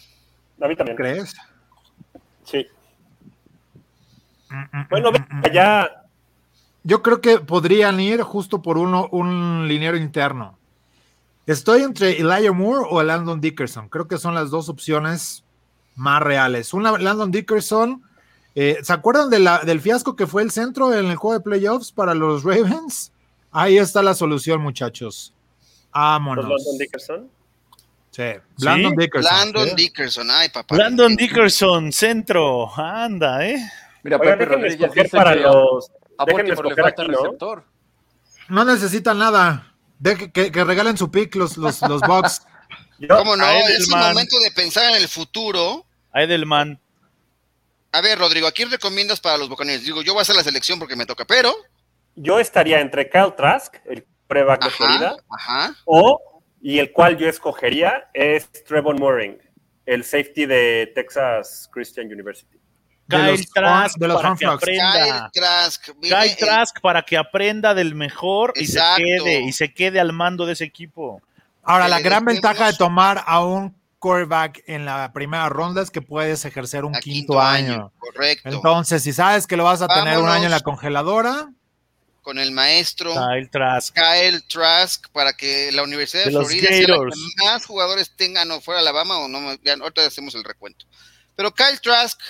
A 0.61 0.68
mí 0.68 0.76
también. 0.76 0.97
¿Tú 0.97 1.03
crees? 1.03 1.34
Sí. 2.45 2.66
Mm, 4.51 4.78
mm, 4.78 4.86
Bueno, 4.91 5.11
mm, 5.11 5.43
ya. 5.53 5.91
Yo 6.84 7.03
creo 7.03 7.20
que 7.20 7.38
podrían 7.41 7.99
ir 7.99 8.22
justo 8.22 8.62
por 8.62 8.78
uno, 8.78 9.09
un 9.11 9.66
liniero 9.66 9.97
interno. 9.97 10.59
Estoy 11.51 11.82
entre 11.82 12.20
Elijah 12.20 12.53
Moore 12.53 12.86
o 12.88 13.03
Landon 13.03 13.40
Dickerson. 13.40 13.88
Creo 13.88 14.07
que 14.07 14.18
son 14.18 14.34
las 14.36 14.51
dos 14.51 14.68
opciones 14.68 15.42
más 15.96 16.22
reales. 16.22 16.72
Una, 16.72 16.96
Landon 16.96 17.30
Dickerson. 17.32 18.03
eh, 18.55 18.78
¿Se 18.82 18.92
acuerdan 18.92 19.30
de 19.30 19.38
la- 19.40 19.59
del 19.61 19.80
fiasco 19.80 20.14
que 20.16 20.26
fue 20.26 20.42
el 20.42 20.51
centro 20.51 20.92
en 20.94 21.07
el 21.07 21.16
juego 21.16 21.34
de 21.38 21.42
playoffs 21.44 21.90
para 21.92 22.14
los 22.14 22.42
Ravens? 22.44 23.12
Ahí 23.53 23.78
está 23.78 24.03
la 24.03 24.14
solución, 24.14 24.61
muchachos. 24.61 25.32
Vámonos. 25.92 26.44
Los 26.44 26.62
London 26.62 26.78
Dickerson. 26.78 27.30
Sí, 28.11 28.22
Landon 28.59 28.90
¿Sí? 28.92 28.96
Dickerson. 28.98 29.32
Landon 29.36 29.68
sí. 29.70 29.74
Dickerson, 29.76 30.30
ay 30.30 30.48
papá. 30.51 30.74
Brandon 30.76 31.16
Dickerson, 31.16 31.92
centro. 31.92 32.70
Anda, 32.76 33.46
¿eh? 33.46 33.57
Mira, 34.03 34.16
Oigan, 34.18 34.38
Pepe 34.38 34.51
Rodríguez 34.53 34.92
dice 34.92 35.09
para 35.16 35.34
que 35.34 35.40
los. 35.40 35.90
a 36.18 36.24
déjenme 36.24 36.51
Baltimore 36.55 36.68
le 36.68 36.74
escoger 36.74 36.84
falta 36.84 37.03
aquí, 37.03 37.11
¿no? 37.11 37.22
receptor. 37.22 37.64
No 38.48 38.64
necesitan 38.64 39.18
nada. 39.18 39.70
Deje 40.01 40.32
que, 40.32 40.51
que 40.51 40.64
regalen 40.64 40.96
su 40.96 41.11
pick 41.11 41.34
los, 41.36 41.57
los, 41.57 41.80
los 41.82 42.01
Bucks. 42.01 42.42
¿Cómo 43.09 43.36
no? 43.36 43.44
a 43.44 43.59
Es 43.61 43.88
el 43.88 43.96
momento 43.96 44.38
de 44.40 44.51
pensar 44.51 44.90
en 44.90 44.96
el 44.96 45.09
futuro. 45.09 45.86
Edelman. 46.14 46.80
A 47.92 48.01
ver, 48.01 48.18
Rodrigo, 48.18 48.46
¿a 48.46 48.53
quién 48.53 48.70
recomiendas 48.70 49.20
para 49.20 49.36
los 49.36 49.48
Buccaneers? 49.48 49.84
Digo, 49.84 50.03
yo 50.03 50.12
voy 50.12 50.20
a 50.20 50.22
hacer 50.22 50.36
la 50.36 50.42
selección 50.42 50.78
porque 50.78 50.96
me 50.96 51.07
toca, 51.07 51.24
pero. 51.24 51.55
Yo 52.16 52.40
estaría 52.40 52.80
entre 52.80 53.11
Kyle 53.11 53.34
Trask, 53.36 53.76
el 53.84 54.07
preback 54.26 54.64
de 54.64 54.70
Florida, 54.70 55.16
ajá. 55.30 55.74
o, 55.84 56.42
y 56.61 56.78
el 56.78 56.92
cual 56.92 57.16
yo 57.16 57.28
escogería, 57.28 58.09
es 58.14 58.51
Trevor 58.64 58.98
Mooring, 58.98 59.38
el 59.86 60.05
safety 60.05 60.46
de 60.46 60.92
Texas 60.94 61.68
Christian 61.72 62.07
University. 62.07 62.60
Kyle 63.17 63.31
los- 63.33 63.51
Trask 63.51 63.99
de 63.99 64.09
los 64.09 64.17
para 64.23 64.35
que. 64.35 64.39
Kyle 64.39 64.49
aprenda. 64.55 65.31
Trask. 65.33 65.85
Kyle 66.01 66.15
el- 66.23 66.37
Trask 66.37 66.81
para 66.81 67.03
que 67.03 67.17
aprenda 67.17 67.75
del 67.75 67.95
mejor 67.95 68.53
y 68.57 68.67
se 68.67 68.81
quede 68.97 69.41
y 69.43 69.53
se 69.53 69.73
quede 69.75 70.01
al 70.01 70.13
mando 70.13 70.47
de 70.47 70.53
ese 70.55 70.65
equipo. 70.65 71.21
Ahora, 71.63 71.85
que 71.85 71.91
la 71.91 72.01
gran 72.01 72.25
dejemos- 72.25 72.33
ventaja 72.43 72.67
de 72.73 72.77
tomar 72.79 73.23
a 73.27 73.45
un 73.45 73.77
quarterback 73.99 74.63
en 74.67 74.87
la 74.87 75.13
primera 75.13 75.49
ronda 75.51 75.83
es 75.83 75.91
que 75.91 76.01
puedes 76.01 76.45
ejercer 76.47 76.85
un 76.87 76.95
quinto, 76.95 77.39
año. 77.41 77.93
Correcto. 77.99 78.49
Entonces, 78.49 79.03
si 79.03 79.13
sabes 79.13 79.47
que 79.47 79.57
lo 79.59 79.65
vas 79.65 79.83
a 79.83 79.89
tener 79.89 80.19
un 80.19 80.29
año 80.29 80.45
en 80.47 80.51
la 80.51 80.61
congeladora, 80.61 81.51
con 82.23 82.39
el 82.39 82.53
maestro 82.53 83.13
Kyle 83.15 83.49
Trask. 83.51 83.95
Kyle 83.95 84.43
Trask 84.47 85.09
para 85.11 85.33
que 85.33 85.73
la 85.73 85.83
Universidad 85.83 86.25
de, 86.25 86.31
De 86.31 86.35
los 86.37 86.49
Florida 86.49 86.69
sea 86.69 86.89
la 86.89 86.97
que 86.99 87.45
más 87.45 87.67
jugadores 87.67 88.11
tengan 88.15 88.51
o 88.51 88.61
fuera 88.61 88.81
Alabama 88.81 89.19
o 89.19 89.27
no, 89.29 89.55
ya 89.65 89.73
ahorita 89.75 90.07
hacemos 90.07 90.35
el 90.35 90.45
recuento. 90.45 90.85
Pero 91.35 91.53
Kyle 91.55 91.81
Trask 91.83 92.21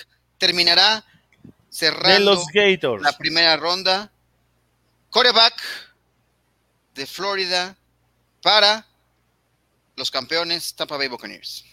terminará 0.41 1.05
De 1.43 1.51
cerrando 1.69 2.33
los 2.33 2.45
Gators. 2.51 3.03
la 3.03 3.13
primera 3.13 3.55
ronda 3.57 4.11
coreback 5.11 5.53
de 6.95 7.05
Florida 7.05 7.77
para 8.41 8.87
los 9.95 10.09
campeones 10.09 10.73
Tampa 10.75 10.97
Bay 10.97 11.07
Buccaneers. 11.09 11.63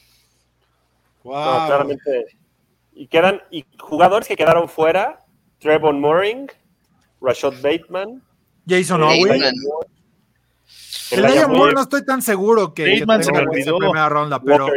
No, 1.25 1.33
claramente. 1.33 2.37
Y 2.93 3.07
quedan, 3.07 3.43
y 3.51 3.65
jugadores 3.79 4.29
que 4.29 4.37
quedaron 4.37 4.69
fuera, 4.69 5.25
Trevon 5.61 6.01
Moring, 6.01 6.51
Rashad 7.21 7.55
Bateman, 7.63 8.23
Jason. 8.69 9.03
Owen. 9.03 9.43
El 11.11 11.49
Moore 11.49 11.73
no 11.73 11.83
estoy 11.83 12.05
tan 12.05 12.21
seguro 12.21 12.75
que, 12.75 12.85
que 12.85 12.91
Bateman 13.07 13.25
se 13.25 13.33
me 13.33 13.39
esa 13.39 13.51
olvidó. 13.51 13.79
primera 13.79 14.09
ronda, 14.11 14.43
pero, 14.43 14.69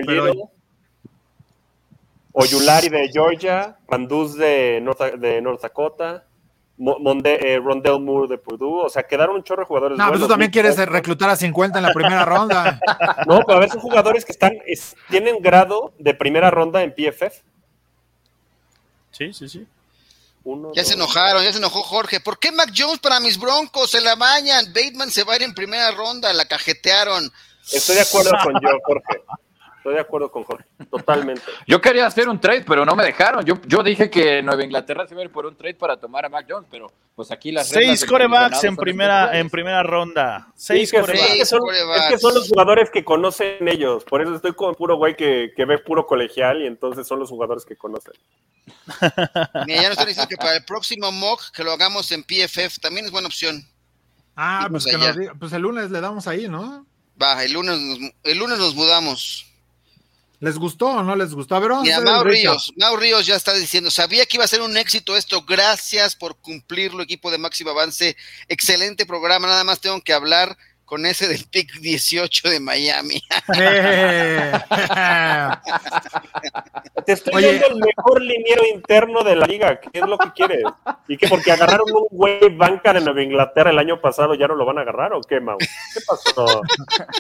Oyulari 2.34 2.90
de 2.90 3.10
Georgia, 3.12 3.78
Randuz 3.88 4.36
de 4.36 4.80
North, 4.82 5.00
de 5.02 5.42
North 5.42 5.62
Dakota, 5.62 6.26
Monde- 6.78 7.38
eh, 7.42 7.60
Rondell 7.64 8.00
Moore 8.00 8.28
de 8.28 8.38
Purdue, 8.40 8.86
o 8.86 8.90
sea, 8.90 9.04
quedaron 9.04 9.36
un 9.36 9.44
chorro 9.44 9.62
de 9.62 9.68
jugadores. 9.68 9.98
no, 9.98 10.04
pero 10.06 10.12
buenos. 10.14 10.28
tú 10.28 10.32
también 10.32 10.50
quieres 10.52 10.72
Bosa. 10.78 10.86
reclutar 10.86 11.30
a 11.30 11.36
50 11.36 11.78
en 11.78 11.84
la 11.86 11.94
primera 11.94 12.26
ronda. 12.26 12.80
No, 13.28 13.42
pero 13.46 13.58
a 13.58 13.60
ver, 13.60 13.70
son 13.70 13.82
jugadores 13.82 14.26
que 14.26 14.32
están, 14.32 14.54
es- 14.66 14.96
tienen 15.10 15.38
grado 15.42 15.94
de 16.00 16.14
primera 16.16 16.50
ronda 16.50 16.82
en 16.82 16.94
PFF. 16.96 17.44
Sí, 19.12 19.34
sí, 19.34 19.48
sí. 19.50 19.68
Uno, 20.44 20.72
Ya 20.74 20.84
se 20.84 20.96
enojaron, 20.96 21.44
ya 21.44 21.52
se 21.52 21.60
enojó 21.60 21.84
Jorge. 21.84 22.20
¿Por 22.20 22.40
qué 22.40 22.52
Mac 22.52 22.72
Jones 22.76 23.00
para 23.00 23.20
mis 23.20 23.40
broncos? 23.40 23.92
Se 23.92 24.02
la 24.02 24.16
bañan. 24.16 24.66
Bateman 24.74 25.12
se 25.12 25.24
va 25.24 25.34
a 25.34 25.36
ir 25.36 25.44
en 25.44 25.54
primera 25.54 25.92
ronda, 25.92 26.34
la 26.34 26.46
cajetearon. 26.46 27.32
Estoy 27.72 27.96
de 27.96 28.02
acuerdo 28.02 28.32
con 28.44 28.54
yo, 28.56 28.70
Jorge. 28.84 29.22
Estoy 29.82 29.96
de 29.96 30.02
acuerdo 30.02 30.32
con 30.32 30.44
Jorge, 30.44 30.64
totalmente. 30.92 31.42
Yo 31.68 31.82
quería 31.82 32.06
hacer 32.06 32.30
un 32.30 32.40
trade, 32.40 32.64
pero 32.68 32.86
no 32.86 32.96
me 32.96 33.04
dejaron. 33.04 33.44
Yo, 33.44 33.56
yo 33.66 33.82
dije 33.82 34.12
que 34.12 34.44
Nueva 34.44 34.64
Inglaterra 34.64 35.08
se 35.08 35.16
iba 35.16 35.22
a 35.24 35.26
ir 35.26 35.32
por 35.32 35.48
un 35.48 35.56
trade 35.56 35.74
para 35.74 35.98
tomar 36.00 36.24
a 36.24 36.30
Mac 36.30 36.46
Jones, 36.48 36.68
pero 36.70 36.92
pues 37.16 37.32
aquí 37.32 37.52
las 37.52 37.68
Seis 37.68 38.06
corebacks 38.06 38.64
en 38.64 38.76
primera, 38.76 39.36
en 39.40 39.50
primera 39.50 39.82
ronda. 39.82 40.50
Seis 40.56 40.88
Sí, 40.92 40.96
que- 40.96 41.02
corebacks. 41.02 41.32
es, 41.32 41.38
que 41.40 41.46
son, 41.46 41.60
corebacks. 41.62 42.04
es 42.04 42.12
que 42.12 42.18
son 42.20 42.36
los 42.36 42.48
jugadores 42.48 42.92
que 42.92 43.04
conocen 43.04 43.68
ellos. 43.68 44.04
Por 44.04 44.22
eso 44.22 44.36
estoy 44.36 44.54
con 44.54 44.76
puro 44.76 44.98
güey 44.98 45.16
que, 45.16 45.52
que 45.56 45.66
ve 45.66 45.80
puro 45.80 46.06
colegial 46.06 46.62
y 46.62 46.68
entonces 46.68 47.08
son 47.08 47.18
los 47.18 47.30
jugadores 47.30 47.66
que 47.66 47.76
conocen. 47.76 48.14
Mira, 49.66 49.82
ya 49.82 49.90
nos 49.90 49.92
están 49.92 50.08
diciendo 50.08 50.28
que 50.30 50.38
para 50.38 50.58
el 50.58 50.64
próximo 50.64 51.12
mock 51.12 51.42
que 51.52 51.64
lo 51.64 51.72
hagamos 51.72 52.12
en 52.12 52.24
PFF 52.24 52.80
también 52.80 53.06
es 53.08 53.12
buena 53.12 53.28
opción. 53.28 53.66
Ah, 54.36 54.68
pues, 54.70 54.86
que 54.86 54.96
allá. 54.96 55.14
nos 55.14 55.38
pues 55.40 55.52
el 55.54 55.64
lunes 55.64 55.90
le 55.90 56.02
damos 56.02 56.28
ahí, 56.28 56.48
¿no? 56.48 56.86
Va, 57.22 57.44
el 57.44 57.54
lunes 57.54 57.78
nos, 57.80 58.12
el 58.24 58.38
lunes 58.38 58.58
nos 58.58 58.74
mudamos. 58.76 59.48
¿Les 60.42 60.58
gustó 60.58 60.88
o 60.88 61.04
no 61.04 61.16
les 61.16 61.36
gustó? 61.36 61.56
A 61.56 61.60
ver, 61.60 61.70
vamos 61.70 61.84
Mira, 61.84 61.98
a 61.98 62.02
Mau. 62.02 62.24
Ríos, 62.24 62.74
Mau 62.76 62.98
Ríos 62.98 63.28
ya 63.28 63.36
está 63.36 63.54
diciendo, 63.54 63.92
sabía 63.92 64.26
que 64.26 64.38
iba 64.38 64.44
a 64.44 64.48
ser 64.48 64.62
un 64.62 64.76
éxito 64.76 65.16
esto, 65.16 65.44
gracias 65.44 66.16
por 66.16 66.36
cumplirlo, 66.36 67.04
equipo 67.04 67.30
de 67.30 67.38
Máximo 67.38 67.70
Avance, 67.70 68.18
excelente 68.48 69.06
programa, 69.06 69.48
nada 69.48 69.64
más 69.64 69.80
tengo 69.82 70.02
que 70.02 70.14
hablar 70.14 70.58
con 70.92 71.06
ese 71.06 71.26
del 71.26 71.46
pick 71.50 71.80
18 71.80 72.50
de 72.50 72.60
Miami. 72.60 73.24
Eh. 73.58 74.52
Te 77.06 77.14
estoy 77.14 77.34
Oye. 77.34 77.60
dando 77.60 77.68
el 77.68 77.82
mejor 77.82 78.22
liniero 78.22 78.66
interno 78.66 79.24
de 79.24 79.38
la 79.38 79.48
liga. 79.48 79.80
¿Qué 79.80 80.00
es 80.00 80.06
lo 80.06 80.18
que 80.18 80.34
quieres? 80.34 80.66
¿Y 81.08 81.16
que 81.16 81.30
porque 81.30 81.54
agarraron 81.54 81.88
un 81.94 82.08
güey 82.12 82.54
banca 82.58 82.92
de 82.92 83.00
Nueva 83.00 83.24
Inglaterra 83.24 83.70
el 83.70 83.80
año 83.80 84.02
pasado 84.02 84.36
ya 84.36 84.50
no 84.50 84.56
lo 84.56 84.66
van 84.66 84.80
a 84.80 84.82
agarrar 84.82 85.14
o 85.14 85.22
qué, 85.22 85.40
Mau? 85.40 85.58
¿Qué 85.60 86.02
pasó? 86.06 86.62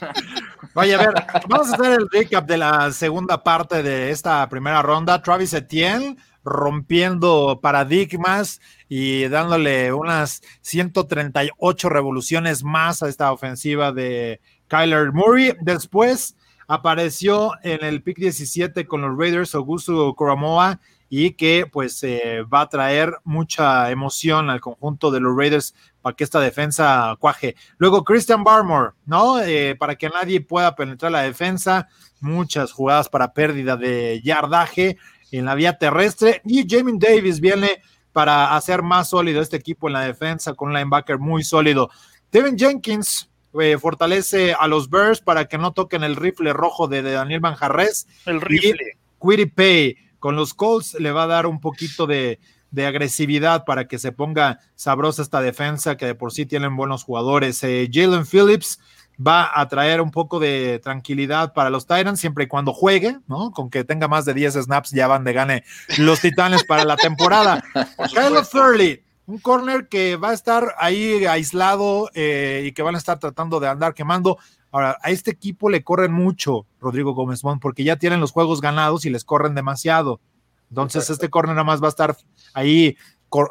Oye, 0.75 0.93
a 0.93 0.97
ver, 0.97 1.13
vamos 1.47 1.71
a 1.71 1.75
hacer 1.75 1.93
el 1.93 2.09
recap 2.11 2.45
de 2.45 2.57
la 2.57 2.91
segunda 2.91 3.41
parte 3.41 3.83
de 3.83 4.09
esta 4.09 4.49
primera 4.49 4.81
ronda. 4.81 5.21
Travis 5.21 5.53
Etienne 5.53 6.17
rompiendo 6.43 7.59
paradigmas 7.61 8.61
y 8.89 9.27
dándole 9.27 9.93
unas 9.93 10.41
138 10.61 11.89
revoluciones 11.89 12.63
más 12.63 13.03
a 13.03 13.09
esta 13.09 13.31
ofensiva 13.31 13.91
de 13.91 14.41
Kyler 14.67 15.11
Murray. 15.11 15.53
Después 15.61 16.35
apareció 16.67 17.51
en 17.63 17.83
el 17.83 18.01
pick 18.01 18.17
17 18.17 18.85
con 18.87 19.01
los 19.01 19.17
Raiders 19.17 19.55
Augusto 19.55 20.13
Coromoa 20.15 20.79
y 21.13 21.33
que 21.33 21.65
pues 21.69 22.01
eh, 22.03 22.43
va 22.43 22.61
a 22.61 22.69
traer 22.69 23.17
mucha 23.25 23.91
emoción 23.91 24.49
al 24.49 24.61
conjunto 24.61 25.11
de 25.11 25.19
los 25.19 25.35
Raiders 25.35 25.75
para 26.01 26.15
que 26.15 26.23
esta 26.23 26.39
defensa 26.39 27.17
cuaje. 27.19 27.57
Luego 27.77 28.05
Christian 28.05 28.45
Barmore, 28.45 28.91
¿no? 29.05 29.41
Eh, 29.41 29.75
para 29.75 29.97
que 29.97 30.07
nadie 30.07 30.39
pueda 30.39 30.73
penetrar 30.73 31.11
la 31.11 31.23
defensa, 31.23 31.89
muchas 32.21 32.71
jugadas 32.71 33.09
para 33.09 33.33
pérdida 33.33 33.75
de 33.75 34.21
yardaje 34.23 34.97
en 35.37 35.45
la 35.45 35.55
vía 35.55 35.77
terrestre 35.77 36.41
y 36.45 36.65
Jamin 36.67 36.99
Davis 36.99 37.39
viene 37.39 37.81
para 38.11 38.55
hacer 38.55 38.81
más 38.81 39.09
sólido 39.09 39.41
este 39.41 39.57
equipo 39.57 39.87
en 39.87 39.93
la 39.93 40.01
defensa 40.01 40.53
con 40.53 40.69
un 40.69 40.75
linebacker 40.75 41.17
muy 41.17 41.43
sólido. 41.43 41.89
Devin 42.31 42.57
Jenkins 42.57 43.29
eh, 43.59 43.77
fortalece 43.77 44.53
a 44.53 44.67
los 44.67 44.89
Bears 44.89 45.21
para 45.21 45.45
que 45.45 45.57
no 45.57 45.73
toquen 45.73 46.03
el 46.03 46.15
rifle 46.15 46.53
rojo 46.53 46.87
de, 46.87 47.01
de 47.01 47.11
Daniel 47.11 47.41
Manjarres 47.41 48.07
El 48.25 48.41
rifle. 48.41 48.97
Quiddy 49.21 49.45
Pay 49.45 49.97
con 50.19 50.35
los 50.35 50.53
Colts 50.53 50.95
le 50.99 51.11
va 51.11 51.23
a 51.23 51.27
dar 51.27 51.45
un 51.45 51.59
poquito 51.59 52.07
de, 52.07 52.39
de 52.71 52.85
agresividad 52.85 53.65
para 53.65 53.87
que 53.87 53.99
se 53.99 54.11
ponga 54.11 54.59
sabrosa 54.75 55.21
esta 55.21 55.41
defensa, 55.41 55.97
que 55.97 56.05
de 56.05 56.15
por 56.15 56.31
sí 56.31 56.45
tienen 56.45 56.75
buenos 56.75 57.03
jugadores. 57.03 57.61
Eh, 57.63 57.89
Jalen 57.91 58.25
Phillips 58.25 58.79
va 59.19 59.51
a 59.53 59.67
traer 59.67 60.01
un 60.01 60.11
poco 60.11 60.39
de 60.39 60.79
tranquilidad 60.79 61.53
para 61.53 61.69
los 61.69 61.85
Titans, 61.85 62.19
siempre 62.19 62.45
y 62.45 62.47
cuando 62.47 62.73
juegue, 62.73 63.19
¿no? 63.27 63.51
Con 63.51 63.69
que 63.69 63.83
tenga 63.83 64.07
más 64.07 64.25
de 64.25 64.33
10 64.33 64.55
snaps, 64.55 64.91
ya 64.91 65.07
van 65.07 65.23
de 65.23 65.33
gane 65.33 65.63
los 65.97 66.21
Titanes 66.21 66.63
para 66.63 66.85
la 66.85 66.95
temporada. 66.95 67.63
Kylo 68.13 68.43
Thurley, 68.43 69.03
un 69.25 69.39
corner 69.39 69.87
que 69.87 70.15
va 70.15 70.29
a 70.29 70.33
estar 70.33 70.75
ahí 70.79 71.25
aislado 71.25 72.09
eh, 72.13 72.63
y 72.65 72.71
que 72.71 72.83
van 72.83 72.95
a 72.95 72.97
estar 72.97 73.19
tratando 73.19 73.59
de 73.59 73.67
andar 73.67 73.93
quemando. 73.93 74.37
Ahora, 74.71 74.97
a 75.01 75.11
este 75.11 75.31
equipo 75.31 75.69
le 75.69 75.83
corren 75.83 76.13
mucho, 76.13 76.65
Rodrigo 76.79 77.13
Gómez 77.13 77.43
Mont, 77.43 77.61
porque 77.61 77.83
ya 77.83 77.97
tienen 77.97 78.21
los 78.21 78.31
juegos 78.31 78.61
ganados 78.61 79.05
y 79.05 79.09
les 79.09 79.25
corren 79.25 79.53
demasiado. 79.53 80.21
Entonces, 80.69 81.09
este 81.09 81.29
corner 81.29 81.55
nada 81.55 81.65
más 81.65 81.81
va 81.81 81.87
a 81.87 81.89
estar 81.89 82.15
ahí 82.53 82.95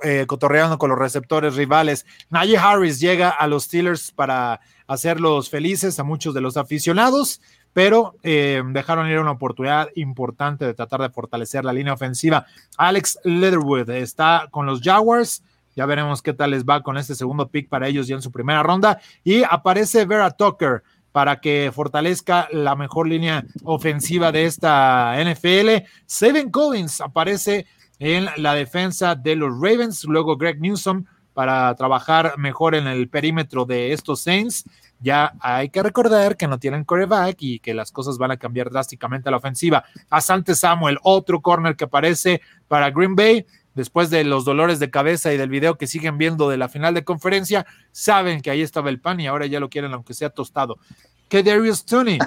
eh, 0.03 0.27
cotorreando 0.27 0.79
con 0.79 0.91
los 0.91 0.99
receptores 0.99 1.57
rivales. 1.57 2.05
Najee 2.29 2.59
Harris 2.59 3.01
llega 3.01 3.31
a 3.31 3.47
los 3.47 3.65
Steelers 3.65 4.13
para 4.13 4.61
hacerlos 4.91 5.51
felices 5.51 6.01
a 6.01 6.03
muchos 6.03 6.35
de 6.35 6.41
los 6.41 6.57
aficionados, 6.57 7.41
pero 7.73 8.17
eh, 8.25 8.61
dejaron 8.73 9.09
ir 9.09 9.21
una 9.21 9.31
oportunidad 9.31 9.89
importante 9.95 10.65
de 10.65 10.75
tratar 10.75 11.01
de 11.01 11.11
fortalecer 11.11 11.65
la 11.65 11.73
línea 11.73 11.93
ofensiva. 11.93 12.45
Alex 12.77 13.21
Leatherwood 13.23 13.89
está 13.91 14.49
con 14.51 14.67
los 14.67 14.81
Jaguars. 14.81 15.45
Ya 15.77 15.87
veremos 15.87 16.23
qué 16.23 16.33
tal 16.33 16.51
les 16.51 16.65
va 16.65 16.83
con 16.83 16.99
este 16.99 17.15
segundo 17.15 17.47
pick 17.47 17.69
para 17.69 17.87
ellos 17.87 18.09
ya 18.09 18.17
en 18.17 18.23
su 18.23 18.33
primera 18.33 18.65
ronda. 18.65 19.01
Y 19.23 19.45
aparece 19.45 20.07
Vera 20.07 20.33
Tucker 20.33 20.83
para 21.13 21.41
que 21.41 21.71
fortalezca 21.73 22.49
la 22.51 22.75
mejor 22.75 23.07
línea 23.07 23.45
ofensiva 23.63 24.33
de 24.33 24.47
esta 24.47 25.15
NFL. 25.23 25.87
Seven 26.05 26.51
Collins 26.51 27.01
aparece 27.01 27.65
en 28.01 28.27
la 28.39 28.55
defensa 28.55 29.15
de 29.15 29.37
los 29.37 29.53
Ravens. 29.53 30.03
Luego 30.03 30.37
Greg 30.37 30.61
Newsom 30.61 31.05
para 31.41 31.75
trabajar 31.75 32.35
mejor 32.37 32.75
en 32.75 32.87
el 32.87 33.09
perímetro 33.09 33.65
de 33.65 33.95
estos 33.95 34.21
Saints. 34.21 34.65
Ya 35.01 35.33
hay 35.41 35.71
que 35.71 35.83
recordar 35.83 36.37
que 36.37 36.47
no 36.47 36.59
tienen 36.59 36.85
coreback 36.85 37.37
y 37.41 37.61
que 37.61 37.73
las 37.73 37.93
cosas 37.93 38.19
van 38.19 38.31
a 38.31 38.37
cambiar 38.37 38.69
drásticamente 38.69 39.31
a 39.31 39.33
la 39.33 39.39
ofensiva. 39.39 39.83
Asante 40.11 40.55
Samuel, 40.55 40.99
otro 41.03 41.41
corner 41.41 41.77
que 41.77 41.85
aparece 41.85 42.43
para 42.69 42.91
Green 42.91 43.17
Bay. 43.17 43.47
Después 43.75 44.11
de 44.11 44.23
los 44.23 44.45
dolores 44.45 44.81
de 44.81 44.91
cabeza 44.91 45.33
y 45.33 45.39
del 45.39 45.49
video 45.49 45.79
que 45.79 45.87
siguen 45.87 46.19
viendo 46.19 46.51
de 46.51 46.59
la 46.59 46.69
final 46.69 46.93
de 46.93 47.05
conferencia, 47.05 47.65
saben 47.91 48.43
que 48.43 48.51
ahí 48.51 48.61
estaba 48.61 48.91
el 48.91 49.01
pan 49.01 49.19
y 49.19 49.27
ahora 49.27 49.47
ya 49.47 49.61
lo 49.61 49.71
quieren 49.71 49.95
aunque 49.95 50.13
sea 50.13 50.29
tostado. 50.29 50.77
Que 51.31 51.43
Darius 51.43 51.87
Tooney 51.87 52.19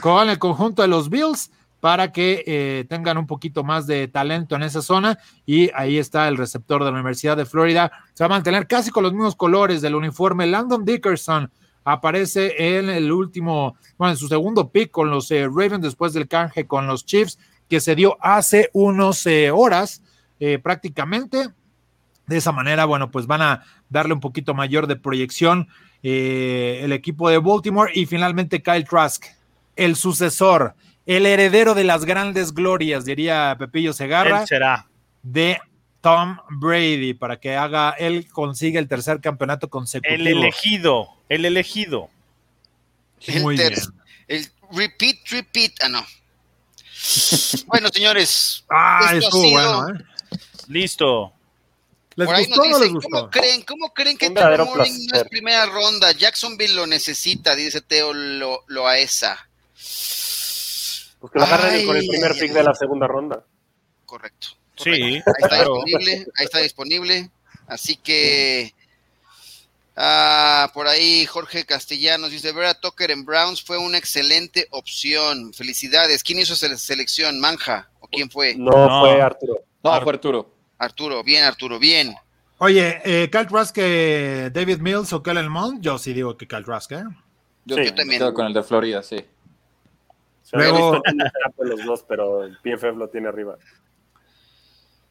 con 0.00 0.28
el 0.28 0.38
conjunto 0.38 0.82
de 0.82 0.86
los 0.86 1.10
Bills 1.10 1.50
para 1.80 2.12
que 2.12 2.44
eh, 2.46 2.84
tengan 2.88 3.16
un 3.18 3.26
poquito 3.26 3.64
más 3.64 3.86
de 3.86 4.06
talento 4.06 4.54
en 4.54 4.62
esa 4.62 4.82
zona 4.82 5.18
y 5.46 5.70
ahí 5.74 5.98
está 5.98 6.28
el 6.28 6.36
receptor 6.36 6.84
de 6.84 6.90
la 6.90 6.96
Universidad 6.96 7.36
de 7.36 7.46
Florida. 7.46 7.90
Se 8.12 8.22
va 8.22 8.26
a 8.26 8.36
mantener 8.36 8.66
casi 8.66 8.90
con 8.90 9.02
los 9.02 9.12
mismos 9.12 9.34
colores 9.34 9.80
del 9.80 9.94
uniforme. 9.94 10.46
Landon 10.46 10.84
Dickerson 10.84 11.50
aparece 11.84 12.78
en 12.78 12.90
el 12.90 13.10
último, 13.10 13.76
bueno, 13.96 14.12
en 14.12 14.18
su 14.18 14.28
segundo 14.28 14.68
pick 14.70 14.90
con 14.90 15.10
los 15.10 15.30
eh, 15.30 15.46
Ravens 15.46 15.80
después 15.80 16.12
del 16.12 16.28
canje 16.28 16.66
con 16.66 16.86
los 16.86 17.06
Chiefs 17.06 17.38
que 17.68 17.80
se 17.80 17.94
dio 17.94 18.18
hace 18.20 18.68
unos 18.72 19.26
eh, 19.26 19.50
horas 19.50 20.02
prácticamente. 20.62 21.50
De 22.26 22.38
esa 22.38 22.50
manera, 22.50 22.86
bueno, 22.86 23.10
pues 23.10 23.26
van 23.26 23.42
a 23.42 23.62
darle 23.90 24.14
un 24.14 24.20
poquito 24.20 24.54
mayor 24.54 24.86
de 24.86 24.96
proyección 24.96 25.68
el 26.02 26.92
equipo 26.92 27.28
de 27.28 27.36
Baltimore 27.36 27.92
y 27.94 28.06
finalmente 28.06 28.62
Kyle 28.62 28.86
Trask, 28.86 29.26
el 29.76 29.96
sucesor, 29.96 30.74
el 31.06 31.26
heredero 31.26 31.74
de 31.74 31.84
las 31.84 32.04
grandes 32.04 32.52
glorias, 32.54 33.04
diría 33.04 33.56
Pepillo 33.58 33.92
Segarra, 33.92 34.42
Él 34.42 34.46
será. 34.48 34.86
de 35.22 35.58
Tom 36.00 36.38
Brady, 36.50 37.14
para 37.14 37.38
que 37.38 37.56
haga, 37.56 37.90
él 37.98 38.26
consiga 38.30 38.78
el 38.80 38.88
tercer 38.88 39.20
campeonato 39.20 39.68
consecutivo. 39.68 40.14
El 40.14 40.26
elegido. 40.26 41.08
El 41.28 41.44
elegido. 41.44 42.08
El, 43.26 43.42
Muy 43.42 43.56
ter- 43.56 43.74
bien. 43.74 43.82
el 44.28 44.48
repeat, 44.72 45.16
repeat. 45.30 45.72
Ah, 45.82 45.88
no. 45.90 46.06
bueno, 47.66 47.88
señores. 47.92 48.64
Ah, 48.70 49.00
esto 49.02 49.14
ha 49.14 49.18
estuvo 49.18 49.42
sido- 49.42 49.82
bueno, 49.82 49.98
¿eh? 49.98 50.04
Listo. 50.68 51.32
¿Les 52.16 52.26
Por 52.26 52.34
ahí 52.34 52.44
gustó 52.46 52.62
o 52.62 52.64
nos 52.64 52.72
no 52.72 52.78
les 52.84 52.88
dice, 52.94 53.00
¿cómo 53.08 53.22
gustó? 53.22 53.30
creen, 53.40 53.62
¿cómo 53.62 53.92
creen 53.94 54.18
que 54.18 54.30
Trevor 54.30 54.64
Morning 54.66 55.06
no 55.12 55.18
es 55.18 55.24
primera 55.28 55.66
ronda? 55.66 56.12
Jacksonville 56.12 56.74
lo 56.74 56.86
necesita, 56.86 57.54
dice 57.54 57.80
Teo 57.80 58.12
Lo- 58.12 58.64
Loaesa. 58.68 59.48
Pues 61.20 61.32
que 61.32 61.38
lo 61.38 61.44
agarren 61.44 61.74
Ay, 61.74 61.86
con 61.86 61.96
el 61.96 62.08
primer 62.08 62.32
ay, 62.32 62.38
pick 62.40 62.48
ay. 62.50 62.54
de 62.56 62.62
la 62.64 62.74
segunda 62.74 63.06
ronda. 63.06 63.44
Correcto. 64.06 64.48
Sí. 64.76 64.90
Ahí 64.90 65.16
está 65.16 65.48
claro. 65.48 65.74
disponible, 65.84 66.26
ahí 66.36 66.44
está 66.46 66.58
disponible. 66.60 67.30
Así 67.66 67.96
que 67.96 68.74
ah, 69.96 70.70
por 70.74 70.86
ahí 70.88 71.26
Jorge 71.26 71.64
Castellanos 71.64 72.30
dice, 72.30 72.52
ver 72.52 72.66
a 72.66 72.74
Tucker 72.74 73.10
en 73.10 73.24
Browns 73.24 73.62
fue 73.62 73.78
una 73.78 73.98
excelente 73.98 74.66
opción. 74.70 75.52
Felicidades. 75.52 76.22
¿Quién 76.22 76.38
hizo 76.40 76.54
esa 76.54 76.74
selección? 76.78 77.38
¿Manja? 77.40 77.90
¿O 78.00 78.08
quién 78.08 78.30
fue? 78.30 78.54
No, 78.56 78.70
No. 78.70 79.00
fue 79.00 79.20
Arturo. 79.20 79.54
No, 79.82 80.00
fue 80.02 80.12
Arturo. 80.12 80.54
Arturo, 80.78 81.22
bien, 81.22 81.44
Arturo, 81.44 81.78
bien. 81.78 82.14
Oye, 82.58 83.00
eh, 83.04 83.28
Kyle 83.30 83.46
Trask, 83.46 83.74
eh, 83.78 84.50
David 84.52 84.78
Mills 84.78 85.12
o 85.12 85.22
Kellen 85.22 85.48
Mond, 85.48 85.82
yo 85.82 85.98
sí 85.98 86.12
digo 86.12 86.36
que 86.36 86.46
Kyle 86.48 86.64
Trask, 86.64 86.92
¿eh? 86.92 87.04
Yo, 87.66 87.76
Sí, 87.76 87.84
yo 87.84 87.94
también. 87.94 88.18
quedo 88.20 88.34
con 88.34 88.46
el 88.46 88.52
de 88.54 88.62
Florida, 88.62 89.02
sí. 89.02 89.22
Se 90.50 90.56
Luego- 90.56 91.00
visto 91.04 91.64
los 91.64 91.84
dos, 91.84 92.04
pero 92.08 92.42
el 92.44 92.56
PFF 92.58 92.96
lo 92.96 93.08
tiene 93.08 93.28
arriba. 93.28 93.56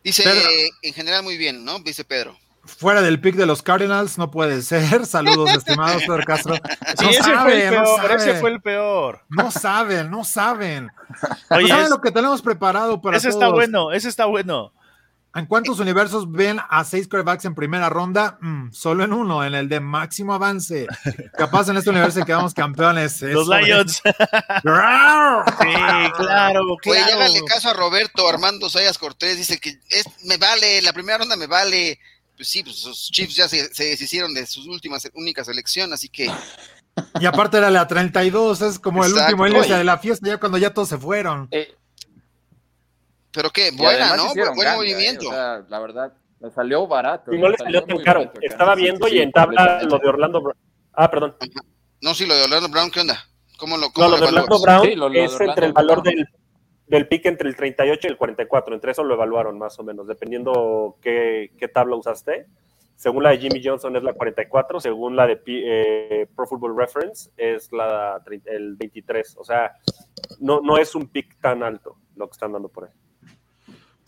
Dice, 0.04 0.24
Pedro. 0.24 0.50
en 0.82 0.94
general 0.94 1.24
muy 1.24 1.38
bien, 1.38 1.64
¿no? 1.66 1.80
Dice 1.80 2.04
Pedro. 2.06 2.38
Fuera 2.66 3.02
del 3.02 3.20
pick 3.22 3.36
de 3.36 3.46
los 3.46 3.62
Cardinals, 3.64 4.18
no 4.18 4.32
puede 4.32 4.62
ser. 4.62 5.06
Saludos, 5.06 5.50
estimados 5.54 6.04
Pedro 6.04 6.24
Castro. 6.26 6.56
Sí, 6.56 7.06
No 7.06 7.10
ese 7.10 7.24
fue 7.24 7.32
el 7.32 7.38
saben, 7.38 7.74
no 7.74 7.84
peor, 7.84 8.12
ese 8.12 8.20
saben. 8.26 8.42
fue 8.42 8.50
el 8.52 8.62
peor. 8.62 9.22
No 9.30 9.52
saben, 9.52 10.10
no 10.12 10.24
saben. 10.24 10.90
Oye, 11.50 11.62
no 11.64 11.68
saben 11.68 11.84
es- 11.86 11.90
lo 11.90 12.02
que 12.02 12.12
tenemos 12.12 12.42
preparado 12.42 13.02
para 13.02 13.18
ese 13.18 13.30
todos. 13.30 13.42
está 13.42 13.54
bueno, 13.54 13.92
ese 13.92 14.10
está 14.10 14.26
bueno. 14.26 14.74
¿En 15.36 15.46
cuántos 15.46 15.80
universos 15.80 16.32
ven 16.32 16.60
a 16.70 16.84
seis 16.84 17.08
quarterbacks 17.08 17.46
en 17.46 17.54
primera 17.54 17.88
ronda? 17.90 18.40
Mm, 18.42 18.72
solo 18.72 19.04
en 19.04 19.14
uno, 19.14 19.46
en 19.46 19.54
el 19.54 19.70
de 19.70 19.80
máximo 19.80 20.34
avance. 20.34 20.88
Capaz 21.38 21.70
en 21.70 21.78
este 21.78 21.92
universo 21.92 22.26
quedamos 22.26 22.54
campeones. 22.56 23.22
Los 23.22 23.50
es. 23.50 23.68
Lions. 23.68 24.02
Sí, 25.62 26.12
claro, 26.18 26.62
Oye, 26.86 27.00
hágale 27.00 27.42
caso 27.46 27.70
a 27.70 27.74
Roberto 27.74 28.28
Armando 28.28 28.70
Sayas 28.70 28.98
Cortés, 28.98 29.38
dice 29.38 29.60
que 29.60 29.80
es, 29.90 30.06
me 30.26 30.38
vale, 30.38 30.82
la 30.82 30.94
primera 30.94 31.20
ronda 31.20 31.36
me 31.36 31.48
vale. 31.48 32.00
Pues 32.36 32.48
sí, 32.48 32.64
pues 32.64 32.84
los 32.86 33.12
Chiefs 33.12 33.36
ya 33.36 33.48
se, 33.48 33.74
se 33.74 33.86
deshicieron 33.86 34.34
de 34.34 34.46
su 34.46 34.62
última, 34.70 34.98
única 35.14 35.44
selección, 35.44 35.94
así 35.94 36.10
que 36.10 36.32
Y 37.20 37.26
aparte 37.26 37.58
era 37.58 37.70
la 37.70 37.88
32, 37.88 38.62
es 38.62 38.80
como 38.80 39.06
el 39.06 39.14
último 39.14 39.48
inicio 39.48 39.78
de 39.78 39.84
la 39.84 39.98
fiesta, 39.98 40.28
ya 40.28 40.38
cuando 40.38 40.58
ya 40.58 40.74
todos 40.74 40.90
se 40.90 40.98
fueron. 40.98 41.48
Eh, 41.52 41.76
Pero 43.32 43.50
qué, 43.52 43.72
buena, 43.78 44.16
¿no? 44.16 44.34
Buen 44.34 44.56
ganga, 44.58 44.76
movimiento. 44.76 45.26
eh, 45.26 45.28
o 45.28 45.32
sea, 45.32 45.66
la 45.70 45.80
verdad, 45.80 46.14
me 46.40 46.50
salió 46.50 46.88
barato. 46.88 47.34
Y 47.34 47.38
no 47.38 47.44
me 47.46 47.50
le 47.52 47.58
salió 47.58 47.84
tan 47.84 47.98
caro. 48.00 48.20
barato, 48.22 48.40
Estaba 48.42 48.76
viendo 48.76 49.08
y 49.08 49.12
sí, 49.12 49.20
en 49.22 49.32
tabla 49.32 49.84
lo 49.84 49.98
de 50.00 50.08
Orlando 50.08 50.42
Brown. 50.42 50.58
Ah, 50.94 51.10
perdón. 51.12 51.36
No, 52.02 52.14
sí, 52.14 52.26
lo 52.26 52.36
de 52.36 52.44
Orlando 52.44 52.70
Brown, 52.70 52.90
¿qué 52.92 53.02
onda? 53.02 53.20
¿Cómo 53.58 53.78
lo, 53.78 53.90
cómo 53.92 54.08
No, 54.08 54.16
lo 54.16 54.22
de? 54.22 54.28
Orlando 54.28 54.60
Brown 54.62 54.86
Sí, 54.86 54.96
lo- 54.96 55.10
lo 55.10 55.14
de 55.14 55.24
es 55.26 55.34
Orlando 55.34 55.52
entre 55.52 55.66
el 55.68 55.74
valor 55.74 56.02
Brown. 56.02 56.16
del, 56.16 56.28
del 56.88 57.08
pick 57.08 57.26
entre 57.28 57.50
el 57.50 57.56
38 57.56 58.08
y 58.08 58.12
el 58.12 58.18
44. 58.18 58.74
Entre 58.74 58.92
eso 58.92 59.04
lo 59.04 59.14
evaluaron 59.14 59.58
más 59.60 59.78
o 59.80 59.84
menos, 59.84 60.08
dependiendo 60.08 60.98
qué, 61.02 61.52
qué 61.58 61.68
tabla 61.68 61.96
usaste. 61.98 62.48
Según 62.96 63.24
la 63.24 63.30
de 63.30 63.38
Jimmy 63.38 63.62
Johnson 63.64 63.96
es 63.96 64.04
la 64.04 64.12
44, 64.14 64.80
según 64.82 65.16
la 65.16 65.26
de 65.28 65.38
P- 65.38 65.64
eh, 66.22 66.28
Pro 66.36 66.46
Football 66.48 66.76
Reference 66.78 67.30
es 67.38 67.72
la, 67.72 68.22
el 68.46 68.76
23. 68.76 69.38
O 69.38 69.44
sea, 69.46 69.72
no, 70.40 70.60
no 70.62 70.78
es 70.78 70.96
un 70.96 71.08
pick 71.08 71.40
tan 71.40 71.64
alto 71.64 71.96
lo 72.18 72.28
que 72.28 72.34
están 72.34 72.52
dando 72.52 72.68
por 72.68 72.86
ahí. 72.86 72.90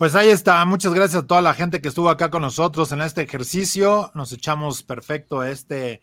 Pues 0.02 0.16
ahí 0.16 0.30
está. 0.30 0.66
Muchas 0.66 0.95
gracias 0.95 1.22
a 1.22 1.28
toda 1.28 1.43
la 1.43 1.54
gente 1.54 1.80
que 1.80 1.88
estuvo 1.88 2.10
acá 2.10 2.32
con 2.32 2.41
nosotros 2.41 2.91
en 2.91 3.02
este 3.02 3.22
ejercicio. 3.22 4.10
Nos 4.16 4.34
echamos 4.34 4.82
perfecto 4.82 5.43
este, 5.43 6.02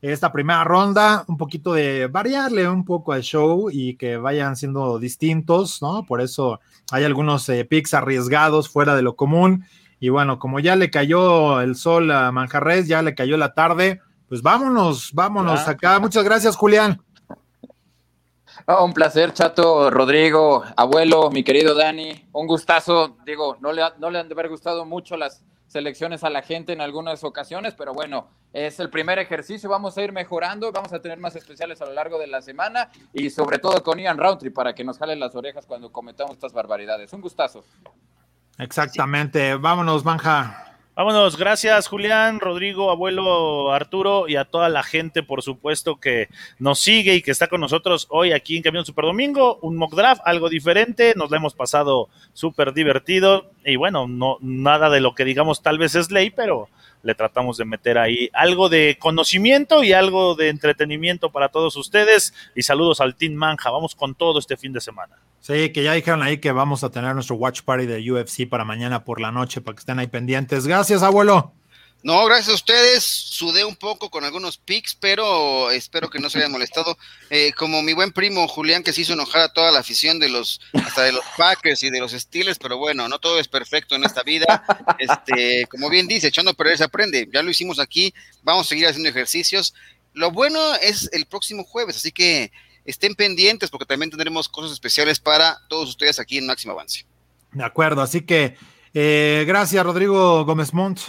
esta 0.00 0.32
primera 0.32 0.64
ronda. 0.64 1.24
Un 1.28 1.36
poquito 1.36 1.72
de 1.72 2.08
variarle 2.08 2.68
un 2.68 2.84
poco 2.84 3.12
al 3.12 3.22
show 3.22 3.70
y 3.70 3.94
que 3.98 4.16
vayan 4.16 4.56
siendo 4.56 4.98
distintos, 4.98 5.80
¿no? 5.80 6.04
Por 6.06 6.20
eso 6.20 6.58
hay 6.90 7.04
algunos 7.04 7.48
eh, 7.48 7.64
picks 7.64 7.94
arriesgados 7.94 8.68
fuera 8.68 8.96
de 8.96 9.02
lo 9.02 9.14
común. 9.14 9.64
Y 10.00 10.08
bueno, 10.08 10.40
como 10.40 10.58
ya 10.58 10.74
le 10.74 10.90
cayó 10.90 11.60
el 11.60 11.76
sol 11.76 12.10
a 12.10 12.32
Manjarres, 12.32 12.88
ya 12.88 13.00
le 13.00 13.14
cayó 13.14 13.36
la 13.36 13.54
tarde, 13.54 14.00
pues 14.28 14.42
vámonos, 14.42 15.12
vámonos 15.12 15.68
acá. 15.68 16.00
Muchas 16.00 16.24
gracias, 16.24 16.56
Julián. 16.56 17.00
Ah, 18.68 18.82
un 18.82 18.92
placer, 18.92 19.32
Chato, 19.32 19.90
Rodrigo, 19.90 20.64
abuelo, 20.76 21.30
mi 21.30 21.44
querido 21.44 21.72
Dani. 21.72 22.26
Un 22.32 22.48
gustazo. 22.48 23.16
Digo, 23.24 23.56
no 23.60 23.72
le, 23.72 23.82
han 23.82 24.28
de 24.28 24.34
haber 24.34 24.48
gustado 24.48 24.84
mucho 24.84 25.16
las 25.16 25.44
selecciones 25.68 26.24
a 26.24 26.30
la 26.30 26.42
gente 26.42 26.72
en 26.72 26.80
algunas 26.80 27.22
ocasiones, 27.22 27.74
pero 27.74 27.94
bueno, 27.94 28.28
es 28.52 28.80
el 28.80 28.90
primer 28.90 29.20
ejercicio. 29.20 29.70
Vamos 29.70 29.96
a 29.96 30.02
ir 30.02 30.10
mejorando, 30.10 30.72
vamos 30.72 30.92
a 30.92 31.00
tener 31.00 31.20
más 31.20 31.36
especiales 31.36 31.80
a 31.80 31.86
lo 31.86 31.92
largo 31.92 32.18
de 32.18 32.26
la 32.26 32.42
semana 32.42 32.90
y 33.12 33.30
sobre 33.30 33.60
todo 33.60 33.84
con 33.84 34.00
Ian 34.00 34.18
Roundtree 34.18 34.50
para 34.50 34.74
que 34.74 34.82
nos 34.82 34.98
jalen 34.98 35.20
las 35.20 35.36
orejas 35.36 35.64
cuando 35.64 35.92
cometamos 35.92 36.32
estas 36.32 36.52
barbaridades. 36.52 37.12
Un 37.12 37.20
gustazo. 37.20 37.62
Exactamente. 38.58 39.54
Vámonos, 39.54 40.04
Manja. 40.04 40.65
Vámonos, 40.96 41.36
gracias 41.36 41.88
Julián, 41.88 42.40
Rodrigo, 42.40 42.90
abuelo 42.90 43.70
Arturo 43.70 44.28
y 44.28 44.36
a 44.36 44.46
toda 44.46 44.70
la 44.70 44.82
gente, 44.82 45.22
por 45.22 45.42
supuesto, 45.42 46.00
que 46.00 46.30
nos 46.58 46.78
sigue 46.78 47.14
y 47.14 47.20
que 47.20 47.32
está 47.32 47.48
con 47.48 47.60
nosotros 47.60 48.06
hoy 48.08 48.32
aquí 48.32 48.56
en 48.56 48.62
Camino 48.62 48.82
Super 48.82 49.04
Domingo. 49.04 49.58
Un 49.60 49.76
mock 49.76 49.94
draft, 49.94 50.22
algo 50.24 50.48
diferente, 50.48 51.12
nos 51.14 51.30
lo 51.30 51.36
hemos 51.36 51.52
pasado 51.52 52.08
súper 52.32 52.72
divertido 52.72 53.50
y 53.62 53.76
bueno, 53.76 54.08
no 54.08 54.38
nada 54.40 54.88
de 54.88 55.00
lo 55.00 55.14
que 55.14 55.26
digamos 55.26 55.60
tal 55.60 55.76
vez 55.76 55.94
es 55.96 56.10
ley, 56.10 56.30
pero 56.30 56.70
le 57.02 57.14
tratamos 57.14 57.58
de 57.58 57.66
meter 57.66 57.98
ahí 57.98 58.30
algo 58.32 58.70
de 58.70 58.96
conocimiento 58.98 59.84
y 59.84 59.92
algo 59.92 60.34
de 60.34 60.48
entretenimiento 60.48 61.30
para 61.30 61.50
todos 61.50 61.76
ustedes. 61.76 62.32
Y 62.54 62.62
saludos 62.62 63.02
al 63.02 63.16
Team 63.16 63.34
Manja, 63.34 63.68
vamos 63.68 63.94
con 63.94 64.14
todo 64.14 64.38
este 64.38 64.56
fin 64.56 64.72
de 64.72 64.80
semana. 64.80 65.14
Sí, 65.46 65.70
que 65.70 65.84
ya 65.84 65.92
dijeron 65.92 66.24
ahí 66.24 66.38
que 66.38 66.50
vamos 66.50 66.82
a 66.82 66.90
tener 66.90 67.14
nuestro 67.14 67.36
watch 67.36 67.62
party 67.62 67.86
de 67.86 68.10
UFC 68.10 68.48
para 68.48 68.64
mañana 68.64 69.04
por 69.04 69.20
la 69.20 69.30
noche, 69.30 69.60
para 69.60 69.76
que 69.76 69.78
estén 69.78 70.00
ahí 70.00 70.08
pendientes. 70.08 70.66
Gracias, 70.66 71.04
abuelo. 71.04 71.54
No, 72.02 72.24
gracias 72.26 72.48
a 72.48 72.54
ustedes. 72.54 73.04
Sudé 73.04 73.64
un 73.64 73.76
poco 73.76 74.10
con 74.10 74.24
algunos 74.24 74.58
pics, 74.58 74.96
pero 74.96 75.70
espero 75.70 76.10
que 76.10 76.18
no 76.18 76.30
se 76.30 76.38
hayan 76.38 76.50
molestado. 76.50 76.98
Eh, 77.30 77.52
como 77.56 77.80
mi 77.80 77.92
buen 77.92 78.10
primo 78.10 78.48
Julián, 78.48 78.82
que 78.82 78.92
se 78.92 79.02
hizo 79.02 79.12
enojar 79.12 79.42
a 79.42 79.52
toda 79.52 79.70
la 79.70 79.78
afición 79.78 80.18
de 80.18 80.30
los, 80.30 80.60
hasta 80.84 81.04
de 81.04 81.12
los 81.12 81.24
Packers 81.36 81.80
y 81.84 81.90
de 81.90 82.00
los 82.00 82.10
Steelers, 82.10 82.58
pero 82.58 82.76
bueno, 82.76 83.08
no 83.08 83.20
todo 83.20 83.38
es 83.38 83.46
perfecto 83.46 83.94
en 83.94 84.02
esta 84.02 84.24
vida. 84.24 84.64
Este, 84.98 85.66
como 85.70 85.88
bien 85.88 86.08
dice, 86.08 86.26
echando 86.26 86.50
a 86.50 86.54
perder 86.54 86.78
se 86.78 86.84
aprende. 86.84 87.28
Ya 87.32 87.44
lo 87.44 87.50
hicimos 87.50 87.78
aquí, 87.78 88.12
vamos 88.42 88.66
a 88.66 88.70
seguir 88.70 88.88
haciendo 88.88 89.10
ejercicios. 89.10 89.74
Lo 90.12 90.32
bueno 90.32 90.74
es 90.76 91.08
el 91.12 91.26
próximo 91.26 91.62
jueves, 91.62 91.98
así 91.98 92.10
que 92.10 92.50
estén 92.86 93.14
pendientes 93.14 93.70
porque 93.70 93.86
también 93.86 94.10
tendremos 94.10 94.48
cosas 94.48 94.72
especiales 94.72 95.20
para 95.20 95.58
todos 95.68 95.90
ustedes 95.90 96.18
aquí 96.18 96.38
en 96.38 96.46
Máximo 96.46 96.72
Avance. 96.72 97.06
De 97.52 97.64
acuerdo, 97.64 98.02
así 98.02 98.24
que 98.24 98.56
eh, 98.94 99.44
gracias, 99.46 99.84
Rodrigo 99.84 100.44
Gómez 100.44 100.72
Montt. 100.72 101.00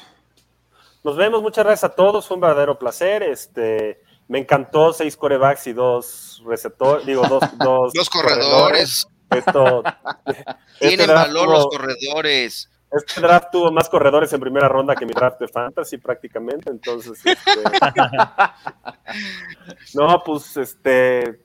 Nos 1.04 1.16
vemos, 1.16 1.42
muchas 1.42 1.64
gracias 1.64 1.92
a 1.92 1.96
todos, 1.96 2.28
fue 2.28 2.36
un 2.36 2.42
verdadero 2.42 2.78
placer. 2.78 3.24
Este, 3.24 4.02
me 4.28 4.40
encantó 4.40 4.92
seis 4.92 5.16
corebacks 5.16 5.68
y 5.68 5.74
dos 5.74 6.44
receptores, 6.46 7.06
digo, 7.06 7.26
dos, 7.28 7.44
dos, 7.58 7.94
Los 7.96 8.10
corredores, 8.10 9.08
Esto, 9.30 9.84
tienen 10.80 11.00
este 11.02 11.08
draft 11.08 11.28
valor 11.28 11.50
los 11.50 11.64
tuvo- 11.66 11.70
corredores. 11.70 12.70
Este 12.90 13.20
draft 13.20 13.48
tuvo 13.52 13.70
más 13.72 13.90
corredores 13.90 14.32
en 14.32 14.40
primera 14.40 14.70
ronda 14.70 14.96
que 14.96 15.06
mi 15.06 15.12
draft 15.12 15.40
de 15.42 15.50
fantasy 15.50 15.98
prácticamente, 15.98 16.70
entonces 16.70 17.20
este, 17.26 17.52
no, 19.94 20.22
pues 20.26 20.56
este 20.58 21.42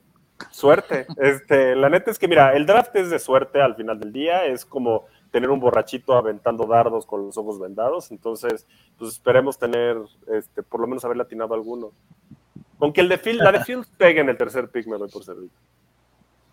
suerte. 0.51 1.07
Este, 1.17 1.75
la 1.77 1.89
neta 1.89 2.11
es 2.11 2.19
que 2.19 2.29
mira, 2.29 2.55
el 2.55 2.67
draft 2.67 2.95
es 2.97 3.11
de 3.11 3.19
suerte 3.19 3.61
al 3.61 3.75
final 3.75 3.99
del 3.99 4.13
día, 4.13 4.45
es 4.47 4.65
como 4.65 5.07
tener 5.31 5.51
un 5.51 5.61
borrachito 5.61 6.15
aventando 6.15 6.67
dardos 6.67 7.07
con 7.07 7.27
los 7.27 7.37
ojos 7.39 7.59
vendados, 7.59 8.11
entonces 8.11 8.67
pues 8.99 9.13
esperemos 9.13 9.59
tener 9.59 9.97
este 10.33 10.63
por 10.63 10.81
lo 10.81 10.87
menos 10.87 11.05
haber 11.05 11.17
latinado 11.17 11.55
alguno. 11.55 11.93
Con 12.79 12.93
que 12.93 13.01
el 13.01 13.09
de 13.09 13.19
Phil, 13.19 13.39
la 13.39 13.53
de 13.53 13.65
Fields 13.65 13.89
pegue 13.97 14.21
en 14.21 14.29
el 14.29 14.37
tercer 14.37 14.69
pick 14.69 14.87
me 14.87 14.99
doy 14.99 15.09
por 15.09 15.25
servido. 15.25 15.51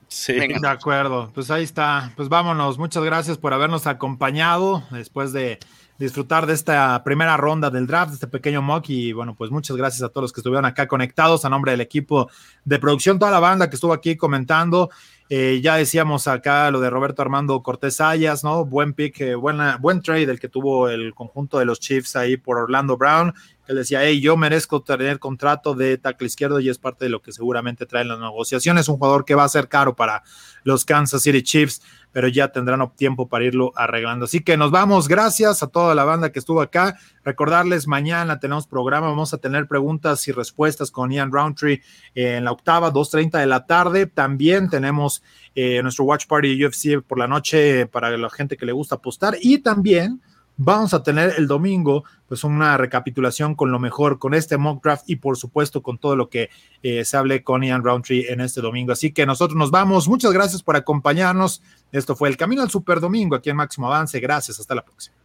Sí. 0.08 0.34
Venga. 0.34 0.60
De 0.60 0.68
acuerdo, 0.68 1.32
pues 1.34 1.52
ahí 1.52 1.64
está. 1.64 2.12
Pues 2.16 2.30
vámonos. 2.30 2.78
Muchas 2.78 3.04
gracias 3.04 3.38
por 3.38 3.54
habernos 3.54 3.88
acompañado 3.88 4.84
después 4.90 5.34
de 5.34 5.60
disfrutar 6.00 6.48
de 6.48 6.54
esta 6.54 7.04
primera 7.04 7.38
ronda 7.38 7.70
del 7.70 7.86
draft, 7.86 8.10
de 8.10 8.16
este 8.16 8.28
pequeño 8.28 8.62
mock. 8.62 8.90
Y 8.90 9.12
bueno, 9.12 9.36
pues 9.36 9.52
muchas 9.52 9.78
gracias 9.78 10.02
a 10.02 10.10
todos 10.10 10.24
los 10.24 10.34
que 10.34 10.40
estuvieron 10.40 10.66
acá 10.66 10.88
conectados 10.88 11.46
a 11.46 11.50
nombre 11.50 11.72
del 11.72 11.82
equipo 11.82 12.30
de 12.64 12.80
producción, 12.80 13.20
toda 13.20 13.32
la 13.32 13.40
banda 13.40 13.70
que 13.70 13.76
estuvo 13.76 13.94
aquí 13.94 14.16
comentando. 14.16 14.90
Eh, 15.32 15.60
ya 15.62 15.76
decíamos 15.76 16.28
acá 16.28 16.72
lo 16.72 16.80
de 16.80 16.90
Roberto 16.90 17.22
Armando 17.22 17.62
Cortés 17.62 18.02
Ayas, 18.02 18.44
¿no? 18.44 18.66
Buen 18.66 18.94
pick, 18.94 19.22
eh, 19.22 19.36
buena, 19.36 19.78
buen 19.78 20.02
trade 20.02 20.24
el 20.24 20.40
que 20.40 20.50
tuvo 20.50 20.90
el 20.90 21.14
conjunto 21.14 21.60
de 21.60 21.66
los 21.66 21.80
Chiefs 21.80 22.16
ahí 22.16 22.38
por 22.38 22.58
Orlando 22.58 22.98
Brown. 22.98 23.34
Él 23.70 23.76
decía, 23.76 24.04
hey, 24.04 24.20
yo 24.20 24.36
merezco 24.36 24.82
tener 24.82 25.20
contrato 25.20 25.76
de 25.76 26.00
tackle 26.00 26.26
izquierdo 26.26 26.60
y 26.60 26.70
es 26.70 26.80
parte 26.80 27.06
de 27.06 27.10
lo 27.10 27.22
que 27.22 27.32
seguramente 27.32 27.86
traen 27.86 28.08
las 28.08 28.18
negociaciones. 28.18 28.90
Un 28.90 28.98
jugador 28.98 29.26
que 29.26 29.36
va 29.36 29.44
a 29.44 29.50
ser 29.50 29.68
caro 29.68 29.96
para 29.96 30.24
los 30.64 30.86
Kansas 30.86 31.22
City 31.22 31.44
Chiefs. 31.44 31.84
pero 32.12 32.28
ya 32.28 32.52
tendrán 32.52 32.82
tiempo 32.96 33.30
para 33.30 33.46
irlo 33.46 33.72
arreglando. 33.76 34.26
Así 34.26 34.42
que 34.42 34.58
nos 34.58 34.72
vamos, 34.72 35.08
gracias 35.08 35.62
a 35.62 35.68
toda 35.68 35.94
la 35.94 36.04
banda 36.04 36.32
que 36.32 36.40
estuvo 36.40 36.60
acá. 36.60 36.98
Recordarles, 37.24 37.86
mañana 37.86 38.40
tenemos 38.40 38.66
programa, 38.66 39.10
vamos 39.10 39.36
a 39.36 39.38
tener 39.38 39.68
preguntas 39.68 40.28
y 40.28 40.32
respuestas 40.32 40.90
con 40.90 41.12
Ian 41.12 41.32
Roundtree 41.32 41.84
en 42.16 42.46
la 42.46 42.52
octava, 42.52 42.92
2.30 42.92 43.38
de 43.40 43.46
la 43.46 43.68
tarde. 43.68 44.08
También 44.08 44.72
tenemos 44.72 45.22
eh, 45.54 45.84
nuestro 45.84 46.06
Watch 46.06 46.26
Party 46.26 46.66
UFC 46.66 47.04
por 47.06 47.20
la 47.20 47.28
noche 47.28 47.86
para 47.86 48.18
la 48.18 48.32
gente 48.32 48.58
que 48.58 48.66
le 48.66 48.72
gusta 48.72 48.96
apostar 48.96 49.38
y 49.40 49.60
también 49.60 50.20
vamos 50.60 50.94
a 50.94 51.02
tener 51.02 51.36
el 51.38 51.48
domingo 51.48 52.04
pues 52.28 52.44
una 52.44 52.78
recapitulación 52.78 53.56
con 53.56 53.72
lo 53.72 53.80
mejor, 53.80 54.20
con 54.20 54.34
este 54.34 54.58
mock 54.58 54.84
draft 54.84 55.04
y 55.08 55.16
por 55.16 55.38
supuesto 55.38 55.82
con 55.82 55.98
todo 55.98 56.16
lo 56.16 56.30
que 56.30 56.50
eh, 56.84 57.04
se 57.06 57.18
hable 57.18 57.44
con 57.44 57.64
Ian 57.64 57.84
Roundtree 57.84 58.28
en 58.30 58.42
este 58.42 58.62
domingo. 58.62 58.92
Así 58.92 59.12
que 59.12 59.26
nosotros 59.26 59.58
nos 59.58 59.72
vamos. 59.72 60.08
Muchas 60.08 60.32
gracias 60.32 60.62
por 60.62 60.76
acompañarnos. 60.76 61.64
Esto 61.92 62.16
fue 62.16 62.30
el 62.30 62.38
Camino 62.38 62.62
al 62.62 62.70
Super 62.70 63.00
Domingo 63.00 63.36
aquí 63.36 63.50
en 63.50 63.56
Máximo 63.56 63.88
Avance. 63.88 64.20
Gracias. 64.20 64.60
Hasta 64.60 64.76
la 64.76 64.84
próxima. 64.84 65.16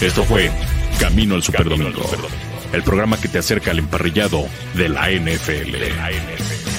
Esto 0.00 0.24
fue 0.24 0.50
Camino 0.98 1.34
al 1.34 1.42
Super 1.42 1.68
Domingo, 1.68 2.02
el 2.72 2.82
programa 2.82 3.20
que 3.20 3.28
te 3.28 3.38
acerca 3.38 3.70
al 3.70 3.78
emparrillado 3.78 4.46
de 4.74 4.88
la 4.88 5.10
NFL. 5.10 5.72
De 5.72 5.90
la 5.94 6.10
NFL. 6.10 6.69